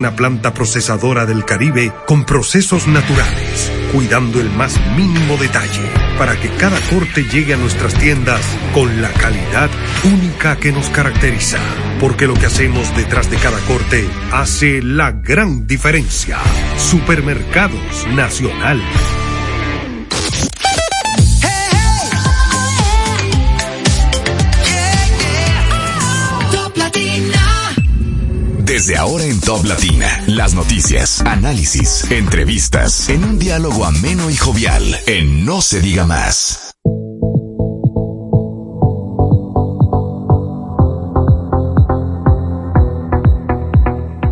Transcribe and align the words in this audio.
Una 0.00 0.14
planta 0.14 0.54
procesadora 0.54 1.26
del 1.26 1.44
Caribe 1.44 1.92
con 2.06 2.24
procesos 2.24 2.86
naturales, 2.86 3.72
cuidando 3.92 4.40
el 4.40 4.48
más 4.48 4.78
mínimo 4.96 5.36
detalle 5.36 5.90
para 6.16 6.38
que 6.38 6.50
cada 6.50 6.78
corte 6.82 7.24
llegue 7.24 7.54
a 7.54 7.56
nuestras 7.56 7.94
tiendas 7.94 8.40
con 8.72 9.02
la 9.02 9.12
calidad 9.14 9.68
única 10.04 10.54
que 10.54 10.70
nos 10.70 10.88
caracteriza. 10.90 11.58
Porque 11.98 12.28
lo 12.28 12.34
que 12.34 12.46
hacemos 12.46 12.96
detrás 12.96 13.28
de 13.28 13.38
cada 13.38 13.58
corte 13.66 14.08
hace 14.30 14.82
la 14.82 15.10
gran 15.10 15.66
diferencia. 15.66 16.38
Supermercados 16.76 18.06
Nacional. 18.14 18.80
Desde 28.78 28.96
ahora 28.96 29.24
en 29.24 29.40
Top 29.40 29.64
Latina, 29.64 30.22
las 30.28 30.54
noticias, 30.54 31.20
análisis, 31.22 32.08
entrevistas, 32.12 33.08
en 33.08 33.24
un 33.24 33.36
diálogo 33.36 33.84
ameno 33.84 34.30
y 34.30 34.36
jovial, 34.36 34.84
en 35.08 35.44
No 35.44 35.62
se 35.62 35.80
diga 35.80 36.06
más. 36.06 36.76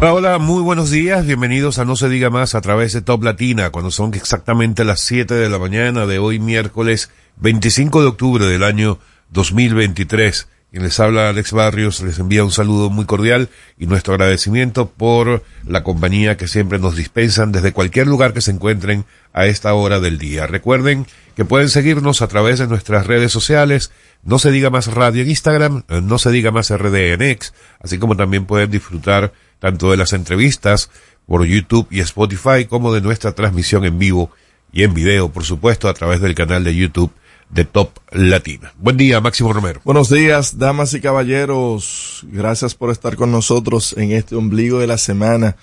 Hola, 0.00 0.38
muy 0.38 0.62
buenos 0.62 0.92
días, 0.92 1.26
bienvenidos 1.26 1.80
a 1.80 1.84
No 1.84 1.96
se 1.96 2.08
diga 2.08 2.30
más 2.30 2.54
a 2.54 2.60
través 2.60 2.92
de 2.92 3.02
Top 3.02 3.24
Latina, 3.24 3.70
cuando 3.70 3.90
son 3.90 4.14
exactamente 4.14 4.84
las 4.84 5.00
7 5.00 5.34
de 5.34 5.48
la 5.48 5.58
mañana 5.58 6.06
de 6.06 6.20
hoy 6.20 6.38
miércoles 6.38 7.10
25 7.38 8.00
de 8.00 8.06
octubre 8.06 8.46
del 8.46 8.62
año 8.62 9.00
2023. 9.30 10.46
Quien 10.70 10.82
les 10.82 10.98
habla 10.98 11.28
Alex 11.28 11.52
Barrios 11.52 12.02
les 12.02 12.18
envía 12.18 12.44
un 12.44 12.50
saludo 12.50 12.90
muy 12.90 13.04
cordial 13.04 13.48
y 13.78 13.86
nuestro 13.86 14.14
agradecimiento 14.14 14.90
por 14.90 15.44
la 15.64 15.84
compañía 15.84 16.36
que 16.36 16.48
siempre 16.48 16.78
nos 16.80 16.96
dispensan 16.96 17.52
desde 17.52 17.72
cualquier 17.72 18.08
lugar 18.08 18.32
que 18.32 18.40
se 18.40 18.50
encuentren 18.50 19.04
a 19.32 19.46
esta 19.46 19.72
hora 19.74 20.00
del 20.00 20.18
día. 20.18 20.46
Recuerden 20.46 21.06
que 21.36 21.44
pueden 21.44 21.68
seguirnos 21.68 22.20
a 22.20 22.26
través 22.26 22.58
de 22.58 22.66
nuestras 22.66 23.06
redes 23.06 23.30
sociales, 23.30 23.92
no 24.24 24.40
se 24.40 24.50
diga 24.50 24.68
más 24.68 24.88
radio 24.88 25.22
en 25.22 25.30
Instagram, 25.30 25.84
no 26.02 26.18
se 26.18 26.30
diga 26.30 26.50
más 26.50 26.76
RD 26.76 27.12
en 27.12 27.22
X, 27.22 27.54
así 27.80 27.98
como 27.98 28.16
también 28.16 28.44
pueden 28.44 28.70
disfrutar 28.70 29.32
tanto 29.60 29.92
de 29.92 29.96
las 29.96 30.12
entrevistas 30.12 30.90
por 31.26 31.44
YouTube 31.44 31.86
y 31.90 32.00
Spotify 32.00 32.66
como 32.68 32.92
de 32.92 33.00
nuestra 33.00 33.32
transmisión 33.32 33.84
en 33.84 33.98
vivo 33.98 34.30
y 34.72 34.82
en 34.82 34.94
video, 34.94 35.30
por 35.30 35.44
supuesto, 35.44 35.88
a 35.88 35.94
través 35.94 36.20
del 36.20 36.34
canal 36.34 36.64
de 36.64 36.74
YouTube 36.74 37.12
de 37.50 37.64
Top 37.64 37.90
Latina. 38.10 38.72
Buen 38.78 38.96
día, 38.96 39.20
Máximo 39.20 39.52
Romero. 39.52 39.80
Buenos 39.84 40.10
días, 40.10 40.58
damas 40.58 40.94
y 40.94 41.00
caballeros. 41.00 42.26
Gracias 42.30 42.74
por 42.74 42.90
estar 42.90 43.16
con 43.16 43.30
nosotros 43.30 43.94
en 43.96 44.12
este 44.12 44.36
ombligo 44.36 44.80
de 44.80 44.86
la 44.86 44.98
semana. 44.98 45.56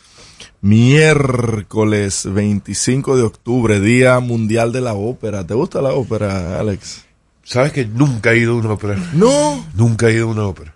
Miércoles 0.62 2.28
25 2.32 3.18
de 3.18 3.24
octubre, 3.24 3.80
Día 3.80 4.20
Mundial 4.20 4.72
de 4.72 4.82
la 4.82 4.94
Ópera. 4.94 5.46
¿Te 5.46 5.54
gusta 5.54 5.82
la 5.82 5.94
ópera, 5.94 6.60
Alex? 6.60 7.06
¿Sabes 7.44 7.74
que 7.74 7.86
nunca 7.86 8.32
he 8.32 8.38
ido 8.38 8.54
a 8.54 8.56
una 8.56 8.72
ópera? 8.72 8.96
No. 9.14 9.66
Nunca 9.74 10.08
he 10.08 10.14
ido 10.14 10.30
a 10.30 10.32
una 10.32 10.48
ópera. 10.48 10.74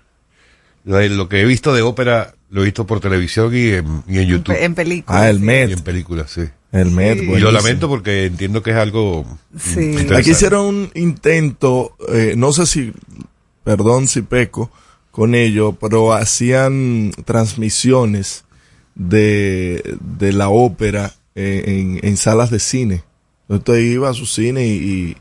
Lo 0.84 1.30
que 1.30 1.42
he 1.42 1.46
visto 1.46 1.74
de 1.74 1.82
ópera 1.82 2.36
lo 2.50 2.62
he 2.62 2.66
visto 2.66 2.86
por 2.88 3.00
televisión 3.00 3.54
y 3.56 3.70
en, 3.74 4.04
y 4.08 4.20
en 4.20 4.28
YouTube. 4.28 4.56
En 4.60 4.74
películas. 4.76 5.22
Ah, 5.22 5.30
el 5.30 5.40
Met. 5.40 5.70
Y 5.70 5.74
en 5.74 5.80
películas, 5.82 6.32
sí. 6.32 6.42
El 6.72 6.92
Met, 6.92 7.18
Y 7.22 7.40
lo 7.40 7.52
lamento 7.52 7.88
porque 7.88 8.26
entiendo 8.26 8.62
que 8.62 8.72
es 8.72 8.78
algo 8.78 9.26
Sí. 9.58 9.80
interesante. 9.82 10.16
Aquí 10.18 10.32
hicieron 10.32 10.66
un 10.66 10.92
intento, 10.96 11.96
eh, 12.14 12.34
no 12.38 12.52
sé 12.54 12.66
si, 12.66 12.94
perdón 13.64 14.08
si 14.08 14.22
peco 14.22 14.72
con 15.12 15.34
ello, 15.36 15.74
pero 15.74 16.14
hacían 16.14 17.12
transmisiones 17.26 18.44
de, 18.96 19.98
de 20.18 20.34
la 20.34 20.50
ópera 20.50 21.14
eh, 21.36 21.64
en, 21.66 22.00
en 22.08 22.18
salas 22.18 22.50
de 22.52 22.60
cine. 22.60 23.04
Entonces 23.50 23.86
iba 23.86 24.10
a 24.10 24.14
su 24.14 24.26
cine 24.26 24.68
y, 24.68 25.16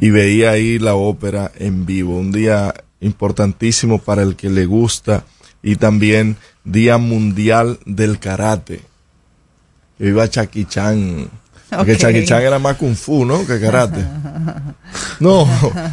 y, 0.00 0.06
y 0.06 0.10
veía 0.10 0.50
ahí 0.52 0.78
la 0.78 0.94
ópera 0.94 1.50
en 1.58 1.84
vivo. 1.84 2.16
Un 2.16 2.30
día 2.32 2.72
importantísimo 3.00 3.98
para 3.98 4.22
el 4.22 4.36
que 4.36 4.50
le 4.50 4.66
gusta 4.66 5.24
y 5.62 5.76
también 5.76 6.36
Día 6.64 6.98
Mundial 6.98 7.78
del 7.86 8.18
Karate. 8.18 8.82
Iba 9.98 10.28
Chucky 10.28 10.64
Chan. 10.66 11.28
Porque 11.70 11.92
Ok. 11.92 11.98
Chucky 11.98 12.24
Chan 12.24 12.42
era 12.42 12.58
más 12.58 12.76
kung 12.76 12.94
fu, 12.94 13.24
¿no? 13.24 13.44
Que 13.46 13.60
karate. 13.60 14.02
No, 15.20 15.46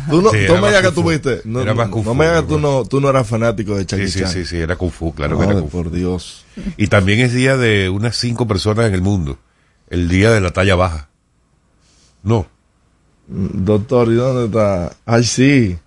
tú 0.09 0.21
no, 0.21 0.29
Sí, 0.31 0.37
tú 0.47 0.53
me 0.57 0.67
digas 0.67 0.81
que 0.81 0.87
kung 0.87 0.95
tú 0.95 1.01
fu. 1.01 1.09
viste. 1.09 1.41
No, 1.45 1.61
Era 1.61 1.73
más 1.73 1.87
no, 1.87 1.91
kung 1.93 2.05
no 2.05 2.11
fu, 2.11 2.15
me 2.15 2.25
digas 2.25 2.41
que 2.43 2.47
tú 2.47 2.59
no, 2.59 2.85
tú 2.85 3.01
no 3.01 3.09
eras 3.09 3.27
fanático 3.27 3.75
de 3.75 3.85
Chucky 3.85 4.05
Sí, 4.07 4.11
sí, 4.11 4.19
Chan. 4.19 4.31
sí, 4.31 4.45
sí, 4.45 4.57
era 4.57 4.75
Kung 4.77 4.91
Fu, 4.91 5.13
claro 5.13 5.37
que 5.37 5.43
era 5.45 5.53
Kung 5.55 5.69
Fu. 5.69 5.77
por 5.83 5.91
Dios. 5.91 6.45
Y 6.77 6.87
también 6.87 7.19
es 7.19 7.33
día 7.33 7.57
de 7.57 7.89
unas 7.89 8.15
cinco 8.15 8.47
personas 8.47 8.85
en 8.87 8.93
el 8.93 9.01
mundo. 9.01 9.37
El 9.89 10.07
día 10.07 10.31
de 10.31 10.39
la 10.41 10.51
talla 10.51 10.75
baja. 10.75 11.09
No. 12.23 12.47
Doctor, 13.27 14.09
¿y 14.11 14.15
dónde 14.15 14.45
está? 14.45 14.95
Ay, 15.05 15.23
sí. 15.23 15.77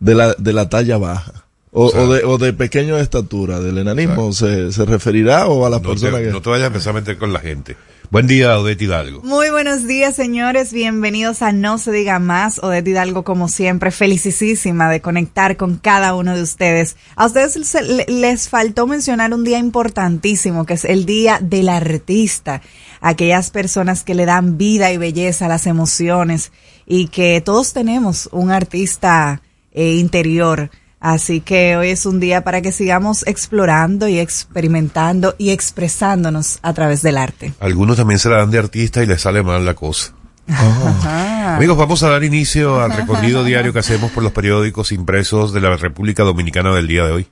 De 0.00 0.14
la, 0.14 0.34
de 0.34 0.52
la 0.52 0.68
talla 0.68 0.98
baja. 0.98 1.43
O, 1.76 1.86
O 1.86 1.90
sea- 1.90 2.02
o 2.02 2.12
de, 2.14 2.24
o 2.24 2.38
de 2.38 2.52
pequeño 2.52 2.96
de 2.96 3.02
estatura, 3.02 3.58
del 3.58 3.78
enanismo, 3.78 4.32
¿se, 4.32 4.70
¿se 4.70 4.84
referirá 4.84 5.48
o 5.48 5.66
a 5.66 5.70
las 5.70 5.82
No 5.82 5.88
personas 5.90 6.20
que...? 6.20 6.28
no 6.30 6.40
te 6.40 6.48
vayas 6.50 6.64
a 6.64 6.66
empezar 6.68 6.90
a 6.92 7.00
meter 7.00 7.18
con 7.18 7.32
la 7.32 7.40
gente. 7.40 7.76
Buen 8.10 8.28
día, 8.28 8.56
Odette 8.60 8.82
Hidalgo. 8.82 9.22
Muy 9.22 9.50
buenos 9.50 9.84
días, 9.88 10.14
señores. 10.14 10.72
Bienvenidos 10.72 11.42
a 11.42 11.50
No 11.50 11.78
se 11.78 11.90
diga 11.90 12.20
más. 12.20 12.60
Odette 12.62 12.86
Hidalgo, 12.86 13.24
como 13.24 13.48
siempre, 13.48 13.90
felicísima 13.90 14.88
de 14.88 15.00
conectar 15.00 15.56
con 15.56 15.76
cada 15.78 16.14
uno 16.14 16.36
de 16.36 16.42
ustedes. 16.42 16.96
A 17.16 17.26
ustedes 17.26 17.54
se- 17.66 17.82
le- 17.82 18.06
les 18.08 18.48
faltó 18.48 18.86
mencionar 18.86 19.34
un 19.34 19.42
día 19.42 19.58
importantísimo, 19.58 20.66
que 20.66 20.74
es 20.74 20.84
el 20.84 21.06
Día 21.06 21.40
del 21.42 21.68
Artista. 21.68 22.62
Aquellas 23.00 23.50
personas 23.50 24.04
que 24.04 24.14
le 24.14 24.26
dan 24.26 24.58
vida 24.58 24.92
y 24.92 24.96
belleza 24.96 25.46
a 25.46 25.48
las 25.48 25.66
emociones 25.66 26.52
y 26.86 27.08
que 27.08 27.40
todos 27.40 27.72
tenemos 27.72 28.28
un 28.30 28.52
artista 28.52 29.42
eh, 29.72 29.94
interior. 29.96 30.70
Así 31.04 31.42
que 31.42 31.76
hoy 31.76 31.90
es 31.90 32.06
un 32.06 32.18
día 32.18 32.44
para 32.44 32.62
que 32.62 32.72
sigamos 32.72 33.26
explorando 33.26 34.08
y 34.08 34.18
experimentando 34.18 35.34
y 35.36 35.50
expresándonos 35.50 36.60
a 36.62 36.72
través 36.72 37.02
del 37.02 37.18
arte. 37.18 37.52
Algunos 37.60 37.98
también 37.98 38.18
se 38.18 38.30
la 38.30 38.38
dan 38.38 38.50
de 38.50 38.58
artista 38.58 39.02
y 39.02 39.06
les 39.06 39.20
sale 39.20 39.42
mal 39.42 39.66
la 39.66 39.74
cosa. 39.74 40.14
Ajá. 40.48 41.56
Amigos, 41.56 41.76
vamos 41.76 42.02
a 42.04 42.08
dar 42.08 42.24
inicio 42.24 42.80
al 42.80 42.96
recorrido 42.96 43.44
diario 43.44 43.74
que 43.74 43.80
hacemos 43.80 44.12
por 44.12 44.22
los 44.22 44.32
periódicos 44.32 44.92
impresos 44.92 45.52
de 45.52 45.60
la 45.60 45.76
República 45.76 46.22
Dominicana 46.22 46.74
del 46.74 46.88
día 46.88 47.04
de 47.04 47.12
hoy. 47.12 47.28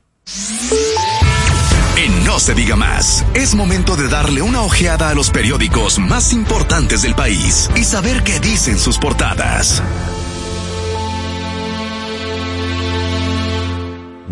En 1.97 2.25
No 2.27 2.39
se 2.39 2.53
diga 2.53 2.77
más, 2.77 3.25
es 3.33 3.55
momento 3.55 3.97
de 3.97 4.09
darle 4.09 4.43
una 4.43 4.61
ojeada 4.61 5.09
a 5.09 5.15
los 5.15 5.31
periódicos 5.31 5.99
más 5.99 6.35
importantes 6.35 7.01
del 7.01 7.15
país 7.15 7.71
y 7.75 7.85
saber 7.85 8.23
qué 8.23 8.39
dicen 8.39 8.79
sus 8.79 8.99
portadas. 8.99 9.83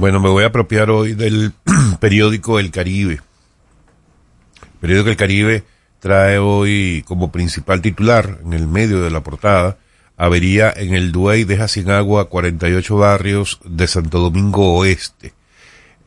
Bueno, 0.01 0.19
me 0.19 0.31
voy 0.31 0.45
a 0.45 0.47
apropiar 0.47 0.89
hoy 0.89 1.13
del 1.13 1.53
periódico 2.01 2.59
El 2.59 2.71
Caribe. 2.71 3.21
El 4.63 4.79
periódico 4.81 5.11
El 5.11 5.17
Caribe 5.19 5.65
trae 5.99 6.39
hoy 6.39 7.05
como 7.07 7.31
principal 7.31 7.83
titular, 7.83 8.39
en 8.43 8.55
el 8.55 8.67
medio 8.67 9.03
de 9.03 9.11
la 9.11 9.23
portada, 9.23 9.77
avería 10.17 10.73
en 10.75 10.95
el 10.95 11.13
Duey 11.13 11.45
deja 11.45 11.69
sin 11.69 11.91
agua 11.91 12.31
48 12.31 12.97
barrios 12.97 13.61
de 13.63 13.87
Santo 13.87 14.21
Domingo 14.21 14.73
Oeste. 14.79 15.35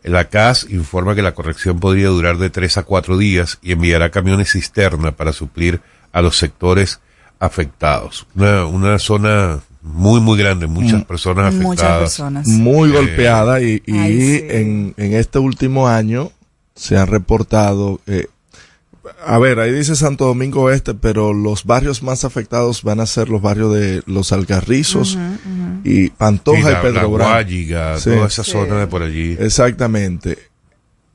La 0.02 0.28
CAS 0.28 0.66
informa 0.72 1.14
que 1.14 1.22
la 1.22 1.36
corrección 1.36 1.80
podría 1.80 2.08
durar 2.08 2.40
de 2.40 2.50
tres 2.50 2.80
a 2.80 2.84
cuatro 2.84 3.16
días 3.16 3.60
y 3.62 3.74
enviará 3.74 4.10
camiones 4.10 4.54
cisterna 4.54 5.12
para 5.12 5.34
suplir 5.34 5.82
a 6.12 6.24
los 6.24 6.40
sectores 6.40 7.00
afectados. 7.38 8.26
Una, 8.34 8.66
una 8.66 8.98
zona 8.98 9.62
muy, 9.84 10.22
muy 10.22 10.38
grande, 10.40 10.66
muchas 10.68 11.04
personas 11.04 11.48
afectadas. 11.54 11.68
Muchas 11.68 12.00
personas. 12.00 12.48
muy 12.48 12.90
Eh, 12.90 12.94
golpeada 12.94 13.62
y, 13.62 13.84
y 13.86 13.98
Ay, 13.98 14.18
sí. 14.40 14.46
en, 14.50 14.94
en 14.98 15.14
este 15.14 15.40
último 15.40 15.88
año 15.88 16.32
se 16.74 16.98
han 16.98 17.08
reportado, 17.08 18.00
eh, 18.08 18.28
a 19.26 19.38
ver, 19.38 19.60
ahí 19.60 19.72
dice 19.74 19.96
Santo 19.98 20.26
Domingo 20.26 20.72
Este, 20.72 20.94
pero 20.94 21.34
los 21.34 21.66
barrios 21.66 22.02
más 22.04 22.24
afectados 22.24 22.84
van 22.84 23.02
a 23.02 23.06
ser 23.06 23.28
los 23.30 23.42
barrios 23.42 23.74
de 23.74 24.02
Los 24.06 24.32
Algarrizos 24.32 25.18
y 25.84 26.10
Pantoja 26.12 26.62
Sí, 26.62 26.68
y 26.68 26.72
la, 26.72 26.82
Pedro 26.82 27.02
la. 27.02 27.08
Guayiga, 27.26 27.98
Sí. 28.00 28.10
toda 28.12 28.28
esa 28.28 28.44
Sí. 28.46 28.52
zona 28.52 28.76
de 28.80 28.88
por 28.88 29.04
allí. 29.04 29.36
Exactamente. 29.40 30.38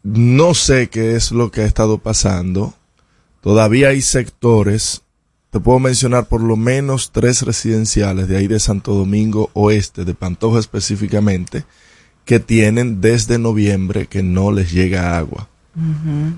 No 0.02 0.52
sé 0.54 0.88
qué 0.88 1.16
es 1.16 1.32
lo 1.32 1.50
que 1.50 1.62
ha 1.62 1.66
estado 1.66 1.98
pasando. 1.98 2.74
Todavía 3.40 3.88
hay 3.88 4.02
sectores, 4.02 5.02
te 5.50 5.60
puedo 5.60 5.78
mencionar 5.78 6.26
por 6.26 6.42
lo 6.42 6.56
menos 6.56 7.10
tres 7.12 7.42
residenciales 7.42 8.28
de 8.28 8.36
ahí 8.36 8.46
de 8.46 8.60
Santo 8.60 8.94
Domingo 8.94 9.50
Oeste, 9.54 10.04
de 10.04 10.14
Pantoja 10.14 10.58
específicamente, 10.58 11.64
que 12.24 12.38
tienen 12.40 13.00
desde 13.00 13.38
noviembre 13.38 14.06
que 14.06 14.22
no 14.22 14.52
les 14.52 14.70
llega 14.70 15.16
agua. 15.16 15.48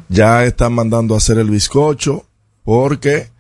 Ya 0.09 0.45
están 0.45 0.75
mandando 0.75 1.15
a 1.15 1.17
hacer 1.17 1.39
el 1.39 1.51
bizcocho 1.51 2.27
porque 2.63 3.31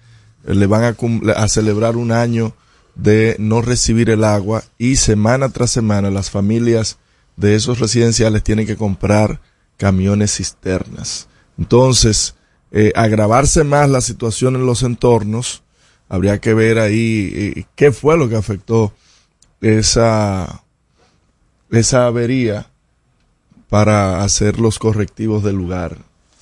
le 0.44 0.66
van 0.66 0.96
a 1.36 1.48
celebrar 1.48 1.96
un 1.96 2.10
año 2.10 2.54
de 2.94 3.36
no 3.38 3.62
recibir 3.62 4.10
el 4.10 4.24
agua 4.24 4.64
y 4.78 4.96
semana 4.96 5.50
tras 5.50 5.70
semana 5.70 6.10
las 6.10 6.30
familias 6.30 6.98
de 7.36 7.54
esos 7.54 7.78
residenciales 7.78 8.42
tienen 8.42 8.66
que 8.66 8.76
comprar 8.76 9.40
camiones 9.76 10.36
cisternas. 10.36 11.28
Entonces, 11.58 12.34
eh, 12.72 12.92
agravarse 12.94 13.64
más 13.64 13.88
la 13.90 14.00
situación 14.00 14.54
en 14.56 14.66
los 14.66 14.82
entornos, 14.82 15.62
habría 16.08 16.38
que 16.40 16.54
ver 16.54 16.78
ahí 16.78 17.30
eh, 17.34 17.64
qué 17.76 17.92
fue 17.92 18.16
lo 18.18 18.28
que 18.28 18.36
afectó 18.36 18.92
esa, 19.60 20.62
esa 21.70 22.06
avería 22.06 22.66
para 23.68 24.22
hacer 24.24 24.58
los 24.58 24.78
correctivos 24.78 25.42
del 25.44 25.56
lugar. 25.56 25.96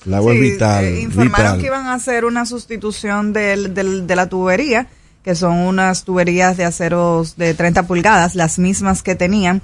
El 0.05 0.13
agua 0.13 0.33
es 0.33 0.39
vital. 0.41 0.85
eh, 0.85 1.01
informaron 1.01 1.45
vital. 1.57 1.59
que 1.59 1.65
iban 1.67 1.87
a 1.87 1.93
hacer 1.93 2.25
una 2.25 2.45
sustitución 2.45 3.33
del, 3.33 3.73
del- 3.73 4.07
de 4.07 4.15
la 4.15 4.29
tubería, 4.29 4.87
que 5.23 5.35
son 5.35 5.57
unas 5.57 6.05
tuberías 6.05 6.55
de 6.57 6.63
aceros 6.65 7.35
de 7.35 7.53
30 7.53 7.83
pulgadas, 7.85 8.35
las 8.35 8.57
mismas 8.57 9.03
que 9.03 9.15
tenían. 9.15 9.61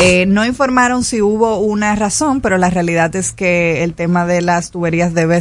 Eh, 0.00 0.26
no 0.26 0.44
informaron 0.44 1.04
si 1.04 1.20
hubo 1.20 1.58
una 1.58 1.94
razón, 1.96 2.40
pero 2.40 2.58
la 2.58 2.70
realidad 2.70 3.14
es 3.14 3.32
que 3.32 3.84
el 3.84 3.94
tema 3.94 4.26
de 4.26 4.40
las 4.40 4.70
tuberías 4.70 5.12
debe, 5.14 5.40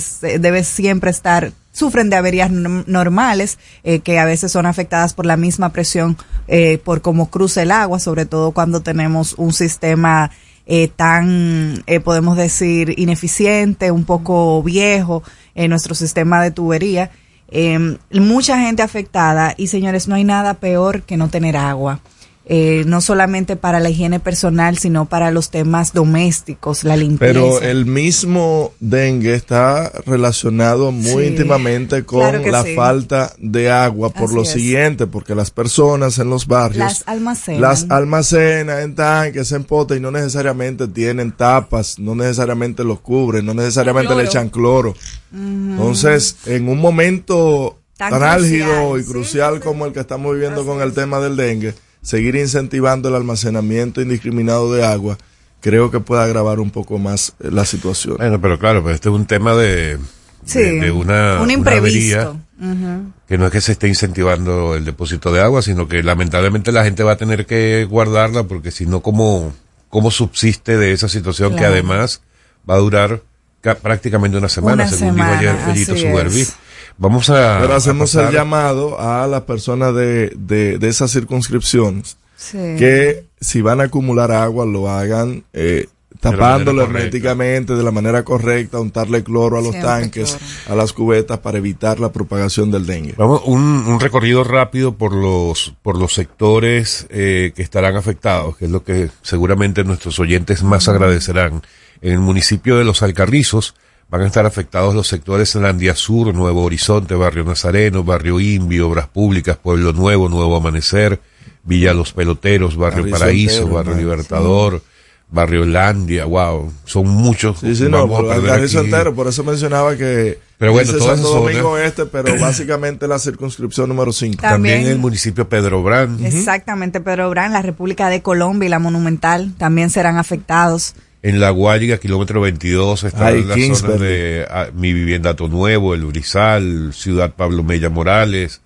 siempre 0.64 1.12
estar, 1.12 1.54
sufren 1.72 2.10
de 2.10 2.18
averías 2.18 2.52
normales, 2.52 3.58
eh, 3.84 4.00
que 4.00 4.20
a 4.20 4.26
veces 4.26 4.52
son 4.52 4.66
afectadas 4.66 5.14
por 5.14 5.26
la 5.26 5.38
misma 5.38 5.70
presión, 5.70 6.18
eh, 6.48 6.80
por 6.84 7.02
cómo 7.02 7.30
cruza 7.30 7.62
el 7.62 7.72
agua, 7.72 8.00
sobre 8.00 8.26
todo 8.26 8.52
cuando 8.52 8.82
tenemos 8.82 9.36
un 9.38 9.54
sistema 9.54 10.32
eh, 10.74 10.88
tan, 10.88 11.84
eh, 11.88 12.00
podemos 12.00 12.38
decir, 12.38 12.94
ineficiente, 12.98 13.92
un 13.92 14.06
poco 14.06 14.62
viejo, 14.64 15.24
en 15.56 15.70
nuestro 15.70 15.96
sistema 15.96 16.42
de 16.42 16.52
tubería. 16.52 17.12
Eh, 17.50 17.98
mucha 18.12 18.58
gente 18.60 18.82
afectada 18.82 19.54
y 19.58 19.68
señores, 19.68 20.08
no 20.08 20.16
hay 20.16 20.24
nada 20.24 20.54
peor 20.56 21.02
que 21.02 21.18
no 21.18 21.30
tener 21.30 21.58
agua. 21.58 22.00
Eh, 22.46 22.84
no 22.88 23.02
solamente 23.02 23.56
para 23.56 23.80
la 23.80 23.92
higiene 23.92 24.20
personal, 24.20 24.78
sino 24.80 25.06
para 25.06 25.30
los 25.30 25.52
temas 25.52 25.94
domésticos, 25.94 26.84
la 26.84 26.98
limpieza. 26.98 27.34
Pero 27.34 27.62
el 27.62 27.86
mismo 27.86 28.74
dengue 28.80 29.36
está 29.36 29.92
relacionado 30.08 30.92
muy 30.92 31.24
Sí, 31.24 31.28
íntimamente 31.30 32.04
con 32.04 32.20
claro 32.32 32.52
la 32.52 32.64
sí. 32.64 32.76
falta 32.76 33.34
de 33.38 33.70
agua 33.70 34.10
por 34.10 34.26
Así 34.26 34.36
lo 34.36 34.42
es. 34.42 34.50
siguiente, 34.50 35.06
porque 35.06 35.36
las 35.36 35.52
personas 35.52 36.18
en 36.18 36.32
los 36.32 36.48
barrios 36.48 36.80
las 36.80 37.04
almacenan. 37.08 37.62
las 37.62 37.86
almacenan 37.90 38.80
en 38.82 38.96
tanques, 38.96 39.52
en 39.52 39.64
potes 39.64 39.98
y 39.98 40.02
no 40.02 40.10
necesariamente 40.10 40.88
tienen 40.88 41.32
tapas, 41.34 42.00
no 42.00 42.16
necesariamente 42.16 42.84
los 42.84 43.02
cubren, 43.02 43.46
no 43.46 43.54
necesariamente 43.54 44.10
le 44.16 44.24
Cloro. 44.24 44.30
echan 44.30 44.50
cloro. 44.50 44.96
Entonces, 45.32 46.38
en 46.48 46.68
un 46.70 46.80
momento 46.80 47.78
Tan 47.98 48.10
tan, 48.10 48.40
crucial, 48.40 48.42
álgido 48.72 48.98
y 48.98 49.04
sí, 49.04 49.12
crucial 49.12 49.60
como 49.60 49.86
el 49.86 49.94
que 49.94 50.00
estamos 50.00 50.34
viviendo 50.34 50.66
con 50.66 50.82
el 50.82 50.92
tema 50.94 51.20
del 51.20 51.36
dengue, 51.36 51.76
seguir 52.02 52.36
incentivando 52.36 53.10
el 53.10 53.16
almacenamiento 53.16 54.02
indiscriminado 54.02 54.74
de 54.74 54.86
agua, 54.86 55.18
creo 55.62 55.92
que 55.92 56.00
puede 56.00 56.24
agravar 56.24 56.60
un 56.60 56.72
poco 56.72 56.98
más 57.00 57.34
eh, 57.40 57.50
la 57.52 57.66
situación. 57.66 58.18
Bueno, 58.18 58.42
pero 58.42 58.58
claro, 58.60 58.82
pues 58.82 58.96
este 58.96 59.10
es 59.10 59.16
un 59.16 59.26
tema 59.26 59.54
de, 59.56 59.98
de- 59.98 60.00
sí, 60.46 60.60
de, 60.80 60.92
una, 60.92 61.36
un 61.36 61.42
una 61.44 61.54
imprevisto. 61.54 62.20
avería 62.20 62.42
Ujú. 62.60 63.12
que 63.28 63.38
no 63.38 63.46
es 63.48 63.52
que 63.52 63.62
se 63.62 63.72
esté 63.74 63.88
incentivando 63.88 64.76
el 64.76 64.86
depósito 64.86 65.32
de 65.32 65.42
agua, 65.42 65.62
sino 65.62 65.88
que 65.88 66.02
lamentablemente 66.04 66.72
la 66.72 66.84
gente 66.84 67.04
va 67.04 67.14
a 67.14 67.18
tener 67.18 67.46
que 67.46 67.86
guardarla 67.90 68.44
porque 68.44 68.72
si 68.72 68.86
no, 68.86 69.02
¿cómo, 69.02 69.54
cómo 69.90 70.10
subsiste 70.12 70.78
de 70.78 70.92
esa 70.94 71.10
situación 71.10 71.56
que 71.56 71.66
además 71.66 72.22
va 72.70 72.76
a 72.76 72.80
durar 72.80 73.22
ca- 73.62 73.76
prácticamente 73.76 74.38
una 74.38 74.50
semana, 74.50 74.84
Una 74.84 74.88
según 74.92 75.16
semana, 75.16 75.40
dijo 75.40 75.52
ayer 75.54 75.56
Fellito 75.66 75.94
es. 75.94 76.56
Vamos 76.98 77.30
a... 77.30 77.60
Pero 77.62 77.74
hacemos 77.76 78.14
el 78.16 78.32
llamado 78.32 79.00
a 79.00 79.28
las 79.28 79.42
personas 79.42 79.94
de, 79.96 80.32
de, 80.38 80.78
de 80.78 80.88
esas 80.88 81.12
circunscripciones 81.12 82.18
Sí. 82.36 82.58
que 82.80 83.26
si 83.40 83.62
van 83.62 83.82
a 83.82 83.84
acumular 83.84 84.32
agua 84.32 84.66
lo 84.66 84.90
hagan 84.90 85.44
eh, 85.54 85.86
tapándolo 86.20 86.82
herméticamente 86.82 87.76
de 87.76 87.84
la 87.84 87.92
manera 87.92 88.24
correcta, 88.24 88.80
untarle 88.80 89.24
cloro 89.24 89.58
a 89.60 89.62
los 89.62 89.72
Siempre 89.74 89.88
tanques, 89.90 90.32
cloro. 90.32 90.74
a 90.74 90.76
las 90.76 90.92
cubetas 90.94 91.38
para 91.40 91.60
evitar 91.60 92.00
la 92.00 92.12
propagación 92.12 92.72
del 92.72 92.88
dengue. 92.88 93.14
Vamos, 93.16 93.44
un, 93.46 93.62
un 93.62 94.00
recorrido 94.00 94.44
rápido 94.44 94.94
por 94.96 95.14
los, 95.14 95.76
por 95.84 95.98
los 96.00 96.14
sectores 96.16 97.06
eh, 97.12 97.54
que 97.56 97.62
estarán 97.62 97.96
afectados, 97.96 98.58
que 98.58 98.66
es 98.66 98.72
lo 98.72 98.84
que 98.84 99.10
seguramente 99.22 99.84
nuestros 99.84 100.20
oyentes 100.20 100.64
más 100.64 100.88
agradecerán. 100.88 101.62
En 102.02 102.14
el 102.14 102.20
municipio 102.20 102.78
de 102.78 102.84
Los 102.86 103.04
Alcarrizos 103.04 103.76
van 104.12 104.22
a 104.22 104.28
estar 104.28 104.46
afectados 104.46 104.94
los 104.94 105.08
sectores 105.08 105.56
Landia 105.56 105.96
Sur, 105.96 106.36
Nuevo 106.36 106.64
Horizonte, 106.66 107.16
Barrio 107.16 107.46
Nazareno, 107.46 108.04
Barrio 108.04 108.42
Invi, 108.42 108.82
Obras 108.82 109.08
Públicas, 109.08 109.58
Pueblo 109.58 109.94
Nuevo, 109.94 110.28
Nuevo 110.28 110.58
Amanecer, 110.58 111.22
Villa 111.64 111.94
Los 111.94 112.12
Peloteros, 112.12 112.76
Barrio 112.76 113.04
Barrio 113.04 113.18
Paraíso, 113.18 113.56
Soltero, 113.62 113.74
Barrio. 113.76 113.96
Libertador, 113.96 114.82
Barrio 115.30 115.66
Landia, 115.66 116.26
wow, 116.26 116.74
son 116.84 117.08
muchos. 117.08 117.60
Sí, 117.60 117.74
sí, 117.74 117.84
no, 117.84 118.06
Vamos 118.06 118.20
a 118.20 119.14
por 119.16 119.28
eso 119.30 119.46
mencionaba 119.46 119.96
que 119.96 120.40
Pero 120.58 120.74
bueno, 120.74 120.92
toda 120.92 121.16
Santo 121.16 121.30
zona- 121.30 121.40
Domingo 121.54 121.78
Este, 121.78 122.06
pero 122.06 122.38
básicamente 122.42 123.08
la 123.08 123.18
circunscripción 123.18 123.88
número 123.88 124.12
5. 124.12 124.42
También, 124.42 124.76
También- 124.80 124.92
el 124.92 125.00
municipio 125.00 125.48
Pedro 125.48 125.82
Brand. 125.84 126.26
Exactamente, 126.26 127.00
Pedro 127.00 127.30
Brán, 127.30 127.54
la 127.54 127.62
República 127.62 128.10
de 128.10 128.22
Colombia 128.22 128.68
y 128.68 128.70
la 128.70 128.80
Monumental 128.80 129.54
también 129.58 129.90
serán 129.90 130.18
afectados. 130.18 130.96
En 131.24 131.40
La 131.40 131.52
Guayiga, 131.52 131.98
kilómetro 132.00 132.42
22, 132.42 133.04
está 133.04 133.28
Ay, 133.28 133.42
en 133.42 133.50
la 133.50 133.56
Kingsbury. 133.56 133.94
zona 133.94 134.06
de 134.06 134.48
ah, 134.50 134.68
Mi 134.76 134.92
Vivienda 134.92 135.32
Ato 135.32 135.48
Nuevo, 135.48 135.94
El 135.94 136.06
Brizal, 136.06 136.94
Ciudad 136.94 137.34
Pablo 137.36 137.64
Mella 137.64 137.90
Morales, 137.92 138.62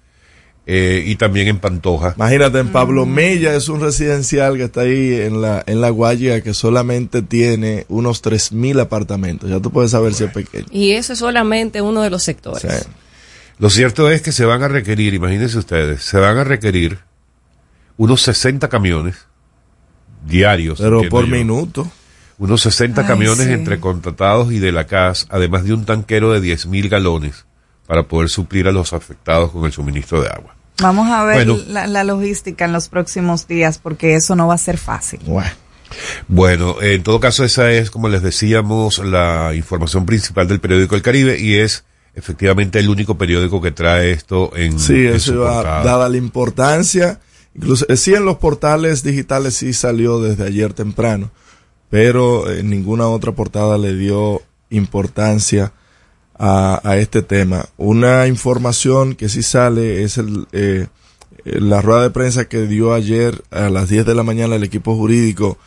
eh, 0.65 1.03
y 1.05 1.15
también 1.17 1.47
en 1.49 1.59
Pantoja. 1.59 2.13
Imagínate, 2.15 2.59
en 2.59 2.67
Mm. 2.67 2.71
Pablo 2.71 3.05
Mella 3.05 3.55
es 3.55 3.67
un 3.67 3.81
residencial 3.81 4.55
que 4.57 4.63
está 4.63 4.81
ahí 4.81 5.13
en 5.13 5.41
la, 5.41 5.63
en 5.67 5.81
la 5.81 5.89
Guayiga 5.89 6.39
que 6.41 6.53
solamente 6.53 7.21
tiene 7.21 7.85
unos 7.89 8.23
3.000 8.23 8.79
apartamentos. 8.81 9.49
Ya 9.49 9.59
tú 9.59 9.69
puedes 9.69 9.91
saber 9.91 10.13
si 10.13 10.23
es 10.23 10.31
pequeño. 10.31 10.65
Y 10.71 10.91
eso 10.91 11.11
es 11.13 11.19
solamente 11.19 11.81
uno 11.81 12.01
de 12.01 12.09
los 12.09 12.23
sectores. 12.23 12.87
Lo 13.59 13.69
cierto 13.69 14.09
es 14.09 14.21
que 14.21 14.31
se 14.31 14.45
van 14.45 14.63
a 14.63 14.67
requerir, 14.69 15.13
imagínense 15.13 15.57
ustedes, 15.57 16.01
se 16.03 16.17
van 16.17 16.37
a 16.37 16.43
requerir 16.45 16.99
unos 17.97 18.21
60 18.23 18.67
camiones 18.69 19.15
diarios. 20.25 20.79
pero 20.79 21.07
por 21.09 21.25
yo. 21.25 21.31
minuto. 21.35 21.91
Unos 22.37 22.61
60 22.61 23.01
Ay, 23.01 23.07
camiones 23.07 23.45
sí. 23.47 23.53
entre 23.53 23.79
contratados 23.79 24.51
y 24.51 24.59
de 24.59 24.71
la 24.71 24.85
CAS, 24.87 25.25
además 25.29 25.63
de 25.63 25.73
un 25.73 25.85
tanquero 25.85 26.33
de 26.33 26.41
10.000 26.41 26.89
galones 26.89 27.45
para 27.87 28.03
poder 28.07 28.29
suplir 28.29 28.67
a 28.67 28.71
los 28.71 28.93
afectados 28.93 29.51
con 29.51 29.65
el 29.65 29.71
suministro 29.71 30.21
de 30.21 30.27
agua. 30.29 30.55
Vamos 30.81 31.09
a 31.09 31.23
ver 31.23 31.45
Bueno. 31.47 31.63
la, 31.67 31.87
la 31.87 32.03
logística 32.03 32.65
en 32.65 32.73
los 32.73 32.89
próximos 32.89 33.47
días 33.47 33.77
porque 33.77 34.15
eso 34.15 34.35
no 34.35 34.47
va 34.47 34.55
a 34.55 34.57
ser 34.57 34.77
fácil. 34.77 35.19
Bueno. 35.25 35.49
Bueno, 36.27 36.81
en 36.81 37.03
todo 37.03 37.19
caso 37.19 37.43
esa 37.45 37.71
es, 37.71 37.91
como 37.91 38.09
les 38.09 38.21
decíamos, 38.21 38.97
la 38.99 39.53
información 39.55 40.05
principal 40.05 40.47
del 40.47 40.59
periódico 40.59 40.95
El 40.95 41.01
Caribe 41.01 41.39
y 41.39 41.55
es 41.55 41.85
efectivamente 42.15 42.79
el 42.79 42.89
único 42.89 43.17
periódico 43.17 43.61
que 43.61 43.71
trae 43.71 44.11
esto 44.11 44.51
en, 44.55 44.79
Sí, 44.79 45.05
en 45.07 45.15
eso 45.15 45.35
portada. 45.35 45.83
dada 45.83 46.09
la 46.09 46.17
importancia. 46.17 47.19
Incluso, 47.53 47.85
eh, 47.87 47.95
sí, 47.97 48.13
en 48.13 48.25
los 48.25 48.37
portales 48.37 49.03
digitales 49.03 49.53
sí 49.55 49.71
salió 49.73 50.19
desde 50.19 50.45
ayer 50.45 50.73
temprano, 50.73 51.31
pero 51.89 52.51
en 52.51 52.69
ninguna 52.69 53.07
otra 53.07 53.31
portada 53.31 53.77
le 53.77 53.95
dio 53.95 54.41
importancia 54.69 55.73
a, 56.37 56.81
a 56.83 56.97
este 56.97 57.21
tema. 57.21 57.65
Una 57.77 58.27
información 58.27 59.15
que 59.15 59.29
sí 59.29 59.43
sale 59.43 60.03
es 60.03 60.17
el, 60.17 60.47
eh, 60.51 60.87
eh, 61.45 61.59
la 61.61 61.81
rueda 61.81 62.01
de 62.03 62.09
prensa 62.09 62.49
que 62.49 62.65
dio 62.65 62.93
ayer 62.93 63.43
a 63.51 63.69
las 63.69 63.89
10 63.89 64.05
de 64.05 64.15
la 64.15 64.23
mañana 64.23 64.55
el 64.55 64.63
equipo 64.63 64.95
jurídico 64.95 65.57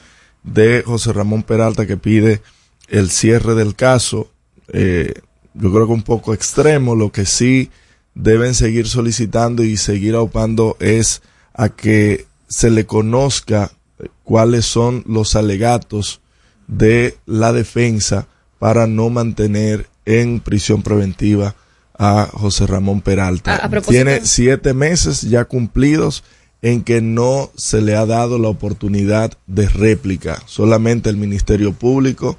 de 0.43 0.83
José 0.85 1.13
Ramón 1.13 1.45
Peralta 1.45 1.87
que 1.87 1.97
pide 1.97 2.43
el 2.89 3.11
cierre 3.11 3.55
del 3.55 3.75
caso. 3.77 4.31
Eh, 4.73 5.15
yo 5.55 5.73
creo 5.73 5.87
que 5.87 5.93
un 5.93 6.03
poco 6.03 6.35
extremo, 6.35 6.95
lo 6.95 7.11
que 7.13 7.27
sí 7.27 7.71
deben 8.15 8.55
seguir 8.55 8.89
solicitando 8.89 9.63
y 9.63 9.77
seguir 9.77 10.15
aupando 10.15 10.77
es 10.81 11.23
a 11.55 11.69
que 11.69 12.27
se 12.49 12.71
le 12.71 12.87
conozca 12.87 13.71
eh, 13.71 13.78
cuáles 14.25 14.64
son 14.67 15.02
los 15.07 15.35
alegatos 15.37 16.21
de 16.67 17.17
la 17.26 17.52
defensa 17.52 18.26
para 18.59 18.87
no 18.87 19.11
mantener 19.11 19.88
en 20.05 20.40
prisión 20.40 20.83
preventiva 20.83 21.55
a 21.99 22.28
José 22.33 22.67
Ramón 22.67 23.00
Peralta. 23.00 23.55
A- 23.57 23.67
a 23.67 23.69
propósito- 23.71 23.93
Tiene 23.93 24.21
siete 24.25 24.75
meses 24.75 25.23
ya 25.23 25.45
cumplidos 25.45 26.23
en 26.62 26.83
que 26.83 27.00
no 27.00 27.50
se 27.57 27.81
le 27.81 27.95
ha 27.97 28.05
dado 28.07 28.38
la 28.38 28.49
oportunidad 28.49 29.33
de 29.47 29.69
réplica. 29.69 30.43
Solamente 30.47 31.09
el 31.11 31.17
Ministerio 31.17 31.73
Público 31.73 32.37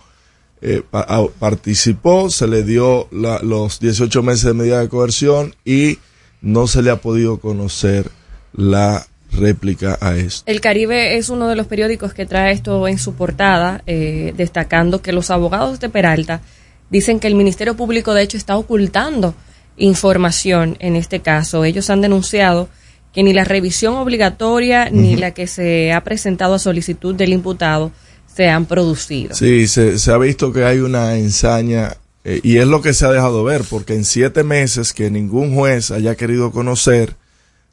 eh, 0.62 0.82
pa- 0.90 1.08
participó, 1.40 2.30
se 2.30 2.46
le 2.46 2.64
dio 2.64 3.08
la- 3.12 3.40
los 3.40 3.80
18 3.80 4.22
meses 4.24 4.44
de 4.44 4.54
medida 4.54 4.80
de 4.82 4.90
coerción 4.90 5.56
y 5.64 6.00
no 6.42 6.68
se 6.68 6.82
le 6.82 6.92
ha 6.92 6.98
podido 7.02 7.38
conocer 7.40 8.12
la 8.52 9.08
réplica 9.32 9.98
a 10.02 10.16
esto. 10.16 10.44
El 10.46 10.62
Caribe 10.62 11.18
es 11.18 11.30
uno 11.30 11.48
de 11.48 11.56
los 11.56 11.68
periódicos 11.68 12.14
que 12.14 12.26
trae 12.26 12.52
esto 12.54 12.88
en 12.88 12.98
su 12.98 13.14
portada, 13.14 13.82
eh, 13.88 14.34
destacando 14.36 15.02
que 15.02 15.14
los 15.14 15.30
abogados 15.30 15.80
de 15.80 15.90
Peralta 15.90 16.42
dicen 16.90 17.20
que 17.20 17.28
el 17.28 17.36
Ministerio 17.36 17.76
Público 17.76 18.14
de 18.14 18.24
hecho 18.24 18.38
está 18.38 18.58
ocultando 18.58 19.36
información 19.78 20.76
en 20.80 20.96
este 20.96 21.20
caso. 21.20 21.64
Ellos 21.64 21.90
han 21.90 22.02
denunciado 22.02 22.70
que 23.14 23.24
ni 23.24 23.34
la 23.34 23.44
revisión 23.44 23.96
obligatoria 23.96 24.90
ni 24.90 25.16
la 25.16 25.32
que 25.32 25.48
se 25.48 25.94
ha 25.94 26.04
presentado 26.04 26.54
a 26.56 26.60
solicitud 26.60 27.16
del 27.16 27.34
imputado 27.34 27.92
se 28.36 28.50
han 28.50 28.66
producido. 28.66 29.36
Sí, 29.36 29.68
se, 29.68 29.98
se 29.98 30.12
ha 30.12 30.18
visto 30.18 30.52
que 30.54 30.64
hay 30.64 30.80
una 30.80 31.16
ensaña 31.18 31.96
Eh, 32.26 32.42
y 32.44 32.58
es 32.58 32.68
lo 32.68 32.82
que 32.82 32.94
se 32.94 33.06
ha 33.06 33.12
dejado 33.12 33.46
ver, 33.46 33.64
porque 33.70 33.94
en 33.94 34.04
siete 34.04 34.44
meses 34.44 34.92
que 34.92 35.10
ningún 35.10 35.56
juez 35.56 35.90
haya 35.90 36.16
querido 36.16 36.52
conocer, 36.52 37.16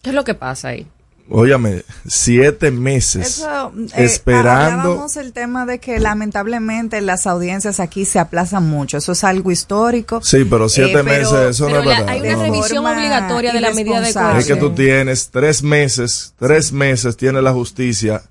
¿Qué 0.02 0.10
es 0.10 0.14
lo 0.14 0.22
que 0.22 0.34
pasa 0.34 0.68
ahí? 0.68 0.86
Óyame, 1.30 1.82
siete 2.06 2.70
meses 2.70 3.38
Eso, 3.38 3.72
eh, 3.96 4.04
esperando. 4.04 4.82
Hablábamos 4.82 5.16
el 5.16 5.32
tema 5.32 5.66
de 5.66 5.78
que 5.78 5.98
lamentablemente 5.98 7.00
las 7.00 7.26
audiencias 7.26 7.80
aquí 7.80 8.04
se 8.04 8.18
aplazan 8.18 8.68
mucho. 8.68 8.98
Eso 8.98 9.12
es 9.12 9.24
algo 9.24 9.50
histórico. 9.50 10.20
Sí, 10.22 10.44
pero 10.48 10.68
siete 10.68 10.90
Eh, 10.90 10.94
pero- 10.94 11.04
meses, 11.04 11.32
eso 11.50 11.66
pero 11.66 11.82
no 11.84 11.90
es 11.90 11.96
verdad. 11.98 12.08
hay 12.12 12.20
una 12.20 12.32
no, 12.32 12.36
no. 12.38 12.42
revisión 12.44 12.84
Forma 12.84 12.92
obligatoria 12.98 13.52
de 13.52 13.60
la 13.60 13.70
medida 13.72 13.94
de 13.94 14.00
irresponsable. 14.02 14.40
Es 14.40 14.46
que 14.46 14.54
tú 14.54 14.60
coerción. 14.60 14.74
tienes 14.86 15.28
tres 15.30 15.62
meses, 15.62 16.34
tres 16.38 16.72
meses 16.72 17.16
tiene 17.16 17.42
la 17.42 17.52
justicia 17.52 18.22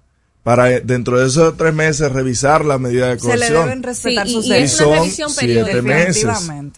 para 0.43 0.71
eh, 0.71 0.81
dentro 0.85 1.19
de 1.19 1.25
esos 1.27 1.57
tres 1.57 1.73
meses 1.73 2.11
revisar 2.11 2.63
la 2.63 2.77
medida 2.77 3.07
de 3.09 3.19
Se 3.19 3.25
le 3.27 3.33
coerción. 3.37 3.63
deben 3.65 3.83
respetar 3.83 4.27
Sí, 4.27 4.33
sus 4.33 4.45
y 4.45 4.49
Y 4.49 4.51
es 4.53 4.57
derechos. 4.77 4.79
una 4.81 4.87
son 4.95 5.03
revisión 5.03 5.29
siete 5.31 5.81
meses. 5.81 6.27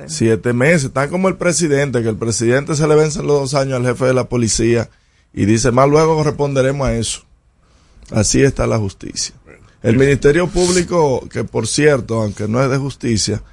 Siete 0.07 0.53
meses. 0.53 0.83
Están 0.85 1.09
como 1.09 1.27
el 1.27 1.35
presidente, 1.35 2.01
que 2.01 2.09
el 2.09 2.15
presidente 2.15 2.75
se 2.75 2.87
le 2.87 2.95
vencen 2.95 3.27
los 3.27 3.39
dos 3.41 3.53
años 3.55 3.73
al 3.75 3.85
jefe 3.85 4.05
de 4.05 4.13
la 4.13 4.23
policía 4.29 4.89
y 5.33 5.45
dice, 5.45 5.71
más 5.71 5.87
luego 5.89 6.23
responderemos 6.23 6.87
a 6.87 6.95
eso. 6.95 7.21
Así 8.11 8.41
está 8.41 8.65
la 8.67 8.77
justicia. 8.77 9.35
El 9.83 9.97
Ministerio 9.97 10.47
Público, 10.47 11.27
que 11.31 11.43
por 11.43 11.67
cierto, 11.67 12.21
aunque 12.21 12.47
no 12.47 12.63
es 12.63 12.69
de 12.69 12.77
justicia, 12.77 13.43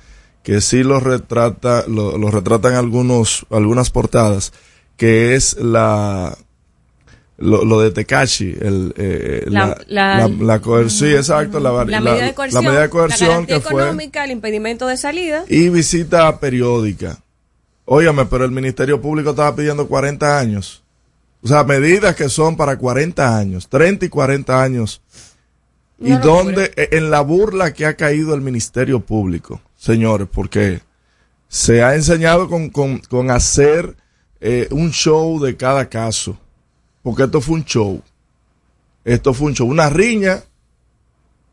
que 0.43 0.61
sí 0.61 0.83
lo 0.83 1.01
retrata, 1.01 1.85
lo, 1.89 2.17
lo 2.19 2.31
retratan 2.31 2.75
algunos, 2.75 3.47
algunas 3.51 3.91
portadas, 3.91 4.53
que 4.97 5.35
es 5.35 5.57
la, 5.59 6.37
lo, 7.37 7.65
lo 7.65 7.81
de 7.81 7.91
Tekashi, 7.91 8.57
el, 8.61 8.95
eh, 8.97 9.45
La- 9.49 9.67
la, 9.89 10.19
la- 10.19 10.29
la, 10.29 10.45
la 10.45 10.63
coer- 10.63 10.89
sí, 10.89 11.07
exacto, 11.15 11.59
la, 11.61 11.73
La 11.85 12.01
medida 12.01 12.25
de 12.27 12.35
coerción, 12.35 12.63
la 12.65 12.69
medida 12.71 12.83
de 12.83 12.91
coerción 12.91 13.29
garantía 13.31 13.57
que 13.57 13.61
fue 13.63 13.83
económica, 13.83 14.25
el 14.25 14.31
impedimento 14.31 14.87
de 14.87 14.97
salida. 14.97 15.45
y 15.49 15.69
visita 15.69 16.39
periódica. 16.41 17.19
Óyame, 17.87 18.25
pero 18.27 18.45
el 18.45 18.51
Ministerio 18.51 19.01
Público 19.01 19.31
estaba 19.31 19.55
pidiendo 19.57 19.87
40 19.89 20.39
años. 20.39 20.84
O 21.45 21.49
sea, 21.49 21.63
medidas 21.63 22.17
que 22.17 22.31
son 22.31 22.57
para 22.57 22.79
40 22.79 23.37
años, 23.37 23.69
30 23.69 24.07
y 24.07 24.09
40 24.09 24.63
años. 24.63 25.03
y 25.99 26.11
No, 26.11 26.19
donde, 26.21 26.73
eh, 26.75 26.89
en 26.93 27.11
la 27.11 27.21
burla 27.21 27.75
que 27.75 27.85
ha 27.85 27.97
caído 27.97 28.35
el 28.35 28.41
Ministerio 28.41 29.01
Público, 29.01 29.61
señores, 29.77 30.27
porque 30.33 30.81
se 31.47 31.83
ha 31.83 31.95
enseñado 31.95 32.49
con, 32.49 32.71
con, 32.71 32.99
con 32.99 33.31
hacer 33.31 33.95
eh, 34.41 34.69
un 34.71 34.91
show 34.91 35.39
de 35.39 35.55
cada 35.55 35.87
caso. 35.91 36.39
Porque 37.03 37.25
esto 37.25 37.43
fue 37.43 37.57
un 37.57 37.65
show. 37.67 38.03
Esto 39.05 39.35
fue 39.35 39.49
un 39.49 39.55
show. 39.55 39.69
Una 39.69 39.91
riña, 39.91 40.43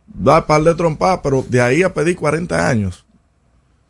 da 0.08 0.48
par 0.48 0.64
de 0.64 0.74
trompas, 0.74 1.20
pero 1.22 1.46
de 1.48 1.60
ahí 1.60 1.84
a 1.84 1.94
pedir 1.94 2.16
40 2.16 2.66
años. 2.66 3.06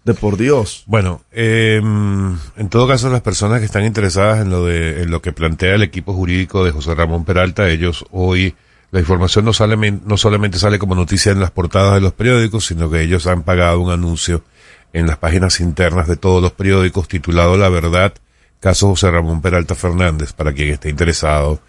De 0.03 0.15
por 0.15 0.35
Dios. 0.35 0.83
Bueno, 0.87 1.21
eh, 1.31 1.79
en 1.79 2.69
todo 2.69 2.87
caso, 2.87 3.09
las 3.11 3.21
personas 3.21 3.59
que 3.59 3.65
están 3.65 3.85
interesadas 3.85 4.41
en 4.41 4.49
lo 4.49 4.65
de 4.65 5.03
en 5.03 5.11
lo 5.11 5.21
que 5.21 5.31
plantea 5.31 5.75
el 5.75 5.83
equipo 5.83 6.13
jurídico 6.13 6.63
de 6.65 6.71
José 6.71 6.95
Ramón 6.95 7.23
Peralta, 7.23 7.69
ellos 7.69 8.05
hoy 8.09 8.55
la 8.89 8.99
información 8.99 9.45
no 9.45 9.53
sale 9.53 9.77
no 9.91 10.17
solamente 10.17 10.57
sale 10.57 10.79
como 10.79 10.95
noticia 10.95 11.31
en 11.31 11.39
las 11.39 11.51
portadas 11.51 11.93
de 11.93 12.01
los 12.01 12.13
periódicos, 12.13 12.65
sino 12.65 12.89
que 12.89 13.01
ellos 13.01 13.27
han 13.27 13.43
pagado 13.43 13.79
un 13.79 13.91
anuncio 13.91 14.43
en 14.91 15.05
las 15.05 15.17
páginas 15.17 15.59
internas 15.59 16.07
de 16.07 16.17
todos 16.17 16.41
los 16.41 16.51
periódicos 16.51 17.07
titulado 17.07 17.55
La 17.55 17.69
Verdad, 17.69 18.13
caso 18.59 18.89
José 18.89 19.11
Ramón 19.11 19.41
Peralta 19.41 19.75
Fernández, 19.75 20.33
para 20.33 20.51
quien 20.51 20.69
esté 20.69 20.89
interesado 20.89 21.61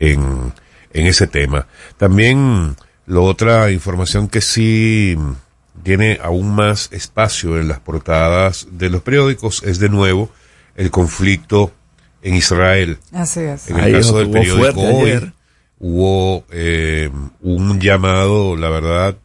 en, 0.00 0.52
en 0.92 1.06
ese 1.06 1.26
tema. 1.26 1.66
También 1.98 2.76
la 3.06 3.20
otra 3.20 3.70
información 3.70 4.28
que 4.28 4.40
sí 4.40 5.16
tiene 5.82 6.18
aún 6.22 6.54
más 6.54 6.88
espacio 6.92 7.58
en 7.58 7.68
las 7.68 7.80
portadas 7.80 8.68
de 8.70 8.90
los 8.90 9.02
periódicos 9.02 9.62
es 9.64 9.78
de 9.78 9.88
nuevo 9.88 10.30
el 10.76 10.90
conflicto 10.90 11.72
en 12.22 12.34
Israel. 12.34 12.98
Así 13.12 13.40
es. 13.40 13.70
En 13.70 13.78
el 13.78 13.84
Ahí 13.84 13.92
caso 13.92 14.18
del 14.18 14.30
periódico 14.30 14.80
hoy 14.80 15.10
ayer. 15.10 15.32
hubo 15.78 16.44
eh, 16.50 17.10
un 17.42 17.80
llamado, 17.80 18.56
la 18.56 18.70
verdad, 18.70 19.16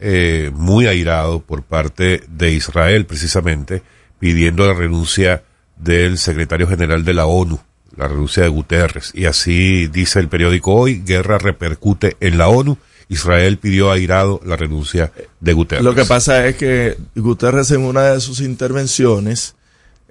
eh, 0.00 0.50
muy 0.54 0.86
airado 0.86 1.40
por 1.40 1.62
parte 1.62 2.22
de 2.28 2.52
Israel 2.52 3.04
precisamente, 3.04 3.82
pidiendo 4.18 4.66
la 4.66 4.74
renuncia 4.74 5.42
del 5.76 6.18
secretario 6.18 6.66
general 6.66 7.04
de 7.04 7.14
la 7.14 7.26
ONU, 7.26 7.60
la 7.96 8.08
renuncia 8.08 8.42
de 8.42 8.48
Guterres. 8.48 9.12
Y 9.14 9.26
así 9.26 9.86
dice 9.88 10.20
el 10.20 10.28
periódico 10.28 10.74
hoy, 10.74 11.02
guerra 11.04 11.38
repercute 11.38 12.16
en 12.20 12.38
la 12.38 12.48
ONU. 12.48 12.78
Israel 13.08 13.58
pidió 13.58 13.90
airado 13.90 14.40
la 14.44 14.56
renuncia 14.56 15.12
de 15.40 15.52
Guterres. 15.52 15.84
Lo 15.84 15.94
que 15.94 16.04
pasa 16.04 16.46
es 16.46 16.56
que 16.56 16.98
Guterres 17.16 17.70
en 17.70 17.82
una 17.82 18.02
de 18.02 18.20
sus 18.20 18.40
intervenciones 18.40 19.54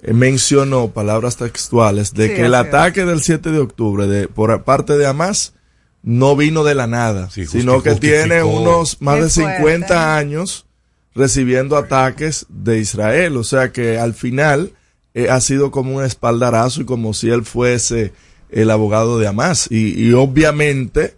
eh, 0.02 0.12
mencionó 0.12 0.88
palabras 0.88 1.36
textuales 1.36 2.14
de 2.14 2.28
Sí, 2.28 2.34
que 2.34 2.46
el 2.46 2.54
ataque 2.54 3.04
del 3.04 3.22
7 3.22 3.50
de 3.50 3.58
octubre 3.58 4.06
de, 4.06 4.28
por 4.28 4.62
parte 4.64 4.96
de 4.96 5.06
Hamas 5.06 5.54
no 6.02 6.36
vino 6.36 6.64
de 6.64 6.74
la 6.74 6.86
nada, 6.86 7.28
Sí, 7.30 7.46
sino 7.46 7.82
que 7.82 7.94
tiene 7.96 8.42
unos 8.42 9.00
más 9.00 9.20
de 9.20 9.28
fuerte. 9.28 9.58
50 9.58 10.16
años 10.16 10.66
recibiendo 11.14 11.76
ataques 11.76 12.46
de 12.48 12.78
Israel. 12.78 13.36
O 13.36 13.44
sea 13.44 13.72
que 13.72 13.98
al 13.98 14.14
final 14.14 14.72
eh, 15.14 15.28
ha 15.28 15.40
sido 15.40 15.70
como 15.70 15.96
un 15.96 16.04
espaldarazo 16.04 16.82
y 16.82 16.84
como 16.84 17.14
si 17.14 17.30
él 17.30 17.44
fuese 17.44 18.12
el 18.50 18.70
abogado 18.70 19.18
de 19.18 19.26
Hamas. 19.26 19.66
Y, 19.70 20.00
y 20.00 20.12
obviamente 20.12 21.16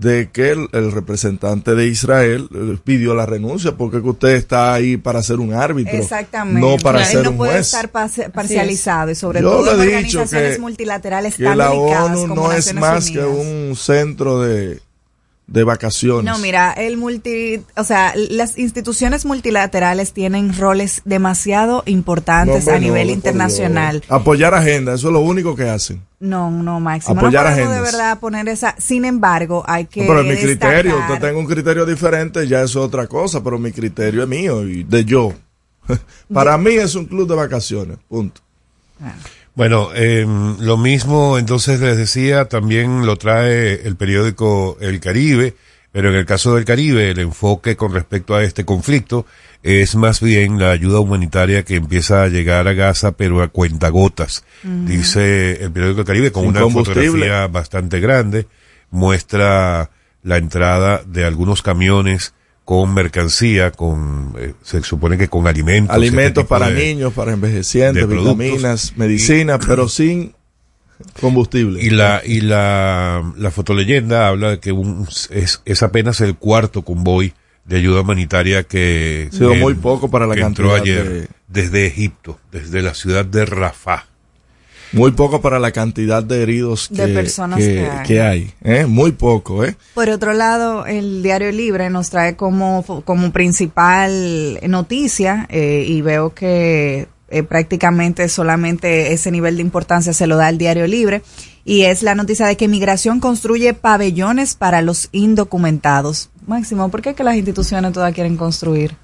de 0.00 0.30
que 0.32 0.50
el, 0.50 0.68
el 0.72 0.92
representante 0.92 1.74
de 1.74 1.86
Israel 1.86 2.48
eh, 2.54 2.76
pidió 2.82 3.14
la 3.14 3.26
renuncia 3.26 3.76
porque 3.76 4.00
que 4.02 4.08
usted 4.08 4.30
está 4.30 4.72
ahí 4.72 4.96
para 4.96 5.22
ser 5.22 5.40
un 5.40 5.52
árbitro, 5.52 5.96
Exactamente. 5.96 6.60
no 6.60 6.76
para 6.78 6.98
Claro, 7.00 7.12
ser 7.12 7.24
no 7.24 7.30
un 7.32 7.36
puede 7.36 7.52
juez. 7.52 7.66
estar 7.66 7.92
parci- 7.92 8.30
parcializado 8.32 9.10
y 9.10 9.14
sobre 9.14 9.40
Yo 9.42 9.50
todo 9.50 9.72
en 9.74 9.80
organizaciones 9.80 10.54
que- 10.56 10.60
multilaterales 10.60 11.34
Que 11.36 11.44
tan 11.44 11.58
la 11.58 11.70
ONU 11.72 12.28
como 12.28 12.34
no 12.34 12.52
es 12.52 12.74
más 12.74 13.10
que 13.10 13.18
Unidas. 13.20 13.46
un 13.46 13.76
centro 13.76 14.40
de, 14.40 14.80
de 15.50 15.64
vacaciones. 15.64 16.24
No, 16.24 16.38
mira, 16.38 16.72
el 16.72 16.96
multi, 16.96 17.60
o 17.76 17.82
sea, 17.84 18.14
las 18.16 18.56
instituciones 18.56 19.24
multilaterales 19.24 20.12
tienen 20.12 20.56
roles 20.56 21.02
demasiado 21.04 21.82
importantes 21.86 22.66
No, 22.66 22.72
a 22.72 22.74
no, 22.76 22.80
nivel 22.80 23.10
internacional. 23.10 24.02
Apoyar 24.08 24.54
agenda, 24.54 24.94
eso 24.94 25.08
es 25.08 25.12
lo 25.12 25.20
único 25.20 25.56
que 25.56 25.68
hacen. 25.68 26.00
No, 26.20 26.50
no, 26.50 26.78
Máximo. 26.78 27.18
Apoyar 27.18 27.44
no 27.46 27.50
podemos 27.50 27.68
de 27.70 27.74
agendas. 27.76 27.92
verdad 27.92 28.18
poner 28.20 28.48
esa. 28.48 28.76
Sin 28.78 29.04
embargo, 29.04 29.64
hay 29.66 29.86
que. 29.86 30.02
Pero 30.06 30.22
mi 30.22 30.36
criterio, 30.36 30.96
destacar- 30.98 31.12
usted 31.14 31.26
tenga 31.28 31.38
un 31.40 31.46
criterio 31.46 31.84
diferente, 31.84 32.46
ya 32.46 32.62
es 32.62 32.76
otra 32.76 33.06
cosa, 33.08 33.42
pero 33.42 33.58
mi 33.58 33.72
criterio 33.72 34.22
es 34.22 34.28
mío 34.28 34.62
y 34.68 34.84
de 34.84 35.04
yo. 35.04 35.32
Para 36.32 36.56
mí 36.58 36.74
es 36.74 36.94
un 36.94 37.06
club 37.06 37.28
de 37.28 37.34
vacaciones, 37.34 37.98
punto. 38.08 38.40
Bueno, 39.54 39.90
eh, 39.94 40.26
lo 40.60 40.76
mismo 40.76 41.38
entonces 41.38 41.80
les 41.80 41.96
decía, 41.96 42.46
también 42.46 43.04
lo 43.04 43.16
trae 43.16 43.86
el 43.86 43.96
periódico 43.96 44.78
El 44.80 45.00
Caribe, 45.00 45.54
pero 45.92 46.08
en 46.10 46.14
el 46.14 46.24
caso 46.24 46.54
del 46.54 46.64
Caribe 46.64 47.10
el 47.10 47.18
enfoque 47.18 47.76
con 47.76 47.92
respecto 47.92 48.34
a 48.34 48.44
este 48.44 48.64
conflicto 48.64 49.26
es 49.62 49.96
más 49.96 50.20
bien 50.20 50.58
la 50.58 50.70
ayuda 50.70 51.00
humanitaria 51.00 51.64
que 51.64 51.76
empieza 51.76 52.22
a 52.22 52.28
llegar 52.28 52.66
a 52.68 52.72
Gaza, 52.72 53.12
pero 53.12 53.42
a 53.42 53.48
cuentagotas. 53.48 54.44
Dice 54.62 55.62
el 55.62 55.72
periódico 55.72 56.00
El 56.00 56.06
Caribe 56.06 56.32
con 56.32 56.44
Sin 56.44 56.56
una 56.56 56.70
fotografía 56.70 57.46
bastante 57.48 58.00
grande, 58.00 58.46
muestra 58.90 59.90
la 60.22 60.36
entrada 60.36 61.02
de 61.04 61.24
algunos 61.24 61.62
camiones 61.62 62.34
con 62.64 62.94
mercancía, 62.94 63.70
con, 63.72 64.34
eh, 64.38 64.54
se 64.62 64.82
supone 64.82 65.18
que 65.18 65.28
con 65.28 65.46
alimentos. 65.48 65.94
Alimentos 65.94 66.24
este 66.24 66.40
tipo 66.42 66.48
para 66.48 66.70
de- 66.70 66.94
niños, 66.94 67.12
para 67.12 67.32
envejecientes, 67.32 68.06
vitaminas, 68.08 68.92
medicinas, 68.96 69.58
pero 69.66 69.88
sin 69.88 70.34
combustible. 71.20 71.82
Y 71.82 71.90
la, 71.90 72.22
y 72.24 72.40
la, 72.42 73.32
la 73.36 73.50
fotoleyenda 73.50 74.28
habla 74.28 74.50
de 74.50 74.60
que 74.60 74.72
un, 74.72 75.06
es, 75.30 75.62
es 75.64 75.82
apenas 75.82 76.20
el 76.20 76.36
cuarto 76.36 76.82
convoy 76.82 77.32
de 77.64 77.76
ayuda 77.76 78.00
humanitaria 78.02 78.64
que, 78.64 79.28
sido 79.32 79.54
muy 79.54 79.74
poco 79.74 80.10
para 80.10 80.26
la 80.26 80.34
que 80.34 80.40
entró 80.42 80.74
ayer 80.74 81.08
de- 81.08 81.28
desde 81.48 81.86
Egipto, 81.86 82.38
desde 82.52 82.82
la 82.82 82.94
ciudad 82.94 83.24
de 83.24 83.46
Rafah. 83.46 84.06
Muy 84.92 85.12
poco 85.12 85.40
para 85.40 85.58
la 85.58 85.70
cantidad 85.70 86.22
de 86.22 86.42
heridos 86.42 86.88
que, 86.88 87.06
De 87.06 87.14
personas 87.14 87.58
que, 87.58 87.74
que 87.74 87.90
hay. 87.90 88.06
que 88.06 88.20
hay, 88.20 88.54
¿eh? 88.62 88.86
Muy 88.86 89.12
poco, 89.12 89.64
¿eh? 89.64 89.76
Por 89.94 90.08
otro 90.08 90.32
lado, 90.32 90.86
el 90.86 91.22
Diario 91.22 91.52
Libre 91.52 91.90
nos 91.90 92.10
trae 92.10 92.34
como, 92.36 92.84
como 93.04 93.32
principal 93.32 94.58
noticia 94.68 95.46
eh, 95.48 95.84
y 95.86 96.02
veo 96.02 96.34
que 96.34 97.08
eh, 97.28 97.42
prácticamente 97.44 98.28
solamente 98.28 99.12
ese 99.12 99.30
nivel 99.30 99.56
de 99.56 99.62
importancia 99.62 100.12
se 100.12 100.26
lo 100.26 100.36
da 100.36 100.48
el 100.48 100.58
Diario 100.58 100.88
Libre 100.88 101.22
y 101.64 101.82
es 101.82 102.02
la 102.02 102.16
noticia 102.16 102.46
de 102.46 102.56
que 102.56 102.66
Migración 102.66 103.20
construye 103.20 103.74
pabellones 103.74 104.56
para 104.56 104.82
los 104.82 105.08
indocumentados. 105.12 106.30
Máximo, 106.48 106.88
¿por 106.88 107.02
qué 107.02 107.14
que 107.14 107.22
las 107.22 107.36
instituciones 107.36 107.92
todas 107.92 108.12
quieren 108.12 108.36
construir? 108.36 108.96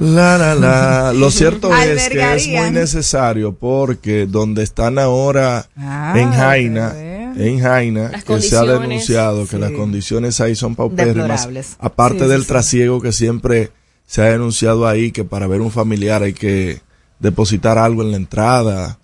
La, 0.00 0.38
la, 0.38 0.54
la. 0.54 1.12
Lo 1.12 1.30
cierto 1.30 1.74
es 1.76 2.08
que 2.08 2.34
es 2.34 2.48
muy 2.48 2.70
necesario 2.70 3.52
porque 3.54 4.26
donde 4.26 4.62
están 4.62 4.98
ahora 4.98 5.66
Ah, 5.76 6.14
en 6.16 6.32
Jaina, 6.32 6.92
en 7.36 7.60
Jaina, 7.60 8.08
Las 8.10 8.24
que 8.24 8.40
se 8.40 8.56
ha 8.56 8.64
denunciado 8.64 9.42
que 9.44 9.56
sí. 9.56 9.58
las 9.58 9.70
condiciones 9.72 10.40
ahí 10.40 10.56
son 10.56 10.74
paupérrimas, 10.74 11.48
aparte 11.78 12.24
sí, 12.24 12.30
del 12.30 12.42
sí. 12.42 12.48
trasiego 12.48 13.00
que 13.00 13.12
siempre 13.12 13.70
se 14.06 14.22
ha 14.22 14.26
denunciado 14.26 14.88
ahí, 14.88 15.12
que 15.12 15.22
para 15.24 15.46
ver 15.46 15.60
un 15.60 15.70
familiar 15.70 16.22
hay 16.22 16.32
que 16.32 16.80
depositar 17.20 17.78
algo 17.78 18.02
en 18.02 18.10
la 18.10 18.16
entrada 18.16 18.98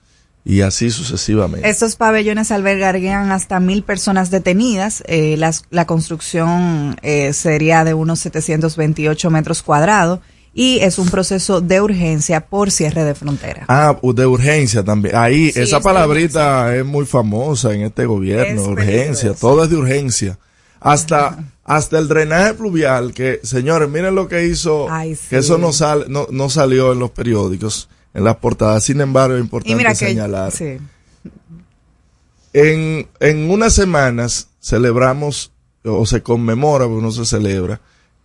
y 0.45 0.63
así 0.63 0.91
sucesivamente. 0.91 1.69
Estos 1.69 1.97
pabellones 1.97 2.51
albergarían 2.51 3.31
hasta 3.33 3.61
mil 3.61 3.83
personas 3.83 4.31
detenidas. 4.31 5.03
Eh, 5.07 5.37
las- 5.37 5.65
la 5.71 5.87
construcción 5.87 6.97
eh, 7.03 7.33
sería 7.35 7.85
de 7.85 7.95
unos 7.95 8.19
728 8.21 9.31
metros 9.31 9.63
cuadrados 9.63 10.21
y 10.59 10.79
es 10.79 10.99
un 10.99 11.11
proceso 11.11 11.61
de 11.61 11.83
urgencia 11.83 12.41
por 12.47 12.71
cierre 12.71 13.05
de 13.05 13.15
frontera. 13.15 13.67
Ah, 13.69 13.95
de 14.03 14.27
urgencia 14.27 14.83
también. 14.83 15.15
Ahí, 15.15 15.53
Sí, 15.53 15.61
esa 15.61 15.77
es 15.77 15.83
palabrita 15.83 16.75
es 16.75 16.83
muy 16.83 17.05
famosa 17.05 17.75
en 17.75 17.83
este 17.83 18.07
gobierno, 18.07 18.63
Es 18.63 18.67
urgencia, 18.67 19.35
todo 19.35 19.65
es 19.65 19.71
de 19.71 19.77
urgencia. 19.77 20.39
Hasta, 20.81 21.45
hasta 21.63 21.99
el 21.99 22.09
drenaje 22.09 22.55
pluvial, 22.55 23.13
que 23.13 23.39
señores, 23.43 23.91
miren 23.91 24.15
lo 24.15 24.29
que 24.29 24.47
hizo, 24.47 24.91
Ay, 24.91 25.15
sí. 25.15 25.27
que 25.29 25.37
eso 25.39 25.59
no, 25.59 25.75
sale, 25.75 26.07
no, 26.09 26.27
no 26.31 26.49
salió 26.49 26.93
en 26.95 27.01
los 27.01 27.11
periódicos, 27.11 27.91
en 28.15 28.25
las 28.25 28.37
portadas, 28.37 28.83
sin 28.83 29.03
embargo 29.03 29.37
es 29.37 29.43
importante 29.43 29.85
que 29.85 29.95
señalar. 29.95 30.53
sí. 30.53 30.79
En, 32.55 33.07
en 33.21 33.51
unas 33.51 33.75
semanas 33.75 34.49
celebramos, 34.63 35.53
o 35.85 36.07
se 36.07 36.23
conmemora, 36.23 36.87
porque 36.87 37.03
no 37.03 37.13
se 37.13 37.27
celebra, 37.27 37.83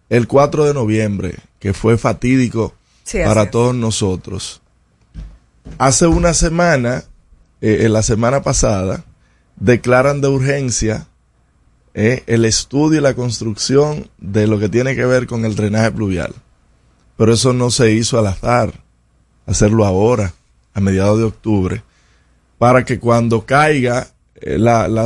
el 0.10 0.28
4 0.28 0.64
de 0.64 0.74
noviembre, 0.74 1.36
que 1.62 1.74
fue 1.74 1.98
fatídico 1.98 2.74
Sí, 3.04 3.20
para 3.24 3.52
todos 3.52 3.74
nosotros. 3.74 4.62
Hace 5.78 6.08
una 6.08 6.34
semana, 6.34 7.06
eh, 7.62 7.80
en 7.82 7.94
la 7.94 8.02
semana 8.04 8.42
pasada, 8.42 9.06
declaran 9.56 10.22
de 10.22 10.28
urgencia 10.28 11.08
eh, 11.94 12.24
el 12.26 12.46
estudio 12.46 13.00
y 13.00 13.04
la 13.04 13.14
construcción 13.14 14.10
de 14.18 14.48
lo 14.48 14.60
que 14.60 14.70
tiene 14.70 14.96
que 14.96 15.06
ver 15.06 15.28
con 15.28 15.46
el 15.46 15.56
drenaje 15.56 15.92
pluvial. 15.92 16.34
Pero 17.16 17.34
eso 17.34 17.54
no 17.54 17.70
se 17.70 17.92
hizo 17.92 18.18
al 18.18 18.28
azar, 18.28 18.74
hacerlo 19.46 19.86
ahora, 19.86 20.34
a 20.74 20.80
mediados 20.80 21.20
de 21.20 21.26
octubre, 21.26 21.84
para 22.58 22.86
que 22.86 23.00
cuando 23.00 23.46
caiga 23.46 24.08
eh, 24.36 24.58
la, 24.58 24.88
la, 24.88 25.06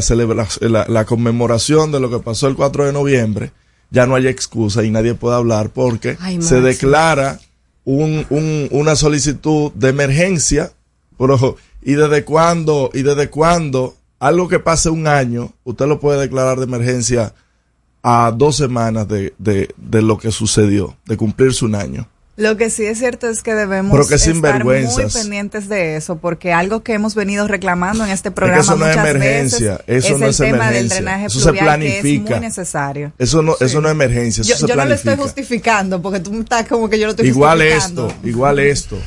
la, 0.61 0.85
la 0.87 1.05
conmemoración 1.05 1.91
de 1.91 1.99
lo 1.99 2.09
que 2.09 2.19
pasó 2.19 2.47
el 2.47 2.55
4 2.55 2.85
de 2.85 2.93
noviembre, 2.93 3.51
ya 3.95 4.05
no 4.05 4.15
haya 4.15 4.29
excusa 4.29 4.83
y 4.83 4.91
nadie 4.91 5.13
pueda 5.15 5.37
hablar 5.37 5.69
porque 5.69 6.17
Ay, 6.19 6.41
se 6.41 6.59
declara 6.61 7.39
un, 7.85 8.25
un- 8.29 8.67
una 8.71 8.95
solicitud 8.95 9.71
de 9.73 9.89
emergencia. 9.89 10.71
Pero, 11.17 11.55
¿y 11.81 11.93
desde 11.93 12.23
cuándo? 12.25 12.89
¿Y 12.93 13.01
desde 13.03 13.29
cuándo? 13.29 13.95
Algo 14.19 14.47
que 14.49 14.59
pase 14.59 14.89
un 14.89 15.07
año, 15.07 15.53
usted 15.63 15.85
lo 15.87 15.99
puede 15.99 16.19
declarar 16.19 16.57
de 16.57 16.65
emergencia 16.65 17.33
a 18.03 18.31
dos 18.35 18.57
semanas 18.57 19.07
de, 19.07 19.33
de, 19.37 19.69
de 19.77 20.01
lo 20.01 20.17
que 20.17 20.31
sucedió, 20.31 20.95
de 21.05 21.15
cumplirse 21.17 21.63
un 21.65 21.75
año. 21.75 22.07
Lo 22.37 22.57
que 22.57 22.69
sí 22.69 22.83
es 22.85 22.99
cierto 22.99 23.29
es 23.29 23.41
que 23.41 23.55
debemos 23.55 24.07
que 24.09 24.15
estar 24.15 24.63
muy 24.65 24.83
pendientes 25.13 25.69
de 25.69 25.95
eso, 25.95 26.17
porque 26.17 26.51
algo 26.51 26.83
que 26.83 26.91
hemos 26.93 27.15
venido 27.15 27.47
reclamando 27.47 28.03
en 28.03 28.11
este 28.11 28.29
programa 28.29 28.61
eso 28.61 28.75
no 28.75 28.85
es 28.87 28.97
muchas 28.97 29.09
emergencia, 29.09 29.71
veces 29.87 30.05
eso 30.05 30.13
es 30.15 30.19
no 30.19 30.25
el 30.25 30.31
es 30.31 30.37
tema 30.37 30.51
del 30.51 30.63
emergencia, 30.65 30.95
drenaje 30.97 31.25
eso 31.27 31.39
se 31.39 31.45
pluvial 31.53 31.79
que 31.79 31.87
es 31.87 32.01
planifica. 32.01 32.31
muy 32.35 32.39
necesario. 32.41 33.13
Eso 33.17 33.41
no, 33.41 33.55
eso 33.61 33.79
no 33.79 33.87
es 33.87 33.91
emergencia, 33.93 34.41
eso 34.41 34.49
Yo, 34.49 34.55
se 34.57 34.67
yo 34.67 34.75
no 34.75 34.83
lo 34.85 34.93
estoy 34.95 35.03
planifica. 35.15 35.23
justificando, 35.23 36.01
porque 36.01 36.19
tú 36.19 36.37
estás 36.41 36.67
como 36.67 36.89
que 36.89 36.99
yo 36.99 37.05
lo 37.05 37.11
estoy 37.11 37.27
Igual 37.27 37.59
justificando. 37.61 38.07
esto, 38.09 38.27
igual 38.27 38.59
esto. 38.59 38.97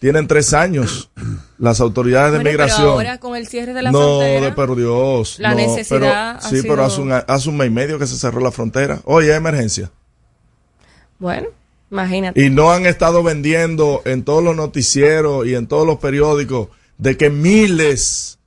Tienen 0.00 0.26
tres 0.26 0.52
años 0.52 1.10
las 1.58 1.80
autoridades 1.80 2.32
de 2.32 2.38
Bueno, 2.38 2.50
pero 2.50 2.64
migración. 2.64 2.88
ahora 2.88 3.18
con 3.18 3.36
el 3.36 3.46
cierre 3.46 3.72
de 3.72 3.82
la 3.82 3.92
no, 3.92 3.98
frontera, 3.98 4.46
de 4.46 4.52
por 4.52 4.76
Dios. 4.76 5.36
la 5.38 5.50
no, 5.50 5.56
necesidad 5.58 5.88
pero- 6.00 6.12
ha 6.12 6.40
sí, 6.40 6.56
sido- 6.60 6.74
pero 6.74 6.84
hace 6.84 7.00
un, 7.00 7.12
hace 7.12 7.48
un 7.48 7.56
mes 7.56 7.68
y 7.68 7.70
medio 7.70 7.98
que 8.00 8.06
se 8.08 8.18
cerró 8.18 8.40
la 8.40 8.50
frontera. 8.50 8.98
Oye, 9.04 9.30
es 9.30 9.36
emergencia. 9.36 9.92
bueno, 11.20 11.46
imagínate. 11.90 12.42
Y 12.42 12.50
no 12.50 12.72
han 12.72 12.86
estado 12.86 13.22
vendiendo 13.22 14.02
en 14.04 14.24
todos 14.24 14.42
los 14.42 14.56
noticieros 14.56 15.46
y 15.46 15.54
en 15.54 15.66
todos 15.66 15.86
los 15.86 15.98
periódicos 15.98 16.68
de 16.98 17.16
que 17.16 17.30
miles 17.30 18.38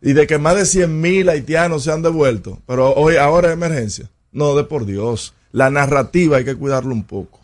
y 0.00 0.12
de 0.12 0.26
que 0.26 0.38
más 0.38 0.56
de 0.56 0.66
100 0.66 1.00
mil 1.00 1.28
haitianos 1.28 1.84
se 1.84 1.92
han 1.92 2.02
devuelto. 2.02 2.60
Pero 2.66 2.92
hoy, 2.94 3.16
ahora 3.16 3.48
es 3.48 3.54
emergencia. 3.54 4.10
No, 4.32 4.56
de 4.56 4.64
por 4.64 4.84
Dios. 4.84 5.34
La 5.52 5.70
narrativa 5.70 6.38
hay 6.38 6.44
que 6.44 6.56
cuidarlo 6.56 6.92
un 6.92 7.04
poco. 7.04 7.40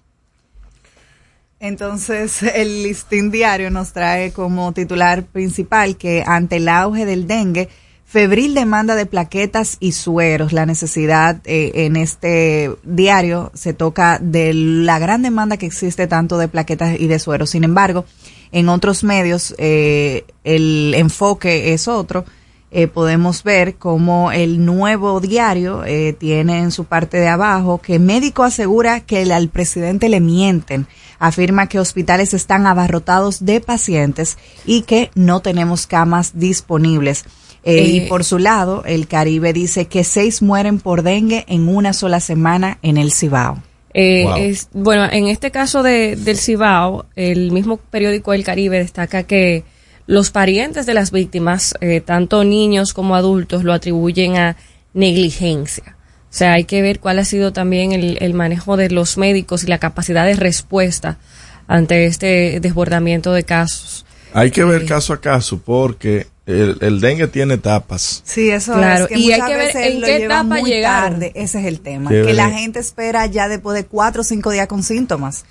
Entonces, 1.61 2.43
el 2.55 2.83
listín 2.83 3.31
diario 3.31 3.71
nos 3.71 3.93
trae 3.93 4.33
como 4.33 4.73
titular 4.73 5.25
principal 5.25 5.97
que 5.97 6.25
ante 6.27 6.57
el 6.57 6.69
auge 6.69 7.07
del 7.07 7.27
dengue, 7.27 7.69
febril 8.09 8.55
demanda 8.55 8.95
de 8.95 9.05
plaquetas 9.05 9.77
y 9.81 9.93
sueros. 9.93 10.55
La 10.55 10.65
necesidad 10.65 11.41
eh, 11.45 11.73
en 11.75 11.97
este 11.97 12.75
diario 12.83 13.53
se 13.53 13.75
toca 13.75 14.19
de 14.19 14.55
la 14.55 14.99
gran 14.99 15.21
demanda 15.21 15.59
que 15.59 15.67
existe 15.67 16.07
tanto 16.07 16.39
de 16.39 16.49
plaquetas 16.49 16.99
y 16.99 17.07
de 17.07 17.19
sueros. 17.19 17.51
Sin 17.51 17.65
embargo, 17.65 18.07
en 18.51 18.71
otros 18.71 19.05
medios 19.05 19.55
eh, 19.59 20.25
el 20.43 20.95
enfoque 20.97 21.75
es 21.75 21.87
otro. 21.87 22.25
Eh, 22.71 22.87
podemos 22.87 23.45
ver 23.45 23.77
como 23.77 24.31
el 24.31 24.67
nuevo 24.67 25.21
diario 25.21 25.85
eh, 25.87 26.13
tiene 26.13 26.59
en 26.59 26.71
su 26.71 26.85
parte 26.85 27.17
de 27.17 27.29
abajo 27.29 27.79
que 27.79 27.99
médico 27.99 28.45
asegura 28.45 29.01
que 29.01 29.23
al 29.33 29.49
presidente 29.49 30.11
le 30.11 30.21
mienten, 30.21 30.87
afirma 31.19 31.67
que 31.67 31.81
hospitales 31.81 32.35
están 32.35 32.67
abarrotados 32.67 33.47
de 33.47 33.63
pacientes 33.63 34.37
y 34.67 34.83
que 34.83 35.11
no 35.15 35.41
tenemos 35.41 35.87
camas 35.87 36.39
disponibles. 36.39 37.25
Eh, 37.65 37.83
y 37.83 37.99
Eh, 37.99 38.07
por 38.09 38.25
su 38.25 38.39
lado, 38.39 38.85
el 38.87 39.09
Caribe 39.09 39.53
dice 39.53 39.87
que 39.87 40.05
seis 40.05 40.43
mueren 40.43 40.79
por 40.79 41.03
dengue 41.03 41.45
en 41.49 41.69
una 41.69 41.93
sola 41.93 42.21
semana 42.21 42.79
en 42.83 42.97
el 42.97 43.13
Cibao. 43.13 43.63
Eh, 43.95 44.25
Wow. 44.25 44.37
es, 44.37 44.69
bueno, 44.73 45.09
en 45.11 45.29
este 45.29 45.51
caso 45.51 45.83
de, 45.83 46.17
del 46.17 46.39
Cibao, 46.39 47.07
el 47.17 47.51
mismo 47.53 47.79
periódico 47.79 48.33
El 48.33 48.45
Caribe 48.45 48.79
destaca 48.79 49.25
que 49.25 49.65
los 50.07 50.31
parientes 50.31 50.87
de 50.87 50.95
las 50.95 51.11
víctimas, 51.11 51.75
eh, 51.81 52.01
tanto 52.01 52.45
niños 52.45 52.93
como 52.93 53.17
adultos, 53.17 53.65
lo 53.65 53.73
atribuyen 53.73 54.37
a 54.37 54.57
negligencia. 54.95 55.97
O 56.31 56.35
sea, 56.39 56.53
hay 56.53 56.65
que 56.65 56.83
ver 56.83 57.01
cuál 57.01 57.19
ha 57.19 57.25
sido 57.25 57.53
también 57.53 57.93
el, 57.93 58.19
el 58.21 58.35
manejo 58.35 58.77
de 58.77 58.91
los 58.91 59.17
médicos 59.17 59.65
y 59.65 59.67
la 59.67 59.79
capacidad 59.79 60.27
de 60.27 60.37
respuesta 60.37 61.19
ante 61.67 62.07
este 62.07 62.61
desbordamiento 62.61 63.33
de 63.33 63.45
casos. 63.45 64.05
Hay 64.35 64.51
que 64.51 64.65
ver 64.65 64.85
caso 64.85 65.13
a 65.15 65.21
caso 65.21 65.61
porque 65.65 66.27
el, 66.49 66.79
el 66.81 67.01
dengue 67.01 67.29
tiene 67.29 67.55
etapas. 67.55 68.23
Sí, 68.25 68.49
eso 68.51 68.73
Claro, 68.75 69.05
es 69.05 69.09
que 69.11 69.19
y 69.19 69.31
hay 69.33 69.41
muchas 69.41 69.49
que 69.51 69.57
ver 69.57 69.67
veces 69.67 69.87
en 69.95 70.01
lo 70.01 70.07
qué 70.07 70.17
etapa 70.25 70.43
muy 70.61 70.71
llegaron. 70.71 71.11
tarde. 71.13 71.33
Ese 71.35 71.61
es 71.61 71.67
el 71.67 71.81
tema. 71.81 72.11
Qué 72.11 72.23
que 72.23 72.33
la 72.33 72.51
gente 72.51 72.79
espera 72.81 73.27
ya 73.27 73.49
después 73.49 73.77
de 73.77 73.85
cuatro 73.87 74.23
o 74.23 74.25
cinco 74.25 74.51
días 74.51 74.67
con 74.67 74.83
síntomas. 74.83 75.45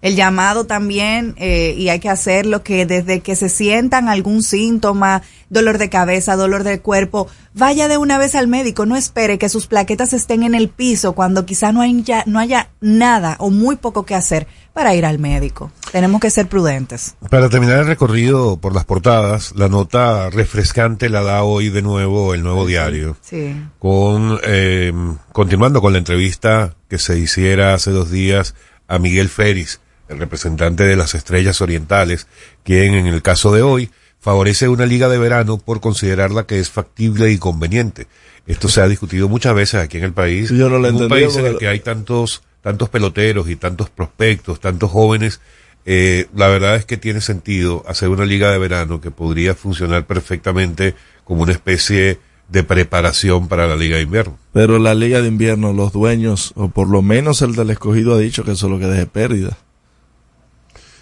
El 0.00 0.16
llamado 0.16 0.66
también, 0.66 1.34
eh, 1.38 1.74
y 1.78 1.88
hay 1.88 1.98
que 1.98 2.10
hacerlo, 2.10 2.62
que 2.62 2.84
desde 2.84 3.20
que 3.20 3.36
se 3.36 3.48
sientan 3.48 4.10
algún 4.10 4.42
síntoma, 4.42 5.22
dolor 5.48 5.78
de 5.78 5.88
cabeza, 5.88 6.36
dolor 6.36 6.62
de 6.62 6.78
cuerpo, 6.80 7.26
vaya 7.54 7.88
de 7.88 7.96
una 7.96 8.18
vez 8.18 8.34
al 8.34 8.46
médico, 8.46 8.84
no 8.84 8.96
espere 8.96 9.38
que 9.38 9.48
sus 9.48 9.66
plaquetas 9.66 10.12
estén 10.12 10.42
en 10.42 10.54
el 10.54 10.68
piso 10.68 11.14
cuando 11.14 11.46
quizá 11.46 11.72
no, 11.72 11.80
hay 11.80 12.02
ya- 12.02 12.22
no 12.26 12.38
haya 12.38 12.68
nada 12.82 13.36
o 13.38 13.48
muy 13.48 13.76
poco 13.76 14.04
que 14.04 14.14
hacer 14.14 14.46
para 14.74 14.94
ir 14.94 15.06
al 15.06 15.18
médico. 15.18 15.72
Tenemos 15.92 16.20
que 16.20 16.30
ser 16.30 16.48
prudentes. 16.48 17.14
Para 17.30 17.48
terminar 17.48 17.78
el 17.78 17.86
recorrido 17.86 18.58
por 18.58 18.74
las 18.74 18.84
portadas, 18.84 19.54
la 19.56 19.68
nota 19.68 20.28
refrescante 20.28 21.08
la 21.08 21.22
da 21.22 21.44
hoy 21.44 21.70
de 21.70 21.80
nuevo 21.80 22.34
el 22.34 22.42
nuevo 22.42 22.66
diario. 22.66 23.16
Sí. 23.22 23.54
Con, 23.78 24.38
eh, 24.42 24.92
continuando 25.32 25.80
con 25.80 25.92
la 25.92 26.00
entrevista 26.00 26.74
que 26.90 26.98
se 26.98 27.16
hiciera 27.18 27.72
hace 27.72 27.92
dos 27.92 28.10
días 28.10 28.56
a 28.88 28.98
Miguel 28.98 29.28
Ferris, 29.28 29.80
el 30.08 30.18
representante 30.18 30.84
de 30.84 30.96
las 30.96 31.14
Estrellas 31.14 31.60
Orientales, 31.60 32.26
quien 32.64 32.94
en 32.94 33.06
el 33.06 33.22
caso 33.22 33.52
de 33.52 33.62
hoy 33.62 33.90
favorece 34.18 34.68
una 34.68 34.86
liga 34.86 35.08
de 35.08 35.18
verano 35.18 35.58
por 35.58 35.80
considerarla 35.80 36.46
que 36.46 36.58
es 36.58 36.70
factible 36.70 37.30
y 37.30 37.38
conveniente. 37.38 38.08
Esto 38.46 38.68
se 38.68 38.80
ha 38.80 38.88
discutido 38.88 39.28
muchas 39.28 39.54
veces 39.54 39.80
aquí 39.80 39.98
en 39.98 40.04
el 40.04 40.12
país. 40.12 40.50
Yo 40.50 40.68
no 40.68 40.78
lo 40.78 40.88
en 40.88 40.96
un 40.96 41.08
país 41.08 41.36
en 41.36 41.46
el 41.46 41.58
que 41.58 41.68
hay 41.68 41.80
tantos, 41.80 42.42
tantos 42.64 42.88
peloteros 42.88 43.50
y 43.50 43.56
tantos 43.56 43.90
prospectos, 43.90 44.58
tantos 44.58 44.90
jóvenes, 44.90 45.42
eh, 45.84 46.28
la 46.34 46.48
verdad 46.48 46.76
es 46.76 46.86
que 46.86 46.96
tiene 46.96 47.20
sentido 47.20 47.84
hacer 47.86 48.08
una 48.08 48.24
liga 48.24 48.50
de 48.50 48.56
verano 48.56 49.02
que 49.02 49.10
podría 49.10 49.54
funcionar 49.54 50.06
perfectamente 50.06 50.94
como 51.24 51.42
una 51.42 51.52
especie 51.52 52.18
de 52.48 52.62
preparación 52.62 53.48
para 53.48 53.66
la 53.66 53.76
liga 53.76 53.96
de 53.96 54.04
invierno. 54.04 54.38
Pero 54.54 54.78
la 54.78 54.94
liga 54.94 55.20
de 55.20 55.28
invierno, 55.28 55.74
los 55.74 55.92
dueños, 55.92 56.52
o 56.56 56.68
por 56.68 56.88
lo 56.88 57.02
menos 57.02 57.42
el 57.42 57.54
del 57.54 57.68
escogido 57.68 58.14
ha 58.14 58.18
dicho 58.18 58.44
que 58.44 58.52
eso 58.52 58.66
es 58.66 58.72
lo 58.72 58.78
que 58.78 58.86
deje 58.86 59.04
pérdida. 59.04 59.58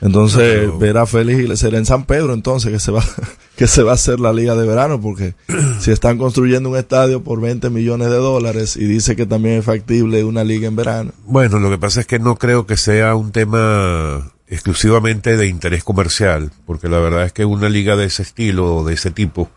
Entonces, 0.02 0.58
pero- 0.58 0.78
verá 0.78 1.06
Félix 1.06 1.48
y 1.48 1.56
será 1.56 1.78
en 1.78 1.86
San 1.86 2.04
Pedro 2.04 2.34
entonces 2.34 2.72
que 2.72 2.80
se 2.80 2.90
va 2.90 3.02
que 3.56 3.66
se 3.68 3.82
va 3.82 3.92
a 3.92 3.94
hacer 3.94 4.18
la 4.18 4.32
liga 4.32 4.56
de 4.56 4.66
verano 4.66 5.00
porque 5.00 5.34
si 5.80 5.92
están 5.92 6.18
construyendo 6.18 6.68
un 6.70 6.76
estadio 6.76 7.22
por 7.22 7.40
20 7.40 7.70
millones 7.70 8.08
de 8.08 8.16
dólares 8.16 8.76
y 8.76 8.84
dice 8.84 9.14
que 9.14 9.26
también 9.26 9.60
es 9.60 9.64
factible 9.64 10.24
una 10.24 10.42
liga 10.42 10.66
en 10.66 10.74
verano. 10.76 11.12
Bueno, 11.24 11.60
lo 11.60 11.70
que 11.70 11.78
pasa 11.78 12.00
es 12.00 12.06
que 12.06 12.18
no 12.18 12.36
creo 12.36 12.66
que 12.66 12.76
sea 12.76 13.14
un 13.14 13.30
tema 13.30 14.32
exclusivamente 14.48 15.36
de 15.36 15.46
interés 15.46 15.82
comercial, 15.84 16.50
porque 16.66 16.88
la 16.88 16.98
verdad 16.98 17.24
es 17.24 17.32
que 17.32 17.44
una 17.44 17.70
liga 17.70 17.96
de 17.96 18.06
ese 18.06 18.22
estilo 18.22 18.74
o 18.76 18.84
de 18.84 18.94
ese 18.94 19.10
tipo, 19.10 19.50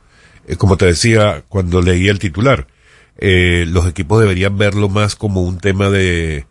eh, 0.47 0.55
como 0.55 0.77
te 0.77 0.85
decía 0.85 1.43
cuando 1.49 1.81
leí 1.81 2.07
el 2.07 2.19
titular, 2.19 2.67
eh, 3.17 3.65
los 3.67 3.87
equipos 3.87 4.21
deberían 4.21 4.57
verlo 4.57 4.89
más 4.89 5.15
como 5.15 5.41
un 5.41 5.57
tema 5.57 5.89
de, 5.89 6.45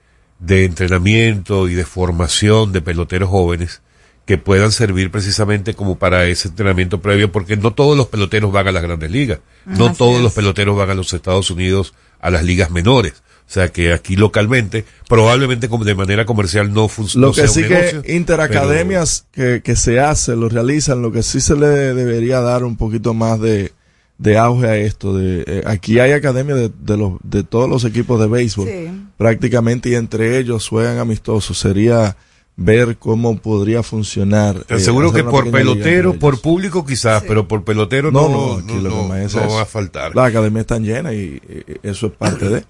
de 0.46 0.64
entrenamiento 0.64 1.68
y 1.68 1.74
de 1.74 1.84
formación 1.84 2.72
de 2.72 2.82
peloteros 2.82 3.30
jóvenes 3.30 3.80
que 4.26 4.38
puedan 4.38 4.72
servir 4.72 5.10
precisamente 5.10 5.74
como 5.74 5.98
para 5.98 6.26
ese 6.26 6.48
entrenamiento 6.48 7.00
previo, 7.00 7.30
porque 7.30 7.56
no 7.56 7.74
todos 7.74 7.96
los 7.96 8.08
peloteros 8.08 8.52
van 8.52 8.68
a 8.68 8.72
las 8.72 8.82
grandes 8.82 9.10
ligas, 9.10 9.40
no 9.66 9.86
Así 9.86 9.98
todos 9.98 10.16
es. 10.16 10.22
los 10.22 10.32
peloteros 10.32 10.76
van 10.76 10.90
a 10.90 10.94
los 10.94 11.12
Estados 11.12 11.50
Unidos 11.50 11.94
a 12.20 12.30
las 12.30 12.42
ligas 12.42 12.70
menores. 12.70 13.22
O 13.46 13.52
sea 13.52 13.68
que 13.68 13.92
aquí 13.92 14.16
localmente, 14.16 14.86
probablemente 15.06 15.68
como 15.68 15.84
de 15.84 15.94
manera 15.94 16.24
comercial 16.24 16.72
no 16.72 16.88
funciona. 16.88 17.26
Lo 17.26 17.34
que 17.34 17.46
sí 17.46 17.62
que 17.64 18.00
interacademias 18.14 19.26
que, 19.30 19.60
que 19.62 19.76
se 19.76 20.00
hace, 20.00 20.34
lo 20.34 20.48
realizan, 20.48 21.02
lo 21.02 21.12
que 21.12 21.22
sí 21.22 21.42
se 21.42 21.54
le 21.54 21.66
debería 21.66 22.40
dar 22.40 22.64
un 22.64 22.78
poquito 22.78 23.12
más 23.12 23.38
de, 23.38 23.72
de 24.18 24.38
auge 24.38 24.66
a 24.66 24.76
esto. 24.76 25.16
De, 25.16 25.44
eh, 25.46 25.62
aquí 25.66 25.98
hay 25.98 26.12
academias 26.12 26.58
de, 26.58 26.70
de, 26.80 26.96
los, 26.96 27.14
de 27.22 27.42
todos 27.42 27.68
los 27.68 27.84
equipos 27.84 28.20
de 28.20 28.26
béisbol, 28.28 28.66
Sí. 28.68 28.90
prácticamente, 29.16 29.88
y 29.90 29.94
entre 29.94 30.38
ellos 30.38 30.68
juegan 30.68 30.98
amistosos. 30.98 31.58
Sería 31.58 32.16
ver 32.56 32.96
cómo 32.98 33.36
podría 33.38 33.82
funcionar. 33.82 34.64
Te 34.64 34.74
eh, 34.74 34.76
aseguro 34.76 35.08
hacer 35.08 35.24
que 35.24 35.30
por 35.30 35.50
pelotero, 35.50 36.14
por 36.14 36.40
público 36.40 36.84
quizás, 36.86 37.22
pero 37.26 37.48
por 37.48 37.64
pelotero 37.64 38.12
No, 38.12 38.28
no, 38.28 38.60
no, 38.60 38.74
no, 38.74 38.80
lo 38.80 39.28
que 39.28 39.46
va 39.46 39.62
a 39.62 39.66
faltar. 39.66 40.14
Las 40.14 40.28
academias 40.28 40.62
están 40.62 40.84
llenas 40.84 41.14
y, 41.14 41.40
y 41.48 41.64
eso 41.82 42.06
es 42.06 42.12
parte 42.12 42.48
de. 42.48 42.64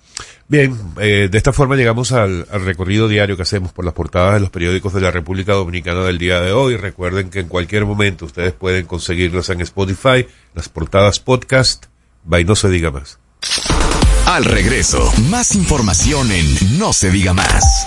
Bien, 0.46 0.76
eh, 1.00 1.28
de 1.30 1.38
esta 1.38 1.52
forma 1.52 1.74
llegamos 1.74 2.12
al, 2.12 2.46
al 2.50 2.64
recorrido 2.64 3.08
diario 3.08 3.36
que 3.36 3.42
hacemos 3.42 3.72
por 3.72 3.84
las 3.84 3.94
portadas 3.94 4.34
de 4.34 4.40
los 4.40 4.50
periódicos 4.50 4.92
de 4.92 5.00
la 5.00 5.10
República 5.10 5.52
Dominicana 5.54 6.04
del 6.04 6.18
día 6.18 6.40
de 6.40 6.52
hoy. 6.52 6.76
Recuerden 6.76 7.30
que 7.30 7.40
en 7.40 7.48
cualquier 7.48 7.86
momento 7.86 8.26
ustedes 8.26 8.52
pueden 8.52 8.86
conseguirlas 8.86 9.48
en 9.48 9.62
Spotify, 9.62 10.26
las 10.54 10.68
portadas 10.68 11.18
podcast, 11.20 11.86
by 12.24 12.44
no 12.44 12.56
se 12.56 12.68
diga 12.68 12.90
más. 12.90 13.18
Al 14.26 14.44
regreso, 14.44 15.12
más 15.30 15.54
información 15.54 16.30
en 16.32 16.78
No 16.78 16.92
se 16.92 17.10
diga 17.10 17.32
más. 17.32 17.86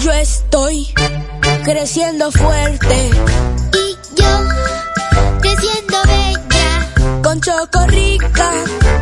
Yo 0.00 0.12
estoy 0.12 0.88
creciendo 1.62 2.32
fuerte. 2.32 3.10
Y 3.74 3.96
yo 4.16 4.28
creciendo 5.40 5.98
bella. 6.06 7.22
Con 7.22 7.40
Chocorrica. 7.42 8.50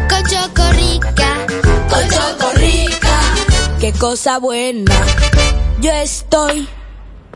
Con 0.08 0.24
Chocorrica. 0.24 1.46
Con 1.88 2.08
Chocorrica. 2.10 3.20
Qué 3.78 3.92
cosa 3.92 4.38
buena. 4.38 4.92
Yo 5.80 5.92
estoy 5.92 6.68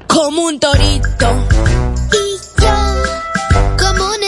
como 0.08 0.42
un 0.42 0.58
torito. 0.58 1.46
Y 2.12 2.60
yo 2.60 2.74
como 3.78 4.06
una 4.06 4.26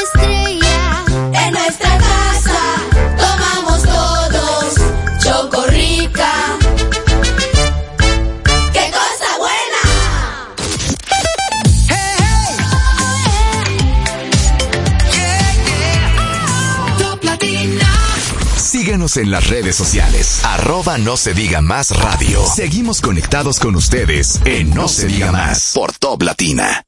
En 19.04 19.30
las 19.30 19.50
redes 19.50 19.76
sociales, 19.76 20.40
arroba 20.46 20.96
no 20.96 21.18
se 21.18 21.34
diga 21.34 21.60
más 21.60 21.90
radio. 21.90 22.42
Seguimos 22.46 23.02
conectados 23.02 23.60
con 23.60 23.76
ustedes 23.76 24.40
en 24.46 24.70
No 24.70 24.88
se 24.88 25.06
diga 25.06 25.30
más 25.30 25.72
por 25.74 25.92
Top 25.92 26.22
Latina. 26.22 26.82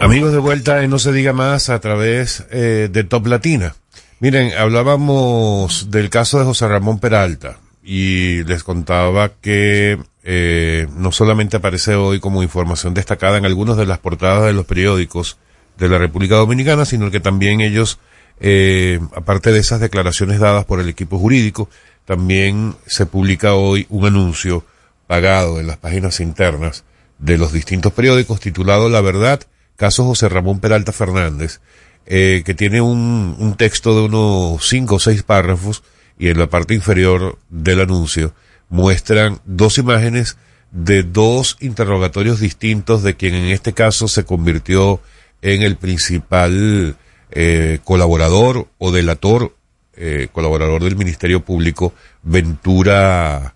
Amigos 0.00 0.32
de 0.32 0.38
vuelta 0.38 0.82
en 0.82 0.88
No 0.88 0.98
se 0.98 1.12
diga 1.12 1.34
más 1.34 1.68
a 1.68 1.78
través 1.78 2.46
eh, 2.50 2.88
de 2.90 3.04
Top 3.04 3.26
Latina. 3.26 3.76
Miren, 4.18 4.50
hablábamos 4.58 5.90
del 5.90 6.08
caso 6.08 6.38
de 6.38 6.46
José 6.46 6.68
Ramón 6.68 7.00
Peralta 7.00 7.58
y 7.82 8.44
les 8.44 8.64
contaba 8.64 9.28
que 9.42 9.98
eh, 10.30 10.88
no 10.94 11.10
solamente 11.10 11.56
aparece 11.56 11.94
hoy 11.94 12.20
como 12.20 12.42
información 12.42 12.92
destacada 12.92 13.38
en 13.38 13.46
algunas 13.46 13.78
de 13.78 13.86
las 13.86 13.98
portadas 13.98 14.44
de 14.44 14.52
los 14.52 14.66
periódicos 14.66 15.38
de 15.78 15.88
la 15.88 15.96
República 15.96 16.34
Dominicana, 16.34 16.84
sino 16.84 17.10
que 17.10 17.18
también 17.18 17.62
ellos, 17.62 17.98
eh, 18.38 19.00
aparte 19.16 19.52
de 19.52 19.60
esas 19.60 19.80
declaraciones 19.80 20.38
dadas 20.38 20.66
por 20.66 20.80
el 20.80 20.88
equipo 20.90 21.18
jurídico, 21.18 21.70
también 22.04 22.76
se 22.86 23.06
publica 23.06 23.54
hoy 23.54 23.86
un 23.88 24.04
anuncio 24.04 24.66
pagado 25.06 25.60
en 25.60 25.66
las 25.66 25.78
páginas 25.78 26.20
internas 26.20 26.84
de 27.18 27.38
los 27.38 27.50
distintos 27.50 27.94
periódicos 27.94 28.38
titulado 28.38 28.90
La 28.90 29.00
Verdad, 29.00 29.40
caso 29.76 30.04
José 30.04 30.28
Ramón 30.28 30.60
Peralta 30.60 30.92
Fernández, 30.92 31.60
eh, 32.04 32.42
que 32.44 32.52
tiene 32.52 32.82
un, 32.82 33.34
un 33.38 33.56
texto 33.56 33.94
de 33.94 34.02
unos 34.02 34.68
cinco 34.68 34.96
o 34.96 35.00
seis 35.00 35.22
párrafos 35.22 35.82
y 36.18 36.28
en 36.28 36.38
la 36.38 36.48
parte 36.48 36.74
inferior 36.74 37.38
del 37.48 37.80
anuncio 37.80 38.34
muestran 38.68 39.40
dos 39.44 39.78
imágenes 39.78 40.36
de 40.70 41.02
dos 41.02 41.56
interrogatorios 41.60 42.40
distintos 42.40 43.02
de 43.02 43.16
quien 43.16 43.34
en 43.34 43.46
este 43.46 43.72
caso 43.72 44.08
se 44.08 44.24
convirtió 44.24 45.00
en 45.40 45.62
el 45.62 45.76
principal 45.76 46.96
eh, 47.30 47.78
colaborador 47.84 48.68
o 48.78 48.90
delator, 48.90 49.54
eh, 49.96 50.28
colaborador 50.32 50.84
del 50.84 50.96
Ministerio 50.96 51.44
Público, 51.44 51.94
Ventura, 52.22 53.54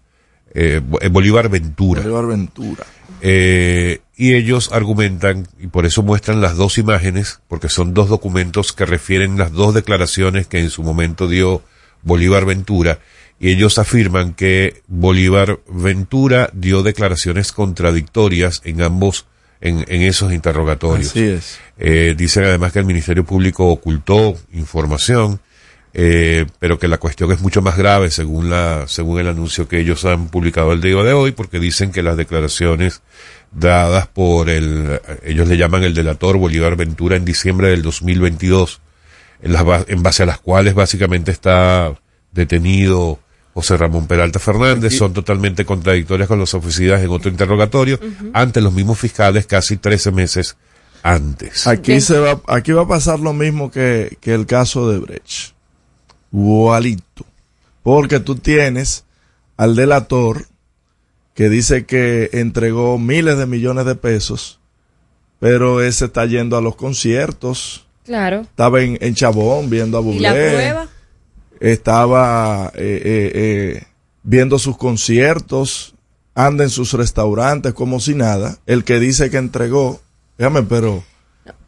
eh, 0.55 0.81
Bolívar 1.11 1.49
Ventura. 1.49 2.03
Bolívar 2.03 2.27
Ventura. 2.27 2.85
Eh, 3.21 4.01
y 4.17 4.35
ellos 4.35 4.71
argumentan, 4.73 5.47
y 5.61 5.69
por 5.69 5.87
eso 5.87 6.03
muestran 6.03 6.41
las 6.41 6.57
dos 6.57 6.77
imágenes, 6.77 7.41
porque 7.49 7.69
son 7.69 7.95
dos 7.95 8.09
documentos 8.09 8.73
que 8.73 8.85
refieren 8.85 9.39
las 9.39 9.53
dos 9.53 9.75
declaraciones 9.75 10.49
que 10.49 10.59
en 10.59 10.71
su 10.71 10.83
momento 10.83 11.29
dio 11.29 11.63
Bolívar 12.03 12.45
Ventura, 12.45 12.99
y 13.43 13.51
ellos 13.51 13.79
afirman 13.79 14.35
que 14.35 14.83
Bolívar 14.87 15.59
Ventura 15.67 16.49
dio 16.53 16.85
declaraciones 16.85 17.51
contradictorias 17.51 18.63
en 18.65 18.83
ambos, 18.83 19.27
en, 19.61 19.85
en 19.89 20.03
esos 20.03 20.33
interrogatorios. 20.33 21.11
Así 21.11 21.25
es. 21.25 21.59
Eh, 21.77 22.15
dicen 22.17 22.45
además 22.45 22.73
que 22.73 22.79
el 22.79 22.85
Ministerio 22.85 23.25
Público 23.25 23.67
ocultó 23.67 24.37
información, 24.53 25.41
eh, 25.93 26.47
pero 26.61 26.79
que 26.79 26.87
la 26.87 26.99
cuestión 26.99 27.33
es 27.33 27.41
mucho 27.41 27.63
más 27.63 27.77
grave 27.77 28.13
según 28.13 28.49
la, 28.49 28.85
según 28.87 29.19
el 29.19 29.27
anuncio 29.27 29.67
que 29.67 29.81
ellos 29.81 30.05
han 30.05 30.29
publicado 30.29 30.73
el 30.73 30.81
día 30.81 31.03
de 31.03 31.13
hoy, 31.13 31.33
porque 31.33 31.59
dicen 31.59 31.91
que 31.91 32.05
las 32.05 32.17
declaraciones 32.17 33.03
dadas 33.51 34.07
por 34.07 34.51
el, 34.51 35.01
ellos 35.25 35.49
le 35.49 35.57
llaman 35.57 35.83
el 35.83 35.95
delator 35.95 36.39
Bolívar 36.39 36.77
Ventura 36.77 37.17
en 37.17 37.25
diciembre 37.25 37.71
del 37.71 37.83
2022, 37.83 38.81
en, 39.43 39.53
las, 39.53 39.89
en 39.89 40.01
base 40.01 40.23
a 40.23 40.27
las 40.27 40.39
cuales 40.39 40.75
básicamente 40.75 41.33
está 41.33 41.93
detenido 42.31 43.19
José 43.55 43.77
Ramón 43.77 44.07
Peralta 44.07 44.39
Fernández 44.39 44.97
son 44.97 45.13
totalmente 45.13 45.65
contradictorias 45.67 46.27
con 46.29 46.39
las 46.41 46.55
ofrecidas 46.55 47.03
en 47.03 47.11
otro 47.11 47.31
interrogatorio 47.31 48.01
ante 48.33 48.61
los 48.63 48.73
mismos 48.73 48.99
fiscales 48.99 49.47
casi 49.47 49.77
13 49.77 50.11
meses 50.11 50.57
antes. 51.03 51.67
Aquí 51.67 52.01
se 52.01 52.19
va, 52.19 52.41
aquí 52.49 52.73
va 52.73 52.83
a 52.83 52.89
pasar 52.89 53.21
lo 53.21 53.33
mismo 53.33 53.71
que, 53.71 54.17
que 54.21 54.33
el 54.33 54.47
caso 54.47 54.91
de 54.91 54.99
Brecht. 54.99 55.53
Igualito. 56.33 57.27
Porque 57.83 58.21
tú 58.21 58.37
tienes 58.37 59.05
al 59.57 59.75
delator 59.77 60.47
que 61.35 61.49
dice 61.49 61.85
que 61.85 62.31
entregó 62.33 62.99
miles 62.99 63.37
de 63.39 63.47
millones 63.47 63.85
de 63.87 63.95
pesos, 63.97 64.61
pero 65.41 65.83
ese 65.83 66.07
está 66.07 66.25
yendo 66.27 66.57
a 66.57 66.63
los 66.63 66.77
conciertos. 66.77 67.87
Claro. 68.05 68.43
Estaba 68.43 68.83
en, 68.83 68.99
en 69.01 69.15
Chabón 69.15 69.69
viendo 69.71 69.99
a 69.99 70.01
¿Y 70.01 70.05
Bublé. 70.05 70.21
la 70.21 70.33
prueba? 70.33 70.89
Estaba 71.63 72.73
eh, 72.75 73.03
eh, 73.05 73.33
eh, 73.35 73.83
viendo 74.23 74.59
sus 74.59 74.77
conciertos, 74.77 75.95
anda 76.35 76.65
en 76.65 76.71
sus 76.71 76.93
restaurantes 76.93 77.73
como 77.73 78.01
si 78.01 78.15
nada. 78.15 78.59
El 78.67 78.85
que 78.85 78.99
dice 78.99 79.31
que 79.31 79.37
entregó, 79.37 80.01
déjame, 80.39 80.63
pero, 80.65 81.05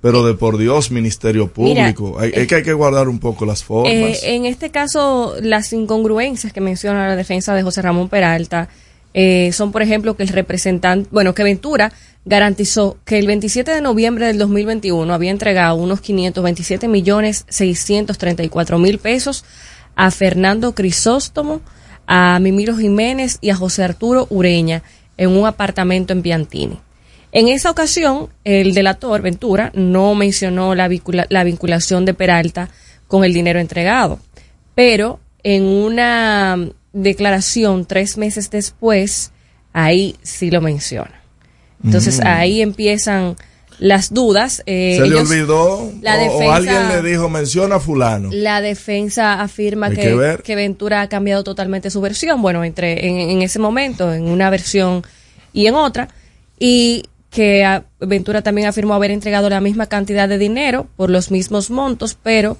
pero 0.00 0.24
de 0.24 0.34
por 0.34 0.58
Dios, 0.58 0.90
Ministerio 0.90 1.50
Mira, 1.56 1.92
Público. 1.94 2.18
hay, 2.18 2.32
es 2.34 2.46
que 2.46 2.56
hay 2.56 2.62
que 2.62 2.72
guardar 2.72 3.08
un 3.08 3.18
poco 3.18 3.46
las 3.46 3.62
formas. 3.62 3.92
Eh, 3.92 4.34
en 4.34 4.46
este 4.46 4.70
caso, 4.70 5.34
las 5.40 5.72
incongruencias 5.72 6.52
que 6.52 6.60
menciona 6.60 7.06
la 7.06 7.16
defensa 7.16 7.54
de 7.54 7.62
José 7.62 7.82
Ramón 7.82 8.08
Peralta 8.08 8.68
eh, 9.12 9.52
son, 9.52 9.70
por 9.70 9.82
ejemplo, 9.82 10.16
que 10.16 10.24
el 10.24 10.28
representante, 10.30 11.08
bueno, 11.12 11.34
que 11.34 11.44
Ventura 11.44 11.92
garantizó 12.24 12.96
que 13.04 13.18
el 13.18 13.26
27 13.28 13.70
de 13.70 13.80
noviembre 13.80 14.26
del 14.26 14.38
2021 14.38 15.12
había 15.12 15.30
entregado 15.30 15.76
unos 15.76 16.00
527 16.00 16.88
millones 16.88 17.44
634 17.48 18.78
mil 18.78 18.98
pesos 18.98 19.44
a 19.96 20.10
Fernando 20.10 20.74
Crisóstomo, 20.74 21.60
a 22.06 22.38
Mimiro 22.40 22.76
Jiménez 22.76 23.38
y 23.40 23.50
a 23.50 23.56
José 23.56 23.84
Arturo 23.84 24.26
Ureña 24.30 24.82
en 25.16 25.30
un 25.30 25.46
apartamento 25.46 26.12
en 26.12 26.22
Piantini. 26.22 26.78
En 27.32 27.48
esa 27.48 27.70
ocasión, 27.70 28.28
el 28.44 28.74
delator 28.74 29.22
Ventura 29.22 29.70
no 29.74 30.14
mencionó 30.14 30.74
la, 30.74 30.88
vincula- 30.88 31.26
la 31.30 31.42
vinculación 31.44 32.04
de 32.04 32.14
Peralta 32.14 32.68
con 33.08 33.24
el 33.24 33.32
dinero 33.32 33.58
entregado, 33.58 34.20
pero 34.74 35.20
en 35.42 35.64
una 35.64 36.58
declaración 36.92 37.86
tres 37.86 38.16
meses 38.18 38.50
después, 38.50 39.32
ahí 39.72 40.16
sí 40.22 40.50
lo 40.50 40.60
menciona. 40.60 41.20
Entonces 41.84 42.18
Mm. 42.20 42.26
ahí 42.26 42.62
empiezan 42.62 43.36
las 43.78 44.12
dudas. 44.14 44.62
eh, 44.66 44.96
Se 45.00 45.06
le 45.06 45.16
olvidó 45.16 45.92
la 46.00 46.14
o- 46.16 46.18
o, 46.18 46.20
defensa- 46.38 46.54
alguien 46.56 46.88
le 47.02 47.10
dijo 47.10 47.28
menciona 47.28 47.76
a 47.76 47.80
fulano. 47.80 48.30
la 48.32 48.60
defensa 48.60 49.40
afirma 49.40 49.90
que 49.90 50.38
que, 50.44 50.54
Ventura 50.56 51.00
ha 51.02 51.08
cambiado 51.08 51.44
totalmente 51.44 51.90
su 51.90 52.00
versión, 52.00 52.40
bueno, 52.42 52.64
entre 52.64 53.06
en, 53.08 53.18
en 53.30 53.42
ese 53.42 53.58
momento, 53.58 54.12
en 54.12 54.24
una 54.24 54.50
versión 54.50 55.02
y 55.52 55.66
en 55.66 55.74
otra, 55.74 56.08
y 56.58 57.04
que 57.30 57.82
Ventura 58.00 58.42
también 58.42 58.68
afirmó 58.68 58.94
haber 58.94 59.10
entregado 59.10 59.50
la 59.50 59.60
misma 59.60 59.86
cantidad 59.86 60.28
de 60.28 60.38
dinero 60.38 60.86
por 60.96 61.10
los 61.10 61.30
mismos 61.32 61.68
montos, 61.70 62.16
pero 62.22 62.56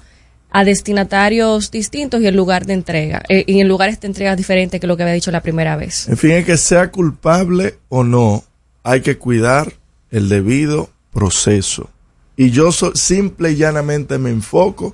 a 0.51 0.63
destinatarios 0.63 1.71
distintos 1.71 2.21
y 2.21 2.27
en 2.27 2.35
lugar 2.35 2.65
de 2.65 2.73
entrega, 2.73 3.23
eh, 3.29 3.43
y 3.47 3.59
en 3.59 3.67
lugares 3.67 3.99
de 3.99 4.07
entrega 4.07 4.35
diferentes 4.35 4.79
que 4.79 4.87
lo 4.87 4.95
que 4.97 5.03
había 5.03 5.15
dicho 5.15 5.31
la 5.31 5.41
primera 5.41 5.75
vez. 5.77 6.07
En 6.09 6.17
fin, 6.17 6.31
es 6.31 6.45
que 6.45 6.57
sea 6.57 6.91
culpable 6.91 7.75
o 7.89 8.03
no, 8.03 8.43
hay 8.83 9.01
que 9.01 9.17
cuidar 9.17 9.73
el 10.11 10.29
debido 10.29 10.89
proceso. 11.15 11.89
Y 12.35 12.51
yo 12.51 12.71
so- 12.73 12.93
simple 12.95 13.53
y 13.53 13.55
llanamente 13.55 14.19
me 14.19 14.29
enfoco 14.29 14.93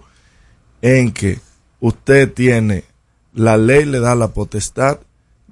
en 0.81 1.11
que 1.11 1.39
usted 1.79 2.31
tiene, 2.31 2.85
la 3.33 3.57
ley 3.57 3.83
le 3.85 3.99
da 3.99 4.13
la 4.15 4.29
potestad 4.29 4.99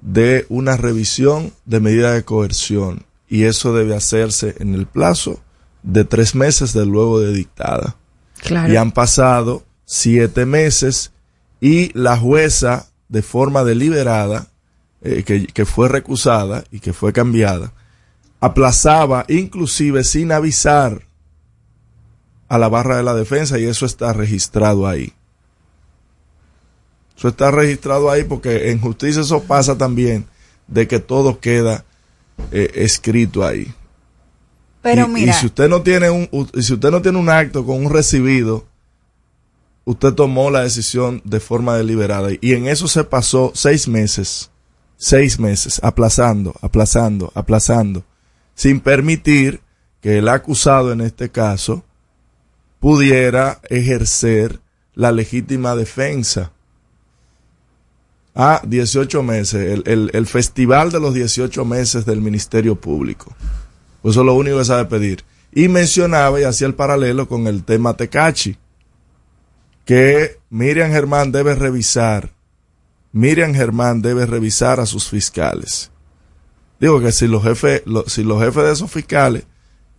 de 0.00 0.46
una 0.48 0.76
revisión 0.76 1.52
de 1.66 1.80
medida 1.80 2.12
de 2.12 2.24
coerción 2.24 3.04
y 3.28 3.44
eso 3.44 3.74
debe 3.74 3.94
hacerse 3.96 4.54
en 4.60 4.74
el 4.74 4.86
plazo 4.86 5.40
de 5.82 6.04
tres 6.04 6.34
meses 6.34 6.72
de 6.72 6.86
luego 6.86 7.20
de 7.20 7.32
dictada. 7.32 7.96
Claro. 8.38 8.72
Y 8.72 8.76
han 8.76 8.92
pasado 8.92 9.64
siete 9.84 10.46
meses 10.46 11.10
y 11.60 11.90
la 11.98 12.16
jueza, 12.16 12.86
de 13.08 13.22
forma 13.22 13.64
deliberada, 13.64 14.46
eh, 15.02 15.24
que, 15.24 15.46
que 15.46 15.64
fue 15.64 15.88
recusada 15.88 16.64
y 16.70 16.78
que 16.80 16.92
fue 16.92 17.12
cambiada, 17.12 17.72
aplazaba 18.40 19.24
inclusive 19.28 20.02
sin 20.04 20.32
avisar 20.32 21.02
a 22.48 22.58
la 22.58 22.68
barra 22.68 22.96
de 22.96 23.02
la 23.02 23.14
defensa 23.14 23.58
y 23.58 23.64
eso 23.64 23.86
está 23.86 24.12
registrado 24.12 24.88
ahí. 24.88 25.12
Eso 27.16 27.28
está 27.28 27.50
registrado 27.50 28.10
ahí 28.10 28.24
porque 28.24 28.70
en 28.70 28.80
justicia 28.80 29.22
eso 29.22 29.42
pasa 29.42 29.76
también 29.76 30.26
de 30.66 30.88
que 30.88 30.98
todo 30.98 31.38
queda 31.38 31.84
eh, 32.50 32.70
escrito 32.76 33.44
ahí. 33.44 33.72
Pero 34.82 35.06
y, 35.06 35.08
mira, 35.10 35.32
y 35.32 35.34
si 35.34 35.46
usted 35.46 35.68
no 35.68 35.82
tiene 35.82 36.08
un 36.08 36.28
y 36.54 36.62
si 36.62 36.72
usted 36.72 36.90
no 36.90 37.02
tiene 37.02 37.18
un 37.18 37.28
acto 37.28 37.66
con 37.66 37.84
un 37.84 37.92
recibido, 37.92 38.66
usted 39.84 40.14
tomó 40.14 40.50
la 40.50 40.62
decisión 40.62 41.20
de 41.24 41.40
forma 41.40 41.76
deliberada 41.76 42.30
y 42.40 42.54
en 42.54 42.66
eso 42.66 42.88
se 42.88 43.04
pasó 43.04 43.52
seis 43.54 43.86
meses, 43.86 44.50
seis 44.96 45.38
meses 45.38 45.80
aplazando, 45.84 46.54
aplazando, 46.62 47.30
aplazando, 47.34 48.02
sin 48.60 48.80
permitir 48.80 49.62
que 50.02 50.18
el 50.18 50.28
acusado 50.28 50.92
en 50.92 51.00
este 51.00 51.30
caso 51.30 51.82
pudiera 52.78 53.58
ejercer 53.70 54.60
la 54.94 55.12
legítima 55.12 55.74
defensa. 55.74 56.52
Ah, 58.34 58.60
18 58.62 59.22
meses, 59.22 59.54
el, 59.54 59.82
el, 59.86 60.10
el 60.12 60.26
festival 60.26 60.92
de 60.92 61.00
los 61.00 61.14
18 61.14 61.64
meses 61.64 62.04
del 62.04 62.20
Ministerio 62.20 62.78
Público. 62.78 63.34
Pues 64.02 64.12
eso 64.12 64.20
es 64.20 64.26
lo 64.26 64.34
único 64.34 64.58
que 64.58 64.64
sabe 64.66 64.84
pedir. 64.84 65.24
Y 65.54 65.68
mencionaba 65.68 66.38
y 66.38 66.44
hacía 66.44 66.66
el 66.66 66.74
paralelo 66.74 67.28
con 67.28 67.46
el 67.46 67.64
tema 67.64 67.96
Tecachi, 67.96 68.58
que 69.86 70.36
Miriam 70.50 70.90
Germán 70.90 71.32
debe 71.32 71.54
revisar, 71.54 72.34
Miriam 73.12 73.54
Germán 73.54 74.02
debe 74.02 74.26
revisar 74.26 74.80
a 74.80 74.84
sus 74.84 75.08
fiscales. 75.08 75.90
Digo 76.80 77.00
que 77.00 77.12
si 77.12 77.28
los 77.28 77.42
jefes, 77.42 77.82
si 78.06 78.24
los 78.24 78.42
jefes 78.42 78.64
de 78.64 78.72
esos 78.72 78.90
fiscales, 78.90 79.44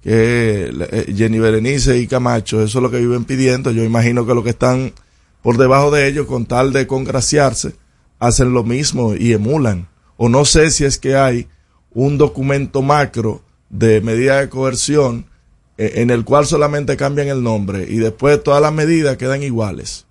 que 0.02 0.72
eh, 0.74 1.14
Jenny 1.16 1.38
Berenice 1.38 2.00
y 2.00 2.08
Camacho, 2.08 2.64
eso 2.64 2.80
es 2.80 2.84
lo 2.84 2.90
que 2.90 2.98
viven 2.98 3.24
pidiendo, 3.24 3.72
yo 3.72 3.84
imagino 3.84 4.26
que 4.26 4.34
los 4.34 4.44
que 4.44 4.50
están 4.50 4.92
por 5.44 5.58
debajo 5.58 5.92
de 5.92 6.08
ellos, 6.08 6.26
con 6.26 6.46
tal 6.46 6.74
de 6.74 6.88
congraciarse, 6.88 7.76
hacen 8.20 8.54
lo 8.54 8.64
mismo 8.64 9.16
y 9.16 9.34
emulan. 9.34 9.88
O 10.18 10.28
no 10.28 10.44
sé 10.46 10.72
si 10.72 10.86
es 10.86 10.98
que 10.98 11.16
hay 11.16 11.48
un 11.94 12.18
documento 12.18 12.82
macro 12.82 13.44
de 13.70 14.02
medida 14.02 14.40
de 14.40 14.50
coerción 14.50 15.26
eh, 15.78 15.94
en 15.96 16.10
el 16.10 16.24
cual 16.24 16.46
solamente 16.46 16.98
cambian 16.98 17.28
el 17.28 17.42
nombre 17.44 17.86
y 17.90 17.98
después 17.98 18.44
todas 18.44 18.62
las 18.62 18.74
medidas 18.74 19.18
quedan 19.18 19.44
iguales. 19.44 20.06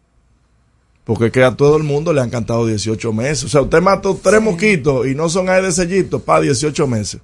Porque 1.04 1.30
que 1.30 1.42
a 1.42 1.56
todo 1.56 1.76
el 1.76 1.82
mundo 1.82 2.12
le 2.12 2.20
han 2.20 2.30
cantado 2.30 2.66
18 2.66 3.12
meses. 3.12 3.44
O 3.44 3.48
sea, 3.48 3.62
usted 3.62 3.80
mató 3.80 4.18
tres 4.22 4.40
mosquitos 4.40 5.06
y 5.06 5.14
no 5.14 5.28
son 5.28 5.48
ahí 5.48 5.62
de 5.62 5.72
sellito 5.72 6.20
para 6.20 6.42
18 6.42 6.86
meses. 6.86 7.20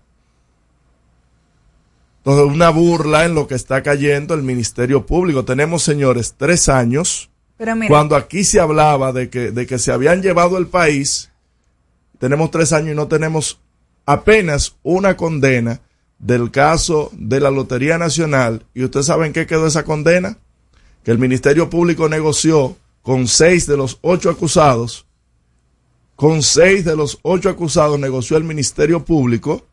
Entonces, 2.19 2.53
una 2.53 2.71
burla 2.71 3.25
en 3.25 3.35
lo 3.35 3.47
que 3.47 3.55
está 3.55 3.83
cayendo 3.83 4.35
el 4.35 4.43
Ministerio 4.43 5.07
Público. 5.07 5.45
Tenemos, 5.45 5.85
señores, 5.85 6.35
tres 6.37 6.69
años. 6.69 7.31
pero 7.57 7.77
mira, 7.77 7.89
Cuando 7.89 8.17
aquí 8.17 8.43
se 8.43 8.59
hablaba 8.59 9.13
de 9.13 9.31
que, 9.31 9.53
de 9.53 9.67
que 9.67 9.79
se 9.79 9.93
habían 9.93 10.23
llevado 10.23 10.59
el 10.59 10.67
país, 10.67 11.31
tenemos 12.19 12.51
tres 12.51 12.73
años 12.73 12.93
y 12.93 12.97
no 12.97 13.07
tenemos 13.07 13.61
apenas 14.07 14.77
una 14.83 15.17
condena 15.17 15.81
del 16.19 16.51
caso 16.51 17.11
de 17.13 17.39
la 17.39 17.51
Lotería 17.51 17.99
Nacional. 17.99 18.65
¿Y 18.75 18.85
ustedes 18.85 19.07
saben 19.07 19.33
qué 19.33 19.47
quedó 19.47 19.67
esa 19.67 19.85
condena? 19.85 20.39
Que 21.05 21.11
el 21.13 21.19
Ministerio 21.19 21.71
Público 21.71 22.09
negoció 22.09 22.77
con 23.07 23.29
seis 23.29 23.69
de 23.69 23.77
los 23.77 24.01
ocho 24.03 24.31
acusados. 24.31 25.07
Con 26.17 26.43
seis 26.43 26.85
de 26.85 26.97
los 26.97 27.21
ocho 27.23 27.49
acusados 27.49 28.01
negoció 28.01 28.37
el 28.37 28.43
Ministerio 28.43 29.05
Público 29.05 29.65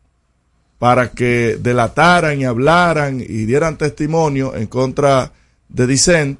para 0.78 1.10
que 1.10 1.58
delataran 1.60 2.40
y 2.40 2.44
hablaran 2.44 3.20
y 3.20 3.44
dieran 3.44 3.76
testimonio 3.76 4.54
en 4.54 4.68
contra 4.68 5.32
de 5.68 5.84
Dicent 5.88 6.38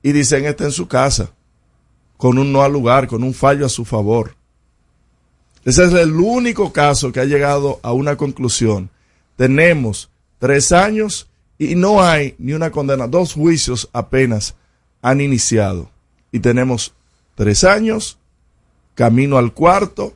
y 0.00 0.12
dicen 0.12 0.44
está 0.44 0.62
en 0.62 0.70
su 0.70 0.86
casa, 0.86 1.32
con 2.16 2.38
un 2.38 2.52
no 2.52 2.62
al 2.62 2.72
lugar, 2.72 3.08
con 3.08 3.24
un 3.24 3.34
fallo 3.34 3.66
a 3.66 3.68
su 3.68 3.84
favor. 3.84 4.36
Ese 5.64 5.86
es 5.86 5.92
el 5.92 6.12
único 6.12 6.72
caso 6.72 7.10
que 7.10 7.18
ha 7.18 7.24
llegado 7.24 7.80
a 7.82 7.92
una 7.92 8.16
conclusión. 8.16 8.90
Tenemos 9.34 10.08
tres 10.38 10.70
años 10.70 11.28
y 11.58 11.74
no 11.74 12.00
hay 12.00 12.36
ni 12.38 12.52
una 12.52 12.70
condena. 12.70 13.08
Dos 13.08 13.32
juicios 13.32 13.88
apenas 13.92 14.54
han 15.02 15.20
iniciado. 15.20 15.90
Y 16.32 16.40
tenemos 16.40 16.94
tres 17.34 17.64
años, 17.64 18.18
camino 18.94 19.38
al 19.38 19.52
cuarto, 19.52 20.14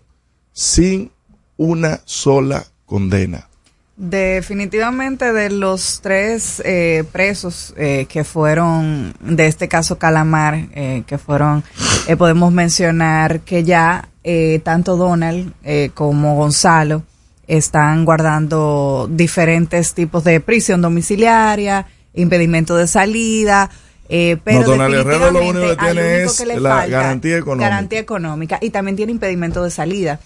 sin 0.53 1.11
una 1.57 2.01
sola 2.05 2.64
condena. 2.87 3.49
Definitivamente 3.97 5.33
de 5.33 5.51
los 5.51 6.01
tres 6.03 6.61
eh, 6.64 7.05
presos 7.12 7.73
eh, 7.77 8.07
que 8.09 8.25
fueron, 8.25 9.14
de 9.20 9.47
este 9.47 9.68
caso 9.68 9.99
Calamar, 9.99 10.66
eh, 10.75 11.05
que 11.07 11.16
fueron, 11.16 11.62
eh, 12.09 12.16
podemos 12.16 12.53
mencionar 12.53 13.40
que 13.40 13.62
ya 13.62 14.09
eh, 14.25 14.61
tanto 14.64 14.97
Donald 14.97 15.53
eh, 15.62 15.90
como 15.94 16.35
Gonzalo 16.35 17.05
están 17.47 18.05
guardando 18.05 19.09
diferentes 19.11 19.94
tipos 19.94 20.25
de 20.25 20.40
prisión 20.40 20.83
domiciliaria, 20.83 21.87
impedimento 22.14 22.77
de 22.77 22.88
salida, 22.88 23.70
eh, 24.08 24.36
pero 24.44 24.60
No, 24.60 24.66
Donald 24.66 24.94
Herrero 24.94 25.30
lo 25.30 25.40
único 25.40 25.68
que 25.68 25.76
tiene 25.76 26.16
único 26.16 26.30
es 26.30 26.40
que 26.42 26.60
la 26.60 26.86
garantía 26.86 27.38
económica. 27.38 27.68
garantía 27.70 27.98
económica 28.00 28.58
y 28.60 28.70
también 28.70 28.96
tiene 28.96 29.12
impedimento 29.12 29.62
de 29.62 29.70
salida. 29.70 30.20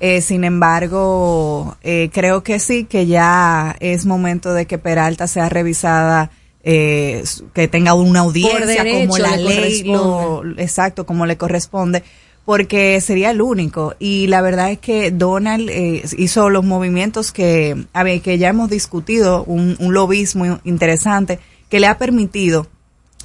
Eh, 0.00 0.20
sin 0.20 0.42
embargo, 0.44 1.76
eh, 1.82 2.10
creo 2.12 2.42
que 2.42 2.58
sí, 2.58 2.84
que 2.84 3.06
ya 3.06 3.76
es 3.78 4.04
momento 4.04 4.52
de 4.52 4.66
que 4.66 4.78
Peralta 4.78 5.28
sea 5.28 5.48
revisada, 5.48 6.30
eh, 6.64 7.22
que 7.54 7.68
tenga 7.68 7.94
una 7.94 8.20
audiencia 8.20 8.66
derecho 8.66 9.06
como 9.06 9.18
la 9.18 9.36
le 9.36 9.42
ley, 9.44 9.82
lo, 9.84 10.42
exacto, 10.58 11.06
como 11.06 11.24
le 11.24 11.36
corresponde, 11.36 12.02
porque 12.44 13.00
sería 13.00 13.30
el 13.30 13.40
único. 13.40 13.94
Y 14.00 14.26
la 14.26 14.42
verdad 14.42 14.72
es 14.72 14.78
que 14.78 15.12
Donald 15.12 15.70
eh, 15.70 16.02
hizo 16.18 16.50
los 16.50 16.64
movimientos 16.64 17.30
que, 17.30 17.86
a 17.92 18.02
ver, 18.02 18.22
que 18.22 18.38
ya 18.38 18.48
hemos 18.48 18.68
discutido, 18.70 19.44
un, 19.44 19.76
un 19.78 19.94
lobismo 19.94 20.58
interesante 20.64 21.38
que 21.68 21.78
le 21.78 21.86
ha 21.86 21.96
permitido 21.96 22.66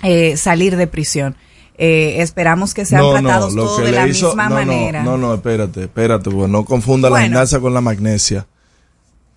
eh, 0.03 0.37
salir 0.37 0.75
de 0.77 0.87
prisión. 0.87 1.35
Eh, 1.77 2.21
esperamos 2.21 2.73
que 2.73 2.85
sean 2.85 3.03
tratados 3.11 3.53
lo 3.53 3.63
todos 3.65 3.83
de 3.83 3.91
la 3.91 4.07
hizo- 4.07 4.27
misma 4.27 4.43
no, 4.47 4.49
no, 4.49 4.55
manera. 4.55 5.03
No, 5.03 5.17
no, 5.17 5.33
espérate, 5.33 5.83
espérate, 5.83 6.29
porque 6.31 6.47
no 6.49 6.63
confunda 6.63 7.09
la 7.09 7.21
gimnasia 7.23 7.59
con 7.59 7.73
la 7.73 7.81
magnesia. 7.81 8.45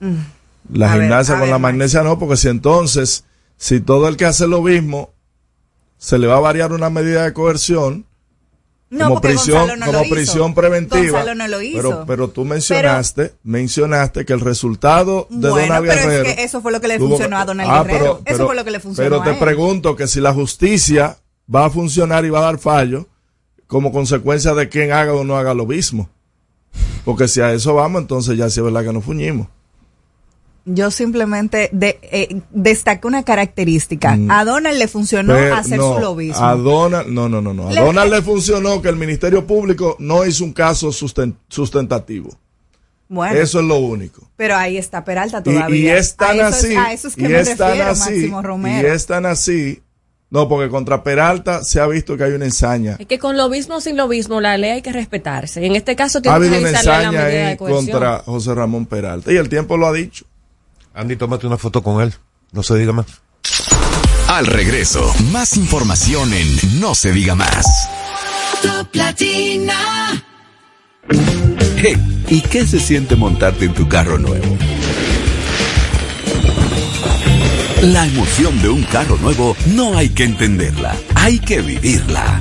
Mm. 0.00 0.14
La 0.72 0.92
A 0.92 0.96
gimnasia 0.96 1.34
con 1.34 1.40
ver, 1.42 1.50
la 1.50 1.58
magnesia 1.58 2.02
no, 2.02 2.18
porque 2.18 2.36
si 2.36 2.48
entonces, 2.48 3.24
si 3.56 3.80
todo 3.80 4.06
el 4.06 4.16
que 4.16 4.26
hace 4.26 4.46
lo 4.46 4.62
mismo, 4.62 5.10
se 5.96 6.16
le 6.18 6.26
va 6.28 6.36
a 6.36 6.40
variar 6.40 6.72
una 6.72 6.90
medida 6.90 7.24
de 7.24 7.32
coerción, 7.32 8.04
No, 8.90 9.08
como 9.08 9.20
prisión, 9.20 9.78
no 9.78 9.86
como 9.86 9.98
lo 9.98 10.04
hizo. 10.04 10.14
prisión 10.14 10.54
preventiva. 10.54 11.02
Gonzalo 11.20 11.34
no 11.34 11.46
lo 11.48 11.60
hizo. 11.60 11.76
Pero, 11.76 12.04
pero 12.06 12.28
tú 12.28 12.44
mencionaste, 12.46 13.34
mencionaste 13.44 14.24
que 14.24 14.32
el 14.32 14.40
resultado 14.40 15.26
de 15.28 15.50
Bueno, 15.50 15.66
Donald 15.66 15.86
pero 15.88 16.00
Guerrero. 16.08 16.28
es 16.30 16.34
que 16.36 16.42
eso 16.44 16.62
fue 16.62 16.72
lo 16.72 16.80
que 16.80 16.88
le 16.88 16.98
tuvo- 16.98 17.08
funcionó 17.10 17.36
a 17.38 17.44
Donald 17.44 17.70
Ah, 17.70 17.82
Guerrero. 17.84 17.98
pero- 17.98 18.14
eso 18.14 18.22
pero- 18.24 18.46
fue 18.46 18.56
lo 18.56 18.64
que 18.64 18.70
le 18.70 18.80
funcionó 18.80 19.10
Pero 19.10 19.20
a 19.20 19.24
te 19.24 19.30
él. 19.32 19.38
pregunto 19.38 19.94
que 19.94 20.06
si 20.06 20.20
la 20.22 20.32
justicia 20.32 21.18
va 21.54 21.66
a 21.66 21.70
funcionar 21.70 22.24
y 22.24 22.30
va 22.30 22.38
a 22.38 22.42
dar 22.42 22.58
fallo 22.58 23.06
como 23.66 23.92
consecuencia 23.92 24.54
de 24.54 24.68
quien 24.70 24.92
haga 24.92 25.12
o 25.12 25.22
no 25.24 25.36
haga 25.36 25.52
lo 25.52 25.66
mismo. 25.66 26.08
Porque 27.04 27.28
si 27.28 27.40
a 27.42 27.52
eso 27.52 27.74
vamos, 27.74 28.00
entonces 28.02 28.38
ya 28.38 28.48
sí 28.48 28.60
es 28.60 28.64
verdad 28.64 28.84
que 28.84 28.92
nos 28.94 29.04
fuñimos. 29.04 29.48
Yo 30.70 30.90
simplemente 30.90 31.70
de, 31.72 31.98
eh, 32.02 32.40
destaqué 32.50 33.06
una 33.06 33.22
característica. 33.22 34.16
Mm. 34.16 34.30
A 34.30 34.44
Donald 34.44 34.78
le 34.78 34.86
funcionó 34.88 35.34
Pero 35.34 35.54
hacer 35.54 35.78
no, 35.78 35.94
su 35.94 36.00
lobismo. 36.00 36.44
A 36.44 36.54
Donald, 36.54 37.08
no, 37.08 37.28
no, 37.28 37.40
no, 37.40 37.54
no. 37.54 37.68
A 37.68 37.72
Le- 37.72 37.80
Donald 37.80 38.12
le 38.12 38.22
funcionó 38.22 38.82
que 38.82 38.88
el 38.88 38.96
Ministerio 38.96 39.46
Público 39.46 39.96
no 39.98 40.24
hizo 40.26 40.44
un 40.44 40.52
caso 40.52 40.88
susten- 40.88 41.34
sustentativo. 41.48 42.30
bueno, 43.08 43.34
Eso 43.38 43.60
es 43.60 43.64
lo 43.66 43.76
único. 43.76 44.28
pero 44.36 44.56
ahí 44.56 44.76
está 44.76 45.04
Peralta 45.04 45.38
Y, 45.38 45.42
todavía. 45.42 45.76
y 45.78 45.88
es 45.88 46.14
tan 46.16 46.38
a 46.40 46.48
eso 46.48 46.56
así, 46.58 46.72
Es, 46.72 46.78
a 46.78 46.92
eso 46.92 47.08
es 47.08 47.14
que 47.16 47.22
y 47.24 47.28
me 47.28 47.40
es 47.40 47.56
tan 47.56 47.68
refiero, 47.70 47.90
así, 47.90 48.10
Máximo 48.10 48.40
y 48.40 48.42
Romero. 48.42 48.92
es 48.92 49.06
tan 49.06 49.26
así. 49.26 49.82
No, 50.30 50.46
porque 50.46 50.68
contra 50.68 51.02
Peralta 51.02 51.64
se 51.64 51.80
ha 51.80 51.86
visto 51.86 52.14
que 52.18 52.24
hay 52.24 52.32
una 52.32 52.44
ensaña. 52.44 52.96
Es 52.98 53.06
que 53.06 53.18
con 53.18 53.38
lo 53.38 53.48
mismo 53.48 53.76
o 53.76 53.80
sin 53.80 53.96
lo 53.96 54.08
mismo, 54.08 54.42
la 54.42 54.58
ley 54.58 54.72
hay 54.72 54.82
que 54.82 54.92
respetarse. 54.92 55.64
En 55.64 55.74
este 55.74 55.96
caso 55.96 56.18
Ha 56.18 56.20
tiene 56.20 56.38
que 56.38 56.44
habido 56.44 56.60
una 56.60 56.70
la 56.72 56.78
ensaña 56.80 57.10
medida 57.12 57.46
ahí 57.46 57.50
de 57.52 57.56
contra 57.56 58.18
José 58.26 58.54
Ramón 58.54 58.84
Peralta. 58.84 59.32
Y 59.32 59.36
el 59.36 59.48
tiempo 59.48 59.78
lo 59.78 59.86
ha 59.86 59.92
dicho. 59.94 60.26
Andy, 60.94 61.16
tómate 61.16 61.46
una 61.46 61.58
foto 61.58 61.82
con 61.82 62.02
él. 62.02 62.14
No 62.52 62.62
se 62.62 62.76
diga 62.76 62.92
más. 62.92 63.06
Al 64.28 64.46
regreso, 64.46 65.12
más 65.32 65.56
información 65.56 66.32
en 66.34 66.80
No 66.80 66.94
se 66.94 67.12
diga 67.12 67.34
más. 67.34 67.66
Top 68.62 68.94
Latina. 68.94 70.22
Hey, 71.76 72.24
¿y 72.28 72.40
qué 72.42 72.66
se 72.66 72.80
siente 72.80 73.16
montarte 73.16 73.64
en 73.64 73.74
tu 73.74 73.88
carro 73.88 74.18
nuevo? 74.18 74.56
La 77.82 78.06
emoción 78.06 78.60
de 78.60 78.68
un 78.68 78.82
carro 78.82 79.16
nuevo 79.18 79.56
no 79.68 79.96
hay 79.96 80.08
que 80.08 80.24
entenderla, 80.24 80.96
hay 81.14 81.38
que 81.38 81.60
vivirla. 81.60 82.40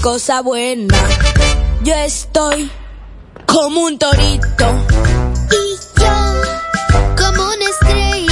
Cosa 0.00 0.40
buena. 0.42 0.96
Yo 1.84 1.94
estoy 1.94 2.70
como 3.46 3.82
un 3.82 3.98
torito. 3.98 4.86
Y 5.50 6.00
yo 6.00 6.14
como 7.16 7.42
una 7.44 7.64
estrella. 7.64 8.31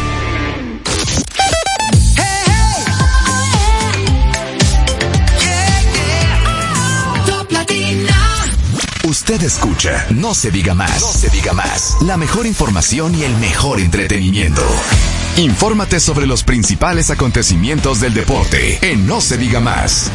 Usted 9.31 9.47
escucha 9.47 10.07
No 10.09 10.33
se 10.33 10.51
diga 10.51 10.73
más. 10.73 10.99
No 10.99 11.07
se 11.07 11.29
diga 11.29 11.53
más. 11.53 11.95
La 12.01 12.17
mejor 12.17 12.45
información 12.45 13.15
y 13.15 13.23
el 13.23 13.33
mejor 13.37 13.79
entretenimiento. 13.79 14.61
Infórmate 15.37 16.01
sobre 16.01 16.27
los 16.27 16.43
principales 16.43 17.09
acontecimientos 17.11 18.01
del 18.01 18.13
deporte 18.13 18.77
en 18.81 19.07
No 19.07 19.21
se 19.21 19.37
diga 19.37 19.61
más. 19.61 20.11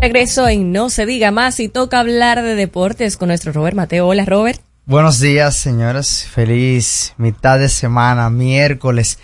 Regreso 0.00 0.48
en 0.48 0.72
No 0.72 0.90
se 0.90 1.06
diga 1.06 1.30
más 1.30 1.60
y 1.60 1.68
toca 1.68 2.00
hablar 2.00 2.42
de 2.42 2.56
deportes 2.56 3.16
con 3.16 3.28
nuestro 3.28 3.52
Robert 3.52 3.76
Mateo. 3.76 4.08
Hola 4.08 4.24
Robert. 4.24 4.60
Buenos 4.84 5.20
días, 5.20 5.54
señores. 5.56 6.26
Feliz 6.28 7.14
mitad 7.18 7.60
de 7.60 7.68
semana, 7.68 8.30
miércoles. 8.30 9.20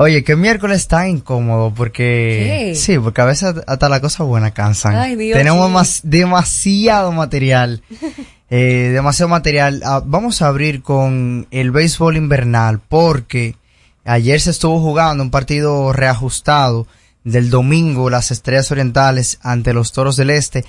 Oye, 0.00 0.24
que 0.24 0.34
miércoles 0.34 0.78
está 0.78 1.06
incómodo 1.06 1.74
porque... 1.74 2.70
¿Qué? 2.70 2.74
Sí, 2.74 2.98
porque 2.98 3.20
a 3.20 3.26
veces 3.26 3.54
hasta 3.66 3.88
la 3.90 4.00
cosa 4.00 4.24
buena 4.24 4.52
cansan. 4.52 4.96
Ay, 4.96 5.14
Dios 5.14 5.36
Tenemos 5.36 5.66
mío. 5.66 5.74
mas- 5.74 6.00
demasiado 6.04 7.12
material. 7.12 7.82
eh, 8.50 8.90
demasiado 8.94 9.28
material. 9.28 9.82
Ah, 9.84 10.02
vamos 10.02 10.40
a 10.40 10.46
abrir 10.46 10.82
con 10.82 11.46
el 11.50 11.70
béisbol 11.70 12.16
invernal 12.16 12.80
porque 12.88 13.56
ayer 14.06 14.40
se 14.40 14.52
estuvo 14.52 14.80
jugando 14.80 15.22
un 15.22 15.30
partido 15.30 15.92
reajustado 15.92 16.86
del 17.24 17.50
domingo, 17.50 18.08
las 18.08 18.30
Estrellas 18.30 18.70
Orientales 18.70 19.38
ante 19.42 19.74
los 19.74 19.92
Toros 19.92 20.16
del 20.16 20.30
Este 20.30 20.64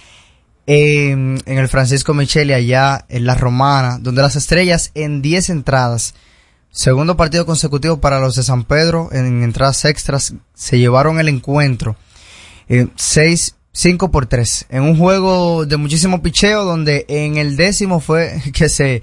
en, 0.68 1.42
en 1.46 1.58
el 1.58 1.70
Francisco 1.70 2.14
Micheli 2.14 2.52
allá 2.52 3.06
en 3.08 3.26
la 3.26 3.36
Romana, 3.36 3.98
donde 3.98 4.24
las 4.24 4.36
Estrellas 4.36 4.92
en 4.94 5.22
10 5.22 5.52
entradas 5.52 6.16
Segundo 6.72 7.18
partido 7.18 7.46
consecutivo 7.46 8.00
para 8.00 8.22
los 8.22 8.36
de 8.36 8.44
San 8.44 8.64
Pedro 8.64 9.10
en 9.12 9.44
entradas 9.44 9.84
extras. 9.84 10.34
Se 10.54 10.80
llevaron 10.80 11.20
el 11.20 11.28
encuentro. 11.28 11.98
Eh, 12.70 12.88
seis, 12.96 13.56
cinco 13.74 14.10
por 14.10 14.26
tres. 14.26 14.66
En 14.70 14.84
un 14.84 14.98
juego 14.98 15.66
de 15.66 15.76
muchísimo 15.76 16.22
picheo 16.22 16.64
donde 16.64 17.06
en 17.10 17.36
el 17.36 17.58
décimo 17.58 18.00
fue 18.00 18.42
que 18.54 18.70
se, 18.70 19.02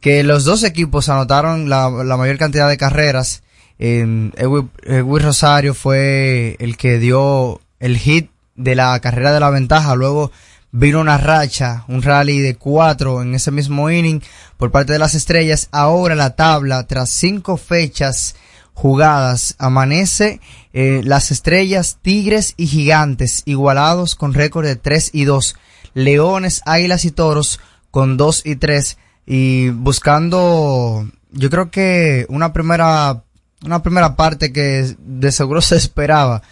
que 0.00 0.22
los 0.22 0.44
dos 0.44 0.64
equipos 0.64 1.10
anotaron 1.10 1.68
la, 1.68 1.90
mayor 1.90 2.38
cantidad 2.38 2.68
de 2.68 2.78
carreras. 2.78 3.42
Eh, 3.78 4.30
Edwin 4.36 5.22
Rosario 5.22 5.74
fue 5.74 6.56
el 6.60 6.78
que 6.78 6.98
dio 6.98 7.60
el 7.78 7.98
hit 7.98 8.30
de 8.54 8.74
la 8.74 8.98
carrera 9.00 9.32
de 9.32 9.40
la 9.40 9.50
ventaja. 9.50 9.94
Luego 9.94 10.32
vino 10.72 11.00
una 11.00 11.18
racha, 11.18 11.84
un 11.88 12.02
rally 12.02 12.40
de 12.40 12.56
cuatro 12.56 13.22
en 13.22 13.34
ese 13.34 13.50
mismo 13.50 13.90
inning 13.90 14.22
por 14.56 14.70
parte 14.70 14.94
de 14.94 14.98
las 14.98 15.14
estrellas. 15.14 15.68
Ahora 15.70 16.14
la 16.14 16.34
tabla, 16.34 16.86
tras 16.86 17.10
cinco 17.10 17.58
fechas 17.58 18.34
jugadas, 18.74 19.54
amanece 19.58 20.40
eh, 20.72 21.02
las 21.04 21.30
estrellas, 21.30 21.98
tigres 22.00 22.54
y 22.56 22.66
gigantes, 22.66 23.42
igualados 23.44 24.14
con 24.14 24.32
récord 24.32 24.66
de 24.66 24.76
3 24.76 25.10
y 25.12 25.24
2. 25.24 25.56
Leones, 25.94 26.62
águilas 26.64 27.04
y 27.04 27.10
toros 27.10 27.60
con 27.90 28.16
2 28.16 28.46
y 28.46 28.56
3. 28.56 28.96
Y 29.26 29.68
buscando, 29.68 31.06
yo 31.32 31.50
creo 31.50 31.70
que 31.70 32.24
una 32.30 32.54
primera, 32.54 33.22
una 33.62 33.82
primera 33.82 34.16
parte 34.16 34.52
que 34.52 34.96
de 34.98 35.32
seguro 35.32 35.60
se 35.60 35.76
esperaba 35.76 36.42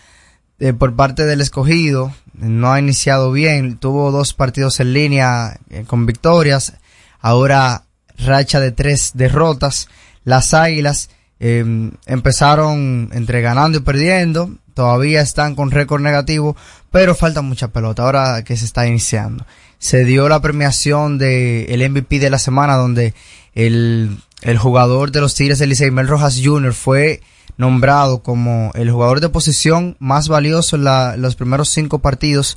eh, 0.61 0.75
por 0.75 0.95
parte 0.95 1.25
del 1.25 1.41
escogido. 1.41 2.15
No 2.35 2.73
ha 2.73 2.79
iniciado 2.79 3.33
bien. 3.33 3.79
Tuvo 3.79 4.13
dos 4.13 4.35
partidos 4.35 4.79
en 4.81 4.93
línea 4.93 5.59
eh, 5.71 5.85
con 5.87 6.07
victorias. 6.07 6.75
Ahora 7.21 7.85
racha 8.19 8.61
de 8.61 8.71
tres 8.71 9.13
derrotas. 9.15 9.89
Las 10.25 10.53
águilas 10.53 11.09
eh, 11.41 11.91
empezaron 12.07 13.09
entre 13.13 13.41
ganando 13.41 13.79
y 13.79 13.81
perdiendo. 13.81 14.51
Todavía 14.75 15.23
están 15.23 15.55
con 15.55 15.71
récord 15.71 16.03
negativo, 16.03 16.57
pero 16.91 17.15
falta 17.15 17.43
mucha 17.43 17.69
pelota 17.69 18.03
ahora 18.03 18.45
que 18.45 18.57
se 18.57 18.67
está 18.67 18.87
iniciando. 18.87 19.47
Se 19.79 20.05
dio 20.05 20.29
la 20.29 20.41
premiación 20.41 21.17
de 21.17 21.65
el 21.65 21.89
MVP 21.91 22.19
de 22.19 22.31
la 22.31 22.39
semana 22.39 22.77
donde 22.77 23.15
el, 23.55 24.19
el 24.43 24.59
jugador 24.59 25.11
de 25.11 25.23
los 25.23 25.35
Tigres 25.35 25.59
del 25.59 25.71
Licey, 25.71 25.91
Mel 25.91 26.07
Rojas 26.09 26.41
Jr., 26.43 26.75
fue 26.75 27.23
nombrado 27.57 28.23
como 28.23 28.71
el 28.75 28.91
jugador 28.91 29.21
de 29.21 29.29
posición 29.29 29.97
más 29.99 30.29
valioso 30.29 30.77
en 30.77 30.85
la- 30.85 31.17
los 31.17 31.37
primeros 31.37 31.69
cinco 31.71 31.99
partidos. 32.01 32.57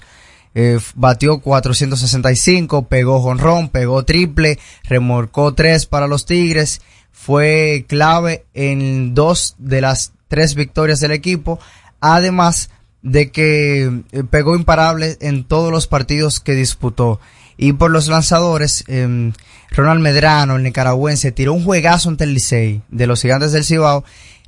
Eh, 0.55 0.79
batió 0.95 1.39
465, 1.39 2.87
pegó 2.87 3.21
jonrón, 3.21 3.69
pegó 3.69 4.03
triple, 4.03 4.59
remorcó 4.83 5.53
tres 5.53 5.85
para 5.85 6.07
los 6.07 6.25
Tigres, 6.25 6.81
fue 7.11 7.85
clave 7.87 8.45
en 8.53 9.13
dos 9.15 9.55
de 9.57 9.81
las 9.81 10.13
tres 10.27 10.55
victorias 10.55 10.99
del 10.99 11.11
equipo, 11.11 11.59
además 12.01 12.69
de 13.01 13.31
que 13.31 14.01
eh, 14.11 14.23
pegó 14.29 14.55
imparable 14.55 15.17
en 15.21 15.43
todos 15.43 15.71
los 15.71 15.87
partidos 15.87 16.39
que 16.39 16.53
disputó. 16.53 17.19
Y 17.57 17.73
por 17.73 17.91
los 17.91 18.07
lanzadores, 18.07 18.83
eh, 18.87 19.31
Ronald 19.71 20.01
Medrano, 20.01 20.55
el 20.55 20.63
nicaragüense, 20.63 21.31
tiró 21.31 21.53
un 21.53 21.63
juegazo 21.63 22.09
ante 22.09 22.23
el 22.23 22.33
Licey 22.33 22.81
de 22.89 23.07
los 23.07 23.21
gigantes 23.21 23.51
del 23.51 23.63
Cibao, 23.63 24.03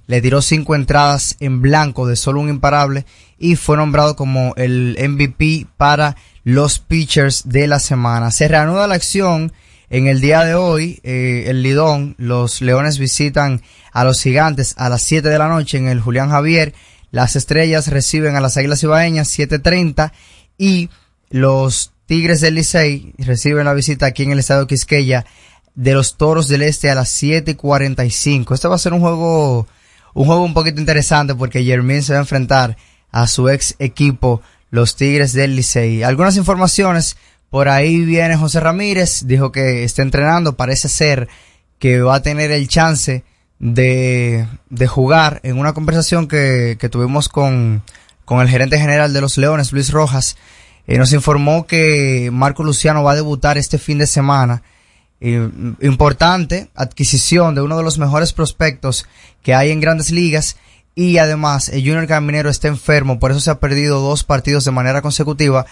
le 0.07 0.21
tiró 0.21 0.41
cinco 0.41 0.75
entradas 0.75 1.35
en 1.39 1.61
blanco 1.61 2.07
de 2.07 2.15
solo 2.15 2.39
un 2.39 2.49
imparable 2.49 3.05
y 3.37 3.55
fue 3.55 3.77
nombrado 3.77 4.15
como 4.15 4.53
el 4.55 4.97
MVP 4.99 5.67
para 5.77 6.15
los 6.43 6.79
pitchers 6.79 7.49
de 7.49 7.67
la 7.67 7.79
semana. 7.79 8.31
Se 8.31 8.47
reanuda 8.47 8.87
la 8.87 8.95
acción 8.95 9.51
en 9.89 10.07
el 10.07 10.21
día 10.21 10.43
de 10.43 10.55
hoy, 10.55 10.99
eh, 11.03 11.45
el 11.47 11.61
Lidón, 11.61 12.15
los 12.17 12.61
Leones 12.61 12.97
visitan 12.97 13.61
a 13.91 14.03
los 14.03 14.21
Gigantes 14.21 14.73
a 14.77 14.89
las 14.89 15.01
7 15.03 15.29
de 15.29 15.37
la 15.37 15.47
noche 15.47 15.77
en 15.77 15.87
el 15.87 16.01
Julián 16.01 16.29
Javier, 16.29 16.73
las 17.11 17.35
Estrellas 17.35 17.87
reciben 17.87 18.35
a 18.35 18.41
las 18.41 18.57
Águilas 18.57 18.83
Ibaeñas 18.83 19.37
7.30 19.37 20.11
y 20.57 20.89
los 21.29 21.93
Tigres 22.05 22.41
del 22.41 22.55
Licey 22.55 23.13
reciben 23.17 23.65
la 23.65 23.73
visita 23.73 24.05
aquí 24.05 24.23
en 24.23 24.31
el 24.31 24.39
Estadio 24.39 24.67
Quisqueya 24.67 25.25
de 25.75 25.93
los 25.93 26.17
Toros 26.17 26.47
del 26.47 26.61
Este 26.61 26.89
a 26.89 26.95
las 26.95 27.21
7.45. 27.21 28.53
Este 28.53 28.67
va 28.67 28.75
a 28.75 28.79
ser 28.79 28.93
un 28.93 29.01
juego, 29.01 29.67
un 30.15 30.25
juego 30.25 30.43
un 30.43 30.53
poquito 30.53 30.79
interesante 30.79 31.35
porque 31.35 31.63
Jermín 31.63 32.01
se 32.01 32.13
va 32.13 32.19
a 32.19 32.21
enfrentar 32.23 32.77
a 33.11 33.27
su 33.27 33.49
ex 33.49 33.75
equipo, 33.79 34.41
los 34.71 34.95
Tigres 34.95 35.33
del 35.33 35.55
Licey. 35.55 36.03
Algunas 36.03 36.37
informaciones, 36.37 37.17
por 37.49 37.69
ahí 37.69 38.03
viene 38.03 38.37
José 38.37 38.61
Ramírez, 38.61 39.27
dijo 39.27 39.51
que 39.51 39.83
está 39.83 40.01
entrenando, 40.01 40.55
parece 40.55 40.89
ser 40.89 41.27
que 41.79 42.01
va 42.01 42.15
a 42.15 42.21
tener 42.21 42.51
el 42.51 42.67
chance 42.67 43.23
de, 43.59 44.47
de 44.69 44.87
jugar 44.87 45.41
en 45.43 45.59
una 45.59 45.73
conversación 45.73 46.27
que, 46.27 46.77
que 46.79 46.89
tuvimos 46.89 47.29
con, 47.29 47.83
con 48.23 48.39
el 48.39 48.49
gerente 48.49 48.79
general 48.79 49.13
de 49.13 49.21
los 49.21 49.37
Leones, 49.37 49.73
Luis 49.73 49.91
Rojas. 49.91 50.37
Eh, 50.87 50.97
nos 50.97 51.11
informó 51.11 51.67
que 51.67 52.29
Marco 52.31 52.63
Luciano 52.63 53.03
va 53.03 53.11
a 53.11 53.15
debutar 53.15 53.57
este 53.57 53.77
fin 53.77 53.97
de 53.97 54.07
semana. 54.07 54.63
Importante 55.21 56.69
adquisición 56.75 57.55
de 57.55 57.61
uno 57.61 57.77
de 57.77 57.83
los 57.83 57.97
mejores 57.97 58.33
prospectos 58.33 59.05
que 59.41 59.55
hay 59.55 59.71
en 59.71 59.79
grandes 59.79 60.11
ligas 60.11 60.57
y 60.95 61.17
además 61.17 61.69
el 61.69 61.81
Junior 61.81 62.07
Caminero 62.07 62.49
está 62.49 62.69
enfermo, 62.69 63.19
por 63.19 63.31
eso 63.31 63.41
se 63.41 63.51
ha 63.51 63.59
perdido 63.59 63.99
dos 63.99 64.23
partidos 64.23 64.65
de 64.65 64.71
manera 64.71 65.01
consecutiva. 65.01 65.65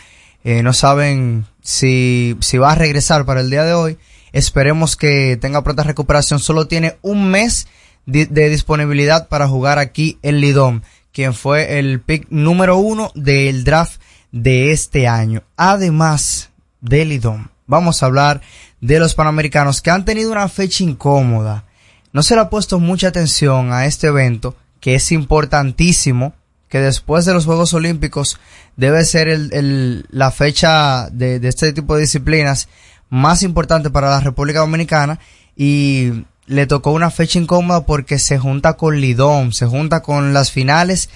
Eh, 0.44 0.62
no 0.62 0.74
saben 0.74 1.46
si, 1.62 2.36
si 2.42 2.58
va 2.58 2.74
a 2.74 2.76
regresar 2.76 3.26
para 3.26 3.40
el 3.40 3.50
día 3.50 3.64
de 3.64 3.74
hoy. 3.74 3.98
Esperemos 4.34 4.98
que 4.98 5.38
tenga 5.40 5.64
pronta 5.64 5.84
recuperación. 5.84 6.40
Solo 6.40 6.68
tiene 6.68 6.98
un 7.02 7.30
mes 7.30 7.68
de, 8.06 8.26
de 8.26 8.50
disponibilidad 8.50 9.30
para 9.30 9.48
jugar 9.48 9.80
aquí 9.80 10.18
en 10.22 10.42
Lidón, 10.42 10.84
quien 11.14 11.34
fue 11.34 11.80
el 11.80 12.02
pick 12.02 12.28
número 12.30 12.76
uno 12.78 13.12
del 13.16 13.64
draft 13.64 14.02
de 14.34 14.72
este 14.72 15.08
año. 15.08 15.44
Además 15.56 16.50
de 16.82 17.06
Lidón, 17.06 17.50
vamos 17.68 18.02
a 18.02 18.08
hablar 18.08 18.42
de 18.82 19.00
los 19.00 19.16
panamericanos 19.16 19.82
que 19.82 19.92
han 19.92 20.06
tenido 20.06 20.32
una 20.32 20.50
fecha 20.50 20.84
incómoda. 20.84 21.66
No 22.12 22.24
se 22.24 22.36
le 22.36 22.42
ha 22.42 22.50
puesto 22.50 22.80
mucha 22.80 23.08
atención 23.08 23.72
a 23.72 23.86
este 23.86 24.08
evento, 24.08 24.56
que 24.80 24.96
es 24.96 25.12
importantísimo, 25.12 26.34
que 26.70 26.80
después 26.80 27.26
de 27.26 27.34
los 27.34 27.46
Juegos 27.46 27.74
Olímpicos 27.74 28.40
debe 28.76 29.06
ser 29.06 29.28
el, 29.28 30.06
la 30.10 30.32
fecha 30.32 31.10
de, 31.12 31.40
de 31.40 31.48
este 31.48 31.72
tipo 31.74 31.96
de 31.96 32.02
disciplinas 32.02 32.68
más 33.10 33.44
importante 33.44 33.90
para 33.90 34.10
la 34.10 34.20
República 34.20 34.60
Dominicana 34.60 35.20
y 35.56 36.26
le 36.48 36.68
tocó 36.68 36.92
una 36.92 37.12
fecha 37.12 37.40
incómoda 37.40 37.86
porque 37.86 38.20
se 38.20 38.40
junta 38.40 38.74
con 38.74 39.00
Lidón, 39.00 39.54
se 39.54 39.66
junta 39.66 40.02
con 40.02 40.34
las 40.34 40.52
finales, 40.52 41.10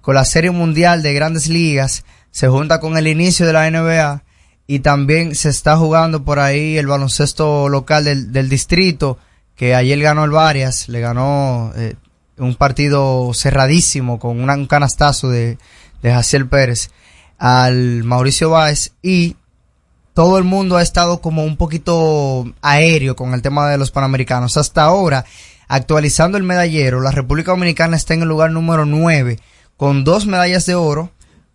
con 0.00 0.14
la 0.14 0.24
Serie 0.24 0.50
Mundial 0.50 1.02
de 1.02 1.14
Grandes 1.14 1.46
Ligas, 1.48 2.04
se 2.30 2.48
junta 2.48 2.80
con 2.80 2.96
el 2.96 3.06
inicio 3.06 3.46
de 3.46 3.52
la 3.52 3.70
NBA 3.70 4.24
y 4.66 4.80
también 4.80 5.34
se 5.34 5.48
está 5.48 5.76
jugando 5.76 6.24
por 6.24 6.38
ahí 6.38 6.78
el 6.78 6.86
baloncesto 6.86 7.68
local 7.68 8.04
del, 8.04 8.32
del 8.32 8.48
distrito 8.48 9.18
que 9.56 9.74
ayer 9.74 10.00
ganó 10.00 10.24
el 10.24 10.30
Varias, 10.30 10.88
le 10.88 11.00
ganó 11.00 11.72
eh, 11.76 11.96
un 12.38 12.54
partido 12.54 13.32
cerradísimo 13.34 14.18
con 14.18 14.40
un 14.40 14.66
canastazo 14.66 15.28
de, 15.28 15.58
de 16.02 16.12
Jaciel 16.12 16.48
Pérez 16.48 16.90
al 17.38 18.04
Mauricio 18.04 18.50
Báez 18.50 18.92
y 19.02 19.36
todo 20.14 20.38
el 20.38 20.44
mundo 20.44 20.76
ha 20.76 20.82
estado 20.82 21.20
como 21.20 21.44
un 21.44 21.56
poquito 21.56 22.44
aéreo 22.60 23.16
con 23.16 23.34
el 23.34 23.42
tema 23.42 23.68
de 23.68 23.78
los 23.78 23.90
panamericanos. 23.90 24.56
Hasta 24.56 24.84
ahora, 24.84 25.24
actualizando 25.68 26.36
el 26.36 26.44
medallero, 26.44 27.00
la 27.00 27.10
República 27.10 27.52
Dominicana 27.52 27.96
está 27.96 28.14
en 28.14 28.22
el 28.22 28.28
lugar 28.28 28.50
número 28.50 28.84
9 28.84 29.38
con 29.76 30.04
dos 30.04 30.26
medallas 30.26 30.66
de 30.66 30.74
oro, 30.74 31.10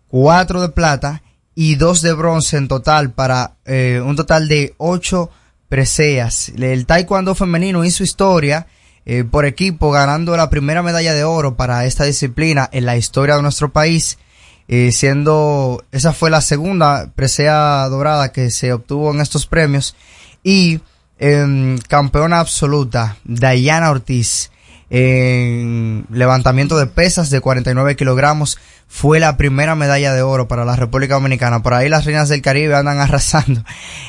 cuatro 0.07 0.61
de 0.61 0.69
plata 0.69 1.21
y 1.59 1.73
dos 1.73 2.03
de 2.03 2.13
bronce 2.13 2.55
en 2.55 2.67
total 2.67 3.13
para 3.13 3.55
eh, 3.65 3.99
un 4.05 4.15
total 4.15 4.47
de 4.47 4.75
ocho 4.77 5.31
preseas. 5.67 6.49
El 6.49 6.85
taekwondo 6.85 7.33
femenino 7.33 7.83
hizo 7.83 8.03
historia 8.03 8.67
eh, 9.07 9.23
por 9.23 9.43
equipo 9.45 9.89
ganando 9.89 10.37
la 10.37 10.51
primera 10.51 10.83
medalla 10.83 11.15
de 11.15 11.23
oro 11.23 11.55
para 11.55 11.85
esta 11.85 12.03
disciplina 12.03 12.69
en 12.71 12.85
la 12.85 12.95
historia 12.95 13.37
de 13.37 13.41
nuestro 13.41 13.73
país 13.73 14.19
eh, 14.67 14.91
siendo 14.91 15.83
esa 15.91 16.13
fue 16.13 16.29
la 16.29 16.41
segunda 16.41 17.11
presea 17.15 17.87
dorada 17.89 18.31
que 18.31 18.51
se 18.51 18.71
obtuvo 18.71 19.11
en 19.11 19.19
estos 19.19 19.47
premios 19.47 19.95
y 20.43 20.79
em, 21.17 21.79
campeona 21.87 22.39
absoluta 22.39 23.17
Dayana 23.23 23.89
Ortiz 23.89 24.51
en 24.89 26.05
levantamiento 26.09 26.77
de 26.77 26.87
pesas 26.87 27.29
de 27.29 27.41
49 27.41 27.95
kilogramos. 27.95 28.57
Fue 28.87 29.19
la 29.19 29.35
primera 29.37 29.75
medalla 29.75 30.13
de 30.13 30.21
oro 30.21 30.47
para 30.47 30.65
la 30.65 30.75
República 30.75 31.15
Dominicana. 31.15 31.61
Por 31.61 31.73
ahí 31.73 31.89
las 31.89 32.05
reinas 32.05 32.29
del 32.29 32.41
Caribe 32.41 32.75
andan 32.75 32.99
arrasando. 33.01 33.63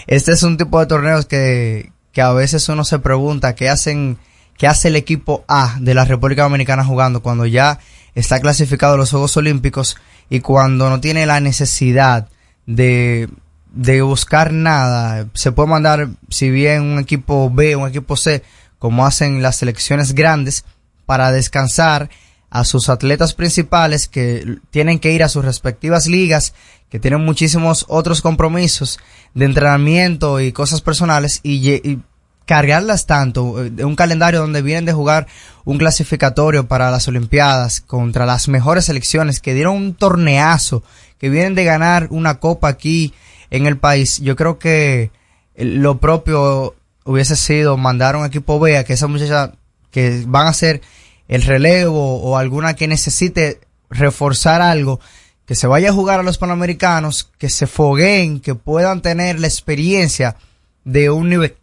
Este 0.06 0.32
es 0.32 0.42
un 0.42 0.56
tipo 0.56 0.78
de 0.80 0.86
torneos 0.86 1.26
que, 1.26 1.92
que 2.12 2.22
a 2.22 2.32
veces 2.32 2.68
uno 2.68 2.84
se 2.84 2.98
pregunta 2.98 3.54
qué 3.54 3.68
hacen, 3.68 4.18
qué 4.56 4.66
hace 4.66 4.88
el 4.88 4.96
equipo 4.96 5.44
A 5.48 5.76
de 5.80 5.94
la 5.94 6.04
República 6.04 6.42
Dominicana 6.44 6.84
jugando 6.84 7.22
cuando 7.22 7.46
ya 7.46 7.78
está 8.14 8.40
clasificado 8.40 8.96
los 8.96 9.10
Juegos 9.10 9.36
Olímpicos 9.36 9.96
y 10.30 10.40
cuando 10.40 10.90
no 10.90 11.00
tiene 11.00 11.26
la 11.26 11.40
necesidad 11.40 12.28
de, 12.66 13.28
de 13.72 14.02
buscar 14.02 14.52
nada. 14.52 15.26
Se 15.34 15.52
puede 15.52 15.68
mandar, 15.68 16.08
si 16.28 16.50
bien 16.50 16.82
un 16.82 16.98
equipo 16.98 17.50
B, 17.50 17.76
un 17.76 17.88
equipo 17.88 18.16
C, 18.16 18.42
como 18.78 19.06
hacen 19.06 19.42
las 19.42 19.56
selecciones 19.56 20.14
grandes, 20.14 20.64
para 21.06 21.32
descansar 21.32 22.10
a 22.50 22.64
sus 22.64 22.88
atletas 22.88 23.34
principales 23.34 24.08
que 24.08 24.58
tienen 24.70 24.98
que 24.98 25.12
ir 25.12 25.22
a 25.22 25.28
sus 25.28 25.44
respectivas 25.44 26.06
ligas, 26.06 26.54
que 26.90 26.98
tienen 26.98 27.24
muchísimos 27.24 27.84
otros 27.88 28.22
compromisos 28.22 28.98
de 29.34 29.44
entrenamiento 29.44 30.40
y 30.40 30.52
cosas 30.52 30.80
personales 30.80 31.40
y, 31.42 32.00
cargarlas 32.46 33.04
tanto 33.04 33.62
eh, 33.62 33.68
de 33.68 33.84
un 33.84 33.94
calendario 33.94 34.40
donde 34.40 34.62
vienen 34.62 34.86
de 34.86 34.94
jugar 34.94 35.26
un 35.66 35.76
clasificatorio 35.76 36.66
para 36.66 36.90
las 36.90 37.06
Olimpiadas 37.06 37.82
contra 37.82 38.24
las 38.24 38.48
mejores 38.48 38.86
selecciones 38.86 39.40
que 39.40 39.52
dieron 39.52 39.76
un 39.76 39.94
torneazo, 39.94 40.82
que 41.18 41.28
vienen 41.28 41.54
de 41.54 41.64
ganar 41.64 42.08
una 42.10 42.40
copa 42.40 42.68
aquí 42.68 43.12
en 43.50 43.66
el 43.66 43.76
país. 43.76 44.18
Yo 44.22 44.34
creo 44.34 44.58
que 44.58 45.10
lo 45.56 45.98
propio 45.98 46.74
hubiese 47.08 47.36
sido 47.36 47.78
mandar 47.78 48.16
un 48.16 48.26
equipo 48.26 48.60
B 48.60 48.84
que 48.84 48.92
esa 48.92 49.06
muchacha 49.06 49.52
que 49.90 50.24
van 50.26 50.46
a 50.46 50.50
hacer 50.50 50.82
el 51.26 51.42
relevo 51.42 52.20
o 52.20 52.36
alguna 52.36 52.76
que 52.76 52.86
necesite 52.86 53.60
reforzar 53.88 54.60
algo, 54.60 55.00
que 55.46 55.54
se 55.54 55.66
vaya 55.66 55.88
a 55.88 55.94
jugar 55.94 56.20
a 56.20 56.22
los 56.22 56.36
panamericanos, 56.36 57.30
que 57.38 57.48
se 57.48 57.66
fogueen, 57.66 58.40
que 58.40 58.54
puedan 58.54 59.00
tener 59.00 59.40
la 59.40 59.46
experiencia 59.46 60.36
de 60.84 61.08
un 61.08 61.30
nivel, 61.30 61.56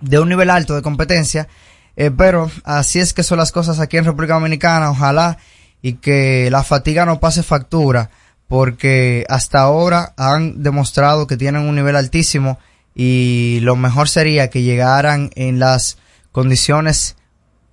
de 0.00 0.20
un 0.20 0.30
nivel 0.30 0.48
alto 0.48 0.74
de 0.74 0.80
competencia. 0.80 1.48
Eh, 1.96 2.10
pero 2.10 2.50
así 2.64 2.98
es 2.98 3.12
que 3.12 3.22
son 3.22 3.36
las 3.36 3.52
cosas 3.52 3.80
aquí 3.80 3.98
en 3.98 4.06
República 4.06 4.34
Dominicana. 4.34 4.90
Ojalá 4.90 5.36
y 5.82 5.94
que 5.94 6.48
la 6.50 6.64
fatiga 6.64 7.04
no 7.04 7.20
pase 7.20 7.42
factura, 7.42 8.08
porque 8.46 9.26
hasta 9.28 9.60
ahora 9.60 10.14
han 10.16 10.62
demostrado 10.62 11.26
que 11.26 11.36
tienen 11.36 11.68
un 11.68 11.74
nivel 11.74 11.94
altísimo 11.94 12.58
y 12.98 13.60
lo 13.62 13.76
mejor 13.76 14.08
sería 14.08 14.50
que 14.50 14.62
llegaran 14.62 15.30
en 15.36 15.58
las 15.60 15.96
condiciones 16.32 17.14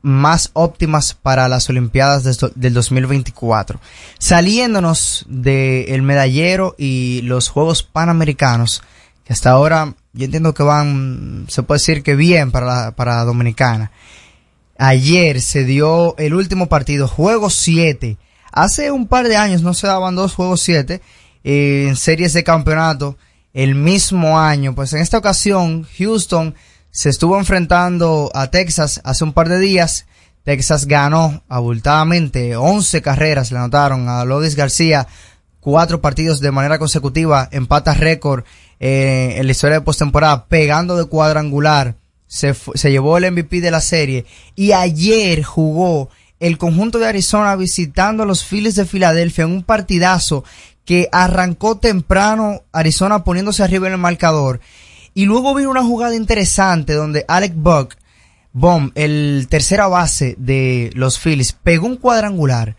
más 0.04 0.52
óptimas 0.54 1.16
para 1.16 1.50
las 1.50 1.68
Olimpiadas 1.68 2.24
de 2.24 2.52
del 2.54 2.76
2024. 2.76 3.80
Saliéndonos 4.20 5.26
del 5.28 6.04
medallero 6.04 6.76
y 6.78 7.22
los 7.24 7.50
Juegos 7.50 7.82
Panamericanos, 7.82 8.84
que 9.24 9.34
hasta 9.34 9.50
ahora 9.50 9.96
yo 10.14 10.26
entiendo 10.26 10.54
que 10.54 10.62
van, 10.62 11.46
se 11.50 11.64
puede 11.64 11.80
decir 11.80 12.04
que 12.04 12.16
bien 12.16 12.52
para, 12.52 12.66
la- 12.68 12.92
para 12.96 13.24
Dominicana. 13.24 13.92
Ayer 14.78 15.42
se 15.42 15.64
dio 15.64 16.16
el 16.18 16.36
último 16.36 16.68
partido, 16.68 17.08
juego 17.08 17.50
7. 17.50 18.18
Hace 18.52 18.92
un 18.92 19.08
par 19.08 19.28
de 19.28 19.38
años 19.38 19.64
no 19.64 19.74
se 19.74 19.88
daban 19.88 20.16
dos 20.16 20.36
juegos 20.36 20.62
7 20.62 21.02
eh, 21.44 21.86
en 21.90 21.96
series 21.96 22.34
de 22.34 22.44
campeonato 22.44 23.18
el 23.56 23.74
mismo 23.74 24.38
año. 24.38 24.76
Pues 24.76 24.94
en 24.94 25.00
esta 25.00 25.18
ocasión 25.18 25.88
Houston 25.98 26.54
se 26.92 27.10
estuvo 27.10 27.40
enfrentando 27.40 28.30
a 28.36 28.52
Texas 28.52 29.02
hace 29.04 29.24
un 29.24 29.34
par 29.34 29.50
de 29.50 29.60
días. 29.60 30.06
Texas 30.44 30.86
ganó 30.86 31.42
abultadamente 31.48 32.56
11 32.56 33.02
carreras, 33.02 33.52
le 33.52 33.58
anotaron 33.58 34.08
a 34.10 34.24
Lodis 34.26 34.56
García 34.56 35.08
cuatro 35.60 36.02
partidos 36.02 36.42
de 36.42 36.52
manera 36.52 36.78
consecutiva, 36.78 37.50
empata 37.52 37.96
récord 37.96 38.44
eh, 38.80 39.36
en 39.38 39.48
la 39.48 39.52
historia 39.52 39.80
de 39.80 39.86
postemporada, 39.86 40.46
pegando 40.46 40.96
de 40.96 41.06
cuadrangular, 41.06 41.96
se, 42.28 42.54
se 42.54 42.92
llevó 42.92 43.18
el 43.18 43.32
MVP 43.32 43.62
de 43.62 43.72
la 43.72 43.82
serie 43.82 44.26
y 44.56 44.74
ayer 44.74 45.44
jugó 45.44 46.10
el 46.40 46.58
conjunto 46.58 47.00
de 47.00 47.08
Arizona 47.08 47.56
visitando 47.56 48.24
a 48.24 48.26
los 48.26 48.44
Phillies 48.44 48.76
de 48.76 48.86
Filadelfia 48.86 49.46
en 49.46 49.52
un 49.52 49.64
partidazo 49.64 50.44
que 50.86 51.10
arrancó 51.12 51.78
temprano 51.78 52.62
Arizona 52.72 53.24
poniéndose 53.24 53.64
arriba 53.64 53.88
en 53.88 53.94
el 53.94 54.00
marcador 54.00 54.62
y 55.14 55.26
luego 55.26 55.56
vino 55.56 55.72
una 55.72 55.84
jugada 55.84 56.16
interesante 56.16 56.94
donde 56.94 57.26
Alec 57.28 57.54
Buck, 57.56 57.96
el 58.96 59.48
tercera 59.50 59.88
base 59.88 60.36
de 60.38 60.92
los 60.94 61.20
Phillies, 61.20 61.54
pegó 61.54 61.88
un 61.88 61.98
cuadrangular, 61.98 62.76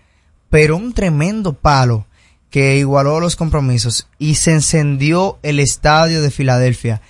pero 0.51 0.77
un 0.77 0.93
tremendo 0.93 1.55
palo 1.55 2.07
que 2.51 2.77
igualó 2.77 3.21
los 3.21 3.37
compromisos 3.37 4.07
y 4.19 4.37
se 4.37 4.53
encendió 4.53 5.39
el 5.43 5.61
estadio 5.61 6.23
de 6.23 6.31
Filadelfia. 6.31 7.01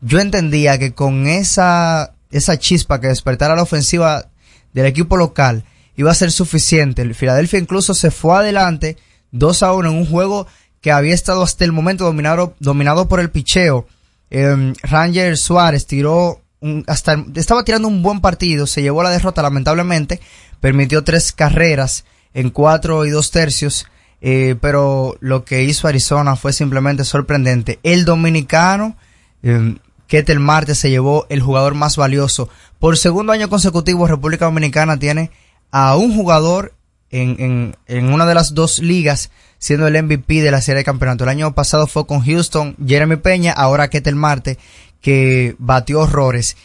Yo 0.00 0.20
entendía 0.20 0.78
que 0.78 0.94
con 0.94 1.26
esa, 1.26 2.14
esa 2.30 2.58
chispa 2.58 3.00
que 3.00 3.08
despertara 3.08 3.56
la 3.56 3.62
ofensiva 3.62 4.26
del 4.72 4.86
equipo 4.86 5.16
local 5.16 5.64
iba 5.96 6.10
a 6.10 6.14
ser 6.14 6.30
suficiente. 6.30 7.02
El 7.02 7.14
Filadelfia 7.14 7.58
incluso 7.58 7.92
se 7.92 8.10
fue 8.10 8.36
adelante 8.36 8.96
2 9.38 9.62
a 9.62 9.72
1 9.72 9.88
en 9.90 9.96
un 9.96 10.06
juego 10.06 10.46
que 10.80 10.92
había 10.92 11.14
estado 11.14 11.42
hasta 11.42 11.64
el 11.64 11.72
momento 11.72 12.04
dominado, 12.04 12.54
dominado 12.60 13.08
por 13.08 13.20
el 13.20 13.30
picheo. 13.30 13.86
Eh, 14.30 14.72
Ranger 14.82 15.36
Suárez 15.36 15.86
tiró 15.86 16.40
un- 16.60 16.84
hasta 16.86 17.24
estaba 17.34 17.64
tirando 17.64 17.88
un 17.88 18.02
buen 18.02 18.20
partido, 18.20 18.66
se 18.66 18.82
llevó 18.82 19.02
la 19.02 19.10
derrota 19.10 19.42
lamentablemente, 19.42 20.20
permitió 20.60 21.04
tres 21.04 21.32
carreras 21.32 22.04
en 22.34 22.50
cuatro 22.50 23.04
y 23.06 23.10
dos 23.10 23.30
tercios, 23.30 23.86
eh, 24.20 24.56
pero 24.60 25.16
lo 25.20 25.44
que 25.44 25.64
hizo 25.64 25.86
Arizona 25.88 26.36
fue 26.36 26.52
simplemente 26.52 27.04
sorprendente. 27.04 27.78
El 27.82 28.04
dominicano, 28.04 28.96
eh, 29.42 29.76
Ketel 30.06 30.40
Marte 30.40 30.74
se 30.74 30.90
llevó 30.90 31.26
el 31.28 31.40
jugador 31.40 31.74
más 31.74 31.96
valioso. 31.96 32.48
Por 32.78 32.96
segundo 32.96 33.32
año 33.32 33.48
consecutivo, 33.48 34.06
República 34.06 34.44
Dominicana 34.46 34.98
tiene 34.98 35.30
a 35.72 35.96
un 35.96 36.14
jugador 36.14 36.72
en, 37.10 37.76
en, 37.86 38.12
una 38.12 38.26
de 38.26 38.34
las 38.34 38.54
dos 38.54 38.78
ligas 38.80 39.30
siendo 39.58 39.86
el 39.86 40.02
MVP 40.02 40.42
de 40.42 40.50
la 40.50 40.60
serie 40.60 40.78
de 40.78 40.84
campeonato. 40.84 41.24
El 41.24 41.30
año 41.30 41.54
pasado 41.54 41.86
fue 41.86 42.06
con 42.06 42.20
Houston, 42.20 42.76
Jeremy 42.84 43.16
Peña, 43.16 43.52
ahora 43.52 43.88
Ketel 43.88 44.16
Marte, 44.16 44.58
que 45.00 45.56
batió 45.58 46.00
horrores. 46.00 46.56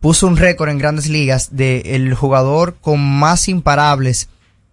Puso 0.00 0.26
un 0.26 0.36
récord 0.36 0.68
en 0.68 0.78
grandes 0.78 1.08
ligas 1.08 1.56
de 1.56 1.80
el 1.96 2.14
jugador 2.14 2.76
con 2.80 3.00
más 3.00 3.48
imparables 3.48 4.28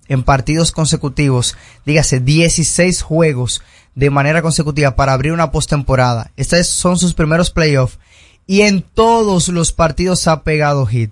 en 0.07 0.23
partidos 0.23 0.71
consecutivos, 0.71 1.55
dígase 1.85 2.19
16 2.19 3.01
juegos 3.01 3.61
de 3.95 4.09
manera 4.09 4.41
consecutiva 4.41 4.95
para 4.95 5.13
abrir 5.13 5.31
una 5.31 5.51
postemporada. 5.51 6.31
Estos 6.35 6.67
son 6.67 6.97
sus 6.97 7.13
primeros 7.13 7.51
playoffs 7.51 7.99
y 8.45 8.61
en 8.61 8.81
todos 8.81 9.47
los 9.47 9.71
partidos 9.71 10.27
ha 10.27 10.43
pegado 10.43 10.85
hit. 10.85 11.11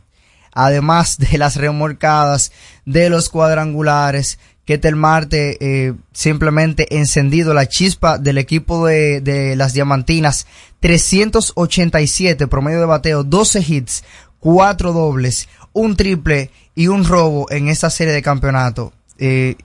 Además 0.54 1.18
de 1.18 1.38
las 1.38 1.56
remolcadas, 1.56 2.52
de 2.86 3.10
los 3.10 3.30
cuadrangulares, 3.30 4.40
Ketel 4.66 4.96
Marte 4.96 5.58
eh, 5.60 5.94
simplemente 6.14 6.98
encendido 6.98 7.54
la 7.54 7.68
chispa 7.68 8.18
del 8.18 8.38
equipo 8.38 8.86
de, 8.86 9.22
de 9.22 9.56
las 9.56 9.74
Diamantinas, 9.74 10.48
387 10.80 12.48
promedio 12.48 12.80
de 12.80 12.86
bateo, 12.86 13.24
12 13.24 13.66
hits, 13.68 14.04
4 14.40 14.94
dobles, 14.94 15.50
un 15.74 15.96
triple 15.96 16.52
y 16.76 16.88
un 16.88 17.06
robo 17.06 17.50
en 17.52 17.68
esta 17.68 17.90
serie 17.90 18.14
de 18.14 18.22
campeonato. 18.22 18.94
Eh, 19.18 19.56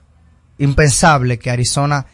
impensable 0.59 1.39
que 1.39 1.51
Arizona 1.51 2.05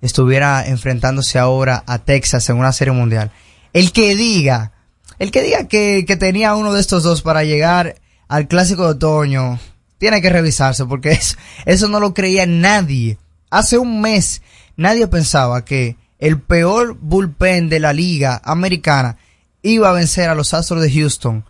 estuviera 0.00 0.66
enfrentándose 0.66 1.38
ahora 1.38 1.84
a 1.86 1.98
Texas 1.98 2.48
en 2.50 2.56
una 2.56 2.72
serie 2.72 2.92
mundial. 2.92 3.30
El 3.72 3.92
que 3.92 4.14
diga, 4.14 4.72
el 5.18 5.30
que 5.30 5.42
diga 5.42 5.68
que, 5.68 6.04
que 6.06 6.16
tenía 6.16 6.54
uno 6.54 6.72
de 6.72 6.80
estos 6.80 7.02
dos 7.02 7.22
para 7.22 7.44
llegar 7.44 8.01
al 8.32 8.48
clásico 8.48 8.84
de 8.84 8.92
otoño, 8.92 9.60
tiene 9.98 10.22
que 10.22 10.30
revisarse 10.30 10.86
porque 10.86 11.10
eso, 11.12 11.36
eso 11.66 11.88
no 11.88 12.00
lo 12.00 12.14
creía 12.14 12.46
nadie. 12.46 13.18
Hace 13.50 13.76
un 13.76 14.00
mes 14.00 14.40
nadie 14.74 15.06
pensaba 15.06 15.66
que 15.66 15.98
el 16.18 16.40
peor 16.40 16.96
bullpen 16.98 17.68
de 17.68 17.78
la 17.78 17.92
liga 17.92 18.40
americana 18.42 19.18
iba 19.60 19.90
a 19.90 19.92
vencer 19.92 20.30
a 20.30 20.34
los 20.34 20.54
Astros 20.54 20.80
de 20.80 20.90
Houston 20.90 21.44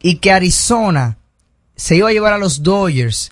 y 0.00 0.16
que 0.16 0.32
Arizona 0.32 1.18
se 1.76 1.96
iba 1.96 2.08
a 2.08 2.12
llevar 2.12 2.32
a 2.32 2.38
los 2.38 2.62
Dodgers 2.62 3.30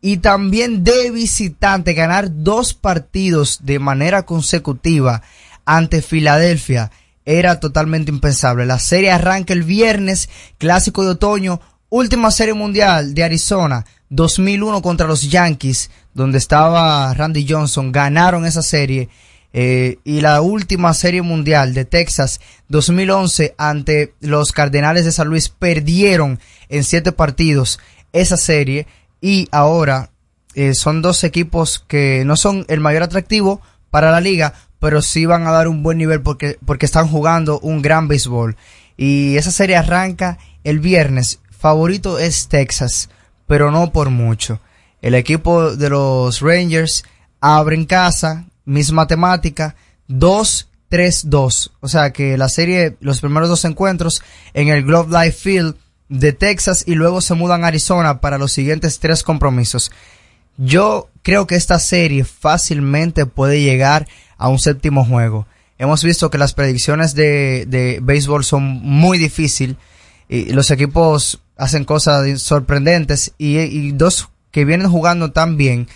y 0.00 0.16
también 0.18 0.82
de 0.82 1.10
visitante 1.10 1.92
ganar 1.92 2.42
dos 2.42 2.72
partidos 2.72 3.58
de 3.64 3.78
manera 3.78 4.24
consecutiva 4.24 5.20
ante 5.66 6.00
Filadelfia 6.00 6.90
era 7.24 7.60
totalmente 7.60 8.10
impensable. 8.10 8.66
La 8.66 8.78
serie 8.78 9.10
arranca 9.10 9.52
el 9.52 9.62
viernes, 9.62 10.28
clásico 10.58 11.04
de 11.04 11.10
otoño, 11.10 11.60
última 11.88 12.30
serie 12.30 12.54
mundial 12.54 13.14
de 13.14 13.24
Arizona, 13.24 13.84
2001 14.10 14.82
contra 14.82 15.06
los 15.06 15.22
Yankees, 15.22 15.90
donde 16.12 16.38
estaba 16.38 17.12
Randy 17.14 17.46
Johnson, 17.48 17.92
ganaron 17.92 18.44
esa 18.44 18.62
serie. 18.62 19.08
Eh, 19.56 19.98
y 20.02 20.20
la 20.20 20.40
última 20.40 20.92
serie 20.94 21.22
mundial 21.22 21.74
de 21.74 21.84
Texas 21.84 22.40
2011 22.68 23.54
ante 23.56 24.12
los 24.18 24.50
Cardenales 24.50 25.04
de 25.04 25.12
San 25.12 25.28
Luis 25.28 25.48
perdieron 25.48 26.40
en 26.68 26.82
siete 26.82 27.12
partidos 27.12 27.78
esa 28.12 28.36
serie 28.36 28.88
y 29.20 29.48
ahora 29.52 30.10
eh, 30.56 30.74
son 30.74 31.02
dos 31.02 31.22
equipos 31.22 31.84
que 31.86 32.24
no 32.24 32.36
son 32.36 32.64
el 32.68 32.80
mayor 32.80 33.04
atractivo 33.04 33.60
para 33.90 34.10
la 34.10 34.20
liga, 34.20 34.54
pero 34.84 35.00
sí 35.00 35.24
van 35.24 35.46
a 35.46 35.50
dar 35.50 35.66
un 35.66 35.82
buen 35.82 35.96
nivel 35.96 36.20
porque, 36.20 36.58
porque 36.66 36.84
están 36.84 37.08
jugando 37.08 37.58
un 37.60 37.80
gran 37.80 38.06
béisbol. 38.06 38.54
Y 38.98 39.34
esa 39.38 39.50
serie 39.50 39.76
arranca 39.76 40.36
el 40.62 40.78
viernes. 40.78 41.40
Favorito 41.48 42.18
es 42.18 42.48
Texas, 42.48 43.08
pero 43.46 43.70
no 43.70 43.92
por 43.92 44.10
mucho. 44.10 44.60
El 45.00 45.14
equipo 45.14 45.74
de 45.74 45.88
los 45.88 46.42
Rangers 46.42 47.02
abre 47.40 47.86
casa, 47.86 48.44
misma 48.66 49.06
temática, 49.06 49.74
2-3-2. 50.10 51.70
O 51.80 51.88
sea 51.88 52.12
que 52.12 52.36
la 52.36 52.50
serie, 52.50 52.98
los 53.00 53.22
primeros 53.22 53.48
dos 53.48 53.64
encuentros 53.64 54.20
en 54.52 54.68
el 54.68 54.84
Globe 54.84 55.18
Life 55.18 55.38
Field 55.38 55.76
de 56.10 56.34
Texas 56.34 56.84
y 56.86 56.94
luego 56.94 57.22
se 57.22 57.32
mudan 57.32 57.64
a 57.64 57.68
Arizona 57.68 58.20
para 58.20 58.36
los 58.36 58.52
siguientes 58.52 58.98
tres 58.98 59.22
compromisos. 59.22 59.90
Yo 60.56 61.08
creo 61.22 61.46
que 61.46 61.56
esta 61.56 61.78
serie 61.78 62.24
fácilmente 62.24 63.26
puede 63.26 63.60
llegar 63.60 64.06
a 64.36 64.48
un 64.48 64.58
séptimo 64.58 65.04
juego. 65.04 65.46
Hemos 65.78 66.04
visto 66.04 66.30
que 66.30 66.38
las 66.38 66.54
predicciones 66.54 67.14
de, 67.14 67.66
de 67.66 67.98
béisbol 68.02 68.44
son 68.44 68.62
muy 68.62 69.18
difíciles 69.18 69.76
y 70.28 70.52
los 70.52 70.70
equipos 70.70 71.40
hacen 71.56 71.84
cosas 71.84 72.40
sorprendentes 72.40 73.32
y, 73.38 73.92
dos 73.92 74.30
que 74.50 74.64
vienen 74.64 74.90
jugando 74.90 75.32
tan 75.32 75.56
bien 75.56 75.88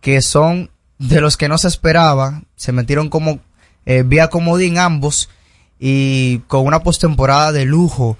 que 0.00 0.22
son 0.22 0.70
de 0.98 1.20
los 1.20 1.36
que 1.36 1.48
no 1.48 1.58
se 1.58 1.68
esperaba, 1.68 2.42
se 2.56 2.72
metieron 2.72 3.08
como 3.08 3.40
eh, 3.86 4.02
vía 4.04 4.28
comodín 4.28 4.78
ambos 4.78 5.28
y 5.78 6.38
con 6.46 6.66
una 6.66 6.82
postemporada 6.82 7.52
de 7.52 7.64
lujo. 7.64 8.16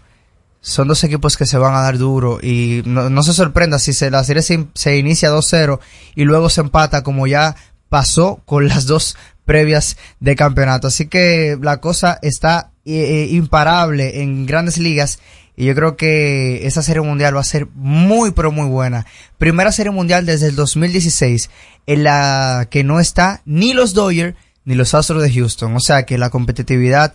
Son 0.64 0.88
dos 0.88 1.04
equipos 1.04 1.36
que 1.36 1.44
se 1.44 1.58
van 1.58 1.74
a 1.74 1.82
dar 1.82 1.98
duro 1.98 2.38
y 2.40 2.82
no, 2.86 3.10
no 3.10 3.22
se 3.22 3.34
sorprenda 3.34 3.78
si 3.78 3.92
se, 3.92 4.10
la 4.10 4.24
serie 4.24 4.42
se, 4.42 4.66
se 4.74 4.96
inicia 4.96 5.30
2-0 5.30 5.78
y 6.14 6.24
luego 6.24 6.48
se 6.48 6.62
empata 6.62 7.02
como 7.02 7.26
ya 7.26 7.54
pasó 7.90 8.40
con 8.46 8.66
las 8.68 8.86
dos 8.86 9.14
previas 9.44 9.98
de 10.20 10.36
campeonato. 10.36 10.88
Así 10.88 11.06
que 11.06 11.58
la 11.60 11.82
cosa 11.82 12.18
está 12.22 12.70
eh, 12.86 12.94
eh, 12.94 13.28
imparable 13.32 14.22
en 14.22 14.46
grandes 14.46 14.78
ligas 14.78 15.18
y 15.54 15.66
yo 15.66 15.74
creo 15.74 15.98
que 15.98 16.66
esa 16.66 16.82
serie 16.82 17.02
mundial 17.02 17.36
va 17.36 17.40
a 17.40 17.44
ser 17.44 17.66
muy 17.74 18.30
pero 18.30 18.50
muy 18.50 18.66
buena. 18.66 19.04
Primera 19.36 19.70
serie 19.70 19.92
mundial 19.92 20.24
desde 20.24 20.46
el 20.46 20.56
2016 20.56 21.50
en 21.86 22.04
la 22.04 22.68
que 22.70 22.84
no 22.84 23.00
está 23.00 23.42
ni 23.44 23.74
los 23.74 23.92
Dodgers 23.92 24.34
ni 24.64 24.76
los 24.76 24.94
Astros 24.94 25.22
de 25.22 25.30
Houston. 25.30 25.76
O 25.76 25.80
sea 25.80 26.06
que 26.06 26.16
la 26.16 26.30
competitividad 26.30 27.12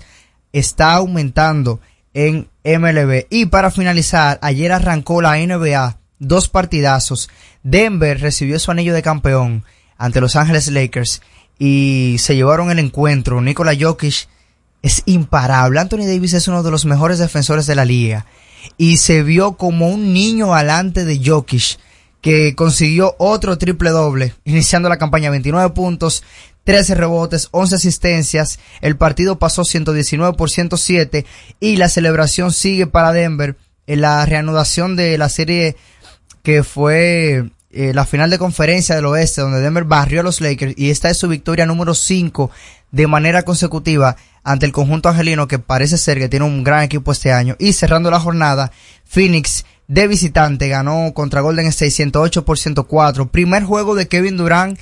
está 0.54 0.94
aumentando 0.94 1.80
en 2.14 2.50
MLB. 2.64 3.26
Y 3.30 3.48
para 3.48 3.72
finalizar, 3.72 4.40
ayer 4.42 4.72
arrancó 4.72 5.22
la 5.22 5.38
NBA, 5.38 6.00
dos 6.20 6.50
partidazos. 6.50 7.30
Denver 7.64 8.20
recibió 8.20 8.60
su 8.60 8.72
anillo 8.72 8.94
de 8.94 9.02
campeón 9.02 9.64
ante 9.98 10.22
Los 10.22 10.36
Ángeles 10.36 10.68
Lakers 10.70 11.22
y 11.58 12.16
se 12.20 12.36
llevaron 12.36 12.72
el 12.72 12.80
encuentro. 12.80 13.42
Nikola 13.42 13.76
Jokic 13.80 14.28
es 14.82 15.04
imparable. 15.06 15.80
Anthony 15.80 16.06
Davis 16.08 16.34
es 16.34 16.48
uno 16.48 16.64
de 16.64 16.72
los 16.72 16.86
mejores 16.86 17.20
defensores 17.20 17.68
de 17.68 17.76
la 17.76 17.86
liga 17.86 18.26
y 18.78 18.98
se 18.98 19.24
vio 19.24 19.54
como 19.54 19.90
un 19.90 20.14
niño 20.14 20.54
alante 20.54 21.06
de 21.06 21.22
Jokic 21.24 21.78
que 22.22 22.54
consiguió 22.56 23.16
otro 23.18 23.58
triple 23.58 23.92
doble, 23.92 24.34
iniciando 24.44 24.90
la 24.90 24.98
campaña 24.98 25.30
29 25.30 25.70
puntos, 25.70 26.24
13 26.64 26.96
rebotes, 26.96 27.50
11 27.52 27.76
asistencias. 27.76 28.60
El 28.82 28.96
partido 28.98 29.40
pasó 29.40 29.64
119 29.64 30.38
por 30.38 30.50
107 30.50 31.26
y 31.60 31.78
la 31.78 31.90
celebración 31.90 32.54
sigue 32.54 32.88
para 32.88 33.12
Denver 33.12 33.56
en 33.88 34.02
la 34.02 34.26
reanudación 34.26 34.96
de 34.96 35.18
la 35.18 35.30
serie 35.30 35.76
que 36.44 36.64
fue 36.64 37.50
eh, 37.72 37.94
la 37.94 38.06
final 38.06 38.30
de 38.30 38.38
conferencia 38.38 38.96
del 38.96 39.06
oeste 39.06 39.42
donde 39.42 39.62
Denver 39.62 39.84
barrió 39.84 40.22
a 40.22 40.24
los 40.24 40.42
Lakers 40.42 40.74
y 40.78 40.90
esta 40.90 41.10
es 41.10 41.18
su 41.18 41.28
victoria 41.28 41.66
número 41.66 41.94
5 41.94 42.50
de 42.92 43.08
manera 43.08 43.44
consecutiva 43.44 44.16
ante 44.44 44.66
el 44.66 44.72
conjunto 44.72 45.10
angelino 45.10 45.48
que 45.48 45.60
parece 45.60 45.98
ser 45.98 46.18
que 46.18 46.30
tiene 46.30 46.46
un 46.46 46.64
gran 46.64 46.84
equipo 46.84 47.12
este 47.12 47.32
año 47.32 47.56
y 47.60 47.74
cerrando 47.74 48.10
la 48.10 48.20
jornada 48.20 48.72
Phoenix 49.06 49.66
de 49.88 50.08
visitante 50.08 50.68
ganó 50.68 51.14
contra 51.14 51.42
Golden 51.42 51.68
State 51.68 51.92
108 51.92 52.46
por 52.46 52.58
104 52.58 53.30
primer 53.30 53.64
juego 53.64 53.96
de 53.96 54.08
Kevin 54.08 54.38
Durant 54.38 54.80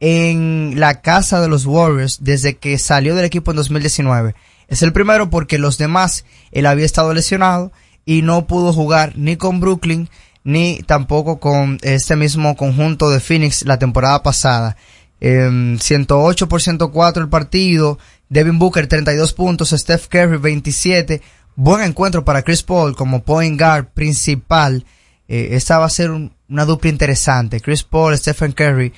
en 0.00 0.74
la 0.78 1.00
casa 1.00 1.40
de 1.40 1.48
los 1.48 1.66
Warriors 1.66 2.18
desde 2.22 2.56
que 2.56 2.78
salió 2.78 3.14
del 3.14 3.24
equipo 3.24 3.50
en 3.52 3.56
2019 3.56 4.34
es 4.68 4.82
el 4.82 4.92
primero 4.92 5.30
porque 5.30 5.58
los 5.58 5.78
demás 5.78 6.24
él 6.52 6.66
había 6.66 6.84
estado 6.86 7.12
lesionado 7.14 7.72
y 8.04 8.22
no 8.22 8.46
pudo 8.46 8.72
jugar 8.72 9.12
ni 9.16 9.36
con 9.36 9.60
Brooklyn 9.60 10.08
ni 10.42 10.80
tampoco 10.86 11.38
con 11.40 11.78
este 11.82 12.16
mismo 12.16 12.54
conjunto 12.56 13.08
de 13.10 13.20
Phoenix 13.20 13.64
la 13.64 13.78
temporada 13.78 14.22
pasada. 14.22 14.76
Eh, 15.20 15.76
108 15.80 16.48
por 16.48 16.60
104 16.60 17.22
el 17.22 17.30
partido, 17.30 17.98
Devin 18.28 18.58
Booker 18.58 18.86
32 18.86 19.32
puntos, 19.32 19.70
Steph 19.70 20.08
Curry 20.08 20.36
27, 20.36 21.22
buen 21.56 21.82
encuentro 21.82 22.26
para 22.26 22.42
Chris 22.42 22.62
Paul 22.62 22.94
como 22.94 23.22
point 23.22 23.58
guard 23.58 23.86
principal. 23.94 24.84
Eh, 25.28 25.50
esta 25.52 25.78
va 25.78 25.86
a 25.86 25.90
ser 25.90 26.10
un- 26.10 26.34
una 26.50 26.66
dupla 26.66 26.90
interesante. 26.90 27.60
Chris 27.62 27.82
Paul, 27.82 28.14
Stephen 28.18 28.52
Curry, 28.52 28.92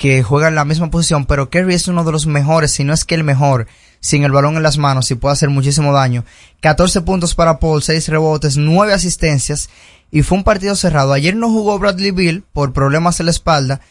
que 0.00 0.22
juegan 0.22 0.52
en 0.52 0.54
la 0.54 0.64
misma 0.64 0.90
posición, 0.90 1.26
pero 1.26 1.50
Curry 1.50 1.74
es 1.74 1.86
uno 1.86 2.04
de 2.04 2.12
los 2.12 2.26
mejores, 2.26 2.72
si 2.72 2.84
no 2.84 2.94
es 2.94 3.04
que 3.04 3.14
el 3.14 3.22
mejor, 3.22 3.66
sin 4.00 4.24
el 4.24 4.32
balón 4.32 4.56
en 4.56 4.62
las 4.62 4.78
manos 4.78 5.10
y 5.10 5.14
puede 5.14 5.34
hacer 5.34 5.50
muchísimo 5.50 5.92
daño. 5.92 6.24
14 6.60 7.02
puntos 7.02 7.34
para 7.34 7.58
Paul, 7.58 7.82
6 7.82 8.08
rebotes, 8.08 8.56
9 8.56 8.94
asistencias 8.94 9.68
y 10.10 10.22
fue 10.22 10.38
un 10.38 10.44
partido 10.44 10.74
cerrado. 10.74 11.12
Ayer 11.12 11.36
no 11.36 11.50
jugó 11.50 11.78
Bradley 11.78 12.12
Bill 12.12 12.42
por 12.54 12.72
problemas 12.72 13.20
en 13.20 13.26
la 13.26 13.32
espalda 13.32 13.82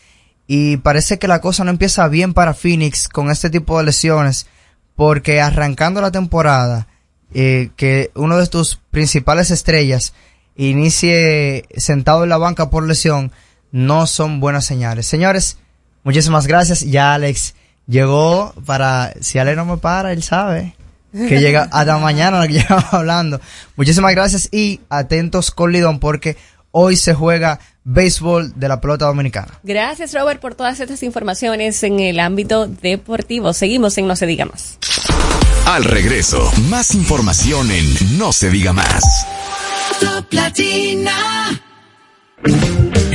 y 0.48 0.78
parece 0.78 1.20
que 1.20 1.28
la 1.28 1.42
cosa 1.42 1.64
no 1.64 1.70
empieza 1.70 2.08
bien 2.08 2.34
para 2.34 2.56
Phoenix 2.56 3.08
con 3.08 3.30
este 3.30 3.52
tipo 3.52 3.78
de 3.78 3.84
lesiones 3.84 4.48
porque 4.96 5.42
arrancando 5.42 6.02
la 6.02 6.10
temporada 6.10 6.88
eh, 7.36 7.70
que 7.76 8.10
uno 8.16 8.36
de 8.38 8.48
tus 8.48 8.80
principales 8.90 9.52
estrellas 9.52 10.16
inicie 10.56 11.68
sentado 11.78 12.24
en 12.24 12.30
la 12.30 12.40
banca 12.40 12.72
por 12.72 12.88
lesión 12.88 13.32
no 13.72 14.08
son 14.08 14.40
buenas 14.40 14.66
señales. 14.66 15.06
Señores, 15.06 15.60
muchísimas 16.04 16.48
gracias. 16.48 16.82
Ya 16.82 17.14
Alex 17.14 17.56
llegó 17.88 18.54
para, 18.66 19.14
si 19.22 19.40
Alex 19.40 19.58
no 19.58 19.66
me 19.66 19.78
para, 19.78 20.12
él 20.12 20.24
sabe 20.24 20.76
que 21.12 21.40
llega 21.40 21.64
hasta 21.72 21.98
mañana 21.98 22.42
lo 22.42 22.48
que 22.48 22.54
llevamos 22.54 22.94
hablando. 22.94 23.42
Muchísimas 23.76 24.12
gracias 24.12 24.50
y 24.52 24.80
atentos 24.90 25.52
con 25.52 25.72
Lidón 25.72 26.00
porque 26.00 26.38
hoy 26.72 26.96
se 26.96 27.14
juega 27.14 27.60
béisbol 27.84 28.54
de 28.56 28.68
la 28.68 28.80
pelota 28.80 29.06
dominicana. 29.06 29.60
Gracias, 29.64 30.14
Robert, 30.14 30.40
por 30.40 30.56
todas 30.56 30.80
estas 30.80 31.02
informaciones 31.04 31.82
en 31.84 32.00
el 32.00 32.20
ámbito 32.20 32.68
deportivo. 32.68 33.54
Seguimos 33.54 33.98
en 33.98 34.08
No 34.08 34.16
se 34.16 34.26
diga 34.26 34.46
más. 34.46 34.78
Al 35.66 35.84
regreso, 35.84 36.52
más 36.70 36.94
información 36.96 37.72
en 37.72 38.18
No 38.18 38.32
se 38.32 38.50
diga 38.50 38.74
más. 38.74 39.04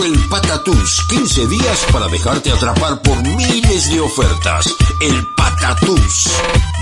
El 0.00 0.18
Patatús, 0.30 1.04
15 1.10 1.46
días 1.48 1.86
para 1.92 2.08
dejarte 2.08 2.50
atrapar 2.50 3.02
por 3.02 3.22
miles 3.22 3.90
de 3.90 4.00
ofertas. 4.00 4.66
El 5.00 5.28
Patatús. 5.36 6.30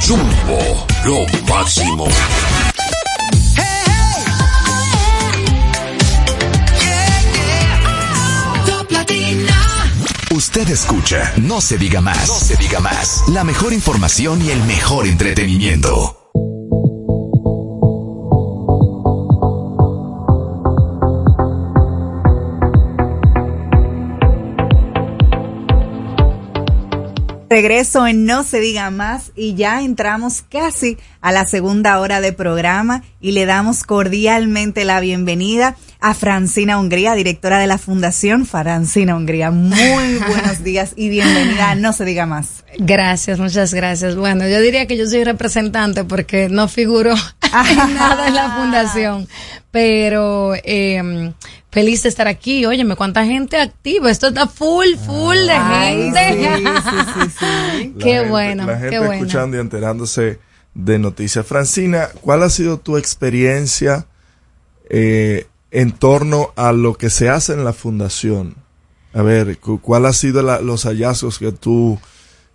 Jumbo, 0.07 0.87
lo 1.05 1.27
máximo. 1.53 2.07
Usted 10.31 10.71
escucha, 10.71 11.35
no 11.37 11.61
se 11.61 11.79
diga 11.79 12.01
más, 12.01 12.29
no 12.29 12.35
se 12.39 12.57
diga 12.57 12.79
más. 12.79 13.25
La 13.29 13.43
mejor 13.43 13.73
información 13.73 14.41
y 14.41 14.51
el 14.51 14.63
mejor 14.63 15.07
entretenimiento. 15.07 16.20
Regreso 27.51 28.07
en 28.07 28.27
No 28.27 28.45
se 28.45 28.61
diga 28.61 28.93
más 28.93 29.33
y 29.35 29.57
ya 29.57 29.83
entramos 29.83 30.45
casi 30.49 30.99
a 31.21 31.33
la 31.33 31.49
segunda 31.49 31.99
hora 31.99 32.21
de 32.21 32.33
programa 32.33 33.03
y 33.21 33.33
le 33.33 33.45
damos 33.45 33.83
cordialmente 33.83 34.85
la 34.85 35.01
bienvenida 35.01 35.75
a 35.99 36.15
Francina 36.15 36.79
Hungría, 36.79 37.15
directora 37.15 37.59
de 37.59 37.67
la 37.67 37.77
Fundación 37.77 38.47
Francina 38.47 39.17
Hungría. 39.17 39.51
Muy 39.51 40.19
buenos 40.29 40.63
días 40.63 40.93
y 40.95 41.09
bienvenida 41.09 41.73
a 41.73 41.75
No 41.75 41.93
se 41.93 42.05
diga 42.05 42.25
más. 42.25 42.65
Gracias, 42.79 43.41
muchas 43.41 43.75
gracias. 43.75 44.15
Bueno, 44.15 44.47
yo 44.47 44.61
diría 44.61 44.87
que 44.87 44.97
yo 44.97 45.09
soy 45.09 45.25
representante 45.25 46.05
porque 46.05 46.49
no 46.49 46.69
figuro 46.69 47.15
en 47.43 47.95
nada 47.95 48.29
en 48.29 48.35
la 48.37 48.51
fundación, 48.51 49.29
pero 49.73 50.55
eh, 50.55 51.33
feliz 51.71 52.03
de 52.03 52.09
estar 52.09 52.27
aquí. 52.29 52.67
Óyeme, 52.67 52.97
cuánta 52.97 53.25
gente 53.25 53.57
activa. 53.59 54.11
Esto 54.11 54.29
está 54.29 54.47
full, 54.47 54.95
full 55.07 55.37
de 55.37 55.53
Ay, 55.53 56.13
gente. 56.13 56.57
sí, 56.57 56.65
sí, 56.67 57.01
sí, 57.31 57.31
sí. 57.39 57.95
qué 57.99 58.05
gente- 58.15 58.29
bueno, 58.29 58.67
La 58.67 58.75
gente 58.77 58.91
qué 58.91 58.99
bueno. 58.99 59.13
escuchando 59.15 59.57
y 59.57 59.61
enterándose 59.61 60.39
de 60.75 60.99
noticias. 60.99 61.47
Francina, 61.47 62.09
¿cuál 62.21 62.43
ha 62.43 62.51
sido 62.51 62.79
tu 62.79 62.97
experiencia 62.97 64.07
eh, 64.89 65.47
en 65.71 65.93
torno 65.93 66.53
a 66.57 66.73
lo 66.73 66.95
que 66.95 67.11
se 67.11 67.29
hace 67.29 67.53
en 67.53 67.65
la 67.65 67.73
fundación? 67.73 68.57
A 69.13 69.23
ver, 69.23 69.59
cu- 69.59 69.81
¿cuál 69.81 70.07
ha 70.07 70.13
sido 70.13 70.43
la- 70.43 70.61
los 70.61 70.85
hallazgos 70.85 71.39
que 71.39 71.53
tú 71.53 71.99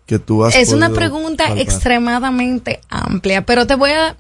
que 0.05 0.19
tú 0.19 0.45
has 0.45 0.53
Es 0.55 0.69
una 0.71 0.91
pregunta 0.91 1.45
palpar? 1.45 1.63
extremadamente 1.63 2.79
amplia, 2.89 3.43
pero 3.43 3.65
te 3.65 3.73
voy 3.73 3.89
a 3.89 4.15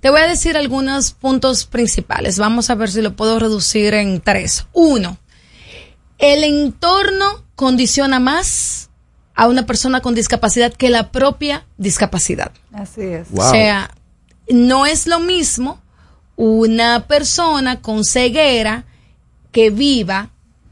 te 0.00 0.10
voy 0.10 0.20
a 0.20 0.28
decir 0.28 0.56
algunos 0.56 1.12
puntos 1.12 1.66
principales. 1.66 2.38
Vamos 2.38 2.70
a 2.70 2.74
ver 2.74 2.90
si 2.90 3.02
lo 3.02 3.16
puedo 3.16 3.38
reducir 3.38 3.94
en 3.94 4.20
tres. 4.20 4.66
Uno, 4.72 5.18
el 6.18 6.44
entorno 6.44 7.44
condiciona 7.56 8.20
más 8.20 8.90
a 9.34 9.48
una 9.48 9.66
persona 9.66 10.00
con 10.00 10.14
discapacidad 10.14 10.72
que 10.72 10.90
la 10.90 11.10
propia 11.10 11.64
discapacidad. 11.78 12.52
Así 12.72 13.02
es. 13.02 13.28
O 13.34 13.50
sea, 13.50 13.90
no 14.50 14.86
es 14.86 15.06
lo 15.06 15.20
mismo 15.20 15.80
una 16.36 17.06
persona 17.06 17.80
con 17.80 18.04
ceguera 18.04 18.84
que 19.52 19.70
viva, 19.70 20.30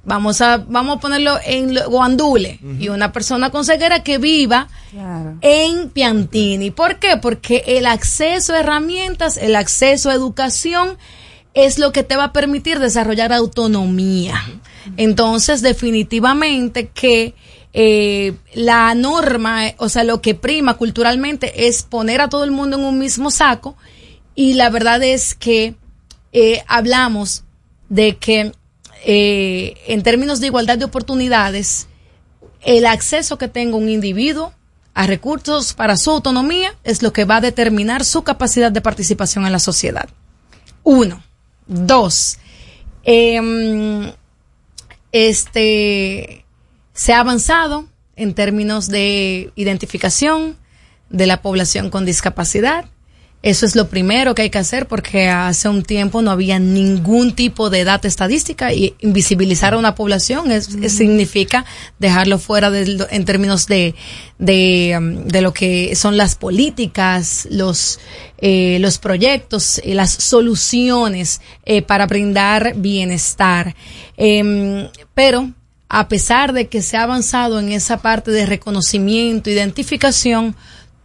vamos 0.09 0.41
a, 0.41 0.57
vamos 0.57 0.97
a 0.97 1.01
ponerlo 1.01 1.39
en 1.45 1.75
Guandule, 1.89 2.59
y 2.81 2.89
una 2.89 3.13
persona 3.13 3.51
con 3.51 3.65
ceguera 3.65 4.03
que 4.03 4.19
viva 4.19 4.69
Claro. 4.91 5.37
en 5.43 5.91
Piantini. 5.91 6.71
¿Por 6.71 6.99
qué? 6.99 7.19
Porque 7.19 7.63
el 7.67 7.87
acceso 7.87 8.55
a 8.55 8.61
herramientas, 8.61 9.37
el 9.37 9.55
acceso 9.55 10.11
a 10.11 10.15
educación 10.15 10.97
es 11.55 11.79
lo 11.79 11.93
que 11.93 12.03
te 12.03 12.17
va 12.17 12.25
a 12.25 12.33
permitir 12.33 12.79
desarrollar 12.79 13.33
autonomía. 13.33 14.43
Entonces, 14.97 15.61
definitivamente 15.61 16.89
que 16.89 17.35
eh, 17.73 18.35
la 18.55 18.95
norma, 18.95 19.63
o 19.77 19.89
sea, 19.89 20.05
lo 20.05 20.23
que 20.23 20.35
prima 20.35 20.75
culturalmente 20.75 21.67
es 21.69 21.83
poner 21.83 22.21
a 22.21 22.29
todo 22.29 22.45
el 22.45 22.51
mundo 22.51 22.79
en 22.79 22.85
un 22.85 22.99
mismo 22.99 23.31
saco 23.31 23.77
y 24.35 24.55
la 24.55 24.71
verdad 24.71 25.03
es 25.03 25.35
que 25.35 25.75
eh, 26.33 26.63
hablamos 26.67 27.45
de 27.89 28.17
que 28.17 28.53
eh, 29.05 29.75
en 29.87 30.03
términos 30.03 30.41
de 30.41 30.47
igualdad 30.47 30.79
de 30.79 30.85
oportunidades, 30.85 31.89
el 32.63 32.87
acceso 32.87 33.39
que 33.39 33.49
tenga 33.49 33.77
un 33.77 33.89
individuo 33.89 34.53
a 34.95 35.07
recursos 35.07 35.75
para 35.75 35.97
su 35.97 36.11
autonomía 36.11 36.75
es 36.83 37.03
lo 37.03 37.13
que 37.13 37.25
va 37.25 37.37
a 37.37 37.41
determinar 37.41 38.05
su 38.05 38.25
capacidad 38.25 38.73
de 38.73 38.81
participación 38.81 39.47
en 39.47 39.53
la 39.53 39.61
sociedad. 39.61 40.09
Uno. 40.83 41.23
Dos. 41.67 42.39
em, 43.05 44.11
este 45.13 46.45
se 46.93 47.13
ha 47.13 47.21
avanzado 47.21 47.87
en 48.17 48.35
términos 48.35 48.89
de 48.89 49.53
identificación 49.55 50.57
de 51.11 51.27
la 51.27 51.43
población 51.43 51.91
con 51.91 52.05
discapacidad. 52.05 52.87
Eso 53.41 53.67
es 53.67 53.77
lo 53.77 53.89
primero 53.89 54.35
que 54.35 54.43
hay 54.43 54.51
que 54.51 54.59
hacer 54.59 54.89
porque 54.89 55.29
hace 55.29 55.69
un 55.69 55.85
tiempo 55.85 56.23
no 56.23 56.33
había 56.33 56.59
ningún 56.59 57.37
tipo 57.37 57.71
de 57.71 57.85
data 57.85 58.09
estadística 58.09 58.73
y 58.73 58.95
invisibilizar 58.99 59.75
a 59.75 59.79
una 59.79 59.95
población 59.95 60.51
es, 60.51 60.75
es- 60.75 60.95
significa 60.95 61.65
dejarlo 62.01 62.41
fuera 62.41 62.69
de 62.73 63.07
en 63.11 63.25
términos 63.25 63.69
de, 63.69 63.95
de, 64.41 64.97
um, 64.99 65.25
de 65.29 65.41
lo 65.41 65.53
que 65.55 65.95
son 65.95 66.17
las 66.17 66.35
políticas, 66.35 67.47
los, 67.49 68.01
eh, 68.39 68.79
los 68.81 68.99
proyectos, 68.99 69.81
eh, 69.85 69.95
las 69.95 70.11
soluciones 70.11 71.41
eh, 71.65 71.83
para 71.83 72.07
brindar 72.07 72.75
bienestar. 72.77 73.77
Em, 74.17 74.89
pero 75.15 75.53
a 75.89 76.09
pesar 76.09 76.53
de 76.53 76.67
que 76.67 76.83
se 76.83 76.97
ha 76.97 77.05
avanzado 77.05 77.61
en 77.61 77.71
esa 77.71 77.99
parte 78.03 78.33
de 78.33 78.47
reconocimiento, 78.47 79.49
identificación, 79.49 80.57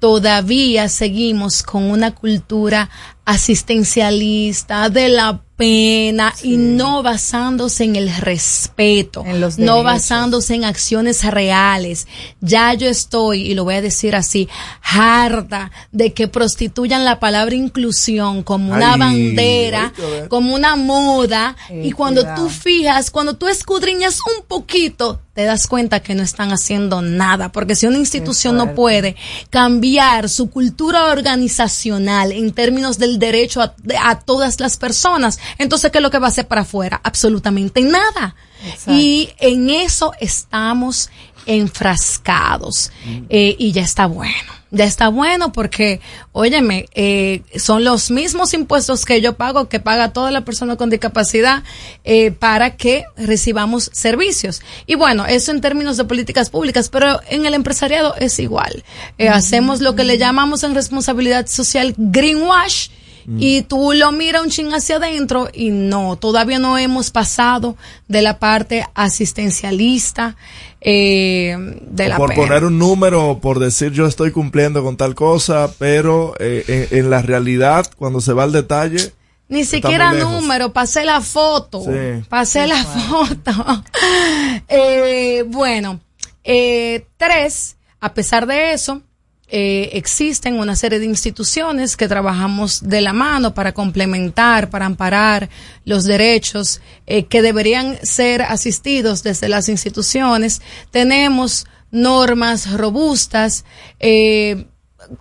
todavía 0.04 0.90
seguimos 0.90 1.64
con 1.64 1.84
una 1.90 2.14
cultura 2.14 2.90
asistencialista 3.24 4.90
de 4.90 5.08
la 5.08 5.42
pena 5.56 6.34
y 6.44 6.58
no 6.58 7.04
basándose 7.04 7.86
en 7.86 7.96
el 7.96 8.14
respeto, 8.14 9.24
no 9.58 9.84
basándose 9.84 10.56
en 10.56 10.66
acciones 10.66 11.24
reales. 11.24 12.06
Ya 12.42 12.74
yo 12.74 12.90
estoy, 12.90 13.44
y 13.44 13.54
lo 13.54 13.64
voy 13.64 13.76
a 13.76 13.82
decir 13.82 14.14
así, 14.14 14.50
harta 14.82 15.72
de 15.94 16.12
que 16.12 16.28
prostituyan 16.28 17.06
la 17.06 17.22
palabra 17.22 17.56
inclusión 17.56 18.44
como 18.44 18.74
una 18.74 18.96
Ay, 18.96 19.00
bandera, 19.00 19.94
como 20.28 20.54
una 20.54 20.76
moda, 20.76 21.56
Eh, 21.70 21.84
y 21.86 21.92
cuando 21.94 22.22
cuidado. 22.24 22.44
tú 22.44 22.50
fijas, 22.50 23.10
cuando 23.10 23.36
tú 23.38 23.48
escudriñas 23.48 24.20
un 24.38 24.44
poquito, 24.46 25.22
te 25.34 25.44
das 25.46 25.68
cuenta 25.68 26.02
que 26.02 26.14
no 26.14 26.24
están 26.24 26.52
haciendo 26.52 27.02
nada, 27.02 27.52
porque 27.52 27.76
si 27.76 27.88
una 27.88 27.98
institución 27.98 28.56
no 28.56 28.76
puede 28.76 29.16
cambiar 29.50 30.30
su 30.30 30.50
cultura 30.50 31.06
organizacional 31.06 32.32
en 32.32 32.52
términos 32.54 33.00
del 33.00 33.18
derecho 33.18 33.62
a, 33.62 33.74
a 34.04 34.20
todas 34.20 34.60
las 34.60 34.78
personas, 34.78 35.40
entonces 35.58 35.92
¿qué 35.92 35.98
es 35.98 36.02
lo 36.04 36.12
que 36.12 36.20
va 36.20 36.28
a 36.28 36.30
hacer 36.30 36.48
para 36.48 36.62
afuera? 36.62 37.02
Absolutamente 37.04 37.82
nada. 37.82 38.36
Exacto. 38.64 38.94
Y 38.94 39.30
en 39.40 39.70
eso 39.70 40.14
estamos 40.20 41.10
enfrascados 41.46 42.92
Eh, 43.30 43.56
y 43.58 43.72
ya 43.72 43.82
está 43.82 44.06
bueno. 44.06 44.63
Ya 44.76 44.86
está 44.86 45.10
bueno 45.10 45.52
porque, 45.52 46.02
óyeme, 46.32 46.88
eh, 46.96 47.44
son 47.58 47.84
los 47.84 48.10
mismos 48.10 48.56
impuestos 48.56 49.06
que 49.06 49.22
yo 49.22 49.34
pago, 49.34 49.70
que 49.70 49.80
paga 49.80 50.14
toda 50.14 50.32
la 50.32 50.46
persona 50.46 50.78
con 50.78 50.90
discapacidad 50.90 51.62
eh, 52.04 52.32
para 52.32 52.76
que 52.76 53.06
recibamos 53.16 53.92
servicios. 53.94 54.64
Y 54.88 54.96
bueno, 54.96 55.28
eso 55.28 55.52
en 55.52 55.62
términos 55.62 55.98
de 55.98 56.06
políticas 56.06 56.50
públicas, 56.50 56.90
pero 56.90 57.22
en 57.30 57.46
el 57.46 57.54
empresariado 57.54 58.16
es 58.16 58.40
igual. 58.40 58.84
Eh, 59.20 59.30
Hacemos 59.30 59.80
lo 59.80 59.94
que 59.96 60.06
le 60.06 60.18
llamamos 60.18 60.64
en 60.64 60.74
responsabilidad 60.74 61.46
social 61.46 61.94
greenwash 61.96 62.90
y 63.38 63.62
tú 63.62 63.94
lo 63.94 64.12
miras 64.12 64.44
un 64.44 64.50
ching 64.50 64.74
hacia 64.74 64.98
adentro 64.98 65.50
y 65.54 65.70
no, 65.70 66.18
todavía 66.18 66.60
no 66.60 66.78
hemos 66.78 67.10
pasado 67.10 67.78
de 68.08 68.22
la 68.22 68.40
parte 68.40 68.86
asistencialista 68.96 70.36
eh, 70.86 71.56
de 71.82 72.08
la 72.10 72.18
por 72.18 72.30
pena. 72.30 72.42
poner 72.42 72.64
un 72.66 72.78
número, 72.78 73.40
por 73.42 73.60
decir 73.60 73.92
yo 73.92 74.06
estoy 74.06 74.32
cumpliendo 74.32 74.84
con 74.84 74.98
tal 74.98 75.16
cosa, 75.16 75.72
pero 75.80 76.34
eh, 76.40 76.88
en, 76.92 77.00
en 77.00 77.10
la 77.10 77.22
realidad, 77.22 77.86
cuando 77.98 78.20
se 78.22 78.34
va 78.34 78.44
al 78.44 78.52
detalle, 78.52 79.14
Ni 79.48 79.64
siquiera 79.66 80.12
número, 80.14 80.74
pasé 80.74 81.06
la 81.06 81.22
foto. 81.22 81.82
Sí. 81.84 82.26
Pasé 82.30 82.68
la 82.68 82.84
foto. 82.84 83.52
Eh, 84.68 85.44
bueno, 85.48 86.00
eh, 86.44 87.06
tres, 87.18 87.78
a 88.00 88.14
pesar 88.14 88.46
de 88.48 88.74
eso, 88.74 89.02
eh, 89.56 89.92
existen 89.94 90.60
una 90.60 90.76
serie 90.76 90.98
de 90.98 91.06
instituciones 91.06 91.96
que 91.96 92.08
trabajamos 92.08 92.82
de 92.82 93.02
la 93.02 93.14
mano 93.14 93.54
para 93.54 93.72
complementar, 93.72 94.72
para 94.72 94.88
amparar 94.88 95.48
los 95.86 96.06
derechos 96.06 96.82
eh, 97.06 97.26
que 97.26 97.44
deberían 97.44 98.00
ser 98.02 98.42
asistidos 98.42 99.22
desde 99.22 99.50
las 99.50 99.70
instituciones. 99.70 100.64
Tenemos 100.90 101.68
normas 101.92 102.74
robustas, 102.74 103.64
eh, 104.00 104.66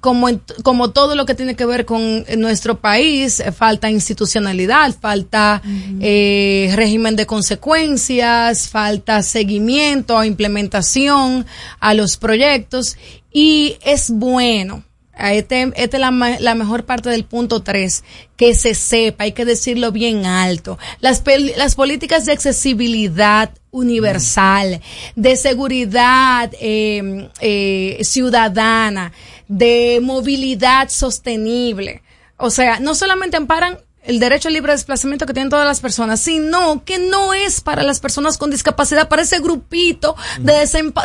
como, 0.01 0.29
en- 0.29 0.43
como 0.63 0.91
todo 0.91 1.15
lo 1.15 1.27
que 1.27 1.35
tiene 1.35 1.57
que 1.57 1.67
ver 1.67 1.85
con 1.85 2.25
nuestro 2.39 2.81
país, 2.81 3.41
eh, 3.41 3.53
falta 3.53 3.91
institucionalidad, 3.91 4.95
falta 5.01 5.63
eh, 6.01 6.73
régimen 6.75 7.17
de 7.17 7.27
consecuencias, 7.27 8.69
falta 8.69 9.23
seguimiento 9.23 10.17
o 10.17 10.25
implementación 10.25 11.47
a 11.81 11.95
los 11.95 12.17
proyectos 12.17 12.97
y 13.33 13.77
es 13.85 14.11
bueno. 14.11 14.85
a 15.15 15.35
Este, 15.35 15.71
esta 15.77 15.97
es 15.99 16.41
la, 16.41 16.55
mejor 16.55 16.85
parte 16.85 17.11
del 17.11 17.25
punto 17.25 17.63
3, 17.63 18.03
que 18.37 18.55
se 18.55 18.75
sepa, 18.75 19.25
hay 19.25 19.33
que 19.33 19.45
decirlo 19.45 19.93
bien 19.93 20.25
alto. 20.27 20.79
Las, 21.01 21.23
las 21.57 21.75
políticas 21.75 22.25
de 22.25 22.33
accesibilidad 22.33 23.51
universal, 23.71 24.81
de 25.17 25.37
seguridad 25.37 26.51
eh, 26.61 27.29
eh, 27.41 27.99
ciudadana, 28.03 29.13
de 29.53 30.01
movilidad 30.03 30.89
sostenible. 30.89 32.03
O 32.39 32.49
sea, 32.49 32.81
no 32.81 32.95
solamente 32.95 33.37
amparan 33.37 33.79
el 34.03 34.19
derecho 34.19 34.49
al 34.49 34.55
libre 34.55 34.73
desplazamiento 34.73 35.27
que 35.27 35.33
tienen 35.33 35.51
todas 35.51 35.67
las 35.67 35.81
personas, 35.81 36.21
sino 36.21 36.85
que 36.85 36.99
no 36.99 37.33
es 37.33 37.61
para 37.61 37.83
las 37.83 38.01
personas 38.01 38.37
con 38.37 38.51
discapacidad, 38.51 39.09
para 39.09 39.23
ese 39.23 39.39
grupito 39.41 40.17
de, 40.41 40.53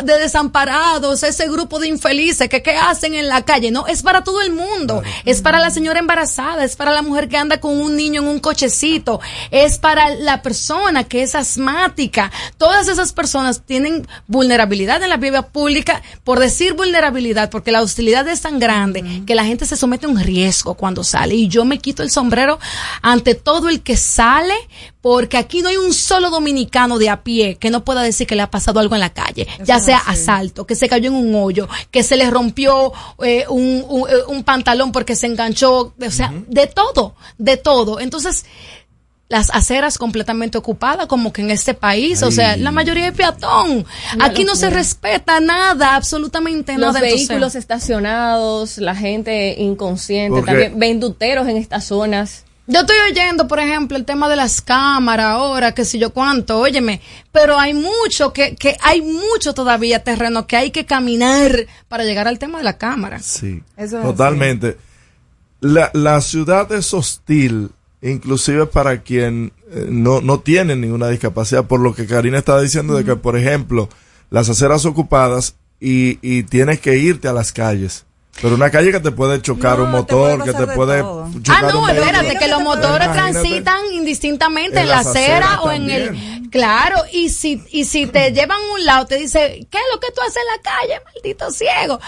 desamparados, 0.04 1.22
ese 1.22 1.48
grupo 1.48 1.78
de 1.78 1.88
infelices 1.88 2.48
que 2.48 2.62
qué 2.62 2.72
hacen 2.72 3.14
en 3.14 3.28
la 3.28 3.44
calle, 3.44 3.70
no, 3.70 3.86
es 3.86 4.02
para 4.02 4.24
todo 4.24 4.40
el 4.40 4.52
mundo, 4.52 5.02
es 5.24 5.42
para 5.42 5.60
la 5.60 5.70
señora 5.70 6.00
embarazada, 6.00 6.64
es 6.64 6.76
para 6.76 6.92
la 6.92 7.02
mujer 7.02 7.28
que 7.28 7.36
anda 7.36 7.60
con 7.60 7.80
un 7.80 7.96
niño 7.96 8.22
en 8.22 8.28
un 8.28 8.40
cochecito, 8.40 9.20
es 9.50 9.78
para 9.78 10.14
la 10.14 10.42
persona 10.42 11.04
que 11.04 11.22
es 11.22 11.34
asmática, 11.34 12.32
todas 12.56 12.88
esas 12.88 13.12
personas 13.12 13.62
tienen 13.64 14.06
vulnerabilidad 14.26 15.02
en 15.02 15.10
la 15.10 15.16
vida 15.16 15.48
pública, 15.48 16.02
por 16.24 16.40
decir 16.40 16.74
vulnerabilidad, 16.74 17.50
porque 17.50 17.72
la 17.72 17.82
hostilidad 17.82 18.26
es 18.28 18.40
tan 18.40 18.58
grande 18.58 19.22
que 19.26 19.34
la 19.34 19.44
gente 19.44 19.66
se 19.66 19.76
somete 19.76 20.06
a 20.06 20.08
un 20.08 20.18
riesgo 20.18 20.74
cuando 20.74 21.04
sale. 21.04 21.34
Y 21.34 21.48
yo 21.48 21.64
me 21.64 21.78
quito 21.78 22.02
el 22.02 22.10
sombrero 22.10 22.58
ante 23.02 23.34
todo 23.34 23.68
el 23.68 23.82
que 23.82 23.96
sale 23.96 24.54
porque 25.00 25.36
aquí 25.36 25.62
no 25.62 25.68
hay 25.68 25.76
un 25.76 25.92
solo 25.94 26.30
dominicano 26.30 26.98
de 26.98 27.08
a 27.08 27.22
pie 27.22 27.56
que 27.56 27.70
no 27.70 27.84
pueda 27.84 28.02
decir 28.02 28.26
que 28.26 28.34
le 28.34 28.42
ha 28.42 28.50
pasado 28.50 28.80
algo 28.80 28.94
en 28.94 29.00
la 29.00 29.10
calle, 29.14 29.46
ya 29.64 29.78
sea 29.80 29.98
asalto, 29.98 30.66
que 30.66 30.74
se 30.74 30.88
cayó 30.88 31.08
en 31.08 31.14
un 31.16 31.34
hoyo, 31.34 31.68
que 31.90 32.02
se 32.02 32.16
le 32.16 32.28
rompió 32.30 32.92
eh, 33.22 33.44
un, 33.48 33.84
un- 33.88 34.08
eh, 34.08 34.12
un 34.28 34.44
pantalón 34.44 34.92
porque 34.92 35.16
se 35.16 35.26
enganchó, 35.26 35.94
o 36.00 36.10
sea, 36.10 36.32
de 36.48 36.66
todo, 36.66 37.14
de 37.38 37.56
todo. 37.56 38.00
Entonces, 38.00 38.44
las 39.30 39.50
aceras 39.50 39.98
completamente 39.98 40.56
ocupadas, 40.56 41.06
como 41.06 41.34
que 41.34 41.42
en 41.42 41.50
este 41.50 41.74
país, 41.74 42.22
o 42.22 42.30
sea, 42.30 42.56
la 42.56 42.72
mayoría 42.72 43.08
es 43.08 43.12
peatón. 43.14 43.84
Una 44.14 44.24
Aquí 44.24 44.42
no 44.44 44.56
se 44.56 44.70
respeta 44.70 45.38
nada, 45.38 45.96
absolutamente 45.96 46.72
Los 46.78 46.94
nada. 46.94 46.98
Entonces, 47.06 47.28
vehículos 47.28 47.54
estacionados, 47.54 48.78
la 48.78 48.94
gente 48.94 49.54
inconsciente, 49.58 50.30
Porque- 50.40 50.50
también 50.50 50.78
venduteros 50.78 51.46
en 51.46 51.56
estas 51.58 51.84
zonas. 51.84 52.44
Yo 52.70 52.80
estoy 52.80 52.96
oyendo, 53.10 53.48
por 53.48 53.60
ejemplo, 53.60 53.96
el 53.96 54.04
tema 54.04 54.28
de 54.28 54.36
las 54.36 54.60
cámaras 54.60 55.28
ahora, 55.28 55.72
que 55.72 55.86
sé 55.86 55.98
yo 55.98 56.10
cuánto, 56.10 56.58
óyeme, 56.58 57.00
pero 57.32 57.58
hay 57.58 57.72
mucho 57.72 58.34
que, 58.34 58.56
que 58.56 58.76
hay 58.82 59.00
mucho 59.00 59.54
todavía 59.54 60.04
terreno 60.04 60.46
que 60.46 60.56
hay 60.56 60.70
que 60.70 60.84
caminar 60.84 61.66
para 61.88 62.04
llegar 62.04 62.28
al 62.28 62.38
tema 62.38 62.58
de 62.58 62.64
la 62.64 62.76
cámara. 62.76 63.20
Sí, 63.20 63.62
Eso 63.74 63.96
es 63.96 64.04
totalmente. 64.04 64.76
La, 65.60 65.90
la 65.94 66.20
ciudad 66.20 66.70
es 66.72 66.92
hostil, 66.92 67.70
inclusive 68.02 68.66
para 68.66 69.00
quien 69.00 69.54
eh, 69.70 69.86
no, 69.88 70.20
no 70.20 70.40
tiene 70.40 70.76
ninguna 70.76 71.08
discapacidad, 71.08 71.64
por 71.64 71.80
lo 71.80 71.94
que 71.94 72.06
Karina 72.06 72.36
estaba 72.36 72.60
diciendo 72.60 72.94
de 72.96 73.04
que, 73.04 73.16
por 73.16 73.38
ejemplo, 73.38 73.88
las 74.28 74.50
aceras 74.50 74.84
ocupadas 74.84 75.56
y, 75.80 76.18
y 76.20 76.42
tienes 76.42 76.80
que 76.80 76.98
irte 76.98 77.28
a 77.28 77.32
las 77.32 77.50
calles. 77.50 78.04
Pero 78.40 78.54
una 78.54 78.70
calle 78.70 78.92
que 78.92 79.00
te 79.00 79.10
puede 79.10 79.40
chocar 79.42 79.80
un 79.80 79.90
motor, 79.90 80.44
que 80.44 80.52
te 80.52 80.66
puede 80.68 81.00
Ah, 81.00 81.26
chocar 81.42 81.72
no, 81.74 81.80
un 81.80 81.86
vehículo. 81.86 82.06
espérate, 82.06 82.38
que 82.38 82.48
los 82.48 82.60
motores 82.62 83.12
transitan 83.12 83.80
indistintamente 83.92 84.76
en, 84.78 84.82
En 84.84 84.88
la 84.90 84.98
acera 85.00 85.60
o 85.62 85.70
en 85.70 85.90
el... 85.90 86.38
Claro, 86.50 87.02
y 87.12 87.28
si, 87.28 87.62
y 87.72 87.84
si 87.84 88.06
te 88.06 88.32
llevan 88.32 88.56
a 88.58 88.72
un 88.74 88.84
lado, 88.86 89.04
te 89.04 89.16
dice, 89.18 89.66
¿qué 89.70 89.76
es 89.76 89.84
lo 89.92 90.00
que 90.00 90.10
tú 90.12 90.22
haces 90.22 90.36
en 90.38 90.56
la 90.56 90.62
calle, 90.62 91.02
maldito 91.04 91.50
ciego? 91.50 92.00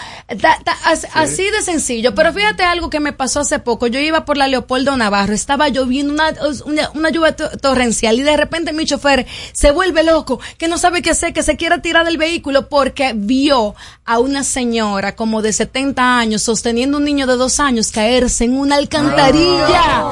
As- 0.85 1.07
Así 1.13 1.51
de 1.51 1.61
sencillo. 1.61 2.15
Pero 2.15 2.33
fíjate 2.33 2.63
algo 2.63 2.89
que 2.89 3.01
me 3.01 3.13
pasó 3.13 3.41
hace 3.41 3.59
poco. 3.59 3.87
Yo 3.87 4.01
iba 4.01 4.25
por 4.25 4.39
la 4.39 4.49
Leopoldo 4.49 4.97
Navarro, 4.97 5.35
estaba 5.35 5.69
lloviendo 5.69 6.15
una, 6.15 6.33
una, 6.65 6.91
una 6.95 7.11
lluvia 7.11 7.37
to- 7.37 7.51
torrencial 7.59 8.19
y 8.19 8.23
de 8.23 8.35
repente 8.37 8.73
mi 8.73 8.87
chofer 8.87 9.27
se 9.53 9.73
vuelve 9.73 10.05
loco, 10.05 10.41
que 10.57 10.69
no 10.69 10.79
sabe 10.79 11.03
qué 11.03 11.11
hacer, 11.11 11.35
que 11.35 11.43
se 11.43 11.57
quiere 11.59 11.79
tirar 11.81 12.07
del 12.07 12.17
vehículo 12.17 12.69
porque 12.71 13.13
vio 13.15 13.75
a 14.07 14.19
una 14.21 14.43
señora 14.43 15.17
como 15.17 15.43
de 15.43 15.53
70 15.53 16.03
años 16.03 16.20
sosteniendo 16.39 16.99
un 16.99 17.05
niño 17.05 17.27
de 17.27 17.37
dos 17.37 17.61
años 17.61 17.91
caerse 17.93 18.45
en 18.45 18.57
una 18.59 18.77
alcantarilla. 18.77 20.05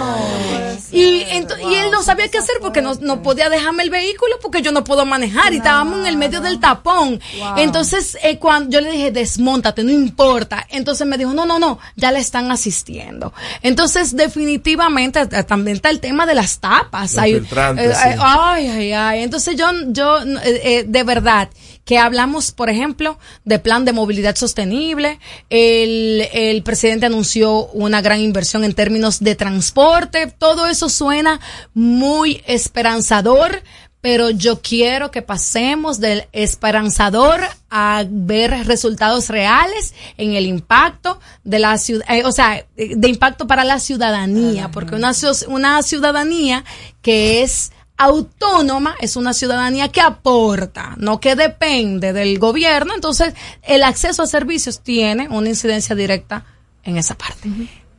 Y, 0.91 1.21
ento- 1.25 1.55
y 1.71 1.75
él 1.75 1.91
no 1.91 2.03
sabía 2.03 2.29
qué 2.29 2.39
hacer 2.39 2.57
porque 2.63 2.81
no, 2.81 2.95
no 3.03 3.23
podía 3.23 3.51
dejarme 3.51 3.83
el 3.83 3.91
vehículo 3.91 4.37
porque 4.41 4.63
yo 4.63 4.73
no 4.73 4.85
puedo 4.85 5.05
manejar 5.05 5.53
y 5.53 5.59
estábamos 5.59 5.99
en 6.01 6.07
el 6.07 6.17
medio 6.17 6.41
del 6.41 6.61
tapón. 6.61 7.21
Entonces, 7.57 8.17
eh, 8.23 8.39
cuando 8.39 8.71
yo 8.71 8.81
le 8.81 8.91
dije, 8.93 9.11
desmontate, 9.11 9.85
no 9.85 9.91
importa. 9.93 10.67
Entonces 10.71 11.07
me 11.07 11.19
dijo, 11.19 11.35
no, 11.35 11.45
no, 11.45 11.59
no, 11.59 11.79
ya 11.97 12.11
le 12.11 12.21
están 12.21 12.51
asistiendo. 12.51 13.35
Entonces, 13.63 14.17
definitivamente, 14.17 15.27
también 15.45 15.77
está 15.77 15.91
el 15.91 16.01
tema 16.01 16.25
de 16.25 16.35
las 16.35 16.59
tapas. 16.59 17.19
Hay- 17.19 17.35
eh, 17.79 17.95
sí. 17.95 18.09
eh, 18.09 18.17
ay, 18.21 18.67
ay, 18.69 18.93
ay. 18.93 19.23
Entonces, 19.25 19.57
yo, 19.57 19.67
yo, 19.89 20.19
eh, 20.23 20.61
eh, 20.65 20.85
de 20.89 21.03
verdad, 21.03 21.51
que 21.89 21.97
hablamos, 21.97 22.53
por 22.53 22.69
ejemplo, 22.69 23.19
de 23.47 23.59
plan 23.59 23.87
de 23.87 23.95
movilidad 23.95 24.37
sostenible. 24.37 25.19
El, 25.49 26.29
el 26.35 26.63
presidente 26.63 27.07
anunció 27.07 27.69
una 27.69 28.03
gran 28.03 28.21
inversión 28.21 28.63
en 28.63 28.75
términos 28.75 29.21
de 29.21 29.35
transporte. 29.35 30.27
Todo 30.27 30.67
eso 30.67 30.91
suena 30.91 31.41
muy 31.73 32.43
esperanzador. 32.47 33.63
Pero 34.03 34.29
yo 34.31 34.61
quiero 34.61 35.11
que 35.11 35.23
pasemos 35.23 35.99
del 35.99 36.29
esperanzador 36.33 37.41
a 37.71 38.05
ver 38.09 38.67
resultados 38.67 39.29
reales 39.29 39.93
en 40.19 40.35
el 40.35 40.47
impacto 40.47 41.19
de 41.43 41.59
la 41.59 41.79
ciudad, 41.79 42.07
o 42.25 42.31
sea, 42.31 42.59
eh, 42.77 42.95
de 42.97 43.09
impacto 43.09 43.49
para 43.49 43.65
la 43.65 43.81
ciudadanía, 43.81 44.71
porque 44.71 44.95
una, 44.95 45.13
una 45.49 45.83
ciudadanía 45.83 46.65
que 47.03 47.43
es 47.43 47.73
autónoma 47.99 48.95
es 49.01 49.17
una 49.17 49.35
ciudadanía 49.35 49.89
que 49.89 50.01
aporta, 50.01 50.95
no 50.97 51.21
que 51.21 51.35
depende 51.35 52.13
del 52.13 52.39
gobierno. 52.39 52.95
Entonces, 52.95 53.35
el 53.63 53.83
acceso 53.83 54.23
a 54.23 54.27
servicios 54.27 54.81
tiene 54.81 55.29
una 55.29 55.49
incidencia 55.49 55.95
directa 55.95 56.47
en 56.85 56.97
esa 56.97 57.17
parte. 57.17 57.51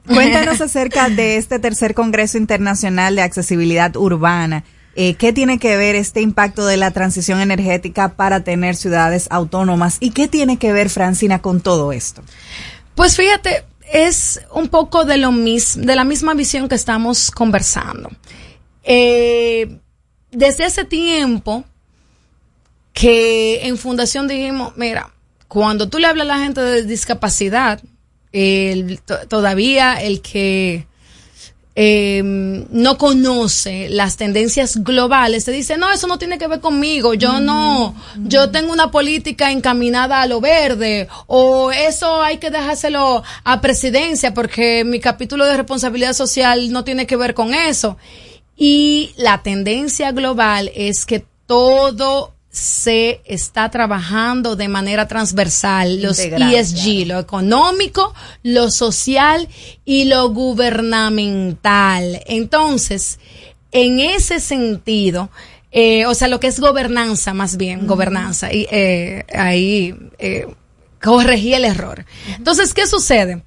Cuéntanos 0.07 0.61
acerca 0.61 1.09
de 1.09 1.37
este 1.37 1.59
tercer 1.59 1.93
Congreso 1.93 2.37
Internacional 2.37 3.15
de 3.15 3.21
Accesibilidad 3.21 3.95
Urbana. 3.95 4.63
Eh, 4.95 5.13
¿Qué 5.15 5.33
tiene 5.33 5.59
que 5.59 5.77
ver 5.77 5.95
este 5.95 6.21
impacto 6.21 6.65
de 6.65 6.77
la 6.77 6.91
transición 6.91 7.41
energética 7.41 8.09
para 8.15 8.43
tener 8.43 8.75
ciudades 8.75 9.27
autónomas? 9.29 9.97
¿Y 9.99 10.11
qué 10.11 10.27
tiene 10.27 10.57
que 10.57 10.73
ver, 10.73 10.89
Francina, 10.89 11.41
con 11.41 11.61
todo 11.61 11.91
esto? 11.91 12.23
Pues 12.95 13.15
fíjate, 13.15 13.65
es 13.91 14.41
un 14.53 14.69
poco 14.69 15.05
de 15.05 15.17
lo 15.17 15.31
mismo, 15.31 15.85
de 15.85 15.95
la 15.95 16.03
misma 16.03 16.33
visión 16.33 16.67
que 16.67 16.75
estamos 16.75 17.31
conversando. 17.31 18.09
Eh, 18.83 19.79
desde 20.31 20.65
hace 20.65 20.85
tiempo 20.85 21.63
que 22.93 23.67
en 23.67 23.77
Fundación 23.77 24.27
dijimos, 24.27 24.73
mira, 24.75 25.11
cuando 25.47 25.89
tú 25.89 25.99
le 25.99 26.07
hablas 26.07 26.25
a 26.25 26.37
la 26.37 26.43
gente 26.43 26.61
de 26.61 26.83
discapacidad, 26.83 27.81
el- 28.31 28.99
todavía 29.27 29.95
el 30.01 30.21
que 30.21 30.85
eh, 31.81 32.21
no 32.23 32.97
conoce 32.97 33.87
las 33.89 34.17
tendencias 34.17 34.83
globales, 34.83 35.45
te 35.45 35.51
dice, 35.51 35.77
no, 35.77 35.89
eso 35.91 36.07
no 36.07 36.17
tiene 36.17 36.37
que 36.37 36.47
ver 36.47 36.59
conmigo, 36.59 37.13
yo 37.13 37.39
no, 37.39 37.95
yo 38.25 38.51
tengo 38.51 38.73
una 38.73 38.91
política 38.91 39.49
encaminada 39.51 40.21
a 40.21 40.25
lo 40.25 40.41
verde, 40.41 41.07
o 41.27 41.71
eso 41.71 42.21
hay 42.21 42.37
que 42.37 42.49
dejárselo 42.49 43.23
a 43.45 43.61
presidencia 43.61 44.33
porque 44.33 44.83
mi 44.83 44.99
capítulo 44.99 45.45
de 45.45 45.55
responsabilidad 45.55 46.13
social 46.13 46.69
no 46.73 46.83
tiene 46.83 47.07
que 47.07 47.15
ver 47.15 47.33
con 47.33 47.53
eso. 47.53 47.97
Y 48.59 49.13
la 49.15 49.41
tendencia 49.41 50.11
global 50.11 50.69
es 50.75 51.05
que 51.05 51.25
todo 51.47 52.33
se 52.51 53.21
está 53.25 53.71
trabajando 53.71 54.57
de 54.57 54.67
manera 54.67 55.07
transversal, 55.07 56.01
los 56.01 56.19
Integral, 56.19 56.53
ESG, 56.53 57.07
lo 57.07 57.19
económico, 57.19 58.13
lo 58.43 58.69
social 58.69 59.47
y 59.85 60.05
lo 60.05 60.29
gubernamental. 60.29 62.21
Entonces, 62.25 63.19
en 63.71 64.01
ese 64.01 64.41
sentido, 64.41 65.29
eh, 65.71 66.05
o 66.05 66.13
sea, 66.13 66.27
lo 66.27 66.41
que 66.41 66.47
es 66.47 66.59
gobernanza 66.59 67.33
más 67.33 67.55
bien, 67.55 67.87
gobernanza, 67.87 68.51
y 68.51 68.67
eh, 68.71 69.23
ahí 69.33 69.95
eh, 70.17 70.47
corregí 71.01 71.53
el 71.53 71.63
error. 71.63 72.05
Entonces, 72.35 72.73
¿qué 72.73 72.87
sucede? 72.87 73.41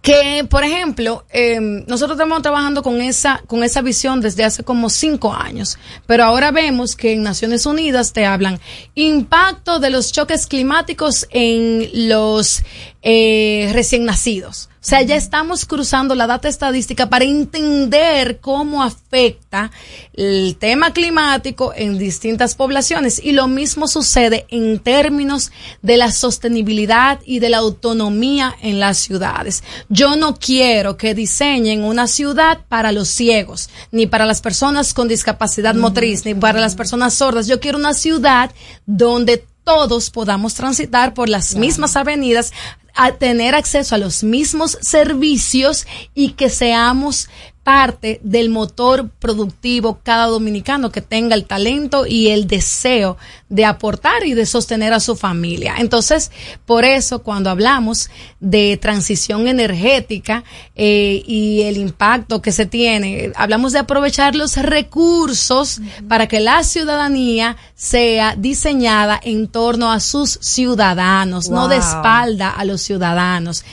Que, 0.00 0.46
por 0.48 0.64
ejemplo, 0.64 1.24
eh, 1.30 1.58
nosotros 1.60 2.16
estamos 2.16 2.42
trabajando 2.42 2.82
con 2.82 3.00
esa, 3.00 3.42
con 3.46 3.62
esa 3.62 3.82
visión 3.82 4.20
desde 4.20 4.44
hace 4.44 4.64
como 4.64 4.88
cinco 4.90 5.32
años, 5.32 5.78
pero 6.06 6.24
ahora 6.24 6.50
vemos 6.50 6.96
que 6.96 7.12
en 7.12 7.22
Naciones 7.22 7.66
Unidas 7.66 8.12
te 8.12 8.26
hablan 8.26 8.60
impacto 8.94 9.78
de 9.78 9.90
los 9.90 10.12
choques 10.12 10.46
climáticos 10.46 11.26
en 11.30 12.08
los 12.08 12.62
eh, 13.02 13.70
recién 13.72 14.04
nacidos. 14.04 14.68
O 14.84 14.86
sea, 14.86 15.00
ya 15.00 15.16
estamos 15.16 15.64
cruzando 15.64 16.14
la 16.14 16.26
data 16.26 16.46
estadística 16.46 17.08
para 17.08 17.24
entender 17.24 18.38
cómo 18.40 18.82
afecta 18.82 19.70
el 20.12 20.56
tema 20.58 20.92
climático 20.92 21.72
en 21.74 21.96
distintas 21.96 22.54
poblaciones. 22.54 23.18
Y 23.24 23.32
lo 23.32 23.48
mismo 23.48 23.88
sucede 23.88 24.44
en 24.50 24.78
términos 24.78 25.52
de 25.80 25.96
la 25.96 26.12
sostenibilidad 26.12 27.18
y 27.24 27.38
de 27.38 27.48
la 27.48 27.58
autonomía 27.58 28.54
en 28.60 28.78
las 28.78 28.98
ciudades. 28.98 29.64
Yo 29.88 30.16
no 30.16 30.34
quiero 30.34 30.98
que 30.98 31.14
diseñen 31.14 31.82
una 31.82 32.06
ciudad 32.06 32.58
para 32.68 32.92
los 32.92 33.08
ciegos, 33.08 33.70
ni 33.90 34.06
para 34.06 34.26
las 34.26 34.42
personas 34.42 34.92
con 34.92 35.08
discapacidad 35.08 35.74
motriz, 35.74 36.26
ni 36.26 36.34
para 36.34 36.60
las 36.60 36.74
personas 36.74 37.14
sordas. 37.14 37.46
Yo 37.46 37.58
quiero 37.58 37.78
una 37.78 37.94
ciudad 37.94 38.50
donde 38.84 39.46
todos 39.64 40.10
podamos 40.10 40.52
transitar 40.52 41.14
por 41.14 41.30
las 41.30 41.54
mismas 41.54 41.96
avenidas, 41.96 42.52
a 42.94 43.12
tener 43.12 43.54
acceso 43.54 43.94
a 43.94 43.98
los 43.98 44.22
mismos 44.22 44.78
servicios 44.80 45.86
y 46.14 46.30
que 46.30 46.48
seamos 46.48 47.28
parte 47.64 48.20
del 48.22 48.50
motor 48.50 49.08
productivo 49.18 49.98
cada 50.02 50.26
dominicano 50.26 50.92
que 50.92 51.00
tenga 51.00 51.34
el 51.34 51.46
talento 51.46 52.06
y 52.06 52.28
el 52.28 52.46
deseo 52.46 53.16
de 53.48 53.64
aportar 53.64 54.24
y 54.24 54.34
de 54.34 54.46
sostener 54.46 54.92
a 54.92 55.00
su 55.00 55.16
familia. 55.16 55.74
Entonces, 55.78 56.30
por 56.64 56.84
eso 56.84 57.22
cuando 57.22 57.50
hablamos 57.50 58.10
de 58.40 58.78
transición 58.80 59.48
energética 59.48 60.44
eh, 60.74 61.22
y 61.26 61.62
el 61.62 61.76
impacto 61.76 62.40
que 62.40 62.52
se 62.52 62.66
tiene, 62.66 63.32
hablamos 63.36 63.72
de 63.72 63.80
aprovechar 63.80 64.34
los 64.34 64.56
recursos 64.56 65.80
para 66.08 66.26
que 66.26 66.40
la 66.40 66.64
ciudadanía 66.64 67.56
sea 67.74 68.34
diseñada 68.36 69.20
en 69.22 69.46
torno 69.48 69.92
a 69.92 70.00
sus 70.00 70.38
ciudadanos, 70.40 71.50
no 71.50 71.68
de 71.68 71.76
espalda 71.76 72.50
a 72.50 72.64
los 72.64 72.80
ciudadanos. 72.80 73.64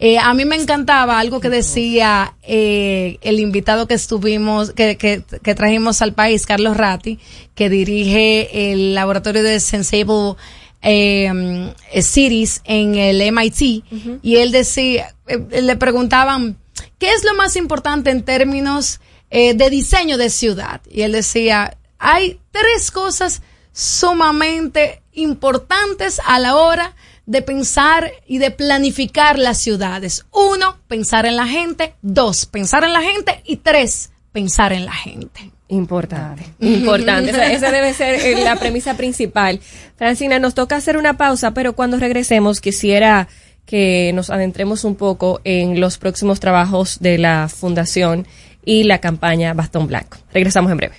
Eh, 0.00 0.18
a 0.18 0.34
mí 0.34 0.44
me 0.44 0.56
encantaba 0.56 1.18
algo 1.18 1.40
que 1.40 1.50
decía 1.50 2.34
eh, 2.42 3.18
el 3.22 3.38
invitado 3.38 3.86
que 3.86 3.94
estuvimos, 3.94 4.72
que, 4.72 4.96
que, 4.96 5.22
que 5.42 5.54
trajimos 5.54 6.02
al 6.02 6.14
país, 6.14 6.46
Carlos 6.46 6.76
Ratti, 6.76 7.18
que 7.54 7.68
dirige 7.68 8.72
el 8.72 8.94
laboratorio 8.94 9.29
de 9.32 9.60
Sensible 9.60 10.34
eh, 10.82 11.74
Cities 12.00 12.62
en 12.64 12.94
el 12.94 13.32
MIT, 13.32 13.84
y 14.22 14.36
él 14.36 14.52
decía, 14.52 15.14
eh, 15.26 15.62
le 15.62 15.76
preguntaban, 15.76 16.58
¿qué 16.98 17.12
es 17.12 17.24
lo 17.24 17.34
más 17.34 17.56
importante 17.56 18.10
en 18.10 18.22
términos 18.22 19.00
eh, 19.30 19.54
de 19.54 19.70
diseño 19.70 20.16
de 20.16 20.30
ciudad? 20.30 20.80
Y 20.90 21.02
él 21.02 21.12
decía, 21.12 21.76
hay 21.98 22.40
tres 22.50 22.90
cosas 22.90 23.42
sumamente 23.72 25.02
importantes 25.12 26.20
a 26.24 26.38
la 26.38 26.56
hora 26.56 26.94
de 27.26 27.42
pensar 27.42 28.10
y 28.26 28.38
de 28.38 28.50
planificar 28.50 29.38
las 29.38 29.58
ciudades. 29.58 30.26
Uno, 30.32 30.78
pensar 30.88 31.26
en 31.26 31.36
la 31.36 31.46
gente. 31.46 31.94
Dos, 32.02 32.46
pensar 32.46 32.82
en 32.82 32.92
la 32.92 33.02
gente. 33.02 33.40
Y 33.44 33.58
tres, 33.58 34.10
pensar 34.32 34.72
en 34.72 34.86
la 34.86 34.92
gente. 34.92 35.50
Importante, 35.68 36.44
importante. 36.60 37.30
Esa, 37.30 37.52
esa 37.52 37.70
debe 37.70 37.94
ser 37.94 38.14
eh, 38.14 38.42
la 38.42 38.56
premisa 38.56 38.94
principal. 38.94 39.60
Francina, 39.96 40.38
nos 40.38 40.54
toca 40.54 40.76
hacer 40.76 40.96
una 40.96 41.16
pausa, 41.16 41.52
pero 41.52 41.74
cuando 41.74 41.98
regresemos 41.98 42.60
quisiera 42.60 43.28
que 43.66 44.10
nos 44.14 44.30
adentremos 44.30 44.82
un 44.82 44.96
poco 44.96 45.40
en 45.44 45.80
los 45.80 45.96
próximos 45.96 46.40
trabajos 46.40 46.98
de 46.98 47.18
la 47.18 47.48
Fundación 47.48 48.26
y 48.64 48.82
la 48.82 48.98
campaña 48.98 49.54
Bastón 49.54 49.86
Blanco. 49.86 50.18
Regresamos 50.32 50.72
en 50.72 50.78
breve. 50.78 50.94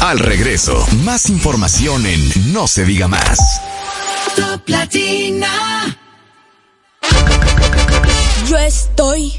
Al 0.00 0.18
regreso, 0.18 0.86
más 1.04 1.30
información 1.30 2.04
en 2.06 2.52
No 2.52 2.66
se 2.66 2.84
diga 2.84 3.08
más. 3.08 3.38
Top 4.36 4.68
Latina. 4.68 5.98
Yo 8.46 8.58
estoy 8.58 9.38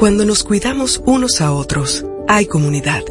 Cuando 0.00 0.24
nos 0.24 0.44
cuidamos 0.44 1.02
unos 1.04 1.42
a 1.42 1.52
otros, 1.52 2.06
hay 2.26 2.46
comunidad. 2.46 3.02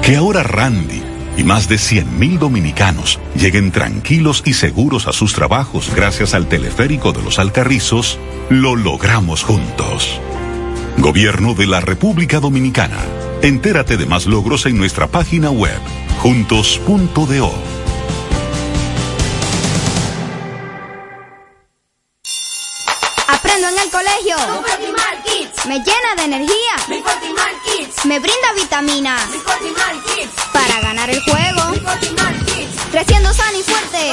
Que 0.03 0.17
ahora 0.17 0.43
Randy 0.45 1.03
y 1.37 1.43
más 1.43 1.69
de 1.69 1.75
100.000 1.77 2.39
dominicanos 2.39 3.19
lleguen 3.35 3.73
tranquilos 3.73 4.45
y 4.47 4.53
seguros 4.53 5.09
a 5.09 5.13
sus 5.13 5.35
trabajos 5.35 5.93
gracias 5.95 6.35
al 6.35 6.47
teleférico 6.47 7.11
de 7.13 7.23
los 7.23 7.41
Alcarrizos, 7.41 8.19
lo 8.51 8.77
logramos 8.77 9.43
juntos. 9.43 10.21
Gobierno 10.99 11.55
de 11.55 11.67
la 11.67 11.81
República 11.81 12.39
Dominicana. 12.39 12.99
Entérate 13.43 13.97
de 13.97 14.07
más 14.07 14.27
logros 14.27 14.67
en 14.67 14.79
nuestra 14.79 15.09
página 15.09 15.51
web, 15.51 15.81
juntos.do. 16.21 17.80
El 24.01 24.07
colegio. 24.07 24.37
Me 25.69 25.79
llena 25.79 26.15
de 26.17 26.25
energía. 26.25 26.55
Me 28.05 28.19
brinda 28.19 28.53
vitaminas. 28.57 29.23
Para 30.53 30.81
ganar 30.81 31.11
el 31.11 31.21
juego. 31.21 31.63
Creciendo 32.91 33.33
sano 33.35 33.59
y 33.59 33.63
fuerte. 33.63 34.13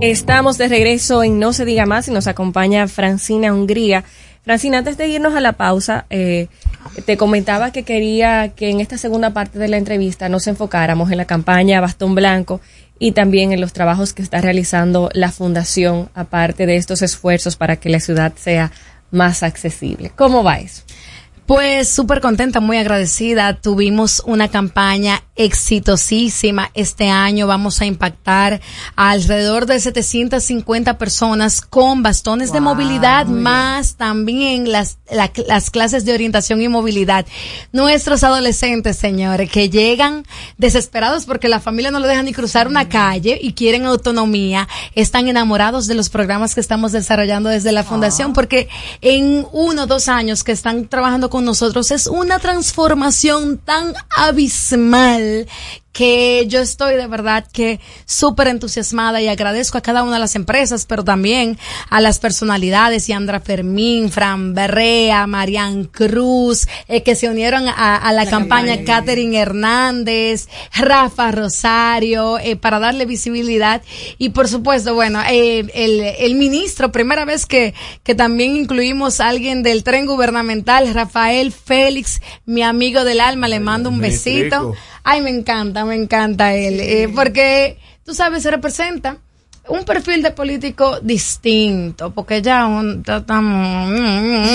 Estamos 0.00 0.56
de 0.56 0.68
regreso 0.68 1.22
en 1.22 1.38
No 1.38 1.52
se 1.52 1.66
diga 1.66 1.84
más 1.84 2.08
y 2.08 2.12
nos 2.12 2.28
acompaña 2.28 2.88
Francina 2.88 3.52
Hungría. 3.52 4.04
Francina, 4.42 4.78
antes 4.78 4.96
de 4.96 5.08
irnos 5.08 5.34
a 5.34 5.42
la 5.42 5.52
pausa, 5.52 6.06
eh, 6.08 6.46
te 7.04 7.18
comentaba 7.18 7.72
que 7.72 7.82
quería 7.82 8.54
que 8.56 8.70
en 8.70 8.80
esta 8.80 8.96
segunda 8.96 9.34
parte 9.34 9.58
de 9.58 9.68
la 9.68 9.76
entrevista 9.76 10.30
nos 10.30 10.46
enfocáramos 10.46 11.10
en 11.10 11.18
la 11.18 11.26
campaña 11.26 11.82
Bastón 11.82 12.14
Blanco 12.14 12.62
y 12.98 13.12
también 13.12 13.52
en 13.52 13.60
los 13.60 13.74
trabajos 13.74 14.14
que 14.14 14.22
está 14.22 14.40
realizando 14.40 15.10
la 15.12 15.30
Fundación, 15.30 16.08
aparte 16.14 16.64
de 16.64 16.76
estos 16.76 17.02
esfuerzos 17.02 17.56
para 17.56 17.76
que 17.76 17.90
la 17.90 18.00
ciudad 18.00 18.32
sea 18.34 18.72
más 19.10 19.42
accesible. 19.42 20.10
¿Cómo 20.16 20.42
va 20.42 20.58
eso? 20.58 20.84
Pues 21.50 21.88
súper 21.88 22.20
contenta, 22.20 22.60
muy 22.60 22.76
agradecida. 22.76 23.54
Tuvimos 23.54 24.22
una 24.24 24.46
campaña 24.46 25.24
exitosísima. 25.34 26.70
Este 26.74 27.08
año 27.08 27.48
vamos 27.48 27.80
a 27.80 27.86
impactar 27.86 28.60
a 28.94 29.10
alrededor 29.10 29.66
de 29.66 29.80
750 29.80 30.96
personas 30.96 31.60
con 31.60 32.04
bastones 32.04 32.52
de 32.52 32.60
movilidad, 32.60 33.26
más 33.26 33.96
también 33.96 34.70
las, 34.70 34.98
la- 35.10 35.32
las 35.48 35.70
clases 35.70 36.04
de 36.04 36.14
orientación 36.14 36.62
y 36.62 36.68
movilidad. 36.68 37.26
Nuestros 37.72 38.22
adolescentes, 38.22 38.96
señores, 38.96 39.50
que 39.50 39.70
llegan 39.70 40.22
desesperados 40.56 41.26
porque 41.26 41.48
la 41.48 41.58
familia 41.58 41.90
no 41.90 41.98
lo 41.98 42.06
deja 42.06 42.22
ni 42.22 42.32
cruzar 42.32 42.68
una 42.68 42.88
calle 42.88 43.36
y 43.42 43.54
quieren 43.54 43.86
autonomía, 43.86 44.68
están 44.94 45.26
enamorados 45.26 45.88
de 45.88 45.94
los 45.94 46.10
programas 46.10 46.54
que 46.54 46.60
estamos 46.60 46.92
desarrollando 46.92 47.48
desde 47.48 47.72
la 47.72 47.82
fundación 47.82 48.34
porque 48.34 48.68
en 49.00 49.44
uno 49.50 49.82
o 49.82 49.86
dos 49.88 50.06
años 50.06 50.44
que 50.44 50.52
están 50.52 50.86
trabajando 50.86 51.28
con 51.28 51.39
nosotros. 51.42 51.90
Es 51.90 52.06
una 52.06 52.38
transformación 52.38 53.58
tan 53.58 53.94
abismal 54.16 55.46
que 55.92 56.44
yo 56.46 56.60
estoy 56.60 56.94
de 56.94 57.06
verdad 57.06 57.46
que 57.52 57.80
súper 58.06 58.48
entusiasmada 58.48 59.20
y 59.20 59.28
agradezco 59.28 59.78
a 59.78 59.80
cada 59.80 60.02
una 60.02 60.14
de 60.14 60.18
las 60.20 60.36
empresas, 60.36 60.86
pero 60.86 61.04
también 61.04 61.58
a 61.88 62.00
las 62.00 62.18
personalidades, 62.18 63.06
Yandra 63.08 63.40
Fermín, 63.40 64.10
Fran 64.10 64.54
Berrea, 64.54 65.26
Marian 65.26 65.84
Cruz, 65.84 66.68
eh, 66.88 67.02
que 67.02 67.14
se 67.14 67.28
unieron 67.28 67.68
a, 67.68 67.96
a 67.96 68.12
la, 68.12 68.26
campaña, 68.26 68.84
Catherine 68.84 69.36
Hernández, 69.36 70.48
Rafa 70.74 71.32
Rosario, 71.32 72.38
eh, 72.38 72.56
para 72.56 72.78
darle 72.78 73.04
visibilidad. 73.06 73.82
Y 74.18 74.30
por 74.30 74.48
supuesto, 74.48 74.94
bueno, 74.94 75.20
eh, 75.28 75.66
el, 75.74 76.00
el 76.00 76.34
ministro, 76.36 76.92
primera 76.92 77.24
vez 77.24 77.46
que, 77.46 77.74
que 78.04 78.14
también 78.14 78.56
incluimos 78.56 79.20
a 79.20 79.28
alguien 79.28 79.62
del 79.62 79.82
tren 79.82 80.06
gubernamental, 80.06 80.92
Rafael 80.94 81.52
Félix, 81.52 82.20
mi 82.46 82.62
amigo 82.62 83.04
del 83.04 83.20
alma, 83.20 83.48
le 83.48 83.60
mando 83.60 83.88
un 83.88 84.00
besito. 84.00 84.74
Ay, 85.02 85.20
me 85.22 85.30
encanta, 85.30 85.84
me 85.84 85.94
encanta 85.94 86.54
él, 86.54 86.80
eh, 86.80 87.08
porque 87.14 87.78
tú 88.04 88.14
sabes, 88.14 88.42
se 88.42 88.50
representa 88.50 89.16
un 89.68 89.84
perfil 89.84 90.22
de 90.22 90.30
político 90.32 90.98
distinto, 91.00 92.10
porque 92.12 92.42
ya 92.42 92.66
un, 92.66 93.02
estamos... 93.06 93.90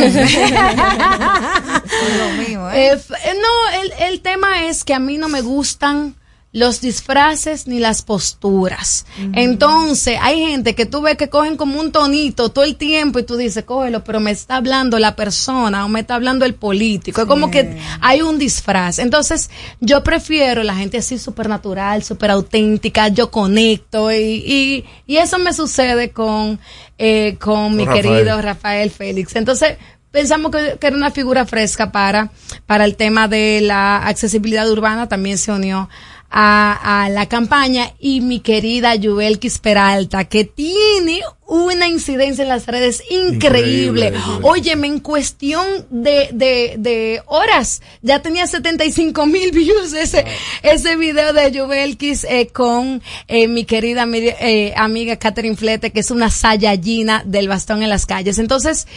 Eh, 2.74 2.92
f- 2.94 3.14
eh, 3.14 3.34
no, 3.42 3.82
el, 3.82 4.12
el 4.12 4.22
tema 4.22 4.66
es 4.66 4.84
que 4.84 4.94
a 4.94 5.00
mí 5.00 5.18
no 5.18 5.30
me 5.30 5.42
gustan 5.42 6.16
los 6.56 6.80
disfraces 6.80 7.68
ni 7.68 7.80
las 7.80 8.02
posturas. 8.02 9.06
Entonces, 9.34 10.18
hay 10.22 10.40
gente 10.40 10.74
que 10.74 10.86
tú 10.86 11.02
ves 11.02 11.18
que 11.18 11.28
cogen 11.28 11.58
como 11.58 11.82
un 11.82 11.92
tonito 11.92 12.48
todo 12.48 12.64
el 12.64 12.78
tiempo 12.78 13.20
y 13.20 13.24
tú 13.24 13.36
dices, 13.36 13.66
cógelo, 13.66 14.06
pero 14.06 14.22
me 14.22 14.32
está 14.32 14.56
hablando 14.56 14.98
la 14.98 15.18
persona 15.18 15.84
o 15.84 15.90
me 15.90 16.00
está 16.00 16.16
hablando 16.16 16.46
el 16.46 16.56
político. 16.56 17.20
Es 17.20 17.28
como 17.28 17.52
que 17.52 17.78
hay 18.00 18.22
un 18.22 18.40
disfraz. 18.40 19.00
Entonces, 19.00 19.50
yo 19.82 20.02
prefiero 20.02 20.64
la 20.64 20.76
gente 20.76 21.00
así 21.00 21.18
súper 21.18 21.50
natural, 21.50 22.04
súper 22.04 22.32
auténtica, 22.32 23.10
yo 23.10 23.30
conecto 23.30 24.10
y, 24.14 24.16
y, 24.16 24.86
y 25.08 25.18
eso 25.18 25.38
me 25.38 25.52
sucede 25.52 26.12
con, 26.12 26.58
eh, 26.98 27.36
con 27.38 27.76
mi 27.76 27.84
Rafael. 27.84 28.02
querido 28.02 28.42
Rafael 28.42 28.92
Félix. 28.92 29.36
Entonces, 29.36 29.76
pensamos 30.10 30.54
que, 30.54 30.78
que 30.80 30.88
era 30.88 30.96
una 30.96 31.12
figura 31.12 31.46
fresca 31.46 31.92
para, 31.92 32.32
para 32.66 32.86
el 32.86 32.96
tema 32.96 33.28
de 33.28 33.60
la 33.62 33.98
accesibilidad 33.98 34.72
urbana, 34.72 35.10
también 35.10 35.38
se 35.38 35.52
unió 35.52 35.90
a, 36.38 37.06
a 37.06 37.10
la 37.10 37.28
campaña 37.28 37.94
y 37.98 38.20
mi 38.20 38.42
querida 38.42 38.94
Yuvelkis 38.94 39.60
Peralta, 39.60 40.26
que 40.26 40.44
tiene 40.44 41.22
una 41.48 41.88
incidencia 41.88 42.42
en 42.44 42.50
las 42.50 42.68
redes 42.68 43.02
increíble. 43.10 44.08
Increíble. 44.08 44.14
Óyeme, 44.42 44.88
en 44.88 45.00
cuestión 45.00 45.66
de, 45.90 46.28
de, 46.34 46.76
de 46.78 47.22
horas, 47.28 47.82
ya 48.02 48.22
tenía 48.22 48.48
75 48.48 49.26
mil 49.26 49.52
views 49.52 49.94
ese, 49.94 50.26
ese 50.62 50.98
video 50.98 51.32
de 51.32 51.54
Yuvelkis 51.54 52.26
eh, 52.26 52.48
con 52.52 53.02
eh, 53.30 53.48
mi 53.48 53.64
querida 53.64 54.06
eh, 54.06 54.74
amiga 54.76 55.16
Catherine 55.16 55.56
Flete, 55.56 55.92
que 55.92 56.02
es 56.02 56.12
una 56.12 56.30
sayallina 56.30 57.24
del 57.26 57.48
bastón 57.48 57.82
en 57.82 57.90
las 57.90 58.06
calles. 58.06 58.40
Entonces, 58.40 58.88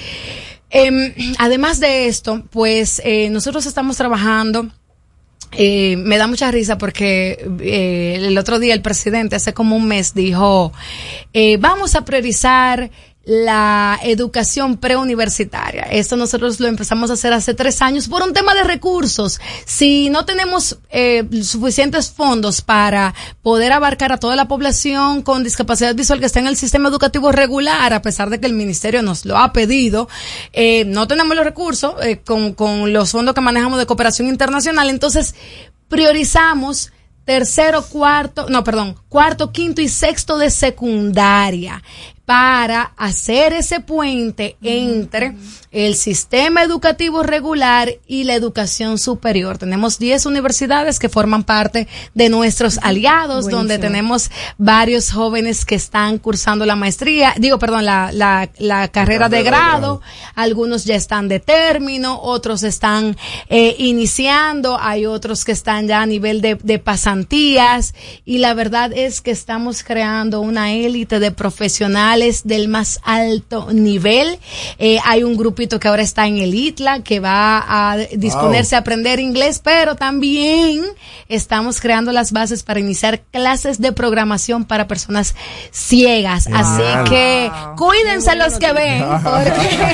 Em, 0.70 1.14
además 1.38 1.80
de 1.80 2.08
esto, 2.08 2.44
pues 2.50 3.00
eh, 3.04 3.30
nosotros 3.30 3.64
estamos 3.64 3.96
trabajando. 3.96 4.68
Eh, 5.52 5.96
me 5.96 6.18
da 6.18 6.26
mucha 6.26 6.50
risa 6.50 6.76
porque 6.76 7.48
eh, 7.60 8.16
el 8.20 8.36
otro 8.36 8.58
día 8.58 8.74
el 8.74 8.82
presidente, 8.82 9.36
hace 9.36 9.54
como 9.54 9.76
un 9.76 9.86
mes, 9.86 10.14
dijo, 10.14 10.72
eh, 11.32 11.56
vamos 11.58 11.94
a 11.94 12.04
priorizar 12.04 12.90
la 13.28 14.00
educación 14.04 14.78
preuniversitaria. 14.78 15.82
Esto 15.82 16.16
nosotros 16.16 16.60
lo 16.60 16.66
empezamos 16.66 17.10
a 17.10 17.12
hacer 17.12 17.34
hace 17.34 17.52
tres 17.52 17.82
años 17.82 18.08
por 18.08 18.22
un 18.22 18.32
tema 18.32 18.54
de 18.54 18.64
recursos. 18.64 19.38
Si 19.66 20.08
no 20.08 20.24
tenemos 20.24 20.78
eh, 20.88 21.28
suficientes 21.42 22.10
fondos 22.10 22.62
para 22.62 23.14
poder 23.42 23.72
abarcar 23.72 24.12
a 24.12 24.16
toda 24.16 24.34
la 24.34 24.48
población 24.48 25.20
con 25.20 25.44
discapacidad 25.44 25.94
visual 25.94 26.20
que 26.20 26.24
está 26.24 26.40
en 26.40 26.46
el 26.46 26.56
sistema 26.56 26.88
educativo 26.88 27.30
regular, 27.30 27.92
a 27.92 28.00
pesar 28.00 28.30
de 28.30 28.40
que 28.40 28.46
el 28.46 28.54
ministerio 28.54 29.02
nos 29.02 29.26
lo 29.26 29.36
ha 29.36 29.52
pedido, 29.52 30.08
eh, 30.54 30.86
no 30.86 31.06
tenemos 31.06 31.36
los 31.36 31.44
recursos 31.44 31.96
eh, 32.02 32.22
con, 32.24 32.54
con 32.54 32.94
los 32.94 33.10
fondos 33.10 33.34
que 33.34 33.42
manejamos 33.42 33.78
de 33.78 33.84
cooperación 33.84 34.28
internacional, 34.28 34.88
entonces 34.88 35.34
priorizamos 35.88 36.92
tercero, 37.26 37.82
cuarto, 37.82 38.46
no, 38.48 38.64
perdón, 38.64 38.96
cuarto, 39.10 39.52
quinto 39.52 39.82
y 39.82 39.88
sexto 39.90 40.38
de 40.38 40.48
secundaria 40.48 41.82
para 42.28 42.92
hacer 42.98 43.54
ese 43.54 43.80
puente 43.80 44.58
entre 44.62 45.34
el 45.86 45.94
sistema 45.94 46.64
educativo 46.64 47.22
regular 47.22 47.94
y 48.08 48.24
la 48.24 48.34
educación 48.34 48.98
superior. 48.98 49.58
Tenemos 49.58 50.00
10 50.00 50.26
universidades 50.26 50.98
que 50.98 51.08
forman 51.08 51.44
parte 51.44 51.86
de 52.14 52.28
nuestros 52.28 52.78
aliados, 52.82 53.44
Buenísimo. 53.44 53.58
donde 53.58 53.78
tenemos 53.78 54.28
varios 54.56 55.12
jóvenes 55.12 55.64
que 55.64 55.76
están 55.76 56.18
cursando 56.18 56.66
la 56.66 56.74
maestría, 56.74 57.32
digo, 57.38 57.60
perdón, 57.60 57.84
la, 57.84 58.10
la, 58.12 58.50
la 58.58 58.88
carrera 58.88 59.28
de 59.28 59.44
grado, 59.44 60.00
algunos 60.34 60.84
ya 60.84 60.96
están 60.96 61.28
de 61.28 61.38
término, 61.38 62.20
otros 62.22 62.64
están 62.64 63.16
eh, 63.48 63.76
iniciando, 63.78 64.78
hay 64.80 65.06
otros 65.06 65.44
que 65.44 65.52
están 65.52 65.86
ya 65.86 66.02
a 66.02 66.06
nivel 66.06 66.40
de, 66.40 66.56
de 66.56 66.80
pasantías 66.80 67.94
y 68.24 68.38
la 68.38 68.52
verdad 68.52 68.92
es 68.92 69.20
que 69.20 69.30
estamos 69.30 69.84
creando 69.84 70.40
una 70.40 70.72
élite 70.72 71.20
de 71.20 71.30
profesionales 71.30 72.42
del 72.42 72.66
más 72.66 72.98
alto 73.04 73.68
nivel. 73.72 74.40
Eh, 74.78 74.98
hay 75.04 75.22
un 75.22 75.36
que 75.68 75.88
ahora 75.88 76.02
está 76.02 76.26
en 76.26 76.38
el 76.38 76.54
ITLA 76.54 77.02
que 77.02 77.20
va 77.20 77.64
a 77.68 77.96
disponerse 77.96 78.76
a 78.76 78.80
aprender 78.80 79.20
inglés, 79.20 79.60
pero 79.62 79.94
también 79.94 80.82
estamos 81.28 81.80
creando 81.80 82.12
las 82.12 82.32
bases 82.32 82.62
para 82.62 82.80
iniciar 82.80 83.20
clases 83.30 83.80
de 83.80 83.92
programación 83.92 84.64
para 84.64 84.88
personas 84.88 85.34
ciegas. 85.70 86.48
Así 86.52 86.82
que 87.08 87.50
cuídense 87.76 88.34
los 88.36 88.58
que 88.58 88.72
ven, 88.72 89.04
porque, 89.22 89.88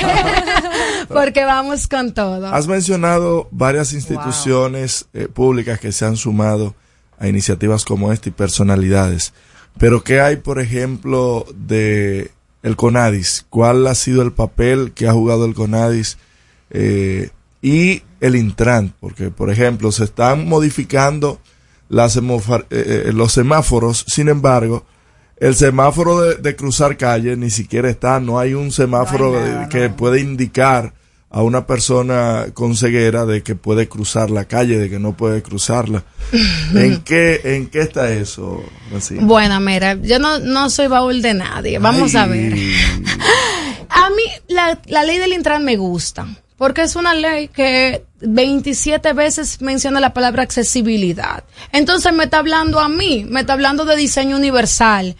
porque 1.09 1.43
vamos 1.43 1.87
con 1.87 2.13
todo. 2.13 2.47
Has 2.47 2.67
mencionado 2.67 3.49
varias 3.51 3.93
instituciones 3.93 5.07
eh, 5.13 5.27
públicas 5.27 5.79
que 5.79 5.91
se 5.91 6.05
han 6.05 6.15
sumado 6.15 6.75
a 7.19 7.27
iniciativas 7.27 7.85
como 7.85 8.11
esta 8.11 8.29
y 8.29 8.31
personalidades. 8.31 9.33
Pero 9.77 10.03
¿qué 10.03 10.21
hay, 10.21 10.37
por 10.37 10.59
ejemplo, 10.59 11.45
de 11.53 12.31
el 12.65 12.75
CONADIS? 12.75 13.45
¿Cuál 13.49 13.85
ha 13.85 13.93
sido 13.93 14.23
el 14.23 14.33
papel 14.33 14.91
que 14.93 15.07
ha 15.07 15.13
jugado 15.13 15.45
el 15.45 15.53
CONADIS 15.53 16.17
eh, 16.71 17.29
y 17.61 18.01
el 18.19 18.35
Intran? 18.35 18.93
Porque, 18.99 19.29
por 19.29 19.51
ejemplo, 19.51 19.91
se 19.91 20.03
están 20.03 20.49
modificando 20.49 21.39
las 21.89 22.17
eh, 22.17 22.21
eh, 22.71 23.11
los 23.13 23.31
semáforos, 23.31 24.03
sin 24.07 24.29
embargo, 24.29 24.83
el 25.37 25.53
semáforo 25.53 26.19
de, 26.21 26.35
de 26.37 26.55
cruzar 26.55 26.97
calle 26.97 27.37
ni 27.37 27.51
siquiera 27.51 27.87
está, 27.87 28.19
no 28.19 28.39
hay 28.39 28.55
un 28.55 28.71
semáforo 28.71 29.35
que 29.69 29.89
puede 29.89 30.21
indicar 30.21 30.93
a 31.35 31.43
una 31.43 31.67
persona 31.67 32.45
con 32.53 32.77
ceguera 32.77 33.25
de 33.25 33.43
que 33.43 33.55
puede 33.55 33.89
cruzar 33.89 34.31
la 34.31 34.45
calle, 34.45 34.77
de 34.77 34.89
que 34.89 34.99
no 34.99 35.17
puede 35.17 35.43
cruzarla. 35.43 36.05
¿En 36.73 37.01
qué, 37.01 37.41
en 37.43 37.67
qué 37.67 37.81
está 37.81 38.09
eso? 38.09 38.63
Bueno, 39.19 39.59
mira, 39.59 39.95
yo 39.95 40.17
no, 40.17 40.39
no 40.39 40.69
soy 40.69 40.87
baúl 40.87 41.21
de 41.21 41.33
nadie. 41.33 41.77
Vamos 41.77 42.15
a 42.15 42.25
ver. 42.25 42.53
A 43.89 44.09
mí 44.11 44.23
la, 44.47 44.79
la 44.85 45.03
ley 45.03 45.17
del 45.17 45.33
Intran 45.33 45.65
me 45.65 45.75
gusta 45.75 46.25
porque 46.57 46.83
es 46.83 46.95
una 46.95 47.13
ley 47.13 47.49
que 47.49 48.05
27 48.21 49.11
veces 49.11 49.61
menciona 49.61 49.99
la 49.99 50.13
palabra 50.13 50.43
accesibilidad. 50.43 51.43
Entonces 51.73 52.13
me 52.13 52.23
está 52.23 52.37
hablando 52.37 52.79
a 52.79 52.87
mí, 52.87 53.25
me 53.27 53.41
está 53.41 53.51
hablando 53.51 53.83
de 53.83 53.97
diseño 53.97 54.37
universal, 54.37 55.17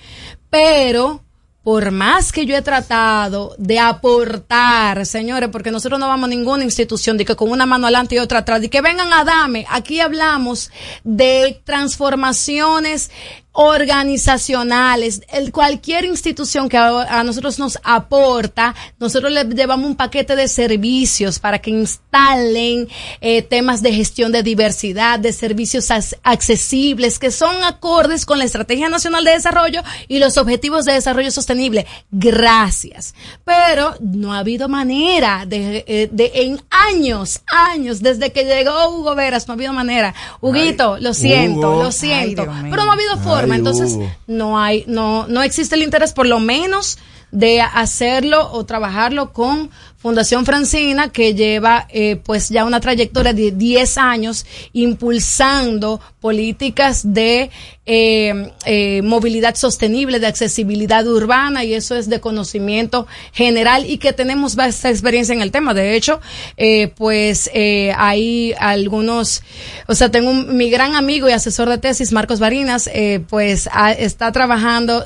pero 0.49 1.24
por 1.65 1.89
más 1.89 2.31
que 2.31 2.45
yo 2.45 2.55
he 2.55 2.61
tratado 2.61 3.55
de 3.57 3.79
aportar, 3.79 5.03
señores, 5.03 5.49
porque 5.51 5.71
nosotros 5.71 5.99
no 5.99 6.07
vamos 6.07 6.25
a 6.25 6.29
ninguna 6.29 6.63
institución 6.63 7.17
de 7.17 7.25
que 7.25 7.35
con 7.35 7.49
una 7.49 7.65
mano 7.65 7.87
adelante 7.87 8.13
y 8.13 8.19
otra 8.19 8.39
atrás, 8.39 8.61
de 8.61 8.69
que 8.69 8.81
vengan 8.81 9.11
a 9.11 9.23
dame, 9.23 9.65
aquí 9.67 9.99
hablamos 9.99 10.69
de 11.03 11.59
transformaciones 11.63 13.09
organizacionales, 13.55 15.21
el, 15.29 15.51
cualquier 15.51 16.05
institución 16.05 16.69
que 16.69 16.77
a, 16.77 17.19
a 17.19 17.23
nosotros 17.23 17.57
nos 17.59 17.79
aporta, 17.83 18.75
nosotros 18.99 19.31
le 19.31 19.43
llevamos 19.45 19.85
un 19.87 19.95
paquete 19.95 20.35
de 20.35 20.47
servicios 20.47 21.39
para 21.39 21.59
que 21.59 21.71
instalen 21.71 22.87
eh, 23.21 23.41
temas 23.41 23.81
de 23.81 23.93
gestión 23.93 24.31
de 24.31 24.43
diversidad, 24.43 25.19
de 25.19 25.31
servicios 25.33 25.89
as- 25.91 26.15
accesibles 26.23 27.17
que 27.19 27.31
son 27.31 27.63
acordes 27.63 28.25
con 28.25 28.37
la 28.39 28.45
Estrategia 28.45 28.89
Nacional 28.89 29.23
de 29.23 29.31
Desarrollo 29.31 29.81
y 30.07 30.19
los 30.19 30.37
Objetivos 30.37 30.85
de 30.85 30.93
Desarrollo 30.93 31.31
Sostenible. 31.31 31.85
Gracias. 32.11 33.15
Pero 33.43 33.95
no 34.01 34.33
ha 34.33 34.39
habido 34.39 34.67
manera 34.69 35.45
de, 35.47 35.83
eh, 35.87 36.09
de 36.11 36.31
en 36.35 36.61
años, 36.69 37.41
años, 37.47 38.01
desde 38.01 38.31
que 38.31 38.43
llegó 38.43 38.89
Hugo 38.89 39.15
Veras, 39.15 39.47
no 39.47 39.53
ha 39.53 39.55
habido 39.55 39.73
manera. 39.73 40.13
Huguito, 40.41 40.97
lo 40.99 41.13
siento, 41.13 41.71
Hugo. 41.71 41.83
lo 41.83 41.91
siento. 41.91 42.41
Ay, 42.51 42.67
pero 42.69 42.83
no 42.83 42.91
ha 42.91 42.93
habido 42.93 43.17
forma. 43.17 43.44
Entonces, 43.53 43.93
Hugo. 43.93 44.11
no 44.27 44.59
hay, 44.59 44.83
no, 44.87 45.27
no 45.27 45.43
existe 45.43 45.75
el 45.75 45.83
interés, 45.83 46.13
por 46.13 46.25
lo 46.25 46.39
menos, 46.39 46.97
de 47.31 47.61
hacerlo 47.61 48.51
o 48.51 48.65
trabajarlo 48.65 49.33
con 49.33 49.69
Fundación 50.09 50.45
Francina, 50.45 51.09
que 51.11 51.33
lleva 51.33 51.87
eh, 51.89 52.17
pues 52.17 52.49
ya 52.49 52.63
una 52.63 52.79
trayectoria 52.79 53.33
de 53.33 53.49
10 53.49 53.97
años 53.97 54.45
impulsando 54.71 55.99
políticas 56.21 57.01
de 57.11 57.49
eh, 57.87 58.51
eh, 58.65 59.01
movilidad 59.03 59.55
sostenible, 59.55 60.19
de 60.19 60.25
accesibilidad 60.27 61.07
urbana, 61.07 61.63
y 61.63 61.73
eso 61.73 61.95
es 61.95 62.07
de 62.09 62.19
conocimiento 62.19 63.05
general 63.31 63.85
y 63.89 63.97
que 63.97 64.11
tenemos 64.13 64.55
vasta 64.55 64.89
experiencia 64.91 65.33
en 65.33 65.41
el 65.41 65.51
tema. 65.51 65.73
De 65.73 65.95
hecho, 65.95 66.19
eh, 66.57 66.89
pues 66.95 67.49
eh, 67.53 67.91
hay 67.97 68.53
algunos, 68.59 69.41
o 69.87 69.93
sea, 69.95 70.09
tengo 70.11 70.29
un- 70.31 70.55
mi 70.57 70.69
gran 70.69 70.95
amigo 70.95 71.27
y 71.29 71.31
asesor 71.31 71.67
de 71.69 71.77
tesis, 71.79 72.11
Marcos 72.11 72.39
Barinas, 72.39 72.87
eh, 72.93 73.21
pues 73.27 73.67
ha- 73.71 73.91
está 73.93 74.31
trabajando 74.31 75.03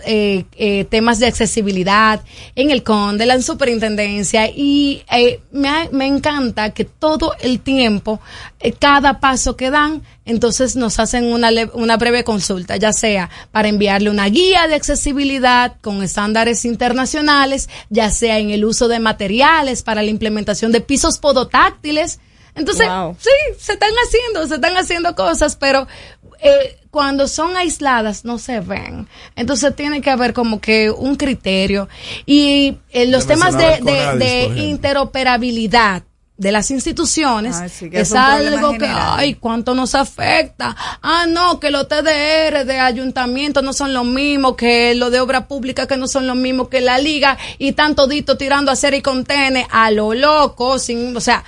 temas 0.89 1.19
de 1.19 1.27
accesibilidad 1.27 2.21
en 2.55 2.69
el 2.71 2.83
CONDE, 2.83 3.25
la 3.25 3.41
superintendencia, 3.41 4.49
y 4.49 4.88
eh, 5.11 5.41
me, 5.51 5.89
me 5.91 6.05
encanta 6.05 6.71
que 6.73 6.85
todo 6.85 7.33
el 7.41 7.59
tiempo, 7.61 8.19
eh, 8.59 8.73
cada 8.73 9.19
paso 9.19 9.55
que 9.55 9.69
dan, 9.69 10.03
entonces 10.25 10.75
nos 10.75 10.99
hacen 10.99 11.25
una, 11.25 11.49
una 11.73 11.97
breve 11.97 12.23
consulta, 12.23 12.77
ya 12.77 12.93
sea 12.93 13.29
para 13.51 13.67
enviarle 13.67 14.09
una 14.09 14.27
guía 14.27 14.67
de 14.67 14.75
accesibilidad 14.75 15.75
con 15.81 16.03
estándares 16.03 16.65
internacionales, 16.65 17.69
ya 17.89 18.09
sea 18.11 18.39
en 18.39 18.49
el 18.51 18.65
uso 18.65 18.87
de 18.87 18.99
materiales 18.99 19.81
para 19.83 20.03
la 20.03 20.09
implementación 20.09 20.71
de 20.71 20.81
pisos 20.81 21.19
podotáctiles. 21.19 22.19
Entonces, 22.55 22.87
Wow. 22.87 23.15
sí, 23.19 23.29
se 23.59 23.73
están 23.73 23.91
haciendo, 24.05 24.47
se 24.47 24.55
están 24.55 24.75
haciendo 24.75 25.15
cosas, 25.15 25.55
pero 25.55 25.87
eh, 26.41 26.77
cuando 26.91 27.27
son 27.27 27.55
aisladas 27.57 28.25
no 28.25 28.37
se 28.39 28.59
ven. 28.59 29.07
Entonces 29.35 29.75
tiene 29.75 30.01
que 30.01 30.09
haber 30.09 30.33
como 30.33 30.59
que 30.59 30.89
un 30.89 31.15
criterio. 31.15 31.87
Y 32.25 32.77
eh, 32.91 33.05
los 33.07 33.27
Ya 33.27 33.35
temas 33.35 33.57
de, 33.57 34.53
interoperabilidad 34.55 36.03
de 36.37 36.53
las 36.53 36.71
instituciones 36.71 37.57
Ay, 37.57 37.67
sí, 37.67 37.89
que 37.89 37.99
es 37.99 38.13
algo 38.13 38.71
que, 38.71 38.85
general. 38.85 39.13
ay, 39.17 39.33
cuánto 39.33 39.75
nos 39.75 39.93
afecta. 39.93 40.73
Ah, 41.01 41.25
no, 41.27 41.59
que 41.59 41.69
los 41.69 41.89
TDR 41.89 42.65
de 42.65 42.79
ayuntamiento 42.79 43.61
no 43.61 43.73
son 43.73 43.93
lo 43.93 44.05
mismo, 44.05 44.55
que 44.55 44.95
lo 44.95 45.09
de 45.09 45.19
obra 45.19 45.49
pública 45.49 45.85
que 45.85 45.97
no 45.97 46.07
son 46.07 46.27
lo 46.27 46.35
mismo 46.35 46.69
que 46.69 46.79
la 46.79 46.97
liga 46.97 47.37
y 47.57 47.73
tanto 47.73 48.07
dito 48.07 48.37
tirando 48.37 48.71
a 48.71 48.75
hacer 48.75 48.93
y 48.93 49.01
contene 49.01 49.67
a 49.69 49.91
lo 49.91 50.13
loco, 50.13 50.79
sin, 50.79 51.15
o 51.15 51.19
sea, 51.19 51.43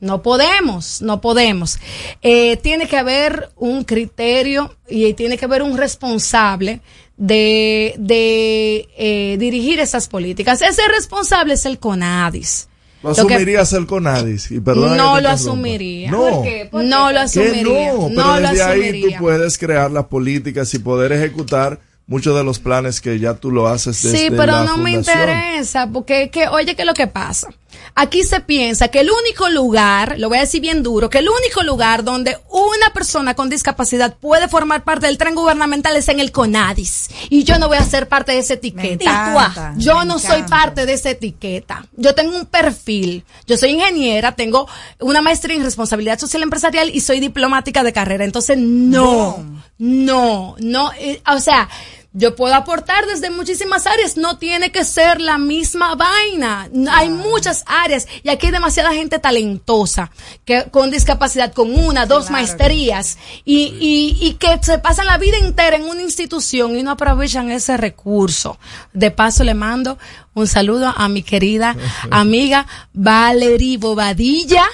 no 0.00 0.22
podemos, 0.22 1.02
no 1.02 1.20
podemos. 1.20 1.78
Eh, 2.22 2.56
tiene 2.58 2.88
que 2.88 2.96
haber 2.96 3.50
un 3.56 3.84
criterio 3.84 4.74
y 4.88 5.12
tiene 5.14 5.36
que 5.38 5.44
haber 5.44 5.62
un 5.62 5.76
responsable 5.76 6.80
de, 7.16 7.94
de 7.98 8.88
eh, 8.96 9.36
dirigir 9.38 9.78
esas 9.78 10.08
políticas. 10.08 10.62
Ese 10.62 10.82
responsable 10.88 11.54
es 11.54 11.66
el 11.66 11.78
CONADIS. 11.78 12.68
Lo 13.02 13.10
asumirías 13.10 13.72
el 13.72 13.86
CONADIS. 13.86 14.50
Y 14.50 14.60
no 14.60 15.20
lo 15.20 15.28
asumiría. 15.28 16.10
No. 16.10 16.18
¿Por 16.18 16.42
qué? 16.44 16.68
No 16.72 17.12
lo 17.12 17.20
asumiría. 17.20 17.92
no, 17.92 18.08
No, 18.08 18.14
pero 18.14 18.40
lo 18.40 18.48
desde 18.48 18.62
ahí 18.62 18.80
tú 18.80 18.86
asumiría. 18.86 19.18
puedes 19.18 19.58
crear 19.58 19.90
las 19.90 20.04
políticas 20.06 20.72
y 20.74 20.78
poder 20.78 21.12
ejecutar 21.12 21.80
muchos 22.06 22.36
de 22.36 22.42
los 22.42 22.58
planes 22.58 23.00
que 23.00 23.18
ya 23.18 23.34
tú 23.34 23.50
lo 23.52 23.68
haces 23.68 24.02
desde 24.02 24.18
Sí, 24.18 24.26
pero 24.30 24.46
la 24.52 24.64
no 24.64 24.76
me 24.78 24.90
interesa, 24.90 25.88
porque 25.92 26.28
que, 26.28 26.48
oye, 26.48 26.74
¿qué 26.74 26.82
es 26.82 26.86
lo 26.86 26.92
que 26.94 27.06
pasa? 27.06 27.48
Aquí 27.94 28.22
se 28.22 28.40
piensa 28.40 28.88
que 28.88 29.00
el 29.00 29.10
único 29.10 29.48
lugar, 29.48 30.18
lo 30.18 30.28
voy 30.28 30.38
a 30.38 30.42
decir 30.42 30.60
bien 30.60 30.82
duro, 30.82 31.10
que 31.10 31.18
el 31.18 31.28
único 31.28 31.62
lugar 31.62 32.04
donde 32.04 32.38
una 32.48 32.92
persona 32.92 33.34
con 33.34 33.50
discapacidad 33.50 34.16
puede 34.16 34.48
formar 34.48 34.84
parte 34.84 35.06
del 35.06 35.18
tren 35.18 35.34
gubernamental 35.34 35.96
es 35.96 36.08
en 36.08 36.20
el 36.20 36.32
CONADIS. 36.32 37.10
Y 37.28 37.44
yo 37.44 37.58
no 37.58 37.68
voy 37.68 37.78
a 37.78 37.84
ser 37.84 38.08
parte 38.08 38.32
de 38.32 38.38
esa 38.38 38.54
etiqueta. 38.54 39.32
encanta, 39.32 39.74
yo 39.76 40.04
no 40.04 40.18
soy 40.18 40.42
parte 40.44 40.86
de 40.86 40.94
esa 40.94 41.10
etiqueta. 41.10 41.86
Yo 41.96 42.14
tengo 42.14 42.36
un 42.36 42.46
perfil. 42.46 43.24
Yo 43.46 43.56
soy 43.56 43.70
ingeniera, 43.70 44.32
tengo 44.32 44.68
una 45.00 45.20
maestría 45.20 45.56
en 45.56 45.62
responsabilidad 45.62 46.18
social 46.18 46.42
empresarial 46.42 46.90
y 46.92 47.00
soy 47.00 47.20
diplomática 47.20 47.82
de 47.82 47.92
carrera. 47.92 48.24
Entonces, 48.24 48.56
no, 48.58 49.44
no, 49.78 50.56
no, 50.58 50.92
eh, 50.98 51.22
o 51.26 51.38
sea, 51.40 51.68
yo 52.12 52.34
puedo 52.34 52.54
aportar 52.54 53.06
desde 53.06 53.30
muchísimas 53.30 53.86
áreas, 53.86 54.16
no 54.16 54.36
tiene 54.36 54.72
que 54.72 54.84
ser 54.84 55.20
la 55.20 55.38
misma 55.38 55.94
vaina. 55.94 56.68
Hay 56.90 57.08
muchas 57.08 57.62
áreas 57.66 58.08
y 58.24 58.30
aquí 58.30 58.46
hay 58.46 58.52
demasiada 58.52 58.92
gente 58.92 59.20
talentosa 59.20 60.10
que 60.44 60.64
con 60.70 60.90
discapacidad, 60.90 61.52
con 61.52 61.72
una, 61.72 62.06
dos 62.06 62.30
maestrías 62.30 63.16
y, 63.44 63.76
y, 63.80 64.26
y 64.26 64.34
que 64.34 64.58
se 64.60 64.78
pasan 64.78 65.06
la 65.06 65.18
vida 65.18 65.36
entera 65.38 65.76
en 65.76 65.84
una 65.84 66.02
institución 66.02 66.76
y 66.76 66.82
no 66.82 66.90
aprovechan 66.90 67.50
ese 67.50 67.76
recurso. 67.76 68.58
De 68.92 69.12
paso 69.12 69.44
le 69.44 69.54
mando 69.54 69.96
un 70.34 70.48
saludo 70.48 70.92
a 70.96 71.08
mi 71.08 71.22
querida 71.22 71.76
amiga 72.10 72.66
Valerie 72.92 73.78
Bobadilla. 73.78 74.64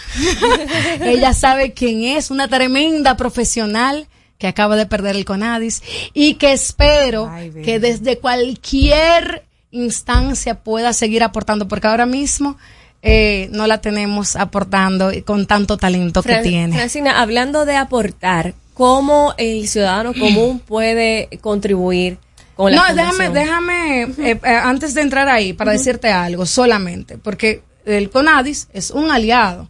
Ella 1.00 1.34
sabe 1.34 1.74
quién 1.74 2.02
es, 2.02 2.30
una 2.30 2.48
tremenda 2.48 3.16
profesional 3.18 4.08
que 4.38 4.46
acaba 4.46 4.76
de 4.76 4.86
perder 4.86 5.16
el 5.16 5.24
CONADIS 5.24 5.82
y 6.12 6.34
que 6.34 6.52
espero 6.52 7.30
que 7.64 7.80
desde 7.80 8.18
cualquier 8.18 9.44
instancia 9.70 10.56
pueda 10.62 10.92
seguir 10.92 11.22
aportando, 11.22 11.68
porque 11.68 11.86
ahora 11.86 12.06
mismo 12.06 12.56
eh, 13.02 13.48
no 13.52 13.66
la 13.66 13.80
tenemos 13.80 14.36
aportando 14.36 15.12
y 15.12 15.22
con 15.22 15.46
tanto 15.46 15.76
talento 15.76 16.22
que 16.22 16.36
tiene. 16.38 16.76
Francina, 16.76 17.20
hablando 17.20 17.64
de 17.64 17.76
aportar, 17.76 18.54
¿cómo 18.74 19.34
el 19.38 19.68
ciudadano 19.68 20.12
común 20.14 20.60
puede 20.66 21.28
contribuir 21.40 22.18
con 22.56 22.72
la 22.72 22.76
No, 22.88 22.94
déjame, 22.94 23.26
fundación? 23.26 23.34
déjame, 23.34 24.02
eh, 24.30 24.40
eh, 24.42 24.48
antes 24.48 24.94
de 24.94 25.02
entrar 25.02 25.28
ahí, 25.28 25.52
para 25.52 25.72
decirte 25.72 26.10
algo, 26.10 26.46
solamente, 26.46 27.18
porque 27.18 27.62
el 27.84 28.10
CONADIS 28.10 28.68
es 28.72 28.90
un 28.90 29.10
aliado. 29.10 29.68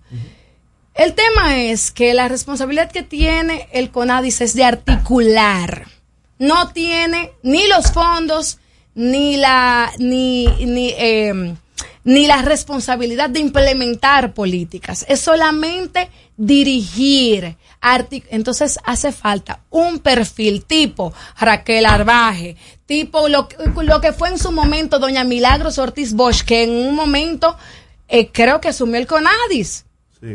El 0.97 1.15
tema 1.15 1.57
es 1.63 1.91
que 1.91 2.15
la 2.15 2.29
responsabilidad 2.29 2.91
que 2.91 3.03
tiene 3.03 3.69
el 3.73 3.91
CONADIS 3.91 4.41
es 4.41 4.55
de 4.55 4.65
articular. 4.65 5.87
No 6.39 6.69
tiene 6.73 7.33
ni 7.43 7.67
los 7.67 7.93
fondos, 7.93 8.59
ni 8.95 9.37
la, 9.37 9.93
ni, 9.99 10.47
ni, 10.65 10.95
eh, 10.97 11.55
ni 12.05 12.27
la 12.27 12.41
responsabilidad 12.43 13.29
de 13.29 13.41
implementar 13.41 14.33
políticas. 14.33 15.05
Es 15.09 15.21
solamente 15.21 16.11
dirigir. 16.37 17.57
Entonces 18.31 18.79
hace 18.85 19.13
falta 19.13 19.61
un 19.71 20.01
perfil 20.01 20.65
tipo 20.65 21.13
Raquel 21.39 21.87
Arbaje, 21.87 22.57
tipo 22.87 23.29
lo, 23.29 23.47
que- 23.49 23.57
lo 23.85 24.01
que 24.01 24.13
fue 24.13 24.31
en 24.31 24.39
su 24.39 24.51
momento 24.51 24.99
doña 24.99 25.23
Milagros 25.25 25.79
Ortiz 25.79 26.13
Bosch, 26.15 26.43
que 26.43 26.65
en 26.65 26.71
un 26.71 26.95
momento 26.95 27.57
eh, 28.09 28.29
creo 28.33 28.61
que 28.61 28.69
asumió 28.69 28.99
el 28.99 29.07
CONADIS. 29.07 29.85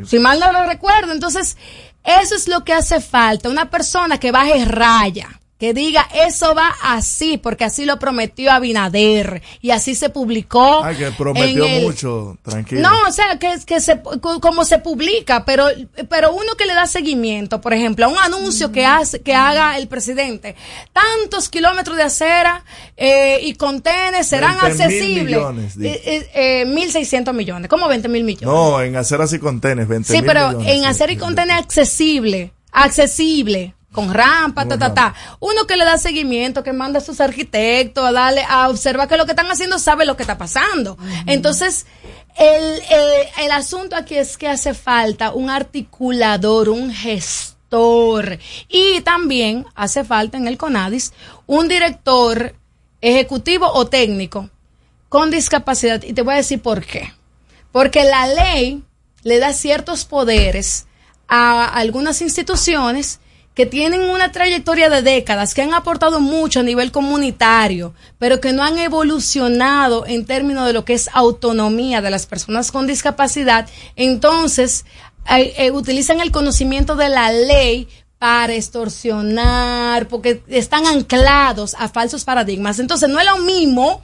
Si 0.06 0.20
mal 0.20 0.40
no 0.40 0.52
lo 0.52 0.66
recuerdo. 0.66 1.12
Entonces, 1.12 1.58
eso 2.04 2.36
es 2.36 2.48
lo 2.48 2.64
que 2.64 2.74
hace 2.74 3.02
falta. 3.02 3.50
Una 3.50 3.70
persona 3.70 4.20
que 4.20 4.32
baje 4.32 4.66
raya, 4.66 5.41
que 5.62 5.76
diga 5.76 6.08
eso 6.26 6.56
va 6.56 6.74
así, 6.82 7.38
porque 7.38 7.66
así 7.66 7.86
lo 7.86 8.00
prometió 8.00 8.52
Abinader 8.52 9.44
y 9.62 9.70
así 9.70 9.94
se 9.94 10.10
publicó. 10.10 10.84
Ay, 10.84 10.96
que 10.96 11.12
prometió 11.12 11.66
el- 11.68 11.84
mucho, 11.84 12.36
tranquilo. 12.42 12.82
No, 12.82 13.08
o 13.08 13.12
sea, 13.12 13.38
que, 13.38 13.54
que 13.64 13.80
se, 13.80 14.02
co- 14.02 14.42
como 14.42 14.66
se 14.66 14.80
publica, 14.80 15.46
pero, 15.46 15.68
pero 16.10 16.34
uno 16.34 16.56
que 16.58 16.66
le 16.66 16.74
da 16.74 16.88
seguimiento, 16.88 17.62
por 17.62 17.76
ejemplo, 17.76 18.06
a 18.06 18.10
un 18.10 18.18
anuncio 18.18 18.72
que 18.72 18.88
hace, 18.88 19.22
que 19.22 19.36
haga 19.36 19.78
el 19.78 19.88
presidente, 19.88 20.56
tantos 20.94 21.48
kilómetros 21.48 21.96
de 21.96 22.04
acera 22.04 22.66
eh, 22.98 23.40
y 23.44 23.54
contenes 23.54 24.26
serán 24.26 24.58
20.000 24.58 24.64
accesibles. 24.66 25.26
millones. 25.26 25.78
Eh, 25.80 26.02
eh, 26.06 26.30
eh, 26.34 26.66
1.600 26.66 27.34
millones, 27.36 27.70
¿cómo 27.70 27.88
20 27.88 28.08
mil 28.10 28.24
millones? 28.24 28.48
No, 28.48 28.82
en 28.82 28.96
hacer 28.96 29.22
así 29.22 29.38
con 29.38 29.62
tenes, 29.62 29.88
20 29.88 30.08
Sí, 30.12 30.18
mil 30.22 30.26
pero 30.26 30.48
millones, 30.54 30.74
en 30.74 30.86
hacer 30.86 31.12
y 31.12 31.18
contener 31.18 31.56
accesible, 31.58 32.52
accesible, 32.72 33.76
con 33.92 34.14
rampa, 34.14 34.68
ta, 34.68 34.78
ta, 34.78 34.94
ta. 34.94 35.14
Uno 35.40 35.68
que 35.68 35.76
le 35.76 35.84
da 35.84 35.98
seguimiento, 35.98 36.64
que 36.64 36.74
manda 36.74 37.00
a 37.00 37.02
sus 37.02 37.20
arquitectos 37.20 38.04
a 38.04 38.12
darle, 38.12 38.44
a 38.48 38.70
observar 38.70 39.08
que 39.08 39.18
lo 39.18 39.26
que 39.26 39.32
están 39.32 39.52
haciendo 39.52 39.80
sabe 39.80 40.06
lo 40.06 40.16
que 40.16 40.24
está 40.24 40.38
pasando. 40.38 40.98
Entonces, 41.26 41.86
el, 42.38 42.82
eh, 42.90 43.30
el 43.40 43.52
asunto 43.52 43.96
aquí 43.96 44.16
es 44.16 44.38
que 44.38 44.48
hace 44.48 44.74
falta 44.74 45.34
un 45.34 45.50
articulador, 45.50 46.70
un 46.70 46.92
gestor. 46.92 48.40
Y 48.70 49.02
también 49.02 49.66
hace 49.76 50.04
falta 50.04 50.38
en 50.38 50.48
el 50.48 50.58
CONADIS 50.58 51.14
un 51.46 51.68
director 51.68 52.56
ejecutivo 53.02 53.70
o 53.74 53.88
técnico 53.88 54.50
con 55.10 55.32
discapacidad. 55.32 56.02
Y 56.04 56.14
te 56.14 56.22
voy 56.22 56.36
a 56.36 56.38
decir 56.38 56.62
por 56.62 56.86
qué. 56.86 57.14
Porque 57.72 58.04
la 58.04 58.28
ley 58.28 58.84
le 59.24 59.40
da 59.40 59.54
ciertos 59.54 60.06
poderes 60.06 60.88
a 61.28 61.66
algunas 61.66 62.22
instituciones 62.22 63.20
que 63.54 63.66
tienen 63.66 64.02
una 64.10 64.32
trayectoria 64.32 64.90
de 64.90 65.02
décadas, 65.02 65.54
que 65.54 65.62
han 65.62 65.74
aportado 65.74 66.22
mucho 66.22 66.62
a 66.62 66.64
nivel 66.64 66.92
comunitario, 66.92 67.94
pero 68.18 68.40
que 68.40 68.54
no 68.54 68.64
han 68.64 68.78
evolucionado 68.78 70.06
en 70.06 70.26
términos 70.26 70.66
de 70.66 70.74
lo 70.74 70.86
que 70.86 70.94
es 70.94 71.10
autonomía 71.14 72.02
de 72.02 72.12
las 72.12 72.26
personas 72.26 72.72
con 72.72 72.88
discapacidad. 72.88 73.68
Entonces, 73.96 74.86
eh, 75.30 75.54
eh, 75.58 75.72
utilizan 75.72 76.22
el 76.22 76.32
conocimiento 76.32 76.96
de 76.96 77.10
la 77.10 77.32
ley 77.32 77.90
para 78.18 78.54
extorsionar, 78.54 80.08
porque 80.08 80.44
están 80.48 80.86
anclados 80.86 81.76
a 81.78 81.90
falsos 81.90 82.24
paradigmas. 82.24 82.80
Entonces, 82.80 83.10
no 83.10 83.20
es 83.20 83.26
lo 83.26 83.40
mismo 83.40 84.02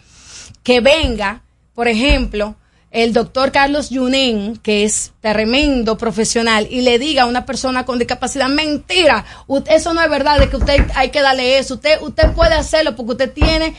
que 0.63 0.81
venga, 0.81 1.43
por 1.73 1.87
ejemplo, 1.87 2.55
el 2.89 3.11
doctor 3.13 3.51
Carlos 3.51 3.89
Yunen, 3.89 4.57
que 4.57 4.83
es 4.85 5.11
tremendo 5.21 5.97
profesional, 5.97 6.67
y 6.71 6.81
le 6.81 6.97
diga 6.99 7.23
a 7.23 7.25
una 7.25 7.45
persona 7.45 7.85
con 7.85 7.99
discapacidad, 7.99 8.47
mentira, 8.47 9.25
eso 9.69 9.93
no 9.93 10.01
es 10.01 10.09
verdad, 10.09 10.39
de 10.39 10.49
que 10.49 10.55
usted 10.55 10.85
hay 10.95 11.09
que 11.09 11.21
darle 11.21 11.57
eso, 11.57 11.75
usted, 11.75 12.01
usted 12.01 12.31
puede 12.31 12.53
hacerlo 12.55 12.95
porque 12.95 13.11
usted 13.11 13.33
tiene 13.33 13.75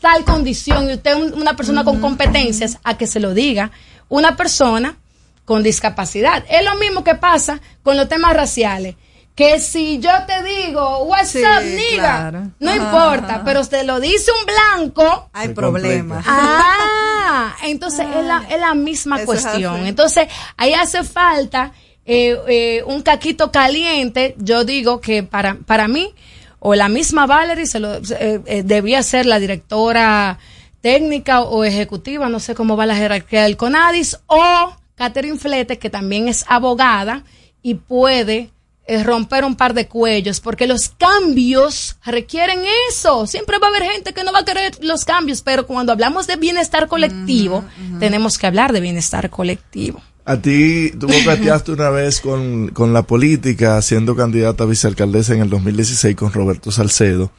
tal 0.00 0.24
condición 0.24 0.90
y 0.90 0.94
usted 0.94 1.12
es 1.12 1.16
un- 1.16 1.34
una 1.40 1.56
persona 1.56 1.84
con 1.84 2.00
competencias, 2.00 2.78
a 2.84 2.98
que 2.98 3.06
se 3.06 3.18
lo 3.18 3.32
diga 3.34 3.70
una 4.08 4.36
persona 4.36 4.96
con 5.44 5.62
discapacidad. 5.62 6.44
Es 6.48 6.64
lo 6.64 6.76
mismo 6.76 7.02
que 7.02 7.14
pasa 7.14 7.60
con 7.82 7.96
los 7.96 8.08
temas 8.08 8.34
raciales. 8.34 8.94
Que 9.34 9.58
si 9.60 10.00
yo 10.00 10.10
te 10.26 10.42
digo, 10.42 11.04
what's 11.04 11.30
Sí, 11.30 11.38
up, 11.42 11.62
nigga, 11.64 12.30
claro. 12.30 12.50
no 12.58 12.70
Ajá, 12.70 12.76
importa, 12.82 13.34
ajá. 13.36 13.42
pero 13.44 13.64
te 13.64 13.84
lo 13.84 13.98
dice 14.00 14.30
un 14.32 14.44
blanco, 14.44 15.30
Hay 15.32 15.48
problemas. 15.48 16.24
Ah, 16.28 17.54
entonces 17.62 18.06
es, 18.14 18.24
la, 18.26 18.44
es 18.50 18.60
la 18.60 18.74
misma 18.74 19.24
cuestión. 19.24 19.86
Entonces, 19.86 20.28
ahí 20.56 20.74
hace 20.74 21.04
falta 21.04 21.72
eh, 22.04 22.36
eh, 22.48 22.82
un 22.86 23.00
caquito 23.02 23.50
caliente. 23.50 24.34
Yo 24.38 24.64
digo 24.64 25.00
que 25.00 25.22
para, 25.22 25.54
para 25.54 25.88
mí, 25.88 26.12
o 26.58 26.74
la 26.74 26.88
misma 26.90 27.26
Valerie 27.26 27.66
se 27.66 27.78
lo, 27.80 27.94
eh, 27.94 28.02
eh, 28.44 28.62
debía 28.64 29.02
ser 29.02 29.24
la 29.24 29.38
directora 29.38 30.38
técnica 30.82 31.42
o 31.42 31.64
ejecutiva, 31.64 32.28
no 32.28 32.40
sé 32.40 32.54
cómo 32.54 32.76
va 32.76 32.84
la 32.84 32.96
jerarquía 32.96 33.44
del 33.44 33.56
CONADIS, 33.56 34.18
o 34.26 34.74
Catherine 34.96 35.38
Flete, 35.38 35.78
que 35.78 35.88
también 35.88 36.28
es 36.28 36.44
abogada 36.48 37.24
y 37.62 37.74
puede 37.74 38.50
eh, 38.90 39.04
romper 39.04 39.44
un 39.44 39.54
par 39.54 39.72
de 39.72 39.86
cuellos, 39.86 40.40
porque 40.40 40.66
los 40.66 40.88
cambios 40.88 41.96
requieren 42.04 42.58
eso. 42.88 43.24
Siempre 43.28 43.58
va 43.60 43.68
a 43.68 43.70
haber 43.70 43.84
gente 43.84 44.12
que 44.12 44.24
no 44.24 44.32
va 44.32 44.40
a 44.40 44.44
querer 44.44 44.76
los 44.82 45.04
cambios, 45.04 45.42
pero 45.42 45.64
cuando 45.64 45.92
hablamos 45.92 46.26
de 46.26 46.34
bienestar 46.34 46.88
colectivo, 46.88 47.62
tenemos 48.00 48.36
que 48.36 48.48
hablar 48.48 48.72
de 48.72 48.80
bienestar 48.80 49.30
colectivo. 49.30 50.02
A 50.24 50.38
ti, 50.38 50.90
tú 50.98 51.06
coqueteaste 51.06 51.70
una 51.70 51.90
vez 51.90 52.20
con, 52.20 52.70
con 52.70 52.92
la 52.92 53.02
política, 53.02 53.80
siendo 53.80 54.16
candidata 54.16 54.64
a 54.64 54.66
vicealcaldesa 54.66 55.34
en 55.34 55.42
el 55.42 55.50
2016 55.50 56.16
con 56.16 56.32
Roberto 56.32 56.72
Salcedo. 56.72 57.30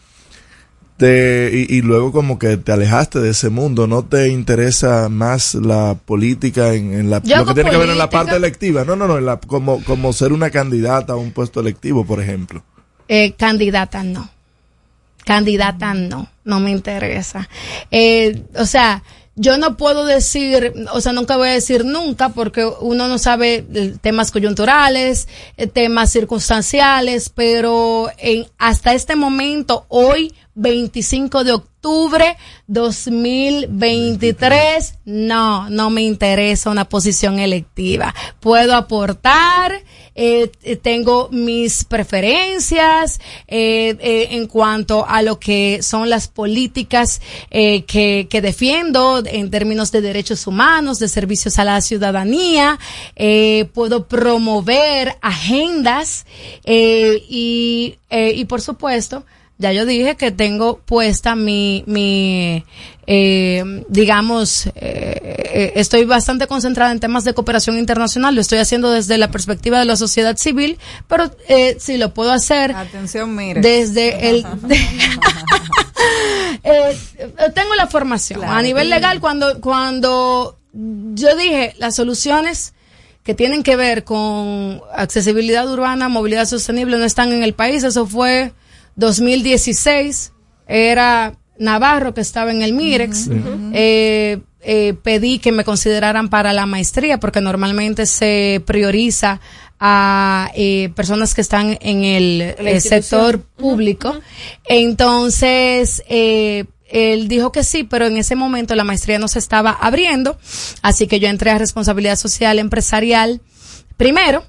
Te, 1.02 1.50
y, 1.68 1.78
y 1.78 1.82
luego 1.82 2.12
como 2.12 2.38
que 2.38 2.58
te 2.58 2.72
alejaste 2.72 3.18
de 3.22 3.32
ese 3.32 3.50
mundo, 3.50 3.88
¿no 3.88 4.06
te 4.06 4.30
interesa 4.30 5.10
más 5.10 5.56
la 5.56 5.96
política 6.06 6.76
en, 6.76 6.94
en 6.94 7.10
la, 7.10 7.24
Yo 7.24 7.38
lo 7.38 7.46
que 7.48 7.56
tiene 7.56 7.72
que 7.72 7.78
ver 7.78 7.90
en 7.90 7.98
la 7.98 8.08
parte 8.08 8.36
electiva? 8.36 8.86
No, 8.86 8.96
no, 8.96 9.08
no, 9.08 9.18
en 9.18 9.26
la- 9.26 9.38
como, 9.40 9.84
como 9.84 10.14
ser 10.14 10.32
una 10.32 10.52
candidata 10.52 11.14
a 11.14 11.16
un 11.16 11.32
puesto 11.32 11.60
electivo, 11.60 12.06
por 12.06 12.22
ejemplo. 12.22 12.62
Eh, 13.08 13.34
candidata 13.34 14.04
no. 14.04 14.30
Candidata 15.26 15.96
no. 15.96 16.30
No 16.44 16.60
me 16.60 16.70
interesa. 16.70 17.50
Eh, 17.90 18.44
o 18.56 18.66
sea, 18.68 19.02
yo 19.36 19.58
no 19.58 19.78
puedo 19.78 20.06
decir, 20.06 20.74
o 20.94 21.00
sea, 21.00 21.14
nunca 21.14 21.38
voy 21.38 21.48
a 21.50 21.54
decir 21.54 21.86
nunca 21.86 22.30
porque 22.30 22.66
uno 22.82 23.08
no 23.08 23.18
sabe 23.18 23.66
temas 24.02 24.32
coyunturales, 24.32 25.30
eh, 25.58 25.68
temas 25.68 26.12
circunstanciales, 26.12 27.30
pero 27.30 28.10
en, 28.18 28.48
hasta 28.58 28.94
este 28.94 29.16
momento, 29.16 29.86
hoy, 29.88 30.34
25 30.56 31.46
de 31.46 31.54
octubre 31.54 32.36
2023, 32.68 34.96
no, 35.06 35.70
no 35.70 35.90
me 35.90 36.02
interesa 36.02 36.70
una 36.70 36.90
posición 36.90 37.40
electiva. 37.40 38.14
Puedo 38.42 38.76
aportar, 38.76 39.82
eh, 40.16 40.52
eh, 40.64 40.76
tengo 40.76 41.30
mis 41.32 41.86
preferencias 41.86 43.20
eh, 43.48 43.96
eh, 44.00 44.28
en 44.32 44.48
cuanto 44.48 45.06
a 45.08 45.22
lo 45.22 45.40
que 45.40 45.82
son 45.82 46.10
las 46.10 46.28
políticas 46.28 47.22
eh, 47.50 47.84
que, 47.84 48.28
que 48.30 48.42
defiendo 48.42 49.24
en 49.26 49.50
términos 49.50 49.92
de 49.92 50.02
derechos 50.02 50.48
humanos, 50.48 51.00
de 51.00 51.08
servicios 51.08 51.60
a 51.60 51.64
la 51.64 51.82
ciudadanía. 51.82 52.78
Puedo 53.74 54.08
promover 54.08 55.16
agendas 55.22 56.26
y, 56.66 57.98
y 58.10 58.46
por 58.46 58.62
supuesto, 58.62 59.24
ya 59.62 59.72
yo 59.72 59.86
dije 59.86 60.16
que 60.16 60.32
tengo 60.32 60.80
puesta 60.80 61.36
mi, 61.36 61.84
mi 61.86 62.66
eh, 63.06 63.64
digamos, 63.90 64.66
eh, 64.68 64.72
eh, 64.76 65.74
estoy 65.76 66.06
bastante 66.06 66.48
concentrada 66.48 66.92
en 66.92 67.00
temas 67.00 67.24
de 67.24 67.34
cooperación 67.34 67.78
internacional, 67.78 68.34
lo 68.34 68.42
estoy 68.42 68.58
haciendo 68.58 68.92
desde 68.92 69.18
la 69.18 69.30
perspectiva 69.30 69.80
de 69.80 69.86
la 69.86 69.96
sociedad 69.96 70.36
civil, 70.38 70.80
pero 71.08 71.32
eh, 71.48 71.78
si 71.80 71.98
lo 71.98 72.14
puedo 72.14 72.32
hacer 72.32 72.74
Atención, 72.74 73.36
mire. 73.36 73.62
desde 73.62 74.30
el... 74.30 74.46
Eh, 76.64 76.98
tengo 77.56 77.74
la 77.76 77.88
formación. 77.88 78.40
Claro. 78.40 78.56
A 78.56 78.62
nivel 78.62 78.90
legal, 78.90 79.20
cuando, 79.20 79.62
cuando 79.62 80.58
yo 80.74 81.36
dije 81.36 81.74
las 81.78 81.96
soluciones 81.96 82.74
que 83.24 83.34
tienen 83.34 83.64
que 83.64 83.76
ver 83.76 84.04
con 84.04 84.82
accesibilidad 84.94 85.72
urbana, 85.72 86.10
movilidad 86.10 86.46
sostenible, 86.46 86.98
no 86.98 87.06
están 87.06 87.32
en 87.34 87.44
el 87.44 87.54
país, 87.54 87.84
eso 87.84 88.06
fue 88.06 88.52
2016, 88.96 90.34
era 90.68 91.38
Navarro 91.58 92.14
que 92.14 92.22
estaba 92.22 92.52
en 92.52 92.62
el 92.62 92.74
Mirex. 92.74 93.30
Eh, 93.74 94.40
eh, 94.64 94.94
pedí 95.02 95.40
que 95.40 95.52
me 95.52 95.64
consideraran 95.64 96.30
para 96.30 96.54
la 96.54 96.66
maestría 96.66 97.20
porque 97.20 97.42
normalmente 97.42 98.06
se 98.06 98.62
prioriza 98.66 99.42
a 99.84 100.52
eh, 100.54 100.92
personas 100.96 101.34
que 101.34 101.42
están 101.42 101.80
en 101.82 102.04
el 102.04 102.42
eh, 102.42 102.80
sector 102.80 103.42
público. 103.42 104.14
Entonces, 104.70 106.04
eh, 106.08 106.66
él 106.86 107.28
dijo 107.28 107.52
que 107.52 107.64
sí, 107.64 107.84
pero 107.84 108.06
en 108.06 108.18
ese 108.18 108.36
momento 108.36 108.76
la 108.76 108.84
maestría 108.84 109.18
no 109.18 109.28
se 109.28 109.40
estaba 109.40 109.72
abriendo, 109.72 110.38
así 110.84 111.08
que 111.08 111.20
yo 111.20 111.30
entré 111.30 111.50
a 111.50 111.58
responsabilidad 111.58 112.16
social 112.16 112.60
empresarial 112.60 113.42
primero. 113.98 114.44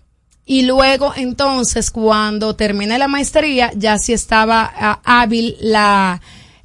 Y 0.53 0.67
luego, 0.67 1.15
entonces, 1.17 1.91
cuando 1.91 2.55
terminé 2.55 2.99
la 2.99 3.09
maestría, 3.09 3.71
ya 3.75 3.97
sí 3.97 4.13
estaba 4.13 4.71
ah, 4.77 5.01
hábil 5.03 5.57
la, 5.63 6.21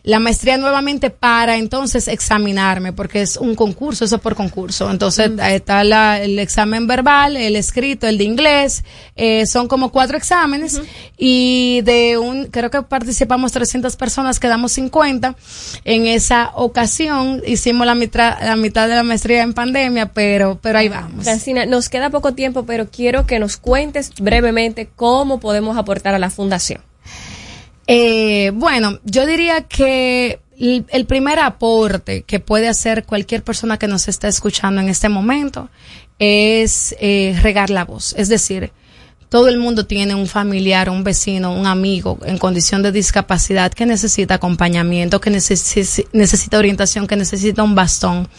la 0.08 0.20
maestría 0.20 0.56
nuevamente 0.58 1.10
para 1.10 1.58
entonces 1.58 2.08
examinarme, 2.08 2.94
porque 2.94 3.22
es 3.22 3.36
un 3.36 3.56
concurso, 3.56 4.06
eso 4.06 4.20
por 4.20 4.36
concurso. 4.36 4.90
Entonces, 4.90 5.32
ahí 5.40 5.56
está 5.56 5.84
la- 5.84 6.22
el 6.22 6.40
examen 6.40 6.88
verbal, 6.88 7.36
el 7.36 7.58
escrito, 7.58 8.08
el 8.08 8.18
de 8.18 8.24
inglés, 8.24 8.86
eh, 9.18 9.46
son 9.46 9.68
como 9.68 9.92
cuatro 9.92 10.16
exámenes 10.16 10.80
y 11.18 11.82
de 11.84 12.18
un, 12.18 12.46
creo 12.46 12.70
que 12.72 12.84
participamos 12.84 13.52
300 13.52 13.98
personas, 13.98 14.40
quedamos 14.40 14.72
50. 14.72 15.36
En 15.84 16.06
esa 16.08 16.52
ocasión 16.56 17.42
hicimos 17.46 17.86
la 17.86 17.94
mitad, 17.96 18.38
la 18.42 18.56
mitad 18.56 18.88
de 18.88 18.96
la 18.96 19.04
maestría 19.04 19.44
en 19.44 19.54
pandemia, 19.54 20.14
pero, 20.14 20.58
pero 20.62 20.80
ahí 20.80 20.88
vamos. 20.88 21.26
Francina, 21.26 21.66
nos 21.66 21.90
queda 21.90 22.10
poco 22.10 22.34
tiempo, 22.34 22.66
pero 22.66 22.88
quiero 22.90 23.26
que 23.28 23.40
nos 23.40 23.58
cuentes 23.58 24.12
brevemente 24.18 24.88
cómo 24.96 25.42
podemos 25.42 25.78
aportar 25.78 26.16
a 26.16 26.20
la 26.20 26.30
fundación. 26.30 26.87
Eh, 27.88 28.52
bueno, 28.54 29.00
yo 29.06 29.26
diría 29.26 29.62
que 29.62 30.40
el, 30.60 31.06
primer 31.06 31.40
aporte 31.40 32.24
que 32.24 32.40
puede 32.40 32.68
hacer 32.68 33.06
cualquier 33.06 33.44
persona 33.44 33.78
que 33.78 33.88
nos 33.88 34.08
está 34.08 34.28
escuchando 34.28 34.82
en 34.82 34.90
este 34.90 35.08
momento 35.08 35.70
es 36.20 36.96
eh, 37.00 37.38
regar 37.42 37.70
la 37.70 37.86
voz. 37.86 38.14
Es 38.18 38.28
decir, 38.28 38.72
todo 39.30 39.50
el 39.50 39.58
mundo 39.58 39.86
tiene 39.86 40.16
un 40.16 40.28
familiar, 40.28 40.90
un 40.90 41.04
vecino, 41.04 41.52
un 41.52 41.66
amigo 41.68 42.18
en 42.26 42.38
condición 42.38 42.82
de 42.82 42.92
discapacidad 42.92 43.74
que 43.74 43.86
necesita 43.86 44.36
acompañamiento, 44.36 45.20
que 45.20 45.32
necesi- 45.32 46.08
necesita 46.14 46.58
orientación, 46.58 47.08
que 47.08 47.16
necesita 47.16 47.64
un 47.64 47.76
bastón. 47.76 48.30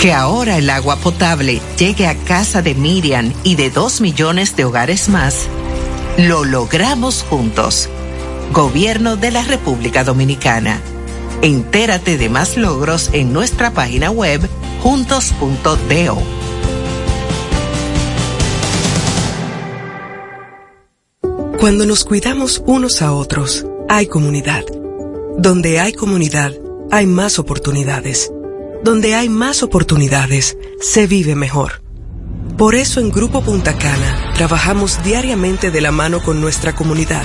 Que 0.00 0.12
ahora 0.12 0.58
el 0.58 0.70
agua 0.70 0.96
potable 0.96 1.60
llegue 1.78 2.06
a 2.06 2.14
casa 2.14 2.62
de 2.62 2.74
Miriam 2.74 3.32
y 3.42 3.56
de 3.56 3.70
dos 3.70 4.00
millones 4.00 4.56
de 4.56 4.64
hogares 4.64 5.08
más, 5.08 5.48
lo 6.16 6.44
logramos 6.44 7.24
juntos. 7.28 7.88
Gobierno 8.52 9.16
de 9.16 9.30
la 9.30 9.42
República 9.42 10.04
Dominicana. 10.04 10.80
Entérate 11.42 12.16
de 12.16 12.28
más 12.28 12.56
logros 12.56 13.10
en 13.12 13.32
nuestra 13.32 13.72
página 13.72 14.10
web 14.10 14.48
juntos.do. 14.82 16.18
Cuando 21.58 21.84
nos 21.86 22.04
cuidamos 22.04 22.62
unos 22.66 23.02
a 23.02 23.12
otros, 23.12 23.66
hay 23.88 24.06
comunidad. 24.06 24.64
Donde 25.38 25.80
hay 25.80 25.92
comunidad, 25.92 26.52
hay 26.90 27.06
más 27.06 27.38
oportunidades. 27.38 28.32
Donde 28.84 29.14
hay 29.14 29.28
más 29.28 29.62
oportunidades, 29.62 30.56
se 30.80 31.06
vive 31.06 31.34
mejor. 31.34 31.82
Por 32.56 32.74
eso 32.74 33.00
en 33.00 33.10
Grupo 33.10 33.42
Punta 33.42 33.76
Cana 33.76 34.32
trabajamos 34.34 35.02
diariamente 35.02 35.70
de 35.70 35.80
la 35.80 35.92
mano 35.92 36.22
con 36.22 36.40
nuestra 36.40 36.74
comunidad, 36.74 37.24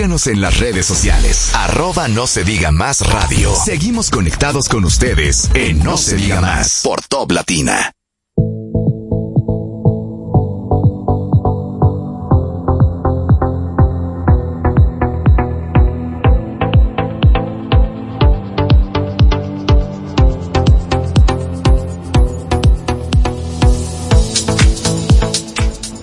Síguenos 0.00 0.28
en 0.28 0.40
las 0.40 0.58
redes 0.58 0.86
sociales. 0.86 1.54
Arroba 1.54 2.08
no 2.08 2.26
se 2.26 2.42
diga 2.42 2.70
más 2.70 3.06
radio. 3.06 3.54
Seguimos 3.54 4.08
conectados 4.08 4.70
con 4.70 4.86
ustedes 4.86 5.50
en 5.52 5.84
No 5.84 5.98
se 5.98 6.16
diga 6.16 6.40
más 6.40 6.80
por 6.82 7.02
Top 7.02 7.30
Latina. 7.32 7.92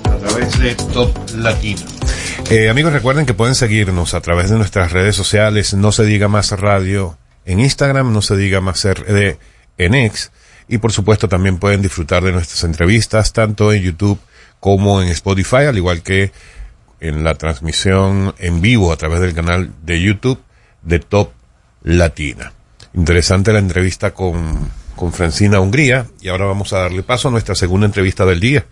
a 0.03 0.17
través 0.19 0.59
de 0.59 0.75
Top 0.93 1.11
Latino. 1.33 1.96
Eh, 2.49 2.69
amigos, 2.69 2.93
recuerden 2.93 3.25
que 3.25 3.33
pueden 3.33 3.55
seguirnos 3.55 4.13
a 4.13 4.21
través 4.21 4.49
de 4.49 4.55
nuestras 4.55 4.93
redes 4.93 5.17
sociales, 5.17 5.73
no 5.73 5.91
se 5.91 6.05
diga 6.05 6.29
más 6.29 6.51
radio 6.51 7.17
en 7.43 7.59
Instagram, 7.59 8.13
no 8.13 8.21
se 8.21 8.37
diga 8.37 8.61
más 8.61 8.85
RD 8.85 9.37
en 9.77 9.93
X, 9.93 10.31
y 10.69 10.77
por 10.77 10.93
supuesto 10.93 11.27
también 11.27 11.57
pueden 11.57 11.81
disfrutar 11.81 12.23
de 12.23 12.31
nuestras 12.31 12.63
entrevistas 12.63 13.33
tanto 13.33 13.73
en 13.73 13.83
YouTube 13.83 14.17
como 14.61 15.01
en 15.01 15.09
Spotify, 15.09 15.65
al 15.67 15.75
igual 15.75 16.01
que 16.03 16.31
en 17.01 17.25
la 17.25 17.35
transmisión 17.35 18.33
en 18.37 18.61
vivo 18.61 18.93
a 18.93 18.97
través 18.97 19.19
del 19.19 19.33
canal 19.33 19.73
de 19.83 20.01
YouTube 20.01 20.41
de 20.83 20.99
Top 20.99 21.33
Latina. 21.83 22.53
Interesante 22.93 23.51
la 23.51 23.59
entrevista 23.59 24.13
con, 24.13 24.71
con 24.95 25.11
Francina 25.11 25.59
Hungría 25.59 26.05
y 26.21 26.29
ahora 26.29 26.45
vamos 26.45 26.71
a 26.71 26.79
darle 26.79 27.03
paso 27.03 27.27
a 27.27 27.31
nuestra 27.31 27.55
segunda 27.55 27.87
entrevista 27.87 28.25
del 28.25 28.39
día. 28.39 28.65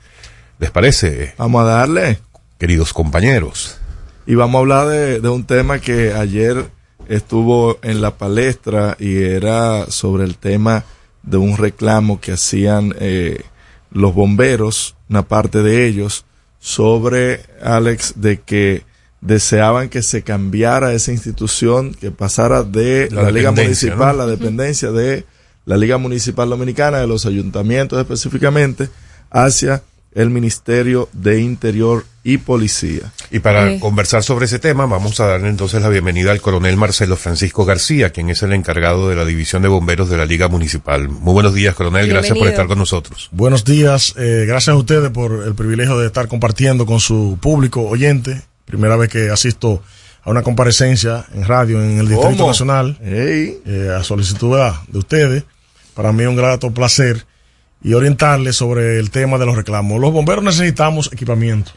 ¿Les 0.59 0.71
parece? 0.71 1.33
Vamos 1.37 1.63
a 1.63 1.65
darle. 1.65 2.19
Queridos 2.57 2.93
compañeros. 2.93 3.77
Y 4.25 4.35
vamos 4.35 4.55
a 4.55 4.59
hablar 4.59 4.87
de, 4.87 5.19
de 5.19 5.29
un 5.29 5.45
tema 5.45 5.79
que 5.79 6.13
ayer 6.13 6.69
estuvo 7.07 7.77
en 7.81 8.01
la 8.01 8.17
palestra 8.17 8.95
y 8.99 9.17
era 9.23 9.89
sobre 9.91 10.23
el 10.23 10.37
tema 10.37 10.85
de 11.23 11.37
un 11.37 11.57
reclamo 11.57 12.19
que 12.19 12.33
hacían 12.33 12.93
eh, 12.99 13.43
los 13.91 14.13
bomberos, 14.13 14.95
una 15.09 15.23
parte 15.23 15.61
de 15.61 15.87
ellos, 15.87 16.25
sobre, 16.59 17.41
Alex, 17.61 18.13
de 18.17 18.41
que 18.41 18.83
deseaban 19.21 19.89
que 19.89 20.03
se 20.03 20.23
cambiara 20.23 20.93
esa 20.93 21.11
institución, 21.11 21.93
que 21.93 22.11
pasara 22.11 22.63
de 22.63 23.09
La 23.11 23.23
la, 23.23 23.31
Liga 23.31 23.49
dependencia, 23.51 23.89
Municipal, 23.89 24.17
¿no? 24.17 24.25
la 24.25 24.31
dependencia 24.31 24.91
de 24.91 25.25
la 25.65 25.77
Liga 25.77 25.97
Municipal 25.97 26.49
Dominicana, 26.49 26.99
de 26.99 27.07
los 27.07 27.25
ayuntamientos 27.25 27.99
específicamente, 27.99 28.89
hacia 29.31 29.83
el 30.13 30.29
Ministerio 30.29 31.09
de 31.13 31.41
Interior 31.41 32.05
y 32.27 32.39
Policía. 32.39 33.13
Y 33.29 33.37
para 33.37 33.71
Eh. 33.71 33.79
conversar 33.79 34.23
sobre 34.23 34.45
ese 34.45 34.57
tema, 34.57 34.87
vamos 34.87 35.19
a 35.19 35.27
darle 35.27 35.47
entonces 35.47 35.79
la 35.81 35.89
bienvenida 35.89 36.31
al 36.31 36.41
coronel 36.41 36.75
Marcelo 36.75 37.15
Francisco 37.17 37.65
García, 37.65 38.09
quien 38.09 38.31
es 38.31 38.41
el 38.41 38.51
encargado 38.53 39.07
de 39.07 39.15
la 39.15 39.25
División 39.25 39.61
de 39.61 39.67
Bomberos 39.67 40.09
de 40.09 40.17
la 40.17 40.25
Liga 40.25 40.47
Municipal. 40.47 41.07
Muy 41.07 41.33
buenos 41.33 41.53
días, 41.53 41.75
coronel. 41.75 42.09
Gracias 42.09 42.35
por 42.35 42.47
estar 42.47 42.65
con 42.65 42.79
nosotros. 42.79 43.29
Buenos 43.31 43.63
días, 43.63 44.15
eh, 44.17 44.45
gracias 44.47 44.73
a 44.73 44.77
ustedes 44.77 45.11
por 45.11 45.43
el 45.45 45.53
privilegio 45.53 45.99
de 45.99 46.07
estar 46.07 46.27
compartiendo 46.27 46.87
con 46.87 46.99
su 46.99 47.37
público 47.39 47.83
oyente. 47.83 48.41
Primera 48.65 48.95
vez 48.95 49.09
que 49.11 49.29
asisto 49.29 49.83
a 50.23 50.31
una 50.31 50.41
comparecencia 50.41 51.25
en 51.35 51.45
radio 51.45 51.79
en 51.79 51.99
el 51.99 52.07
Distrito 52.07 52.37
¿Cómo? 52.37 52.47
Nacional, 52.47 52.97
eh, 53.03 53.93
a 53.95 54.03
solicitud 54.03 54.57
de 54.57 54.71
de 54.87 54.97
ustedes. 54.97 55.43
Para 55.93 56.11
mí 56.11 56.23
es 56.23 56.29
un 56.29 56.35
grato 56.35 56.71
placer 56.71 57.23
y 57.83 57.93
orientarles 57.93 58.55
sobre 58.55 58.97
el 58.97 59.11
tema 59.11 59.37
de 59.37 59.45
los 59.45 59.55
reclamos. 59.55 60.01
Los 60.01 60.11
bomberos 60.11 60.43
necesitamos 60.43 61.11
equipamiento, 61.13 61.71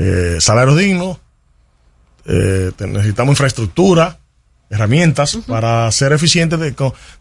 eh, 0.00 0.36
salarios 0.40 0.76
dignos, 0.78 1.18
eh, 2.24 2.70
necesitamos 2.78 3.32
infraestructura, 3.32 4.18
herramientas 4.70 5.38
para 5.46 5.90
ser 5.90 6.12
eficientes 6.12 6.60
de, 6.60 6.70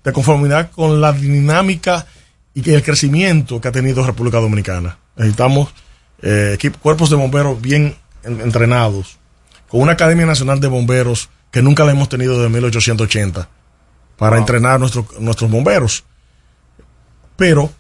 de 0.04 0.14
conformidad 0.14 0.70
con 0.72 1.02
la 1.02 1.12
dinámica 1.14 2.06
y 2.54 2.70
el 2.72 2.84
crecimiento 2.84 3.60
que 3.62 3.70
ha 3.70 3.72
tenido 3.72 4.06
República 4.06 4.38
Dominicana. 4.40 4.98
Necesitamos 5.16 5.70
eh, 6.22 6.58
equip- 6.60 6.78
cuerpos 6.78 7.10
de 7.10 7.16
bomberos 7.16 7.60
bien 7.62 7.96
en- 8.24 8.42
entrenados, 8.42 9.18
con 9.70 9.82
una 9.82 9.94
Academia 9.94 10.26
Nacional 10.26 10.60
de 10.60 10.68
Bomberos 10.68 11.30
que 11.52 11.62
nunca 11.62 11.84
la 11.86 11.92
hemos 11.94 12.10
tenido 12.10 12.38
desde 12.38 12.50
1880 12.54 13.50
para 14.18 14.38
entrenar 14.38 14.80
nuestros 14.80 15.06
nuestros 15.20 15.50
bomberos. 15.50 16.04
Pero, 17.38 17.72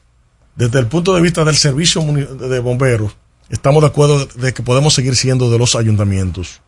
desde 0.55 0.79
el 0.79 0.87
punto 0.87 1.13
de 1.15 1.21
vista 1.21 1.43
del 1.43 1.55
servicio 1.57 2.01
de 2.03 2.59
bomberos, 2.59 3.15
estamos 3.49 3.81
de 3.81 3.87
acuerdo 3.87 4.25
de 4.25 4.53
que 4.53 4.63
podemos 4.63 4.93
seguir 4.93 5.15
siendo 5.15 5.49
de 5.49 5.57
los 5.57 5.75
ayuntamientos. 5.75 6.61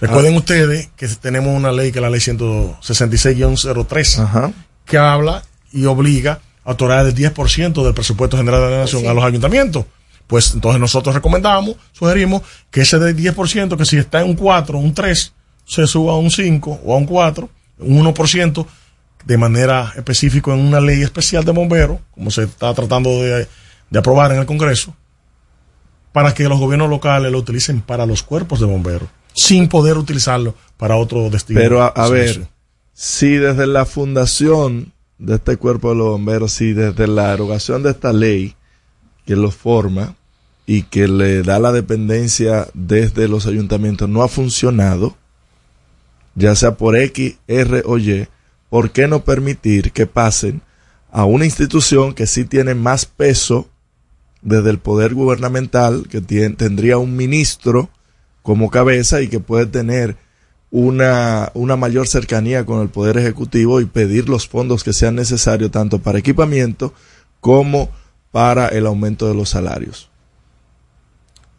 Recuerden 0.00 0.34
Ah. 0.34 0.38
ustedes 0.38 0.90
que 0.96 1.08
tenemos 1.08 1.54
una 1.56 1.72
ley 1.72 1.90
que 1.92 1.98
es 1.98 2.02
la 2.02 2.10
ley 2.10 2.20
166-03, 2.20 4.52
que 4.84 4.98
habla 4.98 5.42
y 5.72 5.84
obliga 5.86 6.40
a 6.64 6.72
otorgar 6.72 7.06
el 7.06 7.14
10% 7.14 7.84
del 7.84 7.94
presupuesto 7.94 8.36
general 8.36 8.60
de 8.62 8.70
la 8.70 8.78
nación 8.78 9.02
Sí. 9.02 9.08
a 9.08 9.14
los 9.14 9.24
ayuntamientos. 9.24 9.84
Pues 10.26 10.54
entonces 10.54 10.80
nosotros 10.80 11.14
recomendamos, 11.14 11.76
sugerimos 11.92 12.42
que 12.70 12.82
ese 12.82 12.98
del 12.98 13.14
10%, 13.16 13.76
que 13.76 13.84
si 13.84 13.96
está 13.96 14.20
en 14.22 14.30
un 14.30 14.34
4, 14.34 14.78
un 14.78 14.92
3, 14.92 15.32
se 15.64 15.86
suba 15.86 16.12
a 16.12 16.16
un 16.16 16.30
5 16.30 16.80
o 16.84 16.94
a 16.94 16.98
un 16.98 17.06
4, 17.06 17.48
un 17.78 17.96
1%, 17.98 18.66
de 19.24 19.38
manera 19.38 19.92
específica 19.96 20.52
en 20.52 20.60
una 20.60 20.80
ley 20.80 21.02
especial 21.02 21.44
de 21.44 21.52
bomberos, 21.52 21.98
como 22.12 22.30
se 22.30 22.44
está 22.44 22.74
tratando 22.74 23.22
de, 23.22 23.48
de 23.90 23.98
aprobar 23.98 24.32
en 24.32 24.38
el 24.40 24.46
Congreso, 24.46 24.94
para 26.16 26.32
que 26.32 26.48
los 26.48 26.58
gobiernos 26.58 26.88
locales 26.88 27.30
lo 27.30 27.36
utilicen 27.36 27.82
para 27.82 28.06
los 28.06 28.22
cuerpos 28.22 28.58
de 28.58 28.64
bomberos, 28.64 29.10
sin 29.34 29.68
poder 29.68 29.98
utilizarlo 29.98 30.54
para 30.78 30.96
otro 30.96 31.28
destino. 31.28 31.60
Pero 31.60 31.82
a, 31.82 32.08
ver, 32.08 32.48
si 32.94 33.36
desde 33.36 33.66
la 33.66 33.84
fundación 33.84 34.94
de 35.18 35.34
este 35.34 35.58
cuerpo 35.58 35.90
de 35.90 35.96
los 35.96 36.06
bomberos, 36.06 36.52
si 36.52 36.72
desde 36.72 37.06
la 37.06 37.34
erogación 37.34 37.82
de 37.82 37.90
esta 37.90 38.14
ley 38.14 38.54
que 39.26 39.36
lo 39.36 39.50
forma 39.50 40.16
y 40.64 40.84
que 40.84 41.06
le 41.06 41.42
da 41.42 41.58
la 41.58 41.70
dependencia 41.70 42.66
desde 42.72 43.28
los 43.28 43.46
ayuntamientos 43.46 44.08
no 44.08 44.22
ha 44.22 44.28
funcionado, 44.28 45.18
ya 46.34 46.54
sea 46.54 46.76
por 46.76 46.96
X, 46.96 47.34
R 47.46 47.82
o 47.84 47.98
Y, 47.98 48.26
¿por 48.70 48.90
qué 48.90 49.06
no 49.06 49.22
permitir 49.22 49.92
que 49.92 50.06
pasen 50.06 50.62
a 51.12 51.26
una 51.26 51.44
institución 51.44 52.14
que 52.14 52.26
sí 52.26 52.46
tiene 52.46 52.74
más 52.74 53.04
peso 53.04 53.68
desde 54.46 54.70
el 54.70 54.78
poder 54.78 55.12
gubernamental, 55.12 56.06
que 56.08 56.20
tendría 56.20 56.98
un 56.98 57.16
ministro 57.16 57.90
como 58.42 58.70
cabeza 58.70 59.20
y 59.20 59.28
que 59.28 59.40
puede 59.40 59.66
tener 59.66 60.16
una, 60.70 61.50
una 61.54 61.76
mayor 61.76 62.06
cercanía 62.06 62.64
con 62.64 62.80
el 62.80 62.88
Poder 62.88 63.18
Ejecutivo 63.18 63.80
y 63.80 63.86
pedir 63.86 64.28
los 64.28 64.46
fondos 64.46 64.84
que 64.84 64.92
sean 64.92 65.16
necesarios 65.16 65.72
tanto 65.72 65.98
para 65.98 66.20
equipamiento 66.20 66.94
como 67.40 67.90
para 68.30 68.68
el 68.68 68.86
aumento 68.86 69.26
de 69.26 69.34
los 69.34 69.48
salarios. 69.48 70.10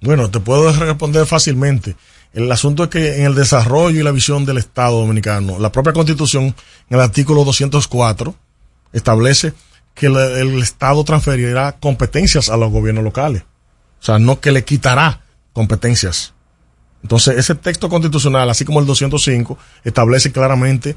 Bueno, 0.02 0.32
te 0.32 0.40
puedo 0.40 0.72
responder 0.72 1.26
fácilmente. 1.26 1.98
El 2.32 2.50
asunto 2.50 2.86
es 2.86 2.90
que 2.90 3.18
en 3.18 3.26
el 3.26 3.36
desarrollo 3.36 4.00
y 4.00 4.04
la 4.04 4.12
visión 4.12 4.46
del 4.46 4.60
Estado 4.60 5.00
dominicano, 5.00 5.60
la 5.60 5.74
propia 5.74 5.92
Constitución, 5.92 6.46
en 6.46 6.56
el 6.98 7.02
artículo 7.02 7.44
204, 7.44 8.34
establece 8.94 9.54
que 9.98 10.06
el, 10.06 10.62
Estado 10.62 11.04
transferirá 11.04 11.74
competencias 11.80 12.50
a 12.50 12.58
los 12.58 12.72
gobiernos 12.72 13.04
locales. 13.04 13.44
O 14.00 14.06
sea, 14.06 14.20
no 14.20 14.40
que 14.40 14.52
le 14.52 14.64
quitará 14.64 15.22
competencias. 15.54 16.34
Entonces, 17.02 17.38
ese 17.38 17.56
texto 17.56 17.90
constitucional, 17.90 18.50
así 18.50 18.64
como 18.64 18.80
el 18.80 18.86
205, 18.86 19.58
establece 19.84 20.32
claramente 20.32 20.96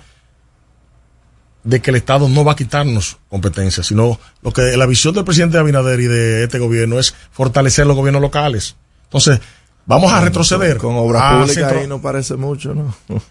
de 1.64 1.81
que 1.81 1.90
el 1.90 1.97
Estado 1.97 2.28
no 2.28 2.44
va 2.44 2.52
a 2.52 2.56
quitarnos 2.56 3.18
competencias, 3.28 3.86
sino 3.86 4.18
lo 4.43 4.52
que 4.52 4.77
la 4.77 4.86
visión 4.86 5.14
del 5.14 5.24
presidente 5.24 5.56
Abinader 5.56 6.01
y 6.01 6.06
de 6.06 6.44
este 6.44 6.59
gobierno 6.59 6.98
es 6.98 7.14
fortalecer 7.31 7.86
los 7.86 7.97
gobiernos 7.97 8.22
locales. 8.22 8.77
Entonces, 9.05 9.40
vamos 9.86 10.12
a 10.12 10.20
retroceder. 10.20 10.78
Con, 10.78 10.94
con 10.94 11.09
obras 11.09 11.23
a 11.23 11.40
públicas 11.40 11.73
ahí 11.73 11.86
no 11.86 12.01
parece 12.01 12.36
mucho, 12.36 12.74
¿no? 12.74 12.94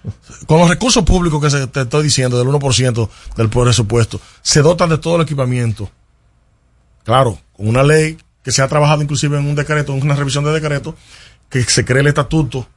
con 0.47 0.59
los 0.59 0.69
recursos 0.69 1.03
públicos 1.03 1.41
que 1.41 1.49
se, 1.49 1.67
te 1.67 1.81
estoy 1.81 2.03
diciendo, 2.03 2.37
del 2.37 2.47
1% 2.47 3.09
del 3.35 3.49
presupuesto, 3.49 4.19
se 4.41 4.61
dotan 4.61 4.89
de 4.89 4.97
todo 4.97 5.17
el 5.17 5.21
equipamiento. 5.23 5.89
Claro, 7.03 7.39
con 7.53 7.67
una 7.67 7.83
ley 7.83 8.17
que 8.43 8.51
se 8.51 8.61
ha 8.61 8.67
trabajado 8.67 9.01
inclusive 9.01 9.37
en 9.37 9.45
un 9.45 9.55
decreto, 9.55 9.93
en 9.93 10.01
una 10.01 10.15
revisión 10.15 10.43
de 10.43 10.51
decreto, 10.51 10.95
que 11.49 11.63
se 11.63 11.83
cree 11.85 12.01
el 12.01 12.07
estatuto 12.07 12.67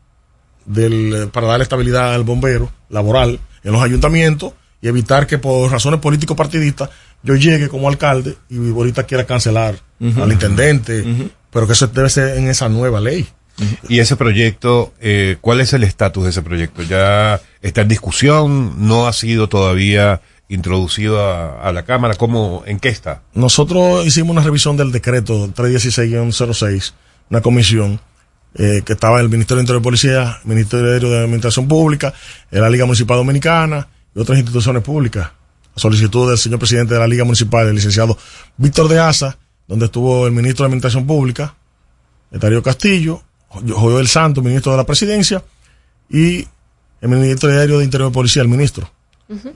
del, 0.65 1.15
eh, 1.15 1.27
para 1.27 1.47
darle 1.47 1.65
estabilidad 1.65 2.15
al 2.15 2.25
bombero 2.25 2.71
laboral 2.89 3.41
en 3.65 3.73
los 3.73 3.83
ayuntamientos 3.83 4.53
y 4.81 4.89
evitar 4.89 5.27
que 5.27 5.39
por 5.39 5.71
razones 5.71 6.01
político-partidistas 6.01 6.91
yo 7.23 7.37
llegue 7.37 7.69
como 7.69 7.89
alcalde 7.89 8.37
y 8.49 8.71
ahorita 8.71 9.05
quiera 9.05 9.25
cancelar 9.25 9.77
al 10.01 10.33
intendente, 10.33 11.31
pero 11.53 11.69
que 11.69 11.75
eso 11.75 11.87
debe 11.87 12.11
ser 12.11 12.37
en 12.37 12.49
esa 12.49 12.69
nueva 12.69 13.01
ley. 13.01 13.29
Y 13.89 13.99
ese 13.99 14.17
proyecto, 14.17 14.93
eh, 15.01 15.37
¿cuál 15.41 15.61
es 15.61 15.73
el 15.73 15.85
estatus 15.85 16.25
de 16.25 16.31
ese 16.31 16.43
proyecto? 16.43 16.83
¿Ya 16.83 17.41
está 17.61 17.83
en 17.83 17.89
discusión? 17.89 18.89
¿No 18.89 19.07
ha 19.07 19.13
sido 19.13 19.49
todavía 19.49 20.21
introducido 20.49 21.21
a, 21.63 21.71
la 21.73 21.85
Cámara? 21.85 22.15
¿Cómo, 22.15 22.63
¿En 22.67 22.81
qué 22.81 22.89
está? 22.89 23.23
Nosotros 23.35 24.07
hicimos 24.07 24.31
una 24.31 24.43
revisión 24.43 24.77
del 24.77 24.93
decreto 24.93 25.49
316-06, 25.55 26.93
una 27.31 27.41
comisión 27.41 28.01
eh, 28.55 28.83
que 28.85 28.95
estaba 28.95 29.21
el 29.21 29.29
Ministerio 29.29 29.57
de 29.57 29.63
Interior 29.63 29.81
y 29.81 29.85
Policía, 29.85 30.41
Ministerio 30.45 31.11
de 31.11 31.19
Administración 31.25 31.69
Pública, 31.69 32.13
la 32.51 32.69
Liga 32.69 32.85
Municipal 32.85 33.17
Dominicana 33.17 33.89
y 34.15 34.21
otras 34.21 34.39
instituciones 34.39 34.83
públicas. 34.83 35.31
A 35.75 35.81
solicitud 35.81 36.29
del 36.29 36.37
señor 36.37 36.59
presidente 36.59 36.93
de 36.95 37.01
la 37.01 37.07
Liga 37.07 37.25
Municipal, 37.25 37.67
el 37.67 37.75
licenciado 37.75 38.19
Víctor 38.59 38.89
de 38.89 38.99
Asa, 38.99 39.39
donde 39.67 39.87
estuvo 39.87 40.27
el 40.27 40.33
ministro 40.33 40.65
de 40.65 40.67
Administración 40.67 41.07
Pública, 41.07 41.55
Darío 42.31 42.63
Castillo, 42.63 43.23
Jo- 43.53 43.63
Joel 43.79 44.09
Santos, 44.09 44.43
ministro 44.45 44.73
de 44.73 44.79
la 44.79 44.85
Presidencia, 44.87 45.43
y 46.11 46.47
el 47.01 47.09
ministro 47.09 47.49
de 47.51 47.85
Interior 47.85 48.11
y 48.11 48.15
Policía, 48.15 48.43
el 48.43 48.49
ministro 48.49 48.91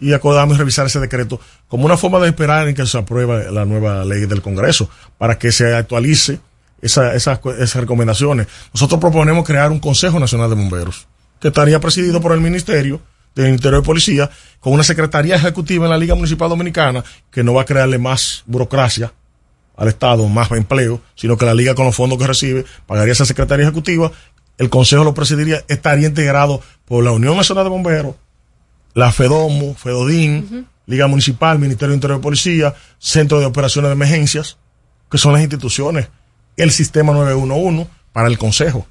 y 0.01 0.15
acordamos 0.15 0.57
revisar 0.57 0.87
ese 0.87 0.99
decreto 1.01 1.39
como 1.69 1.85
una 1.85 1.99
forma 1.99 2.19
de 2.21 2.29
esperar 2.29 2.67
en 2.67 2.75
que 2.75 2.87
se 2.87 2.97
apruebe 2.97 3.51
la 3.53 3.67
nueva 3.67 4.07
ley 4.07 4.25
del 4.25 4.41
Congreso 4.41 4.89
para 5.19 5.39
que 5.39 5.53
se 5.53 5.75
actualice 5.75 6.41
esa- 6.81 7.15
esas, 7.15 7.41
esas 7.59 7.81
recomendaciones. 7.83 8.47
Nosotros 8.73 8.99
proponemos 9.01 9.45
crear 9.45 9.71
un 9.71 9.79
Consejo 9.81 10.19
Nacional 10.19 10.49
de 10.49 10.57
Bomberos 10.57 11.07
que 11.41 11.49
estaría 11.49 11.79
presidido 11.79 12.23
por 12.23 12.33
el 12.33 12.41
Ministerio 12.41 13.03
del 13.35 13.51
Interior 13.51 13.83
y 13.83 13.85
Policía 13.85 14.31
con 14.61 14.73
una 14.73 14.83
Secretaría 14.83 15.37
Ejecutiva 15.37 15.85
en 15.85 15.91
la 15.91 15.99
Liga 15.99 16.15
Municipal 16.15 16.49
Dominicana 16.49 17.05
que 17.31 17.45
no 17.45 17.53
va 17.53 17.63
a 17.63 17.67
crearle 17.67 17.99
más 17.99 18.45
burocracia 18.47 19.13
al 19.77 19.89
Estado, 19.89 20.29
más 20.29 20.51
empleo, 20.53 21.01
sino 21.15 21.37
que 21.37 21.45
la 21.45 21.55
Liga 21.55 21.75
con 21.75 21.87
los 21.87 21.95
fondos 21.95 22.19
que 22.19 22.27
recibe 22.27 22.65
pagaría 22.87 23.13
esa 23.13 23.27
Secretaría 23.27 23.65
Ejecutiva, 23.65 24.11
el 24.59 24.71
Consejo 24.71 25.05
lo 25.05 25.15
presidiría, 25.15 25.65
estaría 25.69 26.09
integrado 26.09 26.61
por 26.87 27.05
la 27.05 27.13
Unión 27.13 27.37
Nacional 27.37 27.65
de 27.65 27.71
Bomberos, 27.71 28.15
la 28.95 29.13
FEDOMO, 29.13 29.75
FEDODIN, 29.75 30.67
Liga 30.87 31.07
Municipal, 31.07 31.59
Ministerio 31.59 31.91
de 31.91 31.97
Interior 31.97 32.21
y 32.21 32.23
Policía, 32.23 32.75
Centro 32.99 33.39
de 33.39 33.47
Operaciones 33.47 33.91
de 33.91 33.95
Emergencias, 33.95 34.57
que 35.11 35.19
son 35.19 35.35
las 35.35 35.43
instituciones, 35.43 36.09
el 36.57 36.71
Sistema 36.71 37.13
911 37.13 37.87
para 38.13 38.29
el 38.29 38.39
Consejo. 38.39 38.87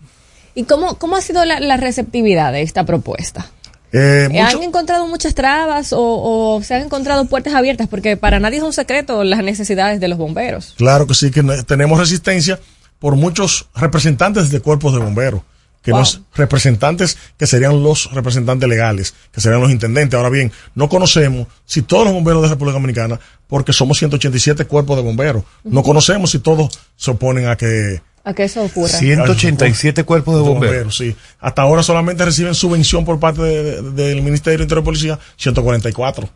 ¿Y 0.53 0.65
cómo, 0.65 0.99
cómo 0.99 1.15
ha 1.15 1.21
sido 1.21 1.43
la, 1.45 1.59
la 1.59 1.77
receptividad 1.77 2.53
de 2.53 2.61
esta 2.61 2.85
propuesta? 2.85 3.49
Eh, 3.91 4.29
¿Han 4.41 4.63
encontrado 4.63 5.07
muchas 5.07 5.35
trabas 5.35 5.93
o, 5.93 6.01
o 6.01 6.61
se 6.63 6.75
han 6.75 6.81
encontrado 6.83 7.25
puertas 7.25 7.53
abiertas? 7.53 7.87
Porque 7.87 8.17
para 8.17 8.39
nadie 8.39 8.57
es 8.57 8.63
un 8.63 8.73
secreto 8.73 9.23
las 9.23 9.43
necesidades 9.43 9.99
de 9.99 10.07
los 10.07 10.17
bomberos. 10.17 10.73
Claro 10.77 11.07
que 11.07 11.13
sí, 11.13 11.31
que 11.31 11.43
tenemos 11.65 11.99
resistencia, 11.99 12.59
por 12.99 13.15
muchos 13.15 13.67
representantes 13.75 14.49
de 14.49 14.59
cuerpos 14.59 14.93
de 14.93 14.99
bomberos 14.99 15.41
que 15.85 15.91
los 15.91 16.21
representantes 16.35 17.17
que 17.37 17.47
serían 17.47 17.81
los 17.83 18.11
representantes 18.11 18.67
legales, 18.67 19.13
que 19.31 19.39
serían 19.39 19.61
los 19.61 19.71
intendentes. 19.71 20.17
Ahora 20.17 20.29
bien, 20.29 20.51
no 20.73 20.89
conocemos 20.89 21.47
si 21.65 21.81
todos 21.83 22.03
los 22.05 22.13
bomberos 22.13 22.41
de 22.41 22.49
República 22.49 22.73
Dominicana, 22.73 23.19
porque 23.47 23.71
somos 23.71 23.97
187 23.99 24.65
cuerpos 24.65 24.97
de 24.97 25.03
bomberos, 25.03 25.43
no 25.63 25.83
conocemos 25.83 26.31
si 26.31 26.39
todos 26.39 26.77
se 26.97 27.11
oponen 27.11 27.47
a 27.47 27.55
que 27.55 28.01
a 28.27 28.33
que 28.33 28.43
eso 28.45 28.63
ocurra. 28.63 28.87
187 28.89 30.03
cuerpos 30.03 30.35
de 30.35 30.41
bomberos. 30.41 30.97
sí. 30.97 31.15
Hasta 31.39 31.61
ahora 31.61 31.83
solamente 31.83 32.25
reciben 32.25 32.55
subvención 32.55 33.05
por 33.05 33.19
parte 33.19 33.43
de- 33.43 33.81
de- 33.83 33.91
del 33.91 34.21
Ministerio 34.23 34.57
de 34.57 34.63
Interior 34.63 34.81
y 34.81 34.85
Policía 34.85 35.19
144. 35.37 36.27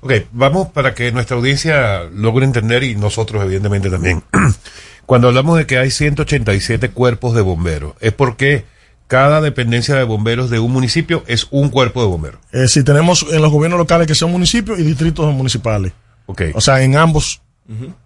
Ok, 0.00 0.12
vamos 0.32 0.68
para 0.68 0.94
que 0.94 1.10
nuestra 1.10 1.36
audiencia 1.36 2.02
logre 2.12 2.44
entender 2.44 2.84
y 2.84 2.94
nosotros 2.94 3.42
evidentemente 3.42 3.90
también. 3.90 4.22
Cuando 5.06 5.28
hablamos 5.28 5.58
de 5.58 5.66
que 5.66 5.78
hay 5.78 5.90
187 5.90 6.90
cuerpos 6.90 7.34
de 7.34 7.42
bomberos, 7.42 7.94
es 8.00 8.12
porque 8.12 8.64
cada 9.06 9.40
dependencia 9.40 9.94
de 9.94 10.04
bomberos 10.04 10.50
de 10.50 10.58
un 10.58 10.72
municipio 10.72 11.22
es 11.26 11.46
un 11.50 11.68
cuerpo 11.68 12.00
de 12.02 12.08
bomberos. 12.08 12.40
Eh, 12.52 12.68
si 12.68 12.82
tenemos 12.82 13.26
en 13.30 13.42
los 13.42 13.50
gobiernos 13.52 13.78
locales 13.78 14.06
que 14.06 14.14
son 14.14 14.30
municipios 14.32 14.78
y 14.78 14.82
distritos 14.82 15.32
municipales. 15.34 15.92
Ok. 16.26 16.42
O 16.54 16.60
sea, 16.60 16.82
en 16.82 16.96
ambos 16.96 17.42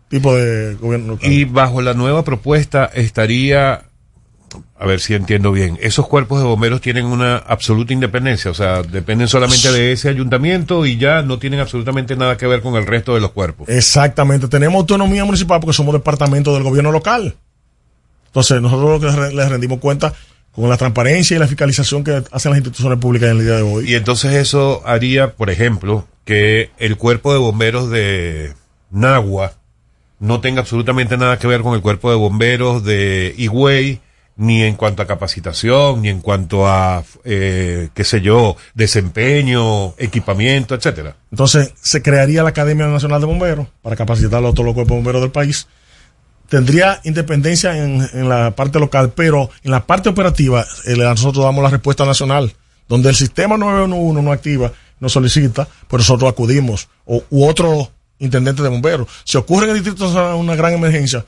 tipos 0.08 0.36
de 0.36 0.74
gobierno 0.80 1.08
local. 1.14 1.32
Y 1.32 1.44
bajo 1.44 1.82
la 1.82 1.94
nueva 1.94 2.24
propuesta 2.24 2.86
estaría, 2.86 3.84
a 4.78 4.86
ver 4.86 5.00
si 5.00 5.14
entiendo 5.14 5.52
bien, 5.52 5.78
esos 5.80 6.06
cuerpos 6.08 6.38
de 6.40 6.44
bomberos 6.46 6.80
tienen 6.80 7.06
una 7.06 7.36
absoluta 7.36 7.92
independencia, 7.92 8.50
o 8.50 8.54
sea, 8.54 8.82
dependen 8.82 9.28
solamente 9.28 9.70
de 9.72 9.92
ese 9.92 10.08
ayuntamiento 10.08 10.86
y 10.86 10.96
ya 10.96 11.22
no 11.22 11.38
tienen 11.38 11.60
absolutamente 11.60 12.16
nada 12.16 12.36
que 12.36 12.46
ver 12.46 12.60
con 12.62 12.74
el 12.76 12.86
resto 12.86 13.14
de 13.14 13.20
los 13.20 13.32
cuerpos. 13.32 13.68
Exactamente, 13.68 14.48
tenemos 14.48 14.76
autonomía 14.80 15.24
municipal 15.24 15.60
porque 15.60 15.74
somos 15.74 15.92
departamento 15.92 16.54
del 16.54 16.62
gobierno 16.62 16.90
local. 16.92 17.36
Entonces, 18.26 18.60
nosotros 18.60 18.90
lo 18.90 19.00
que 19.00 19.16
re- 19.16 19.34
les 19.34 19.48
rendimos 19.48 19.78
cuenta 19.78 20.12
con 20.60 20.68
la 20.68 20.76
transparencia 20.76 21.36
y 21.36 21.38
la 21.38 21.46
fiscalización 21.46 22.02
que 22.02 22.22
hacen 22.32 22.50
las 22.50 22.58
instituciones 22.58 22.98
públicas 22.98 23.30
en 23.30 23.38
el 23.38 23.44
día 23.44 23.56
de 23.56 23.62
hoy. 23.62 23.90
Y 23.90 23.94
entonces 23.94 24.34
eso 24.34 24.82
haría, 24.84 25.34
por 25.34 25.50
ejemplo, 25.50 26.06
que 26.24 26.70
el 26.78 26.96
cuerpo 26.96 27.32
de 27.32 27.38
bomberos 27.38 27.90
de 27.90 28.54
Nagua 28.90 29.52
no 30.18 30.40
tenga 30.40 30.60
absolutamente 30.62 31.16
nada 31.16 31.38
que 31.38 31.46
ver 31.46 31.62
con 31.62 31.74
el 31.74 31.80
cuerpo 31.80 32.10
de 32.10 32.16
bomberos 32.16 32.82
de 32.84 33.34
Higüey, 33.36 34.00
ni 34.36 34.62
en 34.62 34.74
cuanto 34.74 35.02
a 35.02 35.06
capacitación, 35.06 36.02
ni 36.02 36.08
en 36.08 36.20
cuanto 36.20 36.66
a, 36.66 37.04
eh, 37.24 37.88
qué 37.94 38.04
sé 38.04 38.20
yo, 38.20 38.56
desempeño, 38.74 39.94
equipamiento, 39.96 40.74
etcétera. 40.74 41.16
Entonces, 41.30 41.72
se 41.80 42.02
crearía 42.02 42.42
la 42.42 42.50
Academia 42.50 42.86
Nacional 42.86 43.20
de 43.20 43.26
Bomberos 43.26 43.68
para 43.82 43.96
capacitar 43.96 44.44
a 44.44 44.52
todos 44.52 44.64
los 44.64 44.74
cuerpos 44.74 44.90
de 44.90 44.96
bomberos 44.96 45.22
del 45.22 45.30
país. 45.30 45.68
Tendría 46.48 47.00
independencia 47.04 47.76
en, 47.76 48.28
la 48.28 48.52
parte 48.52 48.80
local, 48.80 49.12
pero 49.14 49.50
en 49.62 49.70
la 49.70 49.86
parte 49.86 50.08
operativa, 50.08 50.64
eh, 50.86 50.96
nosotros 50.96 51.44
damos 51.44 51.62
la 51.62 51.70
respuesta 51.70 52.06
nacional. 52.06 52.54
Donde 52.88 53.10
el 53.10 53.14
sistema 53.14 53.58
911 53.58 54.22
no 54.22 54.32
activa, 54.32 54.72
no 54.98 55.10
solicita, 55.10 55.68
pues 55.88 56.00
nosotros 56.00 56.30
acudimos. 56.30 56.88
O, 57.04 57.22
u 57.28 57.46
otro 57.46 57.90
intendente 58.18 58.62
de 58.62 58.70
bomberos. 58.70 59.08
Si 59.24 59.36
ocurre 59.36 59.64
en 59.64 59.76
el 59.76 59.82
distrito 59.84 60.08
una- 60.36 60.56
gran 60.56 60.72
emergencia 60.72 61.26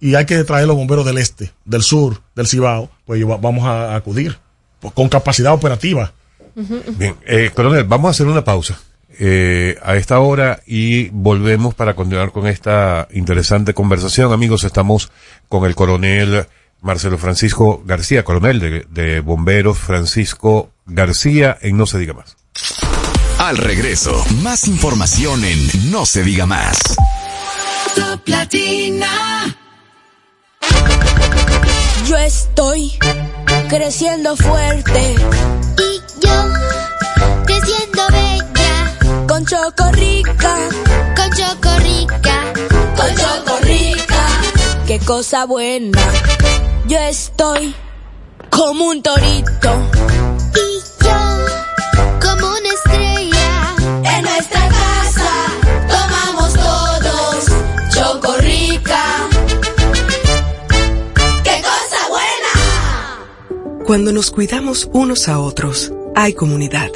y 0.00 0.14
hay 0.14 0.26
que 0.26 0.42
traer 0.44 0.68
los 0.68 0.76
bomberos 0.76 1.04
del 1.04 1.18
este, 1.18 1.52
del 1.64 1.82
sur, 1.82 2.22
del 2.36 2.46
Cibao, 2.46 2.88
pues 3.04 3.20
vamos 3.26 3.64
a 3.64 3.96
acudir 3.96 4.38
pues, 4.78 4.94
con 4.94 5.08
capacidad 5.08 5.52
operativa. 5.52 6.12
Bien, 6.98 7.16
eh, 7.26 7.50
coronel, 7.52 7.84
vamos 7.84 8.08
a 8.08 8.10
hacer 8.10 8.26
una 8.26 8.44
pausa 8.44 8.78
eh, 9.18 9.78
a 9.82 9.96
esta 9.96 10.20
hora 10.20 10.60
y 10.66 11.08
volvemos 11.10 11.74
para 11.74 11.94
continuar 11.94 12.32
con 12.32 12.46
esta 12.46 13.08
interesante 13.12 13.74
conversación. 13.74 14.32
Amigos, 14.32 14.64
estamos 14.64 15.10
con 15.48 15.64
el 15.64 15.74
coronel 15.74 16.46
Marcelo 16.80 17.18
Francisco 17.18 17.82
García, 17.84 18.24
coronel 18.24 18.60
de, 18.60 18.86
de 18.90 19.20
bomberos 19.20 19.78
Francisco 19.78 20.70
García 20.86 21.56
en 21.60 21.76
No 21.76 21.86
se 21.86 21.98
diga 21.98 22.14
más. 22.14 22.36
Al 23.38 23.56
regreso, 23.56 24.24
más 24.42 24.68
información 24.68 25.44
en 25.44 25.90
No 25.90 26.06
se 26.06 26.22
diga 26.22 26.46
más. 26.46 26.78
Top 27.94 28.26
Latina. 28.26 29.56
Yo 32.06 32.16
estoy 32.18 32.98
creciendo 33.68 34.36
fuerte. 34.36 35.14
Y 35.78 36.24
yo 36.24 36.44
creciendo. 37.46 37.91
Con 39.42 39.50
chocorrica. 39.50 40.54
Con 41.16 41.30
chocorrica. 41.32 42.52
Con 42.96 43.16
chocorrica. 43.16 44.26
Qué 44.86 45.00
cosa 45.00 45.46
buena. 45.46 45.98
Yo 46.86 46.96
estoy 46.98 47.74
como 48.50 48.86
un 48.86 49.02
torito. 49.02 49.90
Y 50.54 51.04
yo 51.04 51.18
como 52.20 52.46
una 52.46 52.68
estrella. 52.68 53.74
En 54.04 54.22
nuestra 54.22 54.68
casa 54.68 55.30
tomamos 55.88 56.52
todos 56.54 57.46
chocorrica. 57.92 59.02
¡Qué 61.42 61.62
cosa 61.62 62.08
buena! 62.10 63.84
Cuando 63.84 64.12
nos 64.12 64.30
cuidamos 64.30 64.88
unos 64.92 65.28
a 65.28 65.40
otros, 65.40 65.92
hay 66.14 66.32
comunidad. 66.34 66.92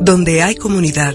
Donde 0.00 0.42
hay 0.42 0.56
comunidad, 0.56 1.14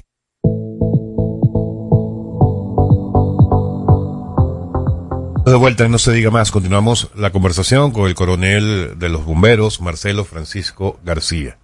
De 5.44 5.54
vuelta, 5.56 5.88
no 5.88 5.98
se 5.98 6.12
diga 6.12 6.30
más, 6.30 6.52
continuamos 6.52 7.10
la 7.16 7.32
conversación 7.32 7.90
con 7.90 8.06
el 8.06 8.14
coronel 8.14 8.92
de 8.96 9.08
los 9.08 9.24
bomberos, 9.24 9.80
Marcelo 9.80 10.24
Francisco 10.24 11.00
García. 11.04 11.58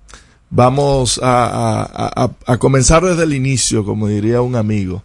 Vamos 0.50 1.20
a, 1.22 1.44
a- 1.46 2.24
a- 2.24 2.30
a 2.46 2.56
comenzar 2.58 3.04
desde 3.04 3.22
el 3.22 3.34
inicio, 3.34 3.84
como 3.84 4.08
diría 4.08 4.40
un 4.40 4.56
amigo. 4.56 5.04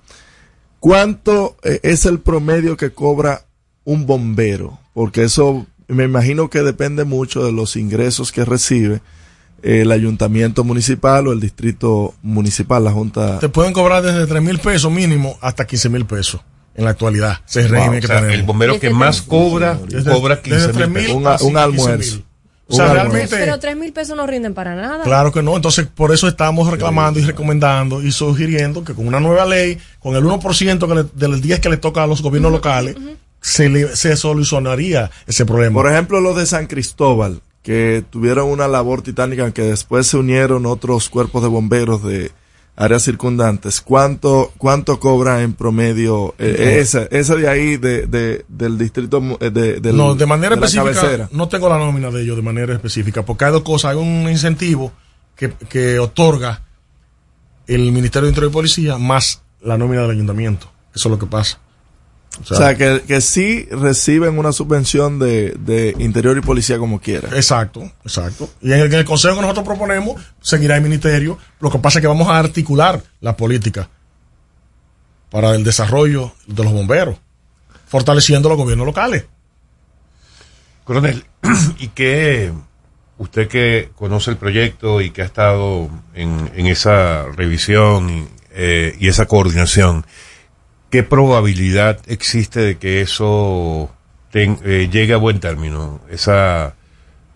¿Cuánto 0.79 1.55
eh, 1.63 1.79
es 1.83 2.05
el 2.05 2.19
promedio 2.19 2.77
que 2.77 2.91
cobra 2.91 3.45
un 3.83 4.07
bombero? 4.07 4.79
Porque 4.93 5.23
eso 5.23 5.67
me 5.87 6.03
imagino 6.03 6.49
que 6.49 6.61
depende 6.63 7.03
mucho 7.05 7.43
de 7.45 7.51
los 7.51 7.75
ingresos 7.75 8.31
que 8.31 8.45
recibe 8.45 9.01
el 9.63 9.91
ayuntamiento 9.91 10.63
municipal 10.63 11.27
o 11.27 11.31
el 11.31 11.39
distrito 11.39 12.13
municipal, 12.21 12.83
la 12.83 12.91
junta. 12.91 13.39
Te 13.39 13.49
pueden 13.49 13.73
cobrar 13.73 14.03
desde 14.03 14.27
3 14.27 14.41
mil 14.41 14.59
pesos 14.59 14.91
mínimo 14.91 15.37
hasta 15.41 15.65
15 15.65 15.89
mil 15.89 16.05
pesos 16.05 16.41
en 16.75 16.83
la 16.85 16.91
actualidad. 16.91 17.39
El 17.55 17.63
Wow, 17.63 17.71
régimen 17.71 17.99
que 17.99 18.05
o 18.05 18.07
sea, 18.07 18.15
tenemos. 18.17 18.35
el 18.39 18.43
bombero 18.45 18.79
que 18.79 18.89
más 18.91 19.21
cobra, 19.23 19.79
Desde- 19.87 20.11
cobra 20.11 20.35
desde 20.35 20.49
15 20.51 20.67
mil 20.67 20.75
3.000 20.75 20.93
pesos. 20.93 21.15
Un, 21.15 21.27
a- 21.27 21.33
así, 21.33 21.45
un 21.45 21.53
15.000. 21.53 21.63
almuerzo. 21.63 22.21
O 22.69 22.75
sea, 22.75 22.91
realmente. 22.93 23.27
Pero 23.37 23.57
tres 23.59 23.77
mil 23.77 23.93
pesos 23.93 24.15
no 24.17 24.27
rinden 24.27 24.53
para 24.53 24.75
nada. 24.75 25.01
Claro 25.05 25.31
que 25.31 25.41
no, 25.41 25.55
entonces 25.55 25.87
por 25.87 26.13
eso 26.13 26.27
estamos 26.27 26.69
reclamando 26.69 27.17
y 27.17 27.23
recomendando 27.23 28.03
y 28.03 28.11
sugiriendo 28.11 28.83
que 28.83 28.93
con 28.93 29.07
una 29.07 29.21
nueva 29.21 29.45
ley, 29.45 29.77
con 29.99 30.17
el 30.17 30.23
1% 30.25 30.85
que 30.87 30.95
le- 30.95 31.05
del 31.15 31.39
10 31.41 31.61
que 31.61 31.69
le 31.69 31.77
toca 31.77 32.03
a 32.03 32.07
los 32.07 32.21
gobiernos 32.21 32.51
locales, 32.51 32.95
se, 33.41 33.69
le- 33.69 33.95
se 33.95 34.15
solucionaría 34.17 35.11
ese 35.27 35.45
problema. 35.45 35.73
Por 35.81 35.91
ejemplo, 35.91 36.19
los 36.21 36.35
de 36.35 36.45
San 36.45 36.67
Cristóbal, 36.67 37.41
que 37.63 38.03
tuvieron 38.09 38.47
una 38.49 38.67
labor 38.67 39.01
titánica, 39.01 39.51
que 39.51 39.61
después 39.63 40.07
se 40.07 40.17
unieron 40.17 40.65
otros 40.65 41.09
cuerpos 41.09 41.41
de 41.43 41.49
bomberos 41.49 42.01
de 42.03 42.31
áreas 42.75 43.03
circundantes. 43.03 43.81
¿Cuánto, 43.81 44.53
cuánto 44.57 44.99
cobra 44.99 45.41
en 45.41 45.53
promedio 45.53 46.35
eh, 46.37 46.77
esa, 46.79 47.03
esa 47.11 47.35
de 47.35 47.49
ahí, 47.49 47.77
de, 47.77 48.05
de- 48.07 48.45
del 48.47 48.77
distrito, 48.77 49.21
eh, 49.39 49.49
de, 49.49 49.79
del- 49.79 49.97
no, 49.97 50.13
de 50.15 50.25
manera 50.25 50.55
de 50.55 50.61
específica, 50.65 51.29
no 51.31 51.47
tengo 51.49 51.67
la 51.69 51.77
nómina 51.79 52.11
de 52.11 52.21
ellos 52.21 52.35
de 52.35 52.43
manera 52.43 52.73
específica, 52.73 53.23
porque 53.25 53.45
hay 53.45 53.51
dos 53.51 53.63
cosas. 53.63 53.91
Hay 53.91 53.97
un 53.97 54.29
incentivo 54.29 54.93
que, 55.35 55.51
que 55.69 55.97
otorga 55.99 56.61
el 57.67 57.91
Ministerio 57.91 58.25
de 58.27 58.29
Interior 58.29 58.51
y 58.51 58.53
Policía 58.53 58.97
más 58.97 59.41
la 59.61 59.77
nómina 59.77 60.03
del 60.03 60.11
ayuntamiento. 60.11 60.71
Eso 60.95 61.09
es 61.09 61.11
lo 61.11 61.19
que 61.19 61.25
pasa. 61.25 61.59
O 62.41 62.55
sea, 62.55 62.75
que, 62.75 63.01
que 63.07 63.21
sí 63.21 63.67
reciben 63.71 64.37
una 64.37 64.51
subvención 64.51 65.19
de, 65.19 65.51
de 65.59 65.95
interior 65.99 66.37
y 66.37 66.41
policía 66.41 66.77
como 66.77 66.99
quiera. 66.99 67.29
Exacto, 67.35 67.91
exacto. 68.03 68.49
Y 68.61 68.71
en 68.71 68.79
el, 68.79 68.87
en 68.87 68.99
el 68.99 69.05
consejo 69.05 69.35
que 69.35 69.41
nosotros 69.41 69.65
proponemos, 69.65 70.21
seguirá 70.41 70.75
el 70.75 70.83
ministerio. 70.83 71.37
Lo 71.59 71.71
que 71.71 71.79
pasa 71.79 71.99
es 71.99 72.01
que 72.01 72.07
vamos 72.07 72.27
a 72.27 72.37
articular 72.37 73.01
la 73.21 73.35
política 73.35 73.89
para 75.29 75.55
el 75.55 75.63
desarrollo 75.63 76.33
de 76.45 76.63
los 76.63 76.73
bomberos, 76.73 77.17
fortaleciendo 77.87 78.49
los 78.49 78.57
gobiernos 78.57 78.85
locales. 78.85 79.25
Coronel, 80.83 81.25
¿y 81.79 81.89
qué 81.89 82.53
usted 83.17 83.47
que 83.47 83.89
conoce 83.95 84.31
el 84.31 84.37
proyecto 84.37 85.01
y 85.01 85.09
que 85.09 85.21
ha 85.21 85.25
estado 85.25 85.89
en, 86.13 86.51
en 86.55 86.67
esa 86.67 87.23
revisión 87.23 88.09
y, 88.09 88.27
eh, 88.51 88.95
y 88.99 89.07
esa 89.07 89.25
coordinación, 89.25 90.05
qué 90.97 91.03
probabilidad 91.03 91.99
existe 92.07 92.59
de 92.59 92.77
que 92.77 93.01
eso 93.01 93.89
ten- 94.31 94.57
eh, 94.65 94.89
llegue 94.91 95.13
a 95.13 95.17
buen 95.17 95.39
término, 95.39 96.01
esa, 96.09 96.73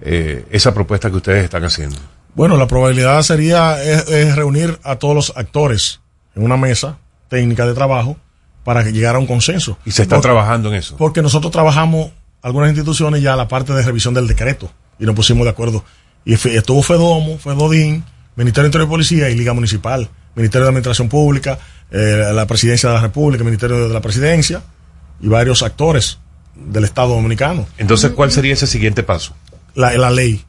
eh, 0.01 0.45
esa 0.51 0.73
propuesta 0.73 1.09
que 1.11 1.17
ustedes 1.17 1.43
están 1.43 1.63
haciendo? 1.63 1.97
Bueno, 2.33 2.57
la 2.57 2.65
probabilidad 2.65 3.21
sería 3.21 3.83
es, 3.83 4.07
es 4.09 4.35
reunir 4.35 4.79
a 4.83 4.95
todos 4.95 5.13
los 5.13 5.33
actores 5.35 5.99
en 6.35 6.43
una 6.43 6.57
mesa 6.57 6.97
técnica 7.29 7.67
de 7.67 7.73
trabajo 7.75 8.17
para 8.63 8.83
que 8.83 8.93
llegara 8.93 9.17
a 9.17 9.21
un 9.21 9.27
consenso. 9.27 9.77
Y 9.85 9.91
se 9.91 10.01
está 10.03 10.15
Porque- 10.15 10.27
trabajando 10.29 10.69
en 10.69 10.75
eso. 10.75 10.97
Porque 10.97 11.21
nosotros 11.21 11.51
trabajamos 11.51 12.11
algunas 12.41 12.69
instituciones 12.69 13.21
ya 13.21 13.35
la 13.35 13.47
parte 13.47 13.73
de 13.73 13.83
revisión 13.83 14.13
del 14.15 14.27
decreto 14.27 14.71
y 14.99 15.05
nos 15.05 15.13
pusimos 15.15 15.43
de 15.43 15.51
acuerdo. 15.51 15.83
Y 16.25 16.33
estuvo 16.33 16.81
Fedomo, 16.81 17.37
Fedodín, 17.37 18.03
Ministerio 18.35 18.63
de 18.63 18.67
Interior 18.69 18.87
y 18.87 18.91
Policía 18.91 19.29
y 19.29 19.35
Liga 19.35 19.53
Municipal, 19.53 20.09
Ministerio 20.35 20.63
de 20.65 20.69
Administración 20.69 21.09
Pública, 21.09 21.59
eh, 21.91 22.31
la 22.33 22.47
presidencia 22.47 22.89
de 22.89 22.95
la 22.95 23.01
República, 23.01 23.41
el 23.41 23.45
Ministerio 23.45 23.87
de 23.87 23.93
la 23.93 24.01
Presidencia 24.01 24.61
y 25.19 25.27
varios 25.27 25.61
actores 25.61 26.19
del 26.55 26.83
Estado 26.85 27.09
Dominicano. 27.09 27.67
Entonces, 27.77 28.11
¿cuál 28.11 28.31
sería 28.31 28.53
ese 28.53 28.67
siguiente 28.67 29.03
paso? 29.03 29.35
La, 29.75 29.93
la 29.97 30.09
ley. 30.09 30.43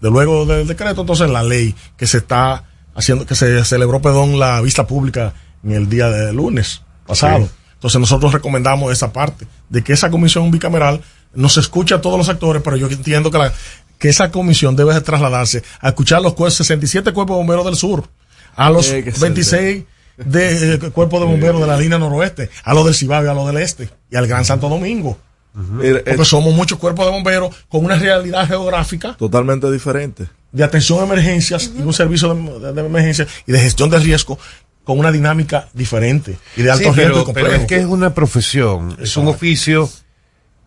De 0.00 0.10
luego 0.10 0.44
del 0.46 0.66
decreto, 0.66 1.00
entonces 1.00 1.28
la 1.30 1.42
ley 1.42 1.74
que 1.96 2.06
se 2.06 2.18
está 2.18 2.64
haciendo, 2.94 3.26
que 3.26 3.34
se 3.34 3.64
celebró, 3.64 4.00
perdón, 4.00 4.38
la 4.38 4.60
vista 4.60 4.86
pública 4.86 5.34
en 5.64 5.72
el 5.72 5.88
día 5.88 6.08
de 6.10 6.32
lunes 6.32 6.82
pasado. 7.06 7.48
Entonces 7.74 8.00
nosotros 8.00 8.32
recomendamos 8.32 8.92
esa 8.92 9.12
parte, 9.12 9.46
de 9.68 9.82
que 9.82 9.92
esa 9.92 10.10
comisión 10.10 10.50
bicameral 10.50 11.02
nos 11.34 11.56
escucha 11.56 11.96
a 11.96 12.00
todos 12.00 12.18
los 12.18 12.28
actores, 12.28 12.62
pero 12.62 12.76
yo 12.76 12.88
entiendo 12.88 13.30
que, 13.30 13.38
la, 13.38 13.52
que 13.98 14.08
esa 14.08 14.30
comisión 14.30 14.76
debe 14.76 14.98
trasladarse 15.00 15.62
a 15.80 15.88
escuchar 15.88 16.18
a 16.18 16.22
los 16.22 16.34
67 16.54 17.12
cuerpos 17.12 17.36
bomberos 17.36 17.64
del 17.64 17.76
sur, 17.76 18.08
a 18.54 18.70
los 18.70 18.90
26 18.90 19.84
de, 20.16 20.74
eh, 20.74 20.78
cuerpo 20.90 21.20
de 21.20 21.26
bomberos 21.26 21.60
de 21.60 21.66
la 21.66 21.76
línea 21.76 21.98
noroeste, 21.98 22.50
a 22.64 22.74
los 22.74 22.84
del 22.84 22.94
Cibabio, 22.94 23.30
a 23.30 23.34
los 23.34 23.46
del 23.46 23.58
este 23.58 23.88
y 24.10 24.16
al 24.16 24.26
Gran 24.26 24.44
Santo 24.44 24.68
Domingo. 24.68 25.18
Porque 25.54 26.02
eh, 26.04 26.24
somos 26.24 26.54
muchos 26.54 26.78
cuerpos 26.78 27.06
de 27.06 27.12
bomberos 27.12 27.54
con 27.68 27.82
una 27.82 27.96
realidad 27.96 28.46
geográfica 28.46 29.14
totalmente 29.14 29.70
diferente. 29.70 30.26
De 30.52 30.62
atención 30.62 31.00
a 31.00 31.04
emergencias 31.04 31.70
y 31.76 31.80
un 31.80 31.94
servicio 31.94 32.34
de, 32.34 32.72
de, 32.74 32.80
emergencia 32.80 33.26
y 33.46 33.52
de 33.52 33.60
gestión 33.60 33.88
de 33.88 33.98
riesgo 33.98 34.38
con 34.86 34.98
una 35.00 35.10
dinámica 35.10 35.68
diferente 35.72 36.38
y 36.56 36.62
de 36.62 36.70
altos 36.70 36.94
sí, 36.94 37.00
pero, 37.34 37.52
es 37.52 37.66
que 37.66 37.76
es 37.76 37.86
una 37.86 38.14
profesión, 38.14 38.96
es 39.00 39.16
un 39.16 39.26
oficio 39.26 39.90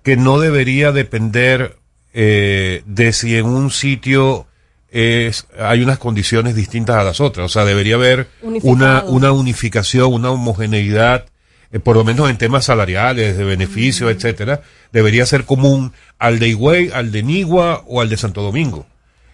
que 0.04 0.18
no 0.18 0.40
debería 0.40 0.92
depender 0.92 1.78
eh, 2.14 2.84
de 2.86 3.14
si 3.14 3.38
en 3.38 3.46
un 3.46 3.72
sitio 3.72 4.46
es, 4.92 5.46
hay 5.60 5.82
unas 5.84 5.98
condiciones 6.00 6.56
distintas 6.56 6.98
a 6.98 7.04
las 7.04 7.20
otras. 7.22 7.46
O 7.46 7.50
sea, 7.50 7.66
debería 7.66 7.96
haber 7.96 8.28
Unificado. 8.42 8.74
una, 8.74 9.04
una 9.06 9.32
unificación, 9.32 10.14
una 10.14 10.32
homogeneidad, 10.32 11.26
eh, 11.72 11.80
por 11.80 11.96
lo 11.96 12.04
menos 12.04 12.30
en 12.30 12.38
temas 12.38 12.66
salariales, 12.66 13.38
de 13.38 13.44
beneficios, 13.44 14.12
etcétera. 14.12 14.62
Debería 14.92 15.26
ser 15.26 15.46
común 15.46 15.94
al 16.18 16.40
de 16.40 16.48
Higüey, 16.50 16.90
al 16.94 17.12
de 17.12 17.24
Nigua 17.24 17.84
o 17.88 18.02
al 18.02 18.10
de 18.10 18.18
Santo 18.18 18.42
Domingo. 18.42 18.88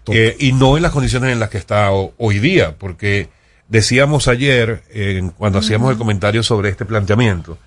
Eh, 0.07 0.35
y 0.39 0.51
no 0.51 0.77
en 0.77 0.83
las 0.83 0.91
condiciones 0.91 1.31
en 1.31 1.39
las 1.39 1.49
que 1.49 1.57
está 1.57 1.91
ho- 1.91 2.13
hoy 2.17 2.37
día, 2.39 2.75
porque 2.77 3.29
decíamos 3.69 4.27
ayer, 4.27 4.83
eh, 4.91 5.31
cuando 5.37 5.57
hacíamos 5.59 5.89
el 5.91 5.97
comentario 5.97 6.43
sobre 6.43 6.69
este 6.69 6.85
planteamiento, 6.85 7.57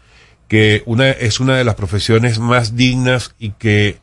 que 0.46 0.82
una, 0.86 1.10
es 1.10 1.40
una 1.40 1.56
de 1.56 1.64
las 1.64 1.74
profesiones 1.74 2.38
más 2.38 2.76
dignas 2.76 3.34
y 3.40 3.50
que 3.50 3.98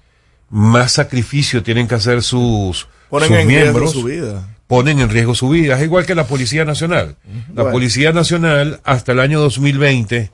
más 0.50 0.92
sacrificio 0.92 1.64
tienen 1.64 1.88
que 1.88 1.96
hacer 1.96 2.22
sus, 2.24 2.88
Ponen 3.10 3.30
sus 3.30 3.38
en 3.38 3.48
riesgo 3.48 3.88
su 3.88 4.04
vida. 4.04 4.48
Ponen 4.68 5.00
en 5.00 5.10
riesgo 5.10 5.36
su 5.36 5.50
vida. 5.50 5.78
Es 5.78 5.84
igual 5.84 6.06
que 6.06 6.16
la 6.16 6.28
Policía 6.28 6.66
Nacional. 6.66 7.16
La 7.54 7.64
Bueno. 7.64 7.72
Policía 7.72 8.12
Nacional, 8.12 8.82
hasta 8.84 9.12
el 9.12 9.20
año 9.20 9.40
2020, 9.40 10.32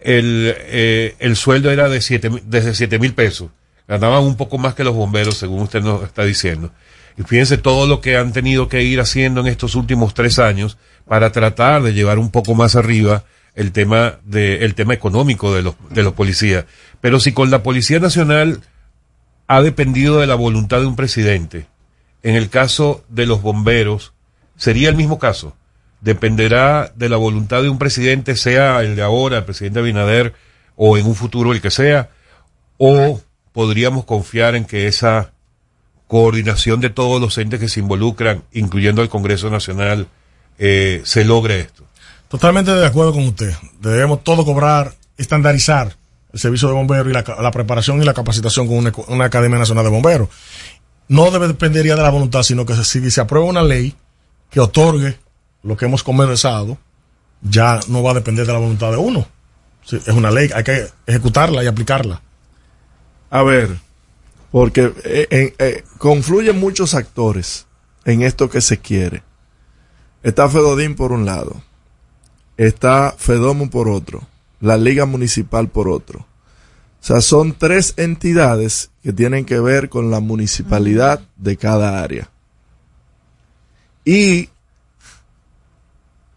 el, 0.00 0.54
eh, 0.56 1.14
el 1.18 1.36
sueldo 1.36 1.70
era 1.70 1.88
de 1.88 2.00
siete, 2.00 2.30
desde 2.46 2.74
siete 2.74 2.98
mil 2.98 3.14
pesos. 3.14 3.50
Ganaban 3.86 4.22
un 4.22 4.36
poco 4.36 4.56
más 4.56 4.74
que 4.74 4.84
los 4.84 4.94
bomberos, 4.94 5.36
según 5.36 5.62
usted 5.62 5.82
nos 5.82 6.02
está 6.04 6.24
diciendo. 6.24 6.72
Y 7.18 7.22
fíjense 7.22 7.58
todo 7.58 7.86
lo 7.86 8.00
que 8.00 8.16
han 8.16 8.32
tenido 8.32 8.68
que 8.68 8.82
ir 8.82 9.00
haciendo 9.00 9.40
en 9.40 9.48
estos 9.48 9.74
últimos 9.74 10.14
tres 10.14 10.38
años 10.38 10.78
para 11.06 11.32
tratar 11.32 11.82
de 11.82 11.92
llevar 11.92 12.18
un 12.18 12.30
poco 12.30 12.54
más 12.54 12.76
arriba 12.76 13.24
el 13.54 13.72
tema 13.72 14.20
de, 14.24 14.64
el 14.64 14.74
tema 14.74 14.94
económico 14.94 15.52
de 15.54 15.62
los, 15.62 15.74
de 15.90 16.02
los 16.02 16.14
policías. 16.14 16.64
Pero 17.00 17.20
si 17.20 17.32
con 17.32 17.50
la 17.50 17.62
Policía 17.62 17.98
Nacional 17.98 18.60
ha 19.48 19.60
dependido 19.60 20.20
de 20.20 20.26
la 20.26 20.36
voluntad 20.36 20.78
de 20.80 20.86
un 20.86 20.96
presidente, 20.96 21.66
en 22.22 22.36
el 22.36 22.50
caso 22.50 23.04
de 23.08 23.26
los 23.26 23.42
bomberos, 23.42 24.12
sería 24.56 24.88
el 24.88 24.96
mismo 24.96 25.18
caso. 25.18 25.56
Dependerá 26.00 26.92
de 26.94 27.08
la 27.08 27.16
voluntad 27.16 27.62
de 27.62 27.68
un 27.68 27.78
presidente, 27.78 28.36
sea 28.36 28.80
el 28.80 28.96
de 28.96 29.02
ahora, 29.02 29.38
el 29.38 29.44
presidente 29.44 29.80
Abinader, 29.80 30.34
o 30.76 30.96
en 30.96 31.06
un 31.06 31.14
futuro 31.14 31.52
el 31.52 31.60
que 31.60 31.70
sea, 31.70 32.10
o 32.78 33.20
podríamos 33.52 34.04
confiar 34.04 34.54
en 34.54 34.64
que 34.64 34.86
esa 34.86 35.32
coordinación 36.08 36.80
de 36.80 36.90
todos 36.90 37.20
los 37.20 37.36
entes 37.38 37.60
que 37.60 37.68
se 37.68 37.80
involucran, 37.80 38.42
incluyendo 38.52 39.02
el 39.02 39.08
Congreso 39.08 39.50
Nacional, 39.50 40.08
eh, 40.58 41.02
se 41.04 41.24
logre 41.24 41.60
esto. 41.60 41.84
Totalmente 42.28 42.72
de 42.72 42.86
acuerdo 42.86 43.12
con 43.12 43.24
usted. 43.24 43.52
Debemos 43.80 44.24
todo 44.24 44.44
cobrar, 44.44 44.94
estandarizar 45.16 45.96
el 46.32 46.38
servicio 46.38 46.68
de 46.68 46.74
bomberos 46.74 47.08
y 47.08 47.12
la, 47.12 47.50
preparación 47.50 48.00
y 48.00 48.04
la 48.04 48.14
capacitación 48.14 48.66
con 48.66 48.92
una 49.08 49.24
Academia 49.24 49.58
Nacional 49.58 49.84
de 49.84 49.90
Bomberos. 49.90 50.28
No 51.10 51.28
debe 51.32 51.48
dependería 51.48 51.96
de 51.96 52.02
la 52.02 52.10
voluntad, 52.10 52.44
sino 52.44 52.64
que 52.64 52.72
si 52.84 53.10
se 53.10 53.20
aprueba 53.20 53.44
una 53.44 53.64
ley 53.64 53.96
que 54.48 54.60
otorgue 54.60 55.18
lo 55.64 55.76
que 55.76 55.86
hemos 55.86 56.04
conversado, 56.04 56.78
ya 57.42 57.80
no 57.88 58.04
va 58.04 58.12
a 58.12 58.14
depender 58.14 58.46
de 58.46 58.52
la 58.52 58.60
voluntad 58.60 58.92
de 58.92 58.98
uno. 58.98 59.26
Es 59.90 60.06
una 60.06 60.30
ley, 60.30 60.50
hay 60.54 60.62
que 60.62 60.86
ejecutarla 61.08 61.64
y 61.64 61.66
aplicarla. 61.66 62.22
A 63.28 63.42
ver, 63.42 63.76
porque 64.52 64.92
eh, 65.02 65.52
eh, 65.58 65.84
confluyen 65.98 66.60
muchos 66.60 66.94
actores 66.94 67.66
en 68.04 68.22
esto 68.22 68.48
que 68.48 68.60
se 68.60 68.78
quiere. 68.78 69.24
Está 70.22 70.48
Fedodín 70.48 70.94
por 70.94 71.10
un 71.10 71.26
lado, 71.26 71.60
está 72.56 73.16
Fedomo 73.18 73.68
por 73.68 73.88
otro, 73.88 74.28
la 74.60 74.76
Liga 74.76 75.06
Municipal 75.06 75.66
por 75.66 75.88
otro. 75.88 76.29
O 77.00 77.02
sea, 77.02 77.20
son 77.22 77.54
tres 77.54 77.94
entidades 77.96 78.90
que 79.02 79.12
tienen 79.12 79.46
que 79.46 79.58
ver 79.58 79.88
con 79.88 80.10
la 80.10 80.20
municipalidad 80.20 81.20
de 81.36 81.56
cada 81.56 82.02
área. 82.02 82.28
Y 84.04 84.50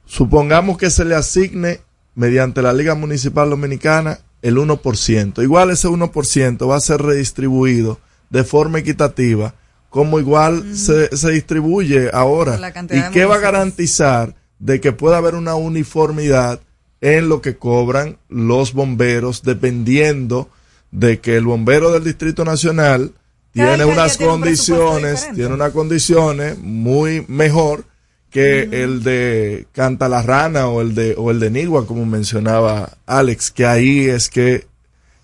supongamos 0.06 0.78
que 0.78 0.90
se 0.90 1.04
le 1.04 1.16
asigne 1.16 1.82
mediante 2.16 2.62
la 2.62 2.72
Liga 2.72 2.96
Municipal 2.96 3.50
Dominicana 3.50 4.20
el 4.42 4.58
1%. 4.58 5.44
Igual 5.44 5.72
ese 5.72 5.90
1% 5.90 6.70
va 6.70 6.78
a 6.78 6.82
ser 6.82 7.02
redistribuido 7.02 8.00
de 8.30 8.44
forma 8.46 8.80
equitativa, 8.80 9.56
como 9.90 10.20
igual 10.20 10.76
se, 10.76 11.16
se 11.16 11.32
distribuye 11.32 12.10
ahora. 12.14 12.60
¿Y 12.90 13.12
qué 13.12 13.26
va 13.26 13.36
a 13.36 13.40
garantizar 13.40 14.36
de 14.60 14.80
que 14.80 14.94
pueda 14.94 15.18
haber 15.18 15.36
una 15.36 15.56
uniformidad 15.56 16.62
en 17.04 17.28
lo 17.28 17.42
que 17.42 17.58
cobran 17.58 18.18
los 18.30 18.72
bomberos, 18.72 19.44
dependiendo 19.44 20.48
de 20.90 21.20
que 21.20 21.36
el 21.36 21.44
bombero 21.44 21.92
del 21.92 22.06
Distrito 22.06 22.46
Nacional 22.46 23.12
tiene 23.52 23.84
unas 23.84 24.18
un 24.22 24.28
condiciones, 24.28 25.28
tiene 25.36 25.54
unas 25.54 25.74
condiciones 25.74 26.58
muy 26.60 27.26
mejor 27.28 27.84
que 28.30 28.62
el 28.62 29.04
de 29.04 29.68
Canta 29.74 30.08
la 30.08 30.22
Rana 30.22 30.70
o 30.70 30.80
el 30.80 30.96
de 30.96 31.14
o 31.18 31.30
el 31.30 31.42
de 31.42 31.52
Nigua, 31.52 31.86
como 31.86 32.06
mencionaba 32.06 32.98
Alex, 33.06 33.52
que 33.52 33.66
ahí 33.66 34.06
es 34.06 34.30
que 34.30 34.66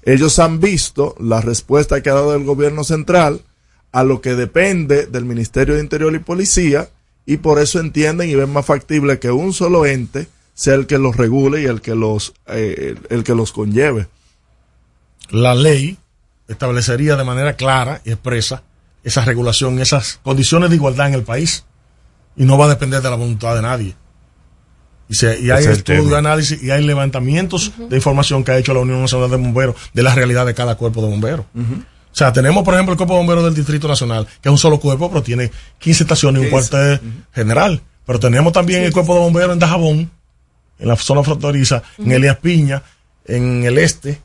ellos 0.03 0.38
han 0.38 0.60
visto 0.60 1.15
la 1.18 1.39
respuesta 1.39 2.03
que 2.03 2.10
ha 2.10 2.15
dado 2.15 2.35
el 2.35 2.43
gobierno 2.43 2.84
central 2.84 3.39
a 3.93 4.03
lo 4.03 4.19
que 4.19 4.35
depende 4.35 5.06
del 5.06 5.23
Ministerio 5.23 5.76
de 5.76 5.81
Interior 5.81 6.14
y 6.14 6.19
Policía 6.19 6.89
y 7.26 7.38
por 7.38 7.57
eso 7.57 7.80
entienden 7.80 8.30
y 8.30 8.35
ven 8.35 8.51
más 8.51 8.65
factible 8.65 9.18
que 9.18 9.31
un 9.31 9.53
solo 9.53 9.85
ente 9.85 10.27
sea 10.60 10.73
el 10.73 10.88
que 10.88 10.98
los 10.98 11.15
regule 11.15 11.61
y 11.61 11.65
el 11.68 11.80
que 11.80 11.95
los 11.95 12.34
eh, 12.48 12.95
el, 13.10 13.23
que 13.23 13.34
los 13.34 13.53
conlleve. 13.53 14.07
La 15.30 15.56
ley 15.56 15.98
establecería 16.49 17.15
de 17.15 17.23
manera 17.23 17.53
clara 17.53 18.02
y 18.03 18.11
expresa 18.11 18.64
esa 19.03 19.23
regulación, 19.23 19.80
esas 19.80 20.19
condiciones 20.22 20.69
de 20.69 20.76
igualdad 20.76 21.07
en 21.07 21.14
el 21.14 21.23
país 21.23 21.64
y 22.36 22.44
no 22.44 22.57
va 22.57 22.65
a 22.65 22.69
depender 22.69 23.02
de 23.02 23.10
la 23.10 23.15
voluntad 23.15 23.56
de 23.56 23.61
nadie. 23.61 23.95
Y, 25.07 25.15
se- 25.15 25.40
y 25.40 25.49
hay 25.49 25.64
es 25.64 25.68
estudios, 25.77 26.11
análisis 26.14 26.61
y 26.61 26.72
hay 26.72 26.84
levantamientos 26.84 27.72
de 27.90 27.95
información 27.95 28.44
que 28.44 28.52
ha 28.52 28.57
hecho 28.57 28.73
la 28.73 28.81
Unión 28.81 28.99
Nacional 29.02 29.30
de 29.30 29.38
Bomberos 29.38 29.76
de 29.94 30.03
la 30.03 30.14
realidad 30.14 30.45
de 30.45 30.53
cada 30.53 30.76
cuerpo 30.76 31.02
de 31.02 31.07
bomberos. 31.10 31.45
O 31.56 32.15
sea, 32.19 32.34
tenemos, 32.34 32.64
por 32.65 32.73
ejemplo, 32.73 32.91
el 32.94 32.98
Cuerpo 32.98 33.14
de 33.14 33.19
Bomberos 33.19 33.44
del 33.45 33.53
Distrito 33.56 33.88
Nacional, 33.88 34.26
que 34.41 34.49
es 34.49 34.52
un 34.52 34.57
solo 34.57 34.80
cuerpo, 34.80 35.10
pero 35.10 35.23
tiene 35.23 35.52
15 35.77 36.03
estaciones 36.03 36.41
y 36.41 36.45
un 36.48 36.52
15. 36.52 36.69
cuartel 36.69 37.02
general. 37.34 37.81
Pero 38.06 38.19
tenemos 38.19 38.52
también 38.52 38.84
el 38.84 38.91
Cuerpo 38.91 39.14
de 39.14 39.19
Bomberos 39.22 39.53
en 39.53 39.60
Dajabón, 39.60 40.11
en 40.80 40.88
la 40.88 40.95
zona 40.95 41.23
fronteriza, 41.23 41.84
en 41.97 42.11
Elías 42.11 42.38
Piña, 42.38 42.81
en 43.26 43.64
el 43.65 43.77
este, 43.77 44.22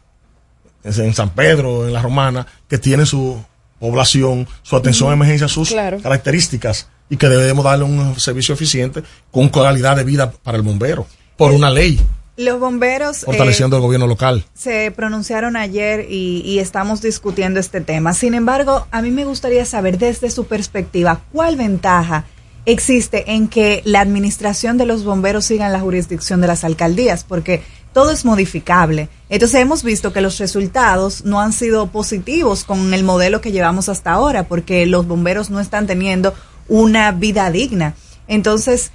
en 0.84 1.14
San 1.14 1.30
Pedro, 1.30 1.86
en 1.86 1.92
la 1.92 2.00
Romana, 2.02 2.46
que 2.68 2.78
tiene 2.78 3.04
su 3.06 3.42
población, 3.78 4.46
su 4.62 4.76
atención 4.76 5.10
a 5.10 5.14
emergencia, 5.14 5.48
sus 5.48 5.70
Claro. 5.70 6.00
características 6.00 6.88
y 7.10 7.16
que 7.16 7.28
debemos 7.28 7.64
darle 7.64 7.84
un 7.84 8.18
servicio 8.18 8.54
eficiente 8.54 9.02
con 9.30 9.48
calidad 9.48 9.96
de 9.96 10.04
vida 10.04 10.30
para 10.30 10.56
el 10.56 10.62
bombero, 10.62 11.06
por 11.36 11.52
una 11.52 11.70
ley, 11.70 12.00
Los 12.36 12.58
bomberos 12.58 13.22
eh, 13.22 13.26
fortaleciendo 13.26 13.76
el 13.76 13.82
gobierno 13.82 14.06
local. 14.06 14.44
se 14.54 14.90
pronunciaron 14.90 15.56
ayer 15.56 16.06
y, 16.08 16.40
y 16.44 16.58
estamos 16.60 17.02
discutiendo 17.02 17.60
este 17.60 17.80
tema. 17.80 18.14
Sin 18.14 18.34
embargo, 18.34 18.86
a 18.90 19.02
mí 19.02 19.10
me 19.10 19.24
gustaría 19.24 19.64
saber 19.66 19.98
desde 19.98 20.30
su 20.30 20.46
perspectiva 20.46 21.20
cuál 21.32 21.56
ventaja 21.56 22.24
existe 22.66 23.32
en 23.32 23.48
que 23.48 23.82
la 23.84 24.00
administración 24.00 24.78
de 24.78 24.86
los 24.86 25.04
bomberos 25.04 25.44
siga 25.44 25.66
en 25.66 25.72
la 25.72 25.80
jurisdicción 25.80 26.40
de 26.40 26.46
las 26.46 26.64
alcaldías, 26.64 27.24
porque 27.24 27.62
todo 27.92 28.10
es 28.10 28.24
modificable. 28.24 29.08
Entonces 29.28 29.60
hemos 29.60 29.82
visto 29.82 30.12
que 30.12 30.20
los 30.20 30.38
resultados 30.38 31.24
no 31.24 31.40
han 31.40 31.52
sido 31.52 31.86
positivos 31.88 32.64
con 32.64 32.92
el 32.92 33.04
modelo 33.04 33.40
que 33.40 33.52
llevamos 33.52 33.88
hasta 33.88 34.12
ahora, 34.12 34.44
porque 34.44 34.86
los 34.86 35.06
bomberos 35.06 35.50
no 35.50 35.60
están 35.60 35.86
teniendo 35.86 36.34
una 36.68 37.12
vida 37.12 37.50
digna. 37.50 37.94
Entonces, 38.26 38.90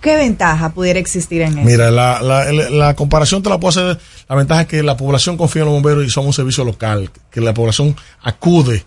¿qué 0.00 0.16
ventaja 0.16 0.70
pudiera 0.70 1.00
existir 1.00 1.42
en 1.42 1.58
eso? 1.58 1.66
Mira, 1.66 1.90
la, 1.90 2.22
la, 2.22 2.52
la 2.52 2.94
comparación 2.94 3.42
te 3.42 3.48
la 3.48 3.58
puedo 3.58 3.70
hacer. 3.70 3.98
La 4.28 4.36
ventaja 4.36 4.62
es 4.62 4.68
que 4.68 4.82
la 4.82 4.96
población 4.96 5.36
confía 5.36 5.62
en 5.62 5.66
los 5.66 5.74
bomberos 5.74 6.04
y 6.04 6.10
somos 6.10 6.28
un 6.28 6.32
servicio 6.34 6.64
local. 6.64 7.10
Que 7.30 7.40
la 7.40 7.54
población 7.54 7.96
acude 8.22 8.84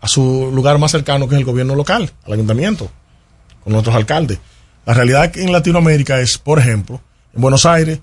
a 0.00 0.08
su 0.08 0.50
lugar 0.52 0.78
más 0.78 0.90
cercano, 0.90 1.28
que 1.28 1.34
es 1.34 1.38
el 1.40 1.44
gobierno 1.44 1.74
local, 1.74 2.12
al 2.26 2.32
ayuntamiento, 2.32 2.90
con 3.68 3.74
nuestros 3.74 3.94
alcaldes. 3.94 4.38
La 4.86 4.94
realidad 4.94 5.36
en 5.36 5.52
Latinoamérica 5.52 6.18
es, 6.20 6.38
por 6.38 6.58
ejemplo, 6.58 7.02
en 7.34 7.42
Buenos 7.42 7.66
Aires, 7.66 8.00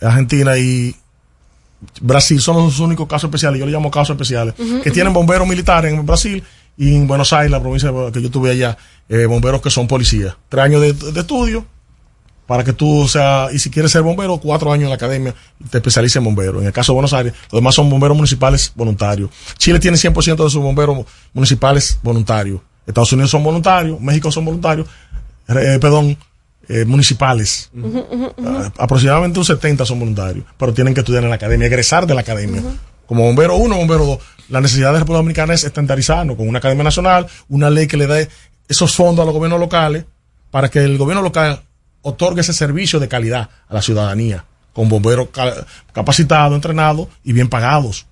Argentina 0.00 0.56
y 0.56 0.94
Brasil 2.00 2.40
son 2.40 2.58
los 2.58 2.78
únicos 2.78 3.08
casos 3.08 3.24
especiales, 3.24 3.58
yo 3.58 3.66
le 3.66 3.72
llamo 3.72 3.90
casos 3.90 4.10
especiales, 4.10 4.54
que 4.84 4.92
tienen 4.92 5.12
bomberos 5.12 5.48
militares 5.48 5.92
en 5.92 6.06
Brasil 6.06 6.44
y 6.76 6.94
en 6.94 7.08
Buenos 7.08 7.32
Aires, 7.32 7.50
la 7.50 7.60
provincia 7.60 7.90
que 8.12 8.22
yo 8.22 8.30
tuve 8.30 8.52
allá, 8.52 8.78
eh, 9.08 9.26
bomberos 9.26 9.60
que 9.60 9.70
son 9.70 9.88
policías. 9.88 10.36
Tres 10.48 10.64
años 10.64 10.80
de, 10.80 10.92
de 10.92 11.20
estudio 11.20 11.66
para 12.46 12.62
que 12.62 12.72
tú, 12.72 13.00
o 13.00 13.08
sea, 13.08 13.48
y 13.52 13.58
si 13.58 13.70
quieres 13.70 13.90
ser 13.90 14.02
bombero, 14.02 14.38
cuatro 14.38 14.72
años 14.72 14.84
en 14.84 14.90
la 14.90 14.94
academia 14.94 15.34
te 15.68 15.78
especialices 15.78 16.14
en 16.16 16.24
bombero. 16.24 16.60
En 16.60 16.66
el 16.66 16.72
caso 16.72 16.92
de 16.92 16.94
Buenos 16.94 17.12
Aires, 17.12 17.32
los 17.50 17.60
demás 17.60 17.74
son 17.74 17.90
bomberos 17.90 18.16
municipales 18.16 18.70
voluntarios. 18.76 19.30
Chile 19.58 19.80
tiene 19.80 19.96
100% 19.96 20.44
de 20.44 20.50
sus 20.50 20.62
bomberos 20.62 21.04
municipales 21.32 21.98
voluntarios. 22.04 22.60
Estados 22.86 23.12
Unidos 23.12 23.30
son 23.30 23.42
voluntarios, 23.44 24.00
México 24.00 24.30
son 24.32 24.44
voluntarios, 24.44 24.86
eh, 25.48 25.78
perdón, 25.80 26.16
eh, 26.68 26.84
municipales. 26.84 27.70
Ah, 28.44 28.72
aproximadamente 28.78 29.38
un 29.38 29.44
70 29.44 29.84
son 29.84 29.98
voluntarios, 29.98 30.44
pero 30.56 30.72
tienen 30.72 30.94
que 30.94 31.00
estudiar 31.00 31.22
en 31.24 31.30
la 31.30 31.36
academia, 31.36 31.66
egresar 31.66 32.06
de 32.06 32.14
la 32.14 32.20
academia. 32.22 32.62
Como 33.06 33.24
bombero 33.24 33.56
1, 33.56 33.76
bombero 33.76 34.04
2. 34.06 34.18
La 34.48 34.60
necesidad 34.60 34.88
de 34.88 34.92
la 34.94 34.98
República 35.00 35.18
Dominicana 35.18 35.54
es 35.54 35.64
estandarizarnos 35.64 36.36
con 36.36 36.48
una 36.48 36.58
academia 36.58 36.84
nacional, 36.84 37.26
una 37.48 37.68
ley 37.70 37.86
que 37.86 37.96
le 37.96 38.06
dé 38.06 38.28
esos 38.68 38.94
fondos 38.94 39.22
a 39.22 39.26
los 39.26 39.34
gobiernos 39.34 39.60
locales 39.60 40.04
para 40.50 40.70
que 40.70 40.78
el 40.80 40.98
gobierno 40.98 41.22
local 41.22 41.62
otorgue 42.02 42.40
ese 42.40 42.52
servicio 42.52 42.98
de 43.00 43.08
calidad 43.08 43.48
a 43.68 43.74
la 43.74 43.82
ciudadanía, 43.82 44.44
con 44.72 44.88
bomberos 44.88 45.28
ca- 45.30 45.66
capacitados, 45.92 46.54
entrenados 46.54 47.08
y 47.24 47.32
bien 47.32 47.48
pagados. 47.48 48.06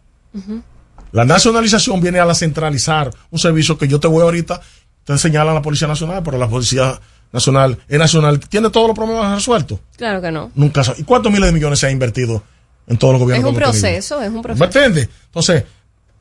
La 1.13 1.25
nacionalización 1.25 2.01
viene 2.01 2.19
a 2.21 2.25
la 2.25 2.35
centralizar 2.35 3.11
un 3.31 3.39
servicio 3.39 3.77
que 3.77 3.89
yo 3.89 3.99
te 4.01 4.07
voy 4.09 4.23
ahorita, 4.23 4.61
te 5.05 5.19
señala 5.19 5.53
la 5.53 5.63
Policía 5.63 5.89
Nacional, 5.89 6.23
pero 6.25 6.39
la 6.39 6.49
Policía 6.49 7.01
Nacional 7.33 7.79
es 7.89 7.99
nacional, 7.99 8.41
tiene 8.41 8.71
todos 8.71 8.89
los 8.89 8.97
problemas 8.97 9.35
resueltos. 9.35 9.79
Claro 9.97 10.21
que 10.21 10.31
no. 10.31 10.51
Nunca 10.55 10.83
¿Y 10.99 11.05
cuántos 11.05 11.31
miles 11.33 11.47
de 11.49 11.53
millones 11.53 11.79
se 11.79 11.87
ha 11.87 11.91
invertido 11.91 12.43
en 12.87 12.97
todos 12.97 13.13
los 13.15 13.21
Es 13.21 13.25
gobiernos? 13.27 13.51
un 13.51 13.57
que 13.57 13.63
hemos 13.65 13.73
tenido? 13.81 13.91
proceso, 13.91 14.23
es 14.23 14.29
un 14.29 14.35
¿Me 14.37 14.43
proceso. 14.43 14.65
entiendes? 14.65 15.09
Entonces, 15.27 15.65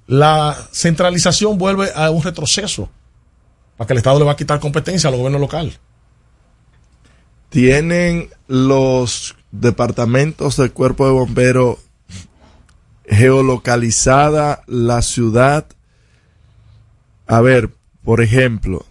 la 0.08 0.56
centralización 0.72 1.58
vuelve 1.58 1.92
a 1.96 2.10
un 2.12 2.22
retroceso 2.24 2.90
para 3.78 3.88
que 3.88 3.94
el 3.94 3.98
Estado 3.98 4.20
le 4.20 4.26
va 4.26 4.32
a 4.34 4.36
quitar 4.36 4.60
competencia 4.60 5.08
a 5.08 5.12
los 5.12 5.18
gobiernos 5.20 5.42
locales. 5.42 5.80
tienen 7.50 8.30
los 8.48 9.36
departamentos 9.52 10.58
del 10.58 10.72
cuerpo 10.72 11.06
de 11.08 11.12
bomberos 11.12 11.78
geolocalizada 13.10 14.64
la 14.68 15.02
ciudad. 15.02 15.66
A 17.28 17.42
ver, 17.42 17.70
por 18.04 18.22
ejemplo, 18.22 18.86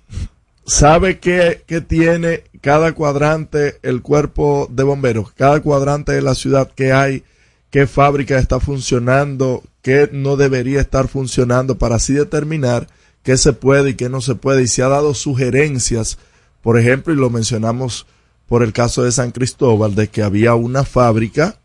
¿sabe 0.66 1.18
qué, 1.18 1.62
qué 1.66 1.80
tiene 1.80 2.44
cada 2.60 2.92
cuadrante 2.92 3.78
el 3.82 4.02
cuerpo 4.02 4.68
de 4.70 4.82
bomberos? 4.82 5.32
Cada 5.32 5.60
cuadrante 5.60 6.12
de 6.12 6.22
la 6.22 6.34
ciudad 6.34 6.70
que 6.70 6.92
hay, 6.92 7.24
qué 7.70 7.86
fábrica 7.86 8.38
está 8.38 8.60
funcionando, 8.60 9.62
qué 9.82 10.10
no 10.12 10.36
debería 10.36 10.80
estar 10.80 11.08
funcionando 11.08 11.78
para 11.78 11.96
así 11.96 12.12
determinar 12.12 12.88
qué 13.22 13.36
se 13.36 13.52
puede 13.52 13.90
y 13.90 13.94
qué 13.94 14.08
no 14.08 14.20
se 14.20 14.34
puede. 14.34 14.62
Y 14.62 14.68
se 14.68 14.82
ha 14.82 14.88
dado 14.88 15.14
sugerencias, 15.14 16.18
por 16.62 16.78
ejemplo, 16.78 17.12
y 17.12 17.16
lo 17.16 17.30
mencionamos 17.30 18.06
por 18.46 18.62
el 18.62 18.72
caso 18.72 19.04
de 19.04 19.12
San 19.12 19.30
Cristóbal, 19.30 19.94
de 19.94 20.08
que 20.08 20.22
había 20.22 20.54
una 20.54 20.84
fábrica, 20.84 21.58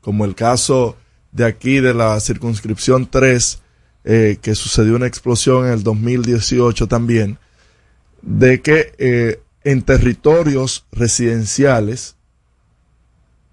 como 0.00 0.24
el 0.24 0.34
caso 0.34 0.96
de 1.34 1.44
aquí 1.44 1.80
de 1.80 1.92
la 1.92 2.18
circunscripción 2.20 3.06
3, 3.10 3.58
eh, 4.04 4.38
que 4.40 4.54
sucedió 4.54 4.96
una 4.96 5.06
explosión 5.06 5.66
en 5.66 5.72
el 5.72 5.82
2018 5.82 6.86
también, 6.86 7.38
de 8.22 8.62
que 8.62 8.94
eh, 8.98 9.40
en 9.64 9.82
territorios 9.82 10.86
residenciales 10.92 12.16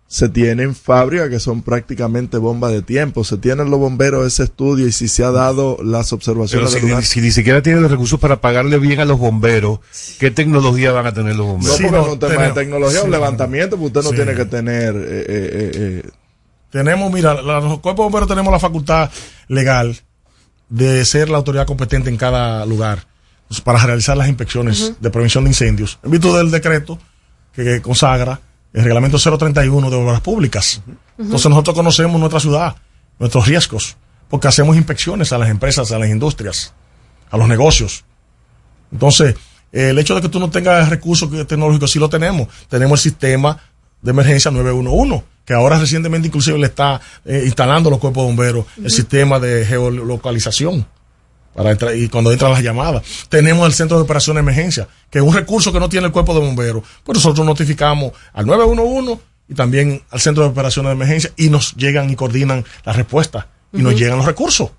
se 0.07 0.27
tienen 0.27 0.75
fábricas 0.75 1.29
que 1.29 1.39
son 1.39 1.61
prácticamente 1.61 2.37
bombas 2.37 2.73
de 2.73 2.81
tiempo. 2.81 3.23
Se 3.23 3.37
tienen 3.37 3.69
los 3.71 3.79
bomberos 3.79 4.27
ese 4.27 4.43
estudio 4.43 4.85
y 4.85 4.91
si 4.91 5.07
se 5.07 5.23
ha 5.23 5.31
dado 5.31 5.77
las 5.81 6.07
Pero 6.09 6.17
observaciones 6.17 6.69
si, 6.71 6.75
del 6.81 6.89
lugar. 6.89 7.05
si 7.05 7.21
ni 7.21 7.31
siquiera 7.31 7.61
tienen 7.61 7.81
los 7.81 7.89
recursos 7.91 8.19
para 8.19 8.41
pagarle 8.41 8.77
bien 8.77 8.99
a 8.99 9.05
los 9.05 9.17
bomberos, 9.17 9.79
¿qué 10.19 10.29
tecnología 10.29 10.91
van 10.91 11.07
a 11.07 11.13
tener 11.13 11.37
los 11.37 11.47
No, 11.47 11.53
bomberos? 11.53 11.77
porque 11.79 11.91
no, 11.95 12.01
es 12.07 12.11
un 12.13 12.19
tema 12.19 12.43
de 12.43 12.51
tecnología, 12.51 13.03
un 13.03 13.11
levantamiento, 13.11 13.77
pues 13.77 13.87
usted 13.87 14.01
no 14.03 14.09
Sí. 14.09 14.15
tiene 14.17 14.35
que 14.35 14.45
tener 14.45 14.95
eh, 14.97 15.25
eh, 15.29 15.71
eh, 15.75 16.09
Tenemos, 16.71 17.11
mira, 17.11 17.41
los 17.41 17.79
cuerpos 17.79 17.97
de 17.97 18.03
bomberos 18.03 18.29
tenemos 18.29 18.51
la 18.51 18.59
facultad 18.59 19.11
legal 19.47 19.99
de 20.69 21.03
ser 21.03 21.29
la 21.29 21.37
autoridad 21.37 21.67
competente 21.67 22.09
en 22.09 22.17
cada 22.17 22.65
lugar 22.65 23.05
pues, 23.47 23.59
para 23.59 23.85
realizar 23.85 24.15
las 24.15 24.29
inspecciones 24.29 24.93
de 24.99 25.09
prevención 25.09 25.43
de 25.43 25.49
incendios, 25.49 25.99
en 26.01 26.11
virtud 26.11 26.37
del 26.37 26.49
decreto 26.49 26.97
que, 27.53 27.81
consagra 27.81 28.39
el 28.71 28.83
reglamento 28.85 29.19
031 29.19 29.89
de 29.89 29.95
obras 29.97 30.21
públicas. 30.21 30.81
Entonces 31.17 31.49
nosotros 31.49 31.75
conocemos 31.75 32.17
nuestra 32.17 32.39
ciudad, 32.39 32.77
nuestros 33.19 33.45
riesgos, 33.45 33.97
porque 34.29 34.47
hacemos 34.47 34.77
inspecciones 34.77 35.33
a 35.33 35.37
las 35.37 35.49
empresas, 35.49 35.91
a 35.91 35.99
las 35.99 36.09
industrias, 36.09 36.73
a 37.29 37.35
los 37.35 37.49
negocios. 37.49 38.05
Entonces, 38.93 39.35
el 39.73 39.99
hecho 39.99 40.15
de 40.15 40.21
que 40.21 40.29
tú 40.29 40.39
no 40.39 40.49
tengas 40.49 40.87
recursos 40.87 41.29
tecnológicos, 41.47 41.91
sí 41.91 41.99
lo 41.99 42.09
tenemos. 42.09 42.47
Tenemos 42.69 42.99
el 42.99 43.11
sistema 43.11 43.57
de 44.01 44.11
emergencia 44.11 44.49
911, 44.51 45.23
que 45.51 45.55
ahora 45.55 45.77
recientemente 45.77 46.29
inclusive 46.29 46.57
le 46.57 46.67
está 46.67 47.01
eh, 47.25 47.43
instalando 47.43 47.89
los 47.89 47.99
cuerpos 47.99 48.23
de 48.23 48.27
bomberos 48.27 48.65
el 48.81 48.89
sistema 48.89 49.37
de 49.37 49.65
geolocalización. 49.65 50.87
Para 51.53 51.71
entrar, 51.71 51.93
y 51.93 52.07
cuando 52.07 52.31
entran 52.31 52.53
las 52.53 52.63
llamadas. 52.63 53.03
Tenemos 53.27 53.67
el 53.67 53.73
centro 53.73 53.97
de 53.97 54.03
operación 54.03 54.37
de 54.37 54.39
emergencia, 54.39 54.87
que 55.09 55.19
es 55.19 55.25
un 55.25 55.33
recurso 55.33 55.73
que 55.73 55.81
no 55.81 55.89
tiene 55.89 56.07
el 56.07 56.13
cuerpo 56.13 56.33
de 56.33 56.39
bomberos. 56.39 56.83
Pues 57.03 57.17
nosotros 57.17 57.45
notificamos 57.45 58.13
al 58.31 58.45
911 58.45 59.21
y 59.49 59.53
también 59.53 60.01
al 60.09 60.21
centro 60.21 60.45
de 60.45 60.51
operaciones 60.51 60.91
de 60.91 60.93
emergencia 60.93 61.31
y 61.35 61.49
nos 61.49 61.75
llegan 61.75 62.09
y 62.09 62.15
coordinan 62.15 62.63
la 62.85 62.93
respuesta 62.93 63.49
y 63.73 63.81
nos 63.81 63.99
llegan 63.99 64.19
los 64.19 64.25
recursos. 64.25 64.69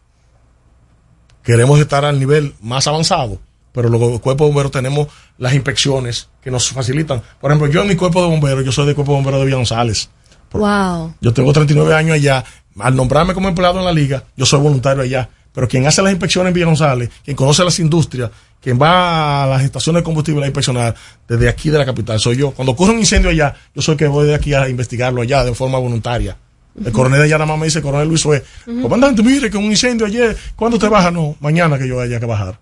Que 1.43 1.53
queremos 1.53 1.79
estar 1.81 2.07
al 2.07 2.19
nivel 2.19 2.55
más 2.63 2.87
avanzado, 2.87 3.39
pero 3.73 3.91
los 3.91 4.01
cuerpos 4.21 4.47
de 4.47 4.49
bomberos 4.49 4.73
tenemos 4.73 5.09
las 5.37 5.53
inspecciones 5.53 6.31
que 6.43 6.51
nos 6.51 6.71
facilitan. 6.71 7.23
Por 7.43 7.51
ejemplo, 7.51 7.71
yo 7.71 7.83
en 7.83 7.89
mi 7.89 7.97
cuerpo 7.97 8.23
de 8.23 8.31
bomberos, 8.31 8.65
yo 8.65 8.73
soy 8.73 8.87
del 8.87 8.95
cuerpo 8.95 9.13
de 9.13 9.17
bomberos 9.17 9.41
de 9.41 9.45
Villa 9.45 9.59
González. 9.59 10.09
Wow. 10.53 11.15
Yo 11.21 11.33
tengo 11.33 11.53
39 11.53 11.95
años 11.95 12.15
allá. 12.15 12.45
Al 12.79 12.97
nombrarme 12.97 13.35
como 13.35 13.49
empleado 13.49 13.79
en 13.79 13.85
la 13.85 13.93
liga, 13.93 14.25
yo 14.37 14.47
soy 14.47 14.61
voluntario 14.61 15.03
allá. 15.03 15.29
Pero 15.53 15.69
quien 15.69 15.87
hace 15.87 16.01
las 16.03 16.13
inspecciones 16.13 16.49
en 16.49 16.55
Villa 16.55 16.67
González, 16.67 17.11
quien 17.25 17.37
conoce 17.37 17.63
las 17.63 17.79
industrias, 17.79 18.31
quien 18.61 18.81
va 18.81 19.45
a 19.45 19.47
las 19.47 19.63
estaciones 19.63 20.01
de 20.01 20.05
combustible 20.05 20.43
a 20.45 20.47
inspeccionar 20.47 20.95
desde 21.29 21.49
aquí 21.49 21.69
de 21.69 21.79
la 21.79 21.85
capital, 21.85 22.19
soy 22.19 22.37
yo. 22.37 22.53
Cuando 22.53 22.73
ocurre 22.73 22.93
un 22.93 23.01
incendio 23.01 23.31
allá, 23.31 23.55
yo 23.75 23.83
soy 23.83 23.93
el 23.93 23.99
que 23.99 24.07
voy 24.07 24.27
de 24.27 24.35
aquí 24.35 24.55
a 24.55 24.69
investigarlo 24.69 25.21
allá 25.21 25.45
de 25.45 25.55
forma 25.55 25.79
voluntaria. 25.79 26.37
El 26.83 26.91
coronel 26.91 27.19
de 27.19 27.25
allá 27.27 27.37
nada 27.37 27.47
más 27.47 27.59
me 27.59 27.67
dice, 27.67 27.83
coronel 27.83 28.09
Luis 28.09 28.23
Sue, 28.23 28.43
comandante, 28.81 29.23
mire 29.23 29.51
que 29.51 29.59
un 29.59 29.65
incendio 29.65 30.07
ayer, 30.07 30.35
¿cuándo 30.57 30.79
te 30.79 30.89
baja? 30.89 31.11
No, 31.11 31.37
mañana 31.41 31.79
que 31.79 31.87
yo 31.87 32.01
haya 32.01 32.19
que 32.19 32.25
bajar. 32.25 32.59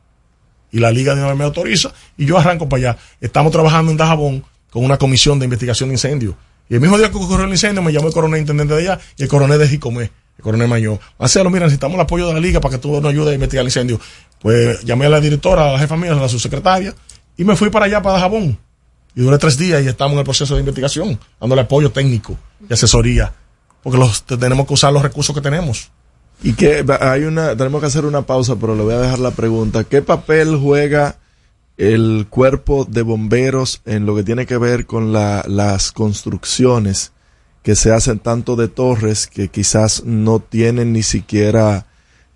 Y 0.72 0.80
la 0.80 0.90
liga 0.90 1.14
de 1.14 1.20
una 1.20 1.30
vez 1.30 1.38
me 1.38 1.44
autoriza 1.44 1.92
y 2.16 2.26
yo 2.26 2.36
arranco 2.36 2.68
para 2.68 2.90
allá. 2.90 2.98
Estamos 3.20 3.52
trabajando 3.52 3.92
en 3.92 3.96
Dajabón 3.96 4.44
con 4.70 4.84
una 4.84 4.96
comisión 4.96 5.38
de 5.38 5.44
investigación 5.44 5.90
de 5.90 5.94
incendios. 5.94 6.34
Y 6.70 6.74
el 6.74 6.80
mismo 6.80 6.97
día 6.97 7.10
que 7.10 7.16
ocurrió 7.16 7.44
el 7.47 7.51
incendio 7.51 7.82
me 7.82 7.92
llamó 7.92 8.06
el 8.06 8.14
coronel 8.14 8.40
intendente 8.40 8.72
de 8.74 8.80
allá 8.80 9.01
y 9.16 9.24
el 9.24 9.28
coronel 9.28 9.59
de 9.59 9.66
Jicomé, 9.66 10.12
el 10.38 10.42
coronel 10.42 10.68
Mañó. 10.68 11.01
Marcelo, 11.18 11.51
mira, 11.51 11.66
necesitamos 11.66 11.97
el 11.97 12.02
apoyo 12.02 12.28
de 12.28 12.34
la 12.34 12.40
liga 12.40 12.60
para 12.60 12.76
que 12.76 12.78
tú 12.80 13.01
nos 13.01 13.10
ayudes 13.10 13.32
a 13.32 13.34
investigar 13.34 13.62
el 13.62 13.66
incendio. 13.66 14.01
Pues 14.40 14.82
llamé 14.84 15.06
a 15.06 15.09
la 15.09 15.20
directora, 15.20 15.68
a 15.68 15.72
la 15.72 15.78
jefa 15.80 15.97
mía, 15.97 16.12
a 16.12 16.14
la 16.14 16.28
subsecretaria 16.28 16.94
y 17.36 17.44
me 17.44 17.56
fui 17.56 17.70
para 17.70 17.86
allá, 17.86 18.01
para 18.01 18.14
Dajabón. 18.14 18.56
Y 19.16 19.20
duré 19.22 19.36
tres 19.38 19.59
días 19.59 19.82
y 19.82 19.88
estamos 19.88 20.12
en 20.12 20.20
el 20.20 20.24
proceso 20.24 20.55
de 20.55 20.60
investigación, 20.60 21.18
dándole 21.40 21.62
apoyo 21.62 21.90
técnico 21.90 22.38
y 22.68 22.72
asesoría. 22.72 23.32
Porque 23.82 23.98
los, 23.98 24.22
tenemos 24.22 24.64
que 24.68 24.74
usar 24.74 24.92
los 24.92 25.02
recursos 25.02 25.34
que 25.34 25.40
tenemos. 25.40 25.90
Y 26.40 26.52
que 26.52 26.84
hay 27.01 27.24
una, 27.24 27.56
tenemos 27.56 27.80
que 27.80 27.88
hacer 27.88 28.05
una 28.05 28.22
pausa, 28.22 28.55
pero 28.60 28.76
le 28.76 28.82
voy 28.82 28.94
a 28.94 28.98
dejar 29.01 29.18
la 29.18 29.32
pregunta. 29.32 29.82
¿Qué 29.82 30.02
papel 30.02 30.56
juega 30.56 31.16
el 31.81 32.27
cuerpo 32.28 32.85
de 32.85 33.01
bomberos 33.01 33.81
en 33.86 34.05
lo 34.05 34.15
que 34.15 34.23
tiene 34.23 34.44
que 34.44 34.59
ver 34.59 34.85
con 34.85 35.15
la, 35.15 35.43
las 35.48 35.93
construcciones 35.93 37.12
que 37.62 37.74
se 37.74 37.90
hacen 37.90 38.19
tanto 38.19 38.55
de 38.55 38.69
torres 38.69 39.27
que 39.27 39.48
quizás 39.48 40.05
no 40.05 40.40
tienen 40.40 40.93
ni 40.93 41.02
siquiera 41.02 41.86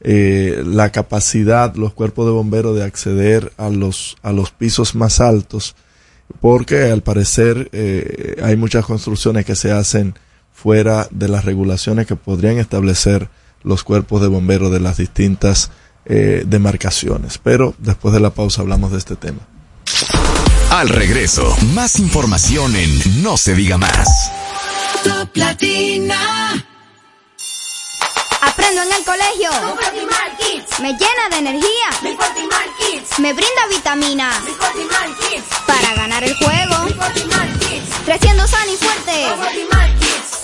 eh, 0.00 0.62
la 0.64 0.90
capacidad 0.92 1.74
los 1.74 1.92
cuerpos 1.92 2.24
de 2.24 2.32
bomberos 2.32 2.74
de 2.74 2.84
acceder 2.84 3.52
a 3.58 3.68
los, 3.68 4.16
a 4.22 4.32
los 4.32 4.50
pisos 4.50 4.94
más 4.94 5.20
altos? 5.20 5.76
Porque 6.40 6.90
al 6.90 7.02
parecer 7.02 7.68
eh, 7.72 8.36
hay 8.42 8.56
muchas 8.56 8.86
construcciones 8.86 9.44
que 9.44 9.56
se 9.56 9.72
hacen 9.72 10.14
fuera 10.54 11.06
de 11.10 11.28
las 11.28 11.44
regulaciones 11.44 12.06
que 12.06 12.16
podrían 12.16 12.56
establecer 12.56 13.28
los 13.62 13.84
cuerpos 13.84 14.22
de 14.22 14.28
bomberos 14.28 14.72
de 14.72 14.80
las 14.80 14.96
distintas 14.96 15.70
eh, 16.06 16.42
demarcaciones. 16.46 17.38
Pero 17.38 17.74
después 17.78 18.12
de 18.14 18.20
la 18.20 18.30
pausa 18.30 18.62
hablamos 18.62 18.92
de 18.92 18.98
este 18.98 19.16
tema. 19.16 19.40
Al 20.70 20.88
regreso, 20.88 21.56
más 21.74 21.98
información 22.00 22.74
en 22.74 23.22
No 23.22 23.36
se 23.36 23.54
diga 23.54 23.78
más. 23.78 24.32
Top 25.04 25.36
Latina. 25.36 26.66
Aprendo 28.40 28.82
en 28.82 28.92
el 28.92 29.04
colegio. 29.04 29.50
Me 30.82 30.92
llena 30.92 31.28
de 31.30 31.36
energía. 31.38 32.16
Me 33.18 33.32
brinda 33.32 33.66
vitaminas. 33.70 34.36
Para 35.66 35.94
ganar 35.94 36.24
el 36.24 36.34
juego. 36.34 36.76
Creciendo 38.04 38.46
sano 38.46 38.72
y 38.72 38.76
fuerte. 38.76 40.43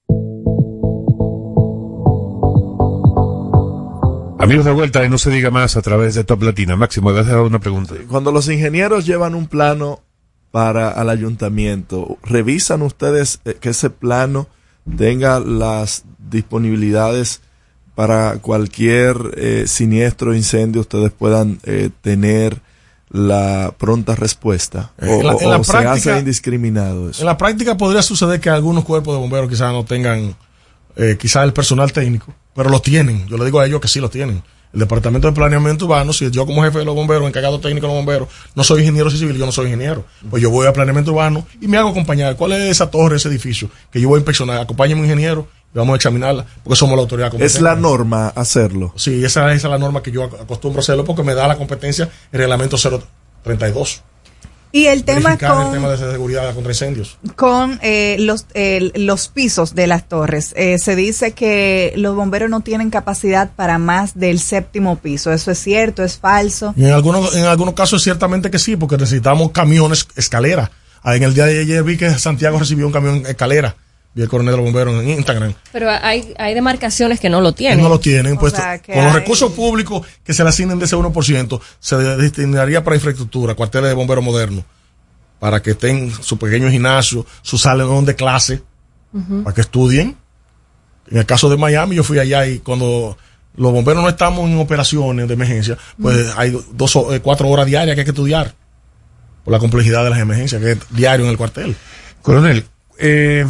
Amigos 4.47 4.65
de 4.65 4.71
vuelta, 4.71 5.05
y 5.05 5.09
no 5.09 5.17
se 5.17 5.29
diga 5.29 5.51
más 5.51 5.77
a 5.77 5.81
través 5.81 6.15
de 6.15 6.23
Top 6.23 6.41
Latina. 6.43 6.75
Máximo, 6.75 7.11
le 7.11 7.19
has 7.21 7.27
dado 7.27 7.45
una 7.45 7.59
pregunta. 7.59 7.93
Cuando 8.07 8.31
los 8.31 8.47
ingenieros 8.49 9.05
llevan 9.05 9.35
un 9.35 9.47
plano 9.47 10.01
para 10.51 10.89
al 10.89 11.09
ayuntamiento, 11.09 12.17
¿revisan 12.23 12.81
ustedes 12.81 13.39
eh, 13.45 13.57
que 13.59 13.69
ese 13.69 13.89
plano 13.89 14.47
tenga 14.97 15.39
las 15.39 16.03
disponibilidades 16.29 17.41
para 17.95 18.37
cualquier 18.39 19.17
eh, 19.37 19.63
siniestro 19.67 20.31
o 20.31 20.33
incendio 20.35 20.81
ustedes 20.81 21.11
puedan 21.11 21.59
eh, 21.63 21.89
tener 22.01 22.61
la 23.09 23.73
pronta 23.77 24.15
respuesta? 24.15 24.91
¿O, 25.01 25.05
En 25.05 25.25
la- 25.27 25.33
en 25.33 25.47
o- 25.47 25.49
la 25.51 25.57
o 25.57 25.63
se 25.63 25.71
práctica- 25.71 25.91
hace 25.93 26.19
indiscriminado 26.19 27.09
eso? 27.09 27.21
En 27.21 27.25
la 27.25 27.37
práctica 27.37 27.75
podría 27.77 28.01
suceder 28.01 28.39
que 28.39 28.49
algunos 28.49 28.83
cuerpos 28.85 29.15
de 29.15 29.19
bomberos 29.21 29.49
quizás 29.49 29.71
no 29.73 29.83
tengan 29.85 30.35
eh, 30.97 31.15
quizás 31.19 31.43
el 31.45 31.53
personal 31.53 31.91
técnico, 31.93 32.33
pero 32.55 32.69
lo 32.69 32.81
tienen. 32.81 33.27
Yo 33.27 33.37
le 33.37 33.45
digo 33.45 33.59
a 33.59 33.65
ellos 33.65 33.79
que 33.79 33.87
sí 33.87 33.99
lo 33.99 34.09
tienen. 34.09 34.43
El 34.73 34.81
Departamento 34.81 35.27
de 35.27 35.33
Planeamiento 35.33 35.85
Urbano, 35.85 36.11
si 36.11 36.29
yo 36.29 36.45
como 36.45 36.61
jefe 36.63 36.79
de 36.79 36.85
los 36.85 36.93
bomberos, 36.93 37.25
encargado 37.25 37.59
técnico 37.59 37.87
de 37.87 37.93
los 37.93 37.99
bomberos, 38.03 38.27
no 38.53 38.63
soy 38.65 38.81
ingeniero 38.81 39.09
civil, 39.09 39.37
yo 39.37 39.45
no 39.45 39.51
soy 39.53 39.67
ingeniero. 39.67 40.03
Pues 40.29 40.43
yo 40.43 40.49
voy 40.51 40.67
a 40.67 40.73
Planeamiento 40.73 41.11
Urbano 41.11 41.47
y 41.61 41.67
me 41.69 41.77
hago 41.77 41.89
acompañar. 41.89 42.35
¿Cuál 42.35 42.51
es 42.51 42.69
esa 42.71 42.91
torre, 42.91 43.15
ese 43.15 43.29
edificio? 43.29 43.69
Que 43.89 44.01
yo 44.01 44.09
voy 44.09 44.17
a 44.17 44.19
inspeccionar. 44.19 44.59
Acompáñame 44.59 44.99
un 45.01 45.05
ingeniero 45.05 45.47
y 45.73 45.77
vamos 45.77 45.93
a 45.93 45.95
examinarla, 45.95 46.45
porque 46.63 46.75
somos 46.75 46.95
la 46.97 47.01
autoridad 47.03 47.29
competente. 47.31 47.57
Es 47.57 47.61
la 47.61 47.75
norma 47.75 48.27
hacerlo. 48.35 48.91
Sí, 48.97 49.23
esa, 49.23 49.45
esa 49.53 49.67
es 49.67 49.71
la 49.71 49.77
norma 49.79 50.03
que 50.03 50.11
yo 50.11 50.29
ac- 50.29 50.41
acostumbro 50.41 50.79
a 50.79 50.81
hacerlo 50.81 51.05
porque 51.05 51.23
me 51.23 51.33
da 51.33 51.47
la 51.47 51.55
competencia 51.55 52.09
el 52.33 52.39
reglamento 52.39 52.75
032. 53.43 54.03
Y 54.71 54.85
el 54.87 55.03
tema 55.05 55.29
Verificar 55.31 55.57
el 55.57 55.63
con, 55.63 55.73
tema 55.73 55.89
de 55.89 55.97
seguridad 55.97 56.53
contra 56.53 56.71
incendios. 56.71 57.17
con 57.35 57.79
eh, 57.81 58.17
los, 58.19 58.45
el- 58.53 58.91
los 58.95 59.27
pisos 59.29 59.73
de 59.75 59.87
las 59.87 60.07
torres. 60.09 60.53
Eh, 60.57 60.77
se 60.77 60.95
dice 60.95 61.31
que 61.31 61.93
los 61.95 62.15
bomberos 62.15 62.49
no 62.49 62.61
tienen 62.61 62.89
capacidad 62.89 63.49
para 63.55 63.77
más 63.77 64.19
del 64.19 64.39
séptimo 64.39 64.97
piso. 64.97 65.31
¿Eso 65.31 65.51
es 65.51 65.57
cierto? 65.59 66.03
¿Es 66.03 66.17
falso? 66.19 66.73
Y 66.75 66.83
en 66.85 66.91
algunos, 66.91 67.33
en 67.35 67.45
algunos 67.45 67.73
casos 67.75 68.03
ciertamente 68.03 68.51
que 68.51 68.59
sí, 68.59 68.75
porque 68.75 68.97
necesitamos 68.97 69.51
camiones 69.51 70.07
escalera. 70.15 70.69
Ah, 71.01 71.15
En 71.15 71.23
el 71.23 71.33
día 71.33 71.45
de 71.45 71.61
ayer 71.61 71.83
vi 71.83 71.95
que 71.97 72.09
Santiago 72.19 72.59
recibió 72.59 72.85
un 72.87 72.93
camión 72.93 73.23
escalera. 73.25 73.75
Vi 74.17 74.23
el 74.23 74.29
coronel 74.29 74.51
de 74.53 74.57
los 74.57 74.65
bomberos 74.65 75.01
en 75.03 75.09
Instagram. 75.11 75.53
Pero 75.71 75.89
hay, 75.91 76.33
hay 76.39 76.53
demarcaciones 76.55 77.19
que 77.19 77.29
no 77.29 77.39
lo 77.39 77.53
tienen. 77.53 77.81
No 77.83 77.87
lo 77.89 77.99
tienen. 77.99 78.35
O 78.35 78.39
Pues, 78.39 78.53
sea, 78.53 78.81
con 78.81 79.03
los 79.05 79.13
recursos 79.13 79.51
públicos 79.53 80.05
que 80.23 80.33
se 80.33 80.43
le 80.43 80.49
asignen 80.49 80.79
de 80.79 80.85
ese 80.85 80.95
1%, 80.97 81.61
se 81.79 81.95
destinaría 81.95 82.83
para 82.83 82.95
infraestructura, 82.95 83.53
cuarteles 83.53 83.89
de 83.89 83.93
bomberos 83.95 84.23
modernos. 84.23 84.63
para 85.39 85.61
que 85.61 85.71
estén 85.71 86.11
su 86.11 86.39
pequeño 86.39 86.67
gimnasio, 86.71 87.23
su 87.43 87.59
salón 87.59 88.05
de 88.05 88.15
clase, 88.15 88.63
para 89.43 89.53
que 89.53 89.61
estudien. 89.61 90.17
En 91.11 91.17
el 91.19 91.25
caso 91.27 91.47
de 91.47 91.57
Miami, 91.57 91.95
yo 91.95 92.03
fui 92.03 92.17
allá 92.17 92.47
y 92.47 92.57
cuando 92.57 93.15
los 93.55 93.71
bomberos 93.71 94.01
no 94.01 94.09
estamos 94.09 94.49
en 94.49 94.57
operaciones 94.57 95.27
de 95.27 95.33
emergencia, 95.35 95.77
pues 96.01 96.33
hay 96.35 96.59
dos, 96.73 96.95
o- 96.95 97.13
eh, 97.13 97.19
cuatro 97.21 97.47
horas 97.49 97.67
diarias 97.67 97.93
que 97.93 98.01
hay 98.01 98.05
que 98.05 98.11
estudiar 98.11 98.55
por 99.43 99.51
la 99.53 99.59
complejidad 99.59 100.03
de 100.03 100.09
las 100.09 100.17
emergencias, 100.19 100.59
que 100.59 100.71
es 100.71 100.77
diario 100.89 101.25
en 101.25 101.31
el 101.31 101.37
cuartel. 101.37 101.75
Coronel, 102.23 102.65
eh, 102.97 103.45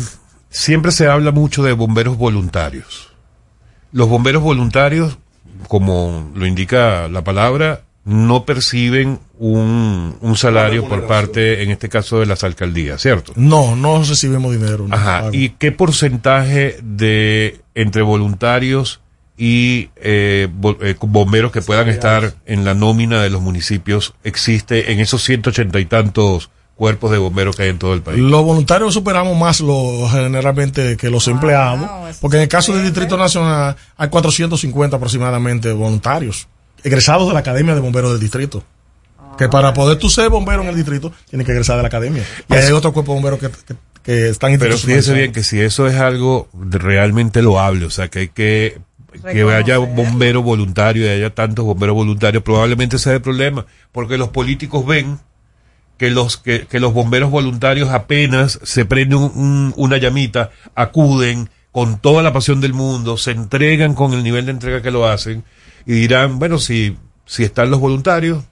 siempre 0.49 0.91
se 0.91 1.07
habla 1.07 1.31
mucho 1.31 1.63
de 1.63 1.73
bomberos 1.73 2.17
voluntarios. 2.17 3.11
Los 3.91 4.09
bomberos 4.09 4.43
voluntarios, 4.43 5.17
como 5.67 6.31
lo 6.35 6.45
indica 6.45 7.07
la 7.07 7.23
palabra, 7.23 7.81
no 8.03 8.45
perciben 8.45 9.19
un, 9.37 10.15
un 10.21 10.37
salario 10.37 10.87
por 10.87 11.07
parte, 11.07 11.63
en 11.63 11.71
este 11.71 11.89
caso, 11.89 12.19
de 12.21 12.25
las 12.25 12.43
alcaldías, 12.43 13.01
¿cierto? 13.01 13.33
No, 13.35 13.75
no 13.75 14.01
recibimos 14.01 14.53
dinero. 14.53 14.87
no 14.87 14.95
Ajá. 14.95 15.21
pago. 15.23 15.33
¿Y 15.33 15.49
qué 15.49 15.73
porcentaje 15.73 16.77
de 16.81 17.59
entre 17.75 18.01
voluntarios 18.01 19.01
y 19.37 19.89
eh, 19.97 20.47
eh, 20.81 20.95
bomberos 20.99 21.51
que 21.51 21.61
puedan 21.61 21.89
estar 21.89 22.33
en 22.45 22.65
la 22.65 22.73
nómina 22.73 23.21
de 23.21 23.29
los 23.29 23.41
municipios 23.41 24.15
existe 24.23 24.91
en 24.91 24.99
esos 24.99 25.23
180 25.23 25.79
y 25.79 25.85
tantos 25.85 26.49
cuerpos 26.77 27.11
de 27.11 27.17
bomberos 27.17 27.55
que 27.55 27.63
hay 27.63 27.69
en 27.69 27.79
todo 27.79 27.93
el 27.93 28.01
país? 28.01 28.19
Los 28.19 28.43
voluntarios 28.43 28.93
superamos 28.93 29.37
más 29.37 29.59
lo, 29.59 30.07
generalmente 30.09 30.95
que 30.95 31.09
los 31.09 31.27
empleados, 31.27 31.89
porque 32.21 32.37
en 32.37 32.43
el 32.43 32.49
caso 32.49 32.73
del 32.73 32.83
Distrito 32.83 33.17
Nacional 33.17 33.75
hay 33.97 34.07
450 34.07 34.95
aproximadamente 34.95 35.71
voluntarios, 35.73 36.47
egresados 36.83 37.27
de 37.27 37.33
la 37.33 37.39
Academia 37.39 37.75
de 37.75 37.81
Bomberos 37.81 38.11
del 38.11 38.21
Distrito. 38.21 38.63
Que 39.37 39.49
para 39.49 39.71
poder 39.73 39.99
tú 39.99 40.09
ser 40.09 40.29
bombero 40.29 40.63
en 40.63 40.69
el 40.69 40.75
distrito, 40.75 41.13
tienes 41.29 41.45
que 41.45 41.51
egresar 41.51 41.75
de 41.75 41.83
la 41.83 41.89
academia. 41.89 42.23
Y 42.49 42.55
hay 42.55 42.71
otro 42.71 42.91
cuerpo 42.91 43.11
de 43.11 43.21
bomberos 43.21 43.39
que, 43.39 43.49
que, 43.49 43.75
que 44.01 44.29
están 44.29 44.57
Pero 44.57 44.75
fíjese 44.79 45.13
bien 45.13 45.31
que 45.31 45.43
si 45.43 45.59
eso 45.61 45.85
es 45.85 45.95
algo 45.95 46.47
realmente 46.59 47.43
loable, 47.43 47.85
o 47.85 47.91
sea, 47.91 48.07
que 48.07 48.19
hay 48.19 48.27
que 48.29 48.79
que 49.21 49.43
haya 49.43 49.77
bomberos 49.77 50.43
voluntarios 50.43 51.05
y 51.05 51.09
haya 51.09 51.33
tantos 51.33 51.65
bomberos 51.65 51.95
voluntarios, 51.95 52.43
probablemente 52.43 52.99
sea 52.99 53.13
el 53.13 53.21
problema, 53.21 53.65
porque 53.91 54.17
los 54.17 54.29
políticos 54.29 54.85
ven 54.85 55.19
que 55.97 56.09
los 56.11 56.37
que, 56.37 56.67
que 56.67 56.79
los 56.79 56.93
bomberos 56.93 57.31
voluntarios 57.31 57.89
apenas 57.89 58.59
se 58.63 58.85
prende 58.85 59.15
un- 59.15 59.31
un- 59.35 59.73
una 59.77 59.97
llamita, 59.97 60.51
acuden 60.75 61.49
con 61.71 61.99
toda 61.99 62.23
la 62.23 62.33
pasión 62.33 62.61
del 62.61 62.73
mundo, 62.73 63.17
se 63.17 63.31
entregan 63.31 63.93
con 63.93 64.13
el 64.13 64.23
nivel 64.23 64.45
de 64.45 64.51
entrega 64.51 64.81
que 64.81 64.91
lo 64.91 65.07
hacen 65.07 65.43
y 65.85 65.93
dirán, 65.93 66.39
bueno, 66.39 66.57
si 66.59 66.97
si 67.25 67.43
están 67.43 67.69
los 67.69 67.79
voluntarios, 67.81 68.43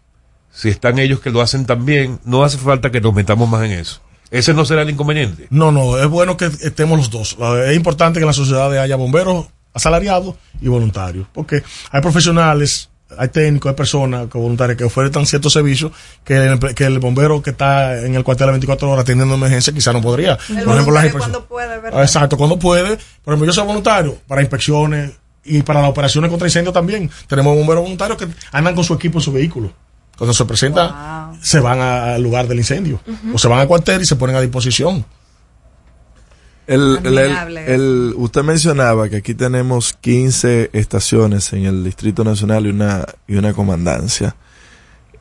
si 0.51 0.69
están 0.69 0.99
ellos 0.99 1.21
que 1.21 1.29
lo 1.31 1.41
hacen 1.41 1.65
también, 1.65 2.19
no 2.25 2.43
hace 2.43 2.57
falta 2.57 2.91
que 2.91 2.99
nos 3.01 3.13
metamos 3.13 3.47
más 3.49 3.63
en 3.63 3.71
eso. 3.71 4.01
Ese 4.31 4.53
no 4.53 4.65
será 4.65 4.81
el 4.81 4.89
inconveniente. 4.89 5.47
No, 5.49 5.71
no, 5.71 5.97
es 5.97 6.07
bueno 6.09 6.35
que 6.35 6.45
estemos 6.45 6.97
los 6.97 7.09
dos. 7.09 7.37
Es 7.67 7.75
importante 7.75 8.19
que 8.19 8.23
en 8.23 8.27
la 8.27 8.33
sociedad 8.33 8.71
haya 8.79 8.95
bomberos 8.97 9.45
asalariados 9.73 10.35
y 10.61 10.67
voluntarios, 10.67 11.25
porque 11.33 11.63
hay 11.91 12.01
profesionales, 12.01 12.89
hay 13.17 13.27
técnicos, 13.29 13.69
hay 13.69 13.75
personas 13.75 14.27
que 14.29 14.37
voluntarias 14.37 14.77
que 14.77 14.83
ofrecen 14.83 15.25
ciertos 15.25 15.53
servicios 15.53 15.91
que 16.23 16.37
el, 16.37 16.59
que 16.59 16.85
el 16.85 16.99
bombero 16.99 17.41
que 17.41 17.51
está 17.51 18.01
en 18.01 18.15
el 18.15 18.23
cuartel 18.23 18.49
a 18.49 18.51
24 18.51 18.89
horas 18.89 19.03
atendiendo 19.03 19.35
emergencia 19.35 19.73
quizá 19.73 19.93
no 19.93 20.01
podría. 20.01 20.37
El 20.49 20.63
Por 20.63 20.73
ejemplo, 20.73 20.93
las 20.93 21.11
cuando 21.11 21.45
puede, 21.45 21.79
¿verdad? 21.79 22.01
Exacto, 22.01 22.37
cuando 22.37 22.57
puede. 22.57 22.97
Por 23.23 23.33
ejemplo, 23.33 23.45
yo 23.45 23.53
soy 23.53 23.65
voluntario 23.65 24.17
para 24.27 24.41
inspecciones 24.41 25.11
y 25.43 25.61
para 25.61 25.81
las 25.81 25.91
operaciones 25.91 26.29
contra 26.29 26.47
incendios 26.47 26.73
también. 26.73 27.09
Tenemos 27.27 27.55
bomberos 27.55 27.83
voluntarios 27.83 28.17
que 28.17 28.27
andan 28.51 28.75
con 28.75 28.83
su 28.83 28.93
equipo 28.93 29.19
en 29.19 29.23
su 29.23 29.31
vehículo. 29.31 29.71
Cuando 30.17 30.33
se 30.33 30.45
presenta, 30.45 31.33
se 31.41 31.59
van 31.59 31.79
al 31.79 32.21
lugar 32.21 32.47
del 32.47 32.57
incendio. 32.57 32.99
O 33.33 33.37
se 33.37 33.47
van 33.47 33.59
al 33.59 33.67
cuartel 33.67 34.01
y 34.01 34.05
se 34.05 34.15
ponen 34.15 34.35
a 34.35 34.41
disposición. 34.41 35.05
El, 36.67 36.99
el- 37.03 37.05
el- 37.05 37.17
Admirable 37.17 37.73
el- 37.75 38.13
usted 38.17 38.43
mencionaba 38.43 39.07
que 39.09 39.17
aquí 39.17 39.33
tenemos 39.33 39.93
15 39.93 40.69
estaciones 40.73 41.53
en 41.53 41.65
el 41.65 41.83
Distrito 41.83 42.23
Nacional 42.23 42.65
y 42.65 42.69
una, 42.69 43.05
y 43.27 43.35
una 43.35 43.53
comandancia. 43.53 44.35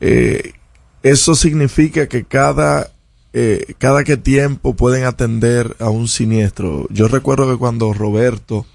Eh, 0.01 0.53
eso 1.03 1.35
significa 1.35 2.07
que 2.07 2.23
cada, 2.25 2.89
eh, 3.33 3.73
cada 3.77 4.03
que 4.03 4.17
tiempo 4.17 4.75
pueden 4.75 5.03
atender 5.03 5.75
a 5.79 5.89
un 5.89 6.07
siniestro. 6.07 6.87
Yo 6.89 7.07
recuerdo 7.07 7.49
que 7.51 7.57
cuando 7.57 7.93
Roberto 7.93 8.65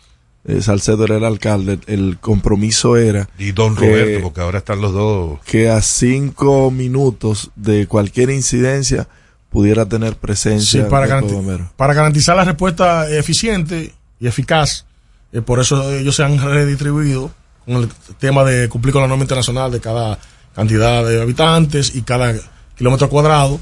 eh, 0.46 0.62
Salcedo 0.62 1.04
era 1.04 1.16
el 1.18 1.24
alcalde, 1.24 1.80
el 1.86 2.18
compromiso 2.18 2.96
era 2.96 3.28
Y 3.38 3.52
don 3.52 3.74
que- 3.76 3.86
Roberto, 3.90 4.22
porque 4.22 4.40
ahora 4.40 4.58
están 4.58 4.80
los 4.80 4.92
dos. 4.94 5.40
que 5.44 5.68
a 5.68 5.82
cinco 5.82 6.70
minutos 6.70 7.50
de 7.56 7.86
cualquier 7.86 8.30
incidencia 8.30 9.06
pudiera 9.50 9.86
tener 9.86 10.16
presencia 10.16 10.84
Sí, 10.84 10.88
para, 10.90 11.06
garanti- 11.06 11.68
para 11.76 11.94
garantizar 11.94 12.36
la 12.36 12.44
respuesta 12.44 13.10
eficiente 13.10 13.92
y 14.20 14.26
eficaz. 14.26 14.86
eh, 15.32 15.42
por 15.42 15.60
eso 15.60 15.92
ellos 15.92 16.16
se 16.16 16.22
han 16.24 16.38
redistribuido 16.42 17.30
con 17.64 17.76
el 17.76 17.88
tema 18.18 18.42
de 18.44 18.68
cumplir 18.68 18.92
con 18.92 19.02
la 19.02 19.08
norma 19.08 19.22
internacional 19.24 19.70
de 19.70 19.80
cada 19.80 20.18
cantidad 20.54 21.04
de 21.04 21.22
habitantes 21.22 21.94
y 21.94 22.02
cada 22.02 22.34
kilómetro 22.76 23.08
cuadrado. 23.08 23.60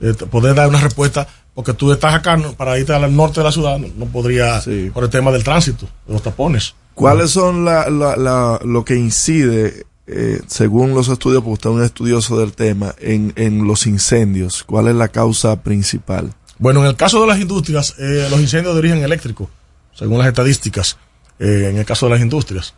eh, 0.00 0.12
poder 0.30 0.54
dar 0.54 0.68
una 0.68 0.80
respuesta, 0.80 1.26
porque 1.54 1.72
tú 1.74 1.90
estás 1.92 2.14
acá 2.14 2.36
no, 2.36 2.52
para 2.52 2.78
irte 2.78 2.92
al 2.94 3.14
norte 3.16 3.40
de 3.40 3.44
la 3.44 3.50
ciudad, 3.52 3.78
no, 3.78 3.88
no 3.96 4.04
podría, 4.06 4.62
por 4.94 5.02
el 5.02 5.10
tema 5.10 5.32
del 5.32 5.42
tránsito, 5.42 5.88
de 6.06 6.12
los 6.12 6.22
tapones. 6.22 6.74
¿Cuáles 6.94 7.30
son 7.32 7.64
la, 7.64 7.90
la- 7.90 8.14
la- 8.16 8.60
lo 8.64 8.84
que 8.84 8.94
incide, 8.94 9.84
eh, 10.10 10.40
según 10.46 10.94
los 10.94 11.08
estudios, 11.08 11.42
porque 11.42 11.54
usted 11.54 11.70
es 11.70 11.76
un 11.76 11.82
estudioso 11.82 12.38
del 12.38 12.52
tema, 12.52 12.94
en, 12.98 13.32
en 13.36 13.66
los 13.66 13.86
incendios? 13.86 14.64
¿Cuál 14.64 14.88
es 14.88 14.94
la 14.94 15.08
causa 15.08 15.62
principal? 15.62 16.32
Bueno, 16.58 16.80
en 16.80 16.86
el 16.86 16.96
caso 16.96 17.20
de 17.20 17.26
las 17.26 17.38
industrias, 17.38 17.94
eh, 17.98 18.26
los 18.30 18.40
incendios 18.40 18.74
de 18.74 18.78
origen 18.78 19.04
eléctrico, 19.04 19.50
según 19.94 20.18
las 20.18 20.26
estadísticas, 20.26 20.96
eh, 21.38 21.68
en 21.70 21.76
el 21.76 21.84
caso 21.84 22.06
de 22.06 22.12
las 22.12 22.20
industrias. 22.20 22.74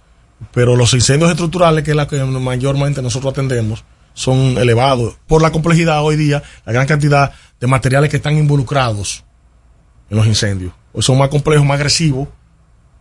Pero 0.52 0.74
los 0.74 0.92
incendios 0.92 1.30
estructurales, 1.30 1.84
que 1.84 1.92
es 1.92 1.96
la 1.96 2.08
que 2.08 2.22
mayormente 2.22 3.00
nosotros 3.00 3.32
atendemos, 3.32 3.84
son 4.12 4.58
elevados 4.58 5.16
por 5.26 5.40
la 5.40 5.52
complejidad 5.52 6.02
hoy 6.02 6.16
día, 6.16 6.42
la 6.66 6.72
gran 6.72 6.86
cantidad 6.86 7.32
de 7.60 7.66
materiales 7.66 8.10
que 8.10 8.16
están 8.16 8.36
involucrados 8.36 9.24
en 10.10 10.16
los 10.16 10.26
incendios. 10.26 10.72
Hoy 10.92 11.02
son 11.02 11.16
más 11.16 11.28
complejos, 11.28 11.64
más 11.64 11.76
agresivos, 11.76 12.28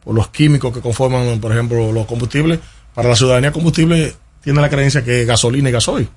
por 0.04 0.16
los 0.16 0.30
químicos 0.30 0.74
que 0.74 0.82
conforman, 0.82 1.40
por 1.40 1.52
ejemplo, 1.52 1.92
los 1.92 2.06
combustibles. 2.06 2.60
Para 3.00 3.12
la 3.12 3.16
ciudadanía, 3.16 3.54
combustible 3.54 4.14
tiene 4.44 4.60
la 4.60 4.70
creencia 4.70 5.02
que 5.06 5.22
es 5.22 5.26
gasolina 5.26 5.70
y 5.70 5.72
gasoil. 5.72 6.10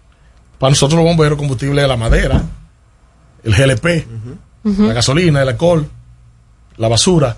Para 0.58 0.72
nosotros 0.72 0.98
los 0.98 1.04
bomberos, 1.04 1.38
combustible 1.38 1.80
es 1.80 1.86
la 1.86 1.96
madera, 1.96 2.42
el 3.44 3.54
GLP, 3.54 4.04
la 4.64 4.92
gasolina, 4.92 5.42
el 5.42 5.50
alcohol, 5.50 5.88
la 6.78 6.88
basura, 6.88 7.36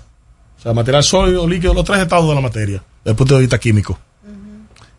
o 0.57 0.61
sea, 0.63 0.73
material 0.73 1.03
sólido, 1.03 1.47
líquido, 1.47 1.75
los 1.75 1.85
tres 1.85 1.99
estados 1.99 2.27
de 2.27 2.33
la 2.33 2.41
materia, 2.41 2.83
desde 3.03 3.11
el 3.11 3.15
punto 3.15 3.35
de 3.35 3.41
vista 3.41 3.59
químico. 3.59 3.99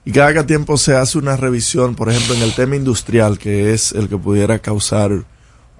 Y 0.04 0.12
cada 0.12 0.32
que 0.32 0.44
tiempo 0.44 0.76
se 0.76 0.94
hace 0.94 1.18
una 1.18 1.36
revisión, 1.36 1.96
por 1.96 2.08
ejemplo, 2.08 2.36
en 2.36 2.42
el 2.42 2.54
tema 2.54 2.76
industrial, 2.76 3.40
que 3.40 3.74
es 3.74 3.90
el 3.90 4.08
que 4.08 4.16
pudiera 4.16 4.60
causar 4.60 5.10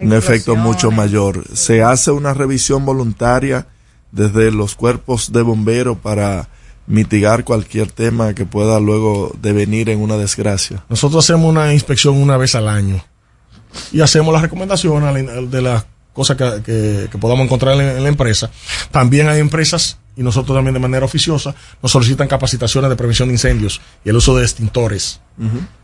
un 0.01 0.13
efecto 0.13 0.57
mucho 0.57 0.91
mayor. 0.91 1.45
Se 1.55 1.85
hace 1.85 2.11
una 2.11 2.35
revisión 2.35 2.85
voluntaria 2.85 3.69
desde 4.11 4.51
los 4.51 4.75
cuerpos 4.75 5.31
de 5.31 5.43
bomberos 5.43 5.99
para 5.99 6.49
mitigar 6.87 7.45
cualquier 7.45 7.91
tema 7.91 8.35
que 8.35 8.47
pueda 8.47 8.79
luego 8.81 9.35
devenir 9.43 9.89
en 9.91 10.01
una 10.01 10.17
desgracia. 10.17 10.85
Nosotros 10.89 11.25
hacemos 11.25 11.51
una 11.51 11.73
inspección 11.73 12.17
una 12.17 12.37
vez 12.37 12.55
al 12.55 12.69
año 12.69 13.05
y 13.93 14.01
hacemos 14.01 14.33
las 14.33 14.43
recomendaciones 14.43 15.51
de 15.51 15.63
las 15.63 15.85
cosas 16.13 16.37
que, 16.37 16.63
que- 16.65 17.09
que 17.11 17.19
podamos 17.19 17.45
encontrar 17.45 17.73
en, 17.75 17.87
la- 17.87 17.97
en 17.97 18.03
la 18.03 18.09
empresa. 18.09 18.51
También 18.91 19.29
hay 19.29 19.41
empresas, 19.41 19.99
y 20.17 20.23
nosotros 20.23 20.57
también 20.57 20.73
de 20.75 20.81
manera 20.81 21.05
oficiosa, 21.05 21.55
nos 21.83 21.93
solicitan 21.93 22.27
capacitaciones 22.29 22.89
de 22.89 22.97
prevención 22.97 23.29
de 23.29 23.35
incendios 23.35 23.81
y 24.05 24.09
el 24.09 24.17
uso 24.17 24.35
de 24.37 24.45
extintores 24.45 25.21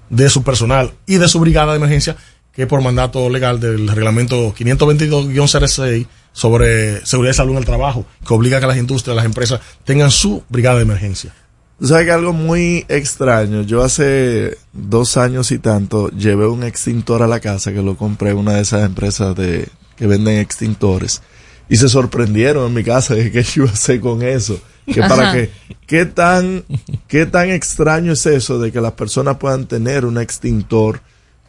de 0.09 0.31
su 0.31 0.43
personal 0.43 0.93
y 1.07 1.16
de 1.16 1.29
su 1.29 1.39
brigada 1.41 1.73
de 1.73 1.79
emergencia, 1.79 2.16
que 2.55 2.66
por 2.66 2.81
mandato 2.83 3.29
legal 3.29 3.61
del 3.61 3.89
reglamento 3.89 4.55
522-06 4.55 6.07
sobre 6.32 7.04
seguridad 7.04 7.32
y 7.32 7.36
salud 7.36 7.52
en 7.52 7.59
el 7.59 7.64
trabajo, 7.64 8.06
que 8.26 8.34
obliga 8.34 8.59
a 8.59 8.60
que 8.60 8.66
las 8.66 8.78
industrias, 8.78 9.16
las 9.16 9.24
empresas 9.24 9.60
tengan 9.84 10.10
su 10.10 10.42
brigada 10.48 10.76
de 10.76 10.82
emergencia. 10.82 11.34
Tú 11.78 11.88
sabes 11.88 12.06
que 12.06 12.12
algo 12.12 12.32
muy 12.32 12.86
extraño. 12.88 13.62
Yo 13.62 13.82
hace 13.82 14.56
dos 14.72 15.16
años 15.16 15.50
y 15.50 15.59
tanto 15.59 16.10
llevé 16.10 16.46
un 16.46 16.62
extintor 16.62 17.22
a 17.22 17.26
la 17.26 17.40
casa 17.40 17.72
que 17.72 17.82
lo 17.82 17.96
compré 17.96 18.30
en 18.30 18.38
una 18.38 18.52
de 18.52 18.62
esas 18.62 18.84
empresas 18.84 19.34
de 19.34 19.68
que 19.96 20.06
venden 20.06 20.38
extintores 20.38 21.22
y 21.68 21.76
se 21.76 21.88
sorprendieron 21.88 22.66
en 22.66 22.74
mi 22.74 22.84
casa 22.84 23.14
de 23.14 23.30
qué 23.32 23.42
yo 23.42 23.62
iba 23.62 23.70
a 23.70 23.74
hacer 23.74 24.00
con 24.00 24.22
eso. 24.22 24.60
Que 24.86 25.00
para 25.00 25.32
que 25.32 25.50
qué 25.86 26.06
tan 26.06 26.64
qué 27.09 27.24
tan 27.26 27.50
extraño 27.50 28.12
es 28.12 28.26
eso 28.26 28.59
de 28.59 28.72
que 28.72 28.80
las 28.80 28.92
personas 28.92 29.36
puedan 29.38 29.66
tener 29.66 30.04
un 30.04 30.18
extintor 30.18 31.00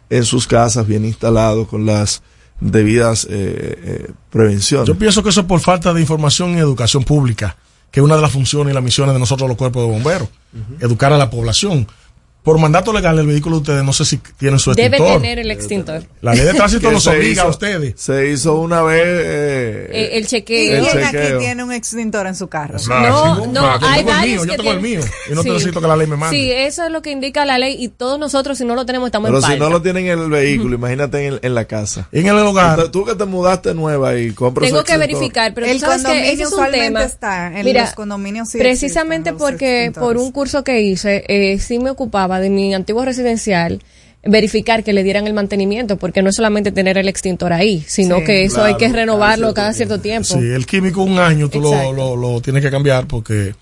en 0.10 0.23
sus 0.23 0.47
casas 0.47 0.88
bien 0.88 1.03
instalado 1.05 1.68
con 1.68 1.85
las 1.85 2.22
debidas 2.60 3.26
eh, 3.26 3.30
eh, 3.32 4.12
prevenciones. 4.30 4.88
Yo 4.88 4.98
pienso 4.98 5.24
que 5.24 5.30
eso 5.30 5.42
es 5.42 5.48
por 5.48 5.60
falta 5.60 5.94
de 5.94 6.02
información 6.02 6.56
y 6.56 6.60
educación 6.60 7.04
pública, 7.04 7.56
que 7.92 8.00
es 8.00 8.04
una 8.04 8.16
de 8.16 8.22
las 8.22 8.32
funciones 8.32 8.72
y 8.72 8.74
las 8.76 8.84
misiones 8.84 9.14
de 9.14 9.20
nosotros 9.20 9.48
los 9.48 9.58
cuerpos 9.58 9.84
de 9.84 9.92
bomberos, 9.92 10.30
educar 10.80 11.12
a 11.14 11.18
la 11.18 11.30
población. 11.30 11.88
Por 12.44 12.60
mandato 12.60 12.91
legal 12.94 13.18
el 13.18 13.26
vehículo 13.28 13.56
de 13.57 13.61
ustedes 13.61 13.84
no 13.86 13.94
sé 13.94 14.03
si 14.06 14.18
tienen 14.38 14.60
su 14.60 14.74
Debe 14.74 14.98
extintor. 14.98 15.22
tener 15.22 15.40
el 15.40 15.49
extintor. 15.52 16.03
La 16.22 16.34
ley 16.36 16.44
de 16.45 16.53
tránsito 16.53 16.99
se 16.99 17.10
obliga 17.10 17.44
a 17.44 17.45
hizo- 17.45 17.49
ustedes. 17.52 17.94
Se 17.98 18.30
hizo 18.30 18.56
una 18.60 18.82
vez. 18.82 19.02
eh, 19.06 19.88
Eh, 19.91 20.10
el 20.18 20.24
¿Y 20.24 20.28
chequeo. 20.28 20.76
El 20.78 20.86
quién 20.91 21.03
chequeo. 21.06 21.36
aquí 21.38 21.45
tiene 21.45 21.64
un 21.64 21.72
extintor 21.72 22.28
en 22.28 22.36
su 22.36 22.48
carro? 22.49 22.78
No, 22.88 23.45
no, 23.48 23.61
Ah, 23.65 23.78
yo 23.80 23.88
hay 23.88 23.98
tengo 23.99 24.10
el 24.11 24.15
varios 24.18 24.45
mío, 24.45 24.52
yo 24.53 24.57
tengo 24.61 24.72
el 24.74 24.82
mío, 24.82 24.99
y 25.32 25.36
no 25.36 25.41
Sí. 25.44 25.49
necesito 25.49 25.82
que 25.82 25.88
la 25.88 25.95
ley 25.95 26.07
me 26.07 26.18
mande. 26.18 26.36
Sí, 26.38 26.52
eso 26.52 26.84
es 26.86 26.91
lo 26.91 27.02
que 27.02 27.11
indica 27.11 27.45
la 27.45 27.57
ley 27.57 27.76
y 27.80 27.88
todos 27.88 28.20
nosotros 28.20 28.57
si 28.57 28.65
no 28.65 28.76
lo 28.76 28.86
tenemos 28.86 29.07
estamos 29.07 29.30
Pero 29.30 29.38
en 29.38 29.44
si 29.44 29.48
falta. 29.49 29.64
no 29.64 29.70
lo 29.72 29.82
tienen 29.82 30.07
en 30.07 30.20
el 30.20 30.30
vehículo, 30.30 30.76
imagínate 30.76 31.26
en, 31.26 31.40
en 31.41 31.56
la 31.56 31.65
casa. 31.65 32.10
En 32.11 32.28
el 32.28 32.38
hogar. 32.40 32.84
Tú, 32.84 32.90
tú 32.91 33.06
que 33.06 33.15
te 33.15 33.26
mudaste 33.26 33.74
nueva 33.74 34.18
y 34.18 34.32
compras 34.32 34.70
Tengo 34.70 34.84
que 34.84 34.98
verificar, 34.98 35.53
pero 35.53 35.65
El 35.68 35.80
tú 35.80 35.86
sabes 35.86 36.03
que 36.06 36.32
ese 36.34 36.44
es 36.44 36.52
un 36.52 36.72
tema. 36.72 37.03
está, 37.03 37.57
en 37.57 37.65
Mira, 37.65 37.84
los 37.86 37.94
condominios 37.94 38.49
sí 38.49 38.57
precisamente 38.57 39.32
los 39.32 39.40
porque 39.41 39.91
por 39.98 40.18
un 40.18 40.32
curso 40.32 40.64
que 40.64 40.82
hice, 40.82 41.24
eh, 41.28 41.57
sí 41.60 41.80
me 41.80 41.90
ocupaba 41.90 42.32
de 42.39 42.49
mi 42.49 42.73
antiguo 42.73 43.03
residencial 43.05 43.81
verificar 44.26 44.84
que 44.85 44.93
le 44.93 45.03
dieran 45.03 45.27
el 45.27 45.34
mantenimiento, 45.34 45.97
porque 45.97 46.22
no 46.22 46.30
es 46.30 46.35
solamente 46.35 46.72
tener 46.72 46.97
el 46.97 47.10
extintor 47.10 47.51
ahí, 47.51 47.84
sino 47.85 48.19
Sí, 48.19 48.23
que 48.26 48.43
eso 48.45 48.55
claro, 48.55 48.68
hay 48.69 48.76
que 48.77 48.85
cada 48.85 48.95
renovarlo 48.97 49.53
cada 49.53 49.73
cierto 49.73 49.99
tiempo. 49.99 50.27
Sí, 50.30 50.39
el 50.39 50.65
químico 50.65 51.01
un 51.03 51.19
año 51.19 51.49
tú 51.49 51.60
lo, 51.60 51.91
lo, 51.91 52.15
lo 52.15 52.39
tienes 52.41 52.64
que 52.64 52.72
cambiar 52.72 53.05
porque 53.05 53.53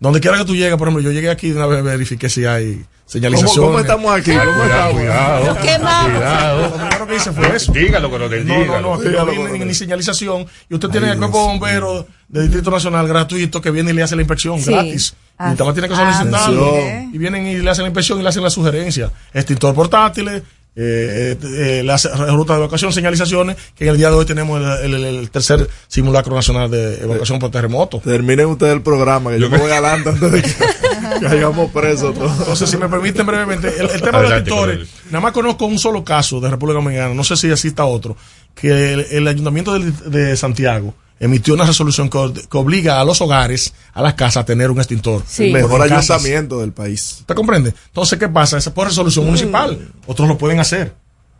donde 0.00 0.20
quiera 0.20 0.36
que 0.36 0.44
tú 0.44 0.54
llegues, 0.54 0.76
por 0.76 0.88
ejemplo, 0.88 1.02
yo 1.02 1.12
llegué 1.12 1.30
aquí 1.30 1.48
de 1.50 1.56
una 1.56 1.66
vez 1.66 1.82
verifiqué 1.82 2.28
si 2.28 2.44
hay 2.44 2.84
señalización. 3.06 3.54
¿Cómo- 3.54 3.66
cómo 3.68 3.80
estamos 3.80 4.14
aquí? 4.18 4.32
¿Cómo 4.32 4.52
cuidado, 4.52 4.66
estamos? 4.66 4.92
cuidado. 4.94 5.56
¿Qué 5.62 5.78
más? 5.78 6.04
Cuidado. 6.10 6.60
Lo 6.68 6.74
primero 6.76 7.06
que 7.06 7.16
hice 7.16 7.32
fue 7.32 7.56
eso. 7.56 7.72
Dígalo, 7.72 8.10
coronel, 8.10 8.46
No, 8.46 8.64
no, 8.66 8.80
no, 8.80 8.94
aquí 8.94 9.04
no 9.04 9.10
Dígalo, 9.10 9.30
viene 9.30 9.46
coronel. 9.46 9.68
ni 9.68 9.74
señalización 9.74 10.46
y 10.68 10.74
usted 10.74 10.88
tiene 10.90 11.10
el 11.12 11.18
cuerpo 11.18 11.38
de 11.38 11.44
bomberos 11.46 12.06
del 12.28 12.42
Distrito 12.44 12.70
Nacional 12.70 13.08
gratuito 13.08 13.60
que 13.62 13.70
viene 13.70 13.92
y 13.92 13.94
le 13.94 14.02
hace 14.02 14.14
la 14.16 14.22
inspección 14.22 14.60
Sí. 14.60 14.72
gratis. 14.72 15.14
Ah, 15.44 15.64
más 15.64 15.74
tiene 15.74 15.88
que 15.88 15.94
ah, 15.94 16.12
solicitarlo. 16.14 16.72
mire. 16.72 17.08
y 17.12 17.18
vienen 17.18 17.46
y 17.46 17.56
le 17.56 17.70
hacen 17.70 17.82
la 17.84 17.88
inspección 17.88 18.18
y 18.18 18.22
le 18.22 18.28
hacen 18.28 18.42
la 18.42 18.50
sugerencia. 18.50 19.10
Extintor 19.34 19.74
portátiles, 19.74 20.42
eh, 20.74 21.36
eh, 21.42 21.78
eh, 21.78 21.82
las 21.84 22.04
rutas 22.30 22.56
de 22.56 22.62
evacuación, 22.62 22.92
señalizaciones, 22.94 23.56
que 23.76 23.84
en 23.84 23.90
el 23.90 23.96
día 23.98 24.08
de 24.08 24.16
hoy 24.16 24.24
tenemos 24.24 24.58
el, 24.82 24.94
el- 24.94 25.04
el 25.04 25.30
tercer 25.30 25.68
simulacro 25.86 26.34
nacional 26.34 26.70
de 26.70 27.02
evacuación 27.02 27.38
por 27.38 27.50
terremoto. 27.50 27.98
Terminen 27.98 28.46
ustedes 28.46 28.72
el 28.72 28.80
programa, 28.82 29.30
que 29.32 29.40
yo 29.40 29.50
me 29.50 29.58
voy 29.58 29.70
adelante 29.70 30.08
antes 30.10 30.30
de 30.32 30.40
que 30.42 30.50
caigamos 31.20 31.70
presos 31.72 32.14
todos. 32.14 32.38
Entonces, 32.38 32.70
si 32.70 32.76
me 32.78 32.88
permiten 32.88 33.26
brevemente, 33.26 33.68
el, 33.78 33.90
el 33.90 34.00
tema 34.00 34.22
de 34.22 34.28
los 34.40 34.48
coronel. 34.48 34.88
nada 35.10 35.20
más 35.20 35.32
conozco 35.32 35.66
un 35.66 35.78
solo 35.78 36.02
caso 36.04 36.40
de 36.40 36.48
República 36.50 36.78
Dominicana, 36.78 37.12
no 37.14 37.24
sé 37.24 37.36
si 37.36 37.50
exista 37.50 37.84
otro, 37.84 38.16
que 38.54 38.94
el, 38.94 39.00
el 39.10 39.28
Ayuntamiento 39.28 39.78
de, 39.78 39.90
de 40.08 40.36
Santiago 40.36 40.94
emitió 41.22 41.54
una 41.54 41.64
resolución 41.64 42.10
que, 42.10 42.32
que 42.50 42.58
obliga 42.58 43.00
a 43.00 43.04
los 43.04 43.20
hogares, 43.20 43.72
a 43.94 44.02
las 44.02 44.14
casas, 44.14 44.38
a 44.38 44.44
tener 44.44 44.70
un 44.70 44.78
extintor. 44.78 45.22
El 45.46 45.52
mejor 45.52 45.80
ayuntamiento 46.16 46.60
del 46.60 46.72
país. 46.72 47.16
¿Usted 47.20 47.34
comprende? 47.34 47.72
Entonces, 47.86 48.18
¿qué 48.18 48.28
pasa? 48.28 48.58
Es 48.58 48.68
por 48.70 48.86
resolución 48.88 49.24
municipal. 49.24 49.88
Otros 50.06 50.28
lo 50.28 50.36
pueden 50.36 50.60
hacer. 50.60 50.94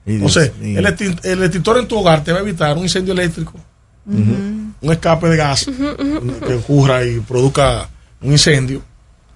Entonces, 0.06 0.52
el, 0.78 0.86
extin- 0.86 1.20
el 1.24 1.42
extintor 1.42 1.78
en 1.78 1.86
tu 1.88 1.98
hogar 1.98 2.24
te 2.24 2.32
va 2.32 2.38
a 2.38 2.42
evitar 2.42 2.76
un 2.76 2.84
incendio 2.84 3.12
eléctrico, 3.12 3.54
un 4.06 4.74
escape 4.92 5.28
de 5.28 5.36
gas 5.36 5.66
que 6.46 6.54
ocurra 6.54 7.04
y 7.04 7.20
produzca 7.20 7.88
un 8.20 8.32
incendio. 8.32 8.82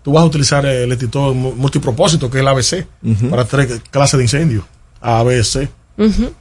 Tú 0.03 0.13
vas 0.13 0.23
a 0.23 0.27
utilizar 0.27 0.65
el 0.67 0.91
extintor 0.93 1.35
mu- 1.35 1.55
multipropósito, 1.55 2.31
que 2.31 2.39
es 2.39 2.43
el 2.43 2.49
ABC, 2.49 2.87
para 3.31 3.45
tres 3.45 3.81
clases 3.91 4.19
de 4.19 4.25
incendio. 4.25 4.67
A, 5.01 5.23
B, 5.23 5.43
C. 5.45 5.69
Ujú. 5.99 6.33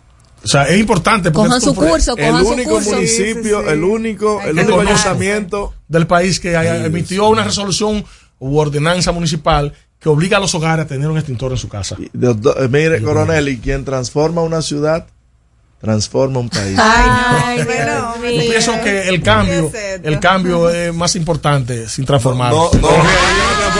O 0.46 0.48
sea, 0.48 0.64
es 0.64 0.80
importante. 0.80 1.32
porque 1.32 1.48
Cojan 1.48 1.58
es 1.58 1.64
su 1.64 1.74
curso, 1.76 2.16
El 2.18 2.34
único 2.36 2.70
curso. 2.76 2.92
municipio, 2.92 3.68
el 3.70 3.84
único, 3.84 4.40
el 4.42 4.58
único 4.60 4.80
ayuntamiento 4.80 5.74
del 5.88 6.06
país 6.08 6.40
que 6.40 6.56
haya- 6.56 6.86
emitió 6.86 7.28
una 7.28 7.44
resolución 7.44 8.06
u 8.40 8.58
ordenanza 8.58 9.12
municipal 9.12 9.74
que 10.00 10.08
obliga 10.10 10.38
a 10.38 10.40
los 10.40 10.54
hogares 10.54 10.86
a 10.86 10.88
tener 10.88 11.10
un 11.10 11.18
extintor 11.18 11.52
en 11.52 11.58
su 11.58 11.68
casa. 11.68 11.96
de- 12.14 12.68
mire, 12.70 13.02
coronel, 13.02 13.50
y 13.50 13.58
quien 13.58 13.84
transforma 13.84 14.42
una 14.44 14.62
ciudad, 14.62 15.08
transforma 15.82 16.40
un 16.40 16.50
país. 16.50 16.78
Ay, 16.80 17.64
bueno, 17.66 18.14
Yo 18.22 18.50
pienso 18.50 18.72
que 18.84 19.08
el 19.10 19.22
cambio, 19.24 19.72
el 20.04 20.20
cambio 20.20 20.70
es 20.70 20.94
más 20.94 21.16
importante 21.16 21.90
sin 21.90 22.06
transformar. 22.06 22.52
No, 22.52 22.70
no, 22.74 22.80
no 22.82 23.75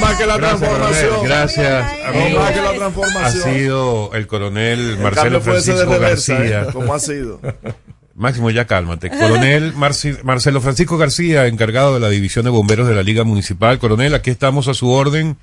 más 0.00 0.16
que 0.16 0.26
la 0.26 0.36
Gracias, 0.36 0.60
transformación. 0.60 1.08
coronel. 1.10 1.28
Gracias, 1.28 1.86
amigo. 2.06 2.28
No 2.30 2.40
más 2.40 2.52
que 2.52 2.60
la 2.62 2.72
transformación. 2.74 3.42
Ha 3.48 3.52
sido 3.54 4.10
el 4.14 4.26
coronel 4.26 4.78
El 4.90 4.98
Marcelo 4.98 5.40
Francisco 5.40 5.84
reversa, 5.92 6.34
García. 6.34 6.62
¿eh? 6.62 6.66
Como 6.72 6.94
ha 6.94 6.98
sido. 6.98 7.40
Máximo, 8.16 8.50
ya 8.50 8.64
cálmate. 8.66 9.10
Coronel 9.10 9.74
Marci- 9.74 10.22
Marcelo 10.22 10.60
Francisco 10.60 10.96
García, 10.96 11.46
encargado 11.46 11.94
de 11.94 12.00
la 12.00 12.08
División 12.10 12.44
de 12.44 12.50
Bomberos 12.52 12.86
de 12.86 12.94
la 12.94 13.02
Liga 13.02 13.24
Municipal. 13.24 13.78
Coronel, 13.80 14.14
aquí 14.14 14.30
estamos 14.30 14.68
a 14.68 14.74
su 14.74 14.88
orden 14.90 15.36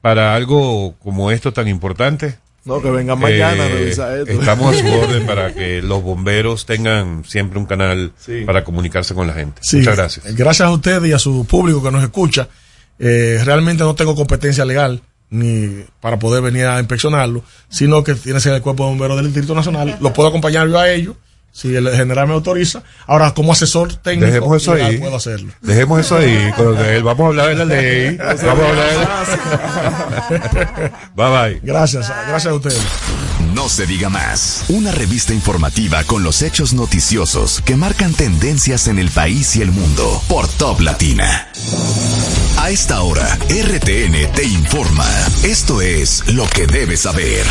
para 0.00 0.34
algo 0.36 0.94
como 1.00 1.30
esto 1.32 1.52
tan 1.52 1.66
importante. 1.66 2.38
No, 2.64 2.80
que 2.80 2.90
vengan 2.92 3.18
mañana 3.18 3.64
a 3.64 3.66
Eh, 3.66 3.72
revisar 3.72 4.18
esto. 4.18 4.30
Estamos 4.40 4.76
a 4.76 4.78
su 4.78 4.86
orden 4.92 5.26
para 5.26 5.52
que 5.52 5.82
los 5.82 6.00
bomberos 6.04 6.64
tengan 6.64 7.24
siempre 7.24 7.58
un 7.58 7.66
canal 7.66 8.12
para 8.46 8.62
comunicarse 8.62 9.14
con 9.14 9.26
la 9.26 9.32
gente. 9.32 9.60
Sí, 9.64 9.78
Muchas 9.78 9.96
gracias. 9.96 10.36
Gracias 10.36 10.68
a 10.68 10.70
ustedes 10.70 11.04
y 11.10 11.12
a 11.12 11.18
su 11.18 11.44
público 11.44 11.82
que 11.82 11.90
nos 11.90 12.04
escucha. 12.04 12.48
Eh, 13.04 13.40
realmente 13.44 13.82
no 13.82 13.96
tengo 13.96 14.14
competencia 14.14 14.64
legal 14.64 15.02
ni 15.28 15.84
para 16.00 16.18
poder 16.20 16.40
venir 16.40 16.66
a 16.66 16.78
inspeccionarlo, 16.78 17.42
sino 17.68 18.04
que 18.04 18.14
tiene 18.14 18.36
que 18.38 18.42
ser 18.44 18.54
el 18.54 18.62
cuerpo 18.62 18.84
de 18.84 18.90
bomberos 18.90 19.16
del 19.16 19.26
Distrito 19.26 19.54
Nacional. 19.56 19.96
Lo 20.00 20.12
puedo 20.12 20.28
acompañar 20.28 20.68
yo 20.68 20.78
a 20.78 20.88
ellos, 20.88 21.16
si 21.50 21.74
el 21.74 21.88
general 21.90 22.28
me 22.28 22.34
autoriza. 22.34 22.82
Ahora, 23.08 23.34
como 23.34 23.52
asesor 23.52 23.94
técnico, 23.96 24.26
Dejemos 24.26 24.56
eso 24.62 24.74
legal, 24.74 24.90
ahí. 24.90 24.98
puedo 24.98 25.16
hacerlo. 25.16 25.52
Dejemos 25.62 26.00
eso 26.00 26.16
ahí, 26.16 26.52
coronel. 26.54 27.02
Vamos 27.02 27.24
a 27.24 27.26
hablar 27.28 27.48
de 27.48 27.54
la 27.56 27.64
ley. 27.64 28.16
Vamos 28.16 28.44
a 28.44 28.50
hablar 28.50 28.88
de 30.30 30.90
Bye 31.16 31.30
bye. 31.50 31.60
Gracias, 31.62 32.08
gracias 32.28 32.46
a 32.52 32.54
ustedes. 32.54 32.80
No 33.54 33.68
se 33.68 33.86
diga 33.86 34.10
más. 34.10 34.64
Una 34.68 34.92
revista 34.92 35.34
informativa 35.34 36.04
con 36.04 36.22
los 36.22 36.42
hechos 36.42 36.72
noticiosos 36.72 37.62
que 37.64 37.74
marcan 37.74 38.12
tendencias 38.14 38.86
en 38.86 38.98
el 38.98 39.10
país 39.10 39.56
y 39.56 39.62
el 39.62 39.72
mundo 39.72 40.22
por 40.28 40.46
Top 40.46 40.80
Latina. 40.80 41.48
A 42.58 42.70
esta 42.70 43.02
hora, 43.02 43.38
RTN 43.48 44.32
te 44.34 44.44
informa. 44.44 45.06
Esto 45.42 45.80
es 45.80 46.24
lo 46.32 46.46
que 46.46 46.66
debes 46.66 47.00
saber. 47.00 47.44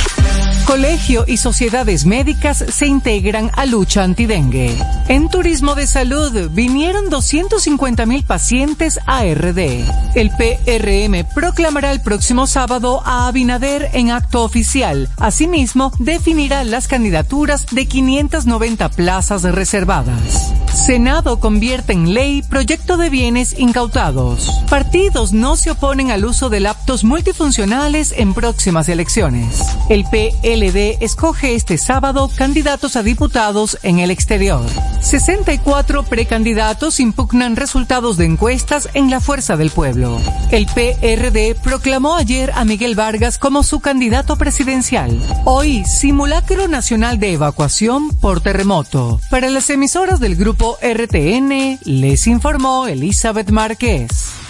Colegio 0.66 1.26
y 1.28 1.38
sociedades 1.38 2.06
médicas 2.06 2.64
se 2.70 2.88
integran 2.88 3.52
a 3.56 3.66
lucha 3.66 4.04
antidengue. 4.04 4.74
En 5.10 5.30
turismo 5.30 5.76
de 5.76 5.86
salud 5.86 6.50
vinieron 6.52 7.10
250 7.10 8.06
mil 8.06 8.24
pacientes 8.24 9.00
a 9.06 9.24
RD. 9.24 9.84
El 10.16 10.32
PRM 10.32 11.26
proclamará 11.34 11.92
el 11.92 12.02
próximo 12.02 12.48
sábado 12.48 13.02
a 13.06 13.28
Abinader 13.28 13.90
en 13.94 14.12
acto 14.12 14.44
oficial. 14.44 15.10
Asimismo, 15.18 15.92
definirá 16.00 16.64
las 16.64 16.88
candidaturas 16.88 17.66
de 17.72 17.86
590 17.88 18.90
plazas 18.90 19.42
reservadas. 19.44 20.54
Senado 20.74 21.40
convierte 21.40 21.92
en 21.92 22.14
ley 22.14 22.42
proyecto 22.44 22.96
de 22.96 23.10
bienes 23.10 23.60
incautados. 23.60 24.50
Partidos 24.92 25.32
no 25.32 25.56
se 25.56 25.72
oponen 25.72 26.12
al 26.12 26.26
uso 26.26 26.50
de 26.50 26.60
laptops 26.60 27.06
multifuncionales 27.06 28.14
en 28.18 28.34
próximas 28.34 28.90
elecciones. 28.90 29.62
El 29.88 30.04
PLD 30.04 30.98
escoge 31.02 31.56
este 31.56 31.78
sábado 31.78 32.30
candidatos 32.36 32.98
a 32.98 33.02
diputados 33.02 33.78
en 33.84 34.00
el 34.00 34.12
exterior. 34.12 34.66
64 35.00 36.04
precandidatos 36.04 37.00
impugnan 37.00 37.56
resultados 37.56 38.18
de 38.18 38.26
encuestas 38.26 38.90
en 38.94 39.10
la 39.10 39.22
Fuerza 39.22 39.56
del 39.56 39.70
Pueblo. 39.70 40.20
El 40.52 40.66
PRD 40.66 41.56
proclamó 41.56 42.16
ayer 42.16 42.52
a 42.54 42.66
Miguel 42.66 42.96
Vargas 42.96 43.38
como 43.38 43.64
su 43.64 43.80
candidato 43.80 44.36
presidencial. 44.36 45.18
Hoy, 45.46 45.86
simulacro 45.86 46.68
nacional 46.68 47.18
de 47.18 47.32
evacuación 47.32 48.10
por 48.10 48.42
terremoto. 48.42 49.22
Para 49.30 49.50
las 49.52 49.70
emisoras 49.70 50.20
del 50.20 50.36
grupo 50.36 50.78
RTN, 50.82 51.80
les 51.86 52.28
informó 52.28 52.88
Elizabeth 52.88 53.52
Márquez. 53.52 54.41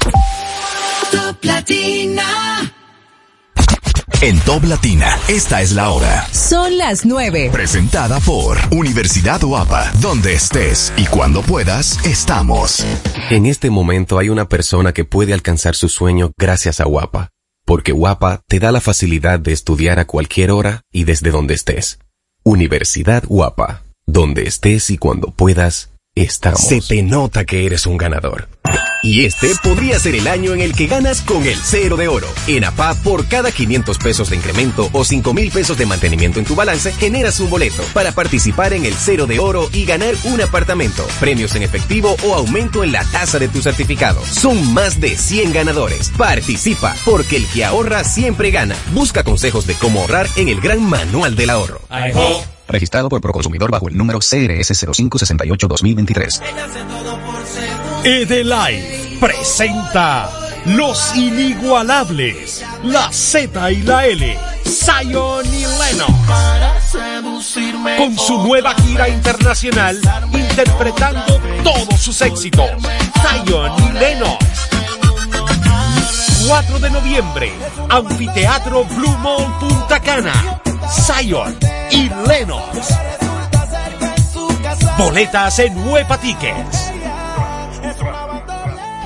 Top 0.00 1.44
Latina. 1.44 2.72
En 4.22 4.38
Top 4.40 4.64
Latina, 4.64 5.16
esta 5.28 5.62
es 5.62 5.72
la 5.72 5.90
hora. 5.90 6.26
Son 6.32 6.76
las 6.76 7.06
9. 7.06 7.50
Presentada 7.52 8.20
por 8.20 8.58
Universidad 8.70 9.40
Guapa, 9.40 9.90
donde 10.00 10.34
estés 10.34 10.92
y 10.96 11.06
cuando 11.06 11.42
puedas, 11.42 12.04
estamos. 12.04 12.84
En 13.30 13.46
este 13.46 13.70
momento 13.70 14.18
hay 14.18 14.28
una 14.28 14.48
persona 14.48 14.92
que 14.92 15.04
puede 15.04 15.32
alcanzar 15.32 15.74
su 15.74 15.88
sueño 15.88 16.32
gracias 16.36 16.80
a 16.80 16.84
Guapa, 16.84 17.30
porque 17.64 17.92
Guapa 17.92 18.42
te 18.46 18.58
da 18.58 18.72
la 18.72 18.82
facilidad 18.82 19.40
de 19.40 19.52
estudiar 19.52 19.98
a 19.98 20.06
cualquier 20.06 20.50
hora 20.50 20.82
y 20.92 21.04
desde 21.04 21.30
donde 21.30 21.54
estés. 21.54 21.98
Universidad 22.42 23.24
Guapa, 23.26 23.84
donde 24.06 24.42
estés 24.42 24.90
y 24.90 24.98
cuando 24.98 25.30
puedas, 25.30 25.90
estamos. 26.14 26.60
Se 26.60 26.80
te 26.82 27.02
nota 27.02 27.44
que 27.44 27.64
eres 27.64 27.86
un 27.86 27.96
ganador. 27.96 28.48
Y 29.02 29.24
este 29.24 29.52
podría 29.62 29.98
ser 29.98 30.14
el 30.14 30.28
año 30.28 30.52
en 30.52 30.60
el 30.60 30.74
que 30.74 30.86
ganas 30.86 31.22
con 31.22 31.46
el 31.46 31.56
cero 31.56 31.96
de 31.96 32.08
oro. 32.08 32.26
En 32.46 32.64
APA, 32.64 32.94
por 32.96 33.26
cada 33.28 33.50
500 33.50 33.98
pesos 33.98 34.30
de 34.30 34.36
incremento 34.36 34.90
o 34.92 35.04
5 35.04 35.32
mil 35.32 35.50
pesos 35.50 35.78
de 35.78 35.86
mantenimiento 35.86 36.38
en 36.38 36.44
tu 36.44 36.54
balance, 36.54 36.92
generas 36.92 37.40
un 37.40 37.48
boleto 37.48 37.82
para 37.94 38.12
participar 38.12 38.74
en 38.74 38.84
el 38.84 38.94
cero 38.94 39.26
de 39.26 39.38
oro 39.38 39.70
y 39.72 39.86
ganar 39.86 40.14
un 40.24 40.40
apartamento, 40.42 41.06
premios 41.18 41.54
en 41.54 41.62
efectivo 41.62 42.14
o 42.24 42.34
aumento 42.34 42.84
en 42.84 42.92
la 42.92 43.04
tasa 43.04 43.38
de 43.38 43.48
tu 43.48 43.62
certificado. 43.62 44.22
Son 44.26 44.74
más 44.74 45.00
de 45.00 45.16
100 45.16 45.52
ganadores. 45.52 46.10
Participa, 46.18 46.94
porque 47.04 47.36
el 47.36 47.46
que 47.46 47.64
ahorra 47.64 48.04
siempre 48.04 48.50
gana. 48.50 48.76
Busca 48.92 49.24
consejos 49.24 49.66
de 49.66 49.74
cómo 49.74 50.00
ahorrar 50.00 50.28
en 50.36 50.48
el 50.48 50.60
gran 50.60 50.82
manual 50.82 51.36
del 51.36 51.50
ahorro. 51.50 51.80
Registrado 52.68 53.08
por 53.08 53.20
Proconsumidor 53.20 53.70
bajo 53.70 53.88
el 53.88 53.96
número 53.96 54.20
CRS 54.20 54.70
0568-2023. 54.86 56.40
Edelife 58.02 59.18
presenta 59.20 60.30
Los 60.64 61.14
Inigualables, 61.14 62.64
la 62.82 63.12
Z 63.12 63.70
y 63.72 63.82
la 63.82 64.06
L, 64.06 64.38
Zion 64.64 65.44
y 65.46 65.66
Lennox. 65.66 66.14
Con 67.98 68.18
su 68.18 68.38
nueva 68.42 68.74
gira 68.74 69.06
internacional, 69.06 70.00
interpretando 70.32 71.40
todos 71.62 72.00
sus 72.00 72.22
éxitos, 72.22 72.70
Zion 73.20 73.72
y 73.78 73.92
Lennox. 73.98 74.46
4 76.48 76.78
de 76.78 76.90
noviembre, 76.90 77.52
Anfiteatro 77.90 78.84
Blue 78.84 79.16
Mall 79.18 79.58
Punta 79.60 80.00
Cana, 80.00 80.62
Zion 80.88 81.54
y 81.90 82.08
Lennox. 82.26 82.96
Boletas 84.96 85.58
en 85.58 85.86
Huepa 85.86 86.16
Tickets. 86.18 86.99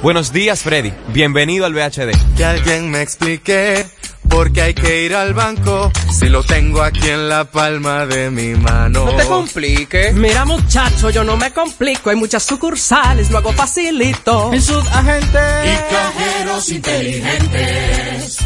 Buenos 0.04 0.34
días, 0.34 0.62
Freddy. 0.62 0.92
Bienvenido 1.14 1.64
al 1.64 1.72
VHD. 1.72 2.36
Que 2.36 2.44
alguien 2.44 2.90
me 2.90 3.00
explique 3.00 3.86
por 4.28 4.52
qué 4.52 4.60
hay 4.60 4.74
que 4.74 5.02
ir 5.06 5.14
al 5.14 5.32
banco 5.32 5.90
si 6.12 6.28
lo 6.28 6.42
tengo 6.42 6.82
aquí 6.82 7.08
en 7.08 7.30
la 7.30 7.46
palma 7.46 8.04
de 8.04 8.30
mi 8.30 8.54
mano. 8.54 9.06
No 9.06 9.16
te 9.16 9.24
compliques. 9.24 10.14
Mira, 10.14 10.44
muchacho, 10.44 11.08
yo 11.08 11.24
no 11.24 11.38
me 11.38 11.54
complico. 11.54 12.10
Hay 12.10 12.16
muchas 12.16 12.42
sucursales, 12.42 13.30
lo 13.30 13.38
hago 13.38 13.54
facilito. 13.54 14.52
En 14.52 14.60
Agente 14.92 15.38
y 15.64 15.94
cajeros 15.94 16.68
inteligentes. 16.68 18.36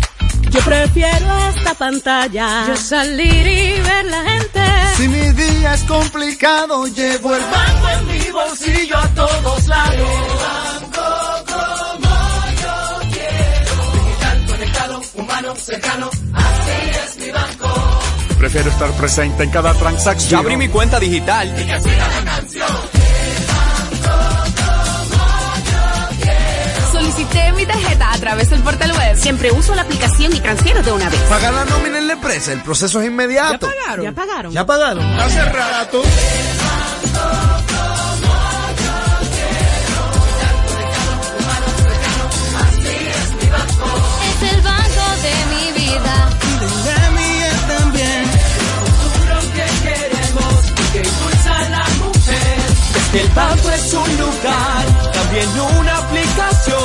Yo 0.51 0.60
prefiero 0.60 1.48
esta 1.56 1.74
pantalla. 1.74 2.68
Yo 2.68 2.76
salir 2.76 3.47
y 3.48 3.80
ver 3.80 4.05
la 4.05 4.22
gente. 4.22 4.60
Si 4.97 5.09
mi 5.09 5.32
día 5.32 5.74
es 5.74 5.82
complicado, 5.82 6.86
llevo 6.86 7.35
el 7.35 7.43
banco 7.43 7.89
en 7.98 8.06
mi 8.06 8.30
bolsillo 8.30 8.97
a 8.97 9.09
todos 9.09 9.66
lados. 9.66 10.88
Cercano. 15.60 16.10
Así 16.35 16.90
es 17.05 17.16
mi 17.18 17.30
banco. 17.30 18.01
Prefiero 18.39 18.70
estar 18.70 18.90
presente 18.93 19.43
en 19.43 19.51
cada 19.51 19.74
transacción. 19.74 20.30
Ya 20.30 20.39
abrí 20.39 20.56
mi 20.56 20.68
cuenta 20.68 21.01
digital. 21.01 21.48
Y 21.48 21.66
que 21.66 21.80
siga 21.80 22.09
la 22.09 22.30
canción. 22.30 22.68
Solicité 26.93 27.52
mi 27.52 27.66
tarjeta 27.66 28.12
a 28.12 28.18
través 28.18 28.51
del 28.51 28.60
portal 28.62 28.93
web. 28.93 29.16
Siempre 29.16 29.51
uso 29.52 29.74
la 29.74 29.82
aplicación 29.82 30.35
y 30.35 30.40
transfiero 30.40 30.82
de 30.82 30.93
una 30.93 31.09
vez. 31.09 31.20
Pagar 31.22 31.52
la 31.52 31.64
nómina 31.64 31.98
en 31.98 32.06
la 32.06 32.12
empresa, 32.14 32.52
el 32.52 32.62
proceso 32.62 33.01
es 33.01 33.06
inmediato. 33.09 33.66
¿Ya 33.66 33.74
pagaron? 33.74 34.05
¿Ya 34.05 34.12
pagaron? 34.14 34.52
¿Ya 34.52 34.66
pagaron? 34.66 35.20
Hace 35.20 35.44
rato. 35.44 36.02
El 53.14 53.28
banco 53.30 53.70
es 53.70 53.94
un 53.94 54.18
lugar, 54.18 55.12
también 55.12 55.48
una 55.78 55.98
aplicación. 55.98 56.78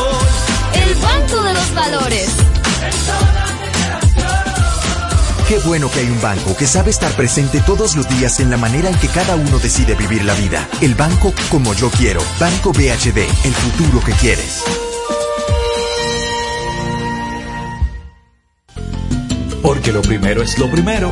El 0.74 0.96
banco 0.96 1.42
de 1.42 1.54
los 1.54 1.74
valores. 1.74 2.30
Qué 5.48 5.60
bueno 5.60 5.92
que 5.92 6.00
hay 6.00 6.10
un 6.10 6.22
banco 6.22 6.56
que 6.56 6.66
sabe 6.66 6.90
estar 6.90 7.12
presente 7.12 7.60
todos 7.60 7.96
los 7.96 8.08
días 8.08 8.40
en 8.40 8.50
la 8.50 8.58
manera 8.58 8.90
en 8.90 8.96
que 8.98 9.08
cada 9.08 9.36
uno 9.36 9.60
decide 9.60 9.94
vivir 9.96 10.24
la 10.24 10.34
vida. 10.36 10.68
El 10.82 10.96
banco 10.96 11.34
como 11.50 11.74
yo 11.74 11.90
quiero. 11.92 12.22
Banco 12.40 12.72
BHD, 12.72 13.18
el 13.44 13.54
futuro 13.54 14.00
que 14.04 14.14
quieres. 14.14 14.64
Porque 19.62 19.92
lo 19.92 20.02
primero 20.02 20.42
es 20.42 20.58
lo 20.58 20.72
primero. 20.72 21.12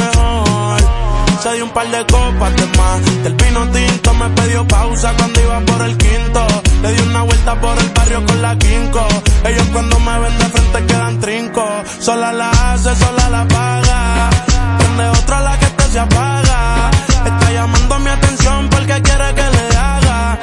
Se 1.41 1.51
dio 1.53 1.65
un 1.65 1.71
par 1.71 1.89
de 1.89 2.05
copas 2.05 2.55
de 2.55 2.65
más. 2.77 3.23
Del 3.23 3.33
vino 3.33 3.67
tinto 3.69 4.13
me 4.13 4.29
pidió 4.29 4.67
pausa 4.67 5.11
cuando 5.17 5.41
iba 5.41 5.59
por 5.61 5.81
el 5.81 5.97
quinto. 5.97 6.45
Le 6.83 6.93
di 6.93 7.01
una 7.01 7.23
vuelta 7.23 7.59
por 7.59 7.79
el 7.79 7.89
barrio 7.89 8.23
con 8.27 8.41
la 8.43 8.55
quinco. 8.59 9.07
Ellos 9.45 9.67
cuando 9.73 9.99
me 9.99 10.19
ven 10.19 10.37
de 10.37 10.45
frente 10.45 10.85
quedan 10.85 11.19
trinco. 11.19 11.67
Sola 11.99 12.31
la 12.31 12.49
hace, 12.51 12.95
sola 12.95 13.29
la 13.29 13.47
paga. 13.47 14.29
Prende 14.77 15.09
otra 15.09 15.41
la 15.41 15.57
que 15.57 15.65
te 15.65 15.83
se 15.85 15.99
apaga. 15.99 16.91
Está 17.25 17.51
llamando 17.51 17.99
mi 17.99 18.09
atención 18.11 18.69
porque 18.69 19.01
quiere 19.01 19.33
que 19.33 19.49
le 19.55 19.77
haga. 19.77 20.39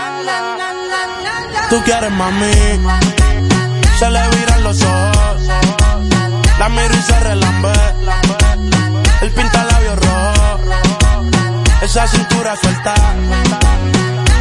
Tú 1.71 1.81
quieres 1.85 2.11
mami. 2.11 2.53
Se 4.01 4.11
le 4.11 4.29
viran 4.31 4.65
los 4.65 4.83
ojos. 4.83 5.43
La 6.59 6.69
miro 6.69 6.95
y 6.95 7.03
se 7.03 7.21
relambe. 7.21 7.73
El 9.21 9.31
pinta 9.31 9.63
rojo 9.63 9.78
esa 11.89 12.07
cintura 12.07 12.55
suelta. 12.57 12.95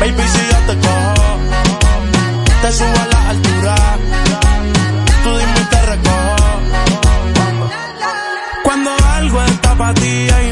Baby, 0.02 0.24
si 0.34 0.42
yo 0.52 0.60
te 0.68 0.76
cojo, 0.86 1.40
te 2.62 2.72
subo 2.74 3.00
a 3.04 3.08
la 3.14 3.30
altura. 3.30 3.76
Tú 5.24 5.30
dime 5.38 5.60
y 5.62 5.66
te 5.74 5.82
recojo. 5.94 6.50
Cuando 8.64 8.92
algo 9.16 9.42
está 9.44 9.76
para 9.78 9.94
ti, 9.94 10.28
hay 10.36 10.52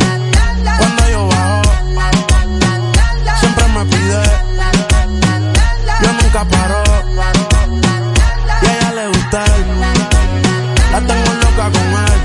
Y 6.41 6.43
a 8.65 8.73
ella 8.73 8.91
le 8.95 9.07
gusta 9.09 9.43
él. 9.45 9.65
La 10.91 10.99
tengo 11.01 11.33
loca 11.35 11.65
con 11.71 11.87
él. 12.01 12.19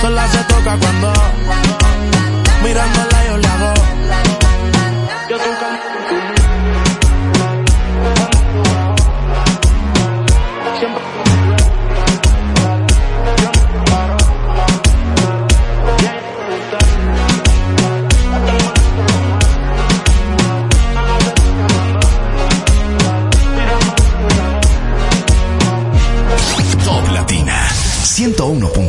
Sola 0.00 0.26
se 0.28 0.38
toca 0.44 0.78
cuando 0.78 1.12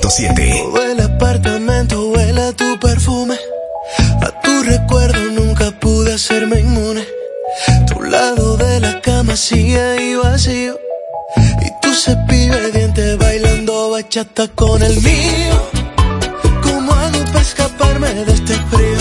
101.7. 0.10 0.73
Huele 0.73 1.03
a 1.03 1.06
apartamento, 1.06 2.10
huele 2.10 2.41
a 2.41 2.52
tu 2.52 2.80
perfume. 2.80 3.38
A 4.22 4.41
tu 4.41 4.64
recuerdo 4.64 5.19
nunca 5.31 5.69
pude 5.80 6.14
hacerme 6.14 6.61
inmune. 6.61 7.06
Tu 7.88 8.02
lado 8.02 8.57
de 8.57 8.80
la 8.80 9.02
cama 9.02 9.36
sigue 9.36 9.80
ahí 9.80 10.15
vacío. 10.15 10.80
Y 11.61 11.81
tu 11.81 11.94
cepillo 11.94 12.56
de 12.56 12.72
dientes 12.72 13.18
bailando 13.19 13.91
bachata 13.91 14.48
con 14.48 14.81
el 14.81 14.99
mío. 15.02 15.69
¿Cómo 16.64 16.91
hago 16.91 17.23
para 17.26 17.41
escaparme 17.41 18.07
de 18.26 18.34
este 18.34 18.53
frío? 18.53 18.99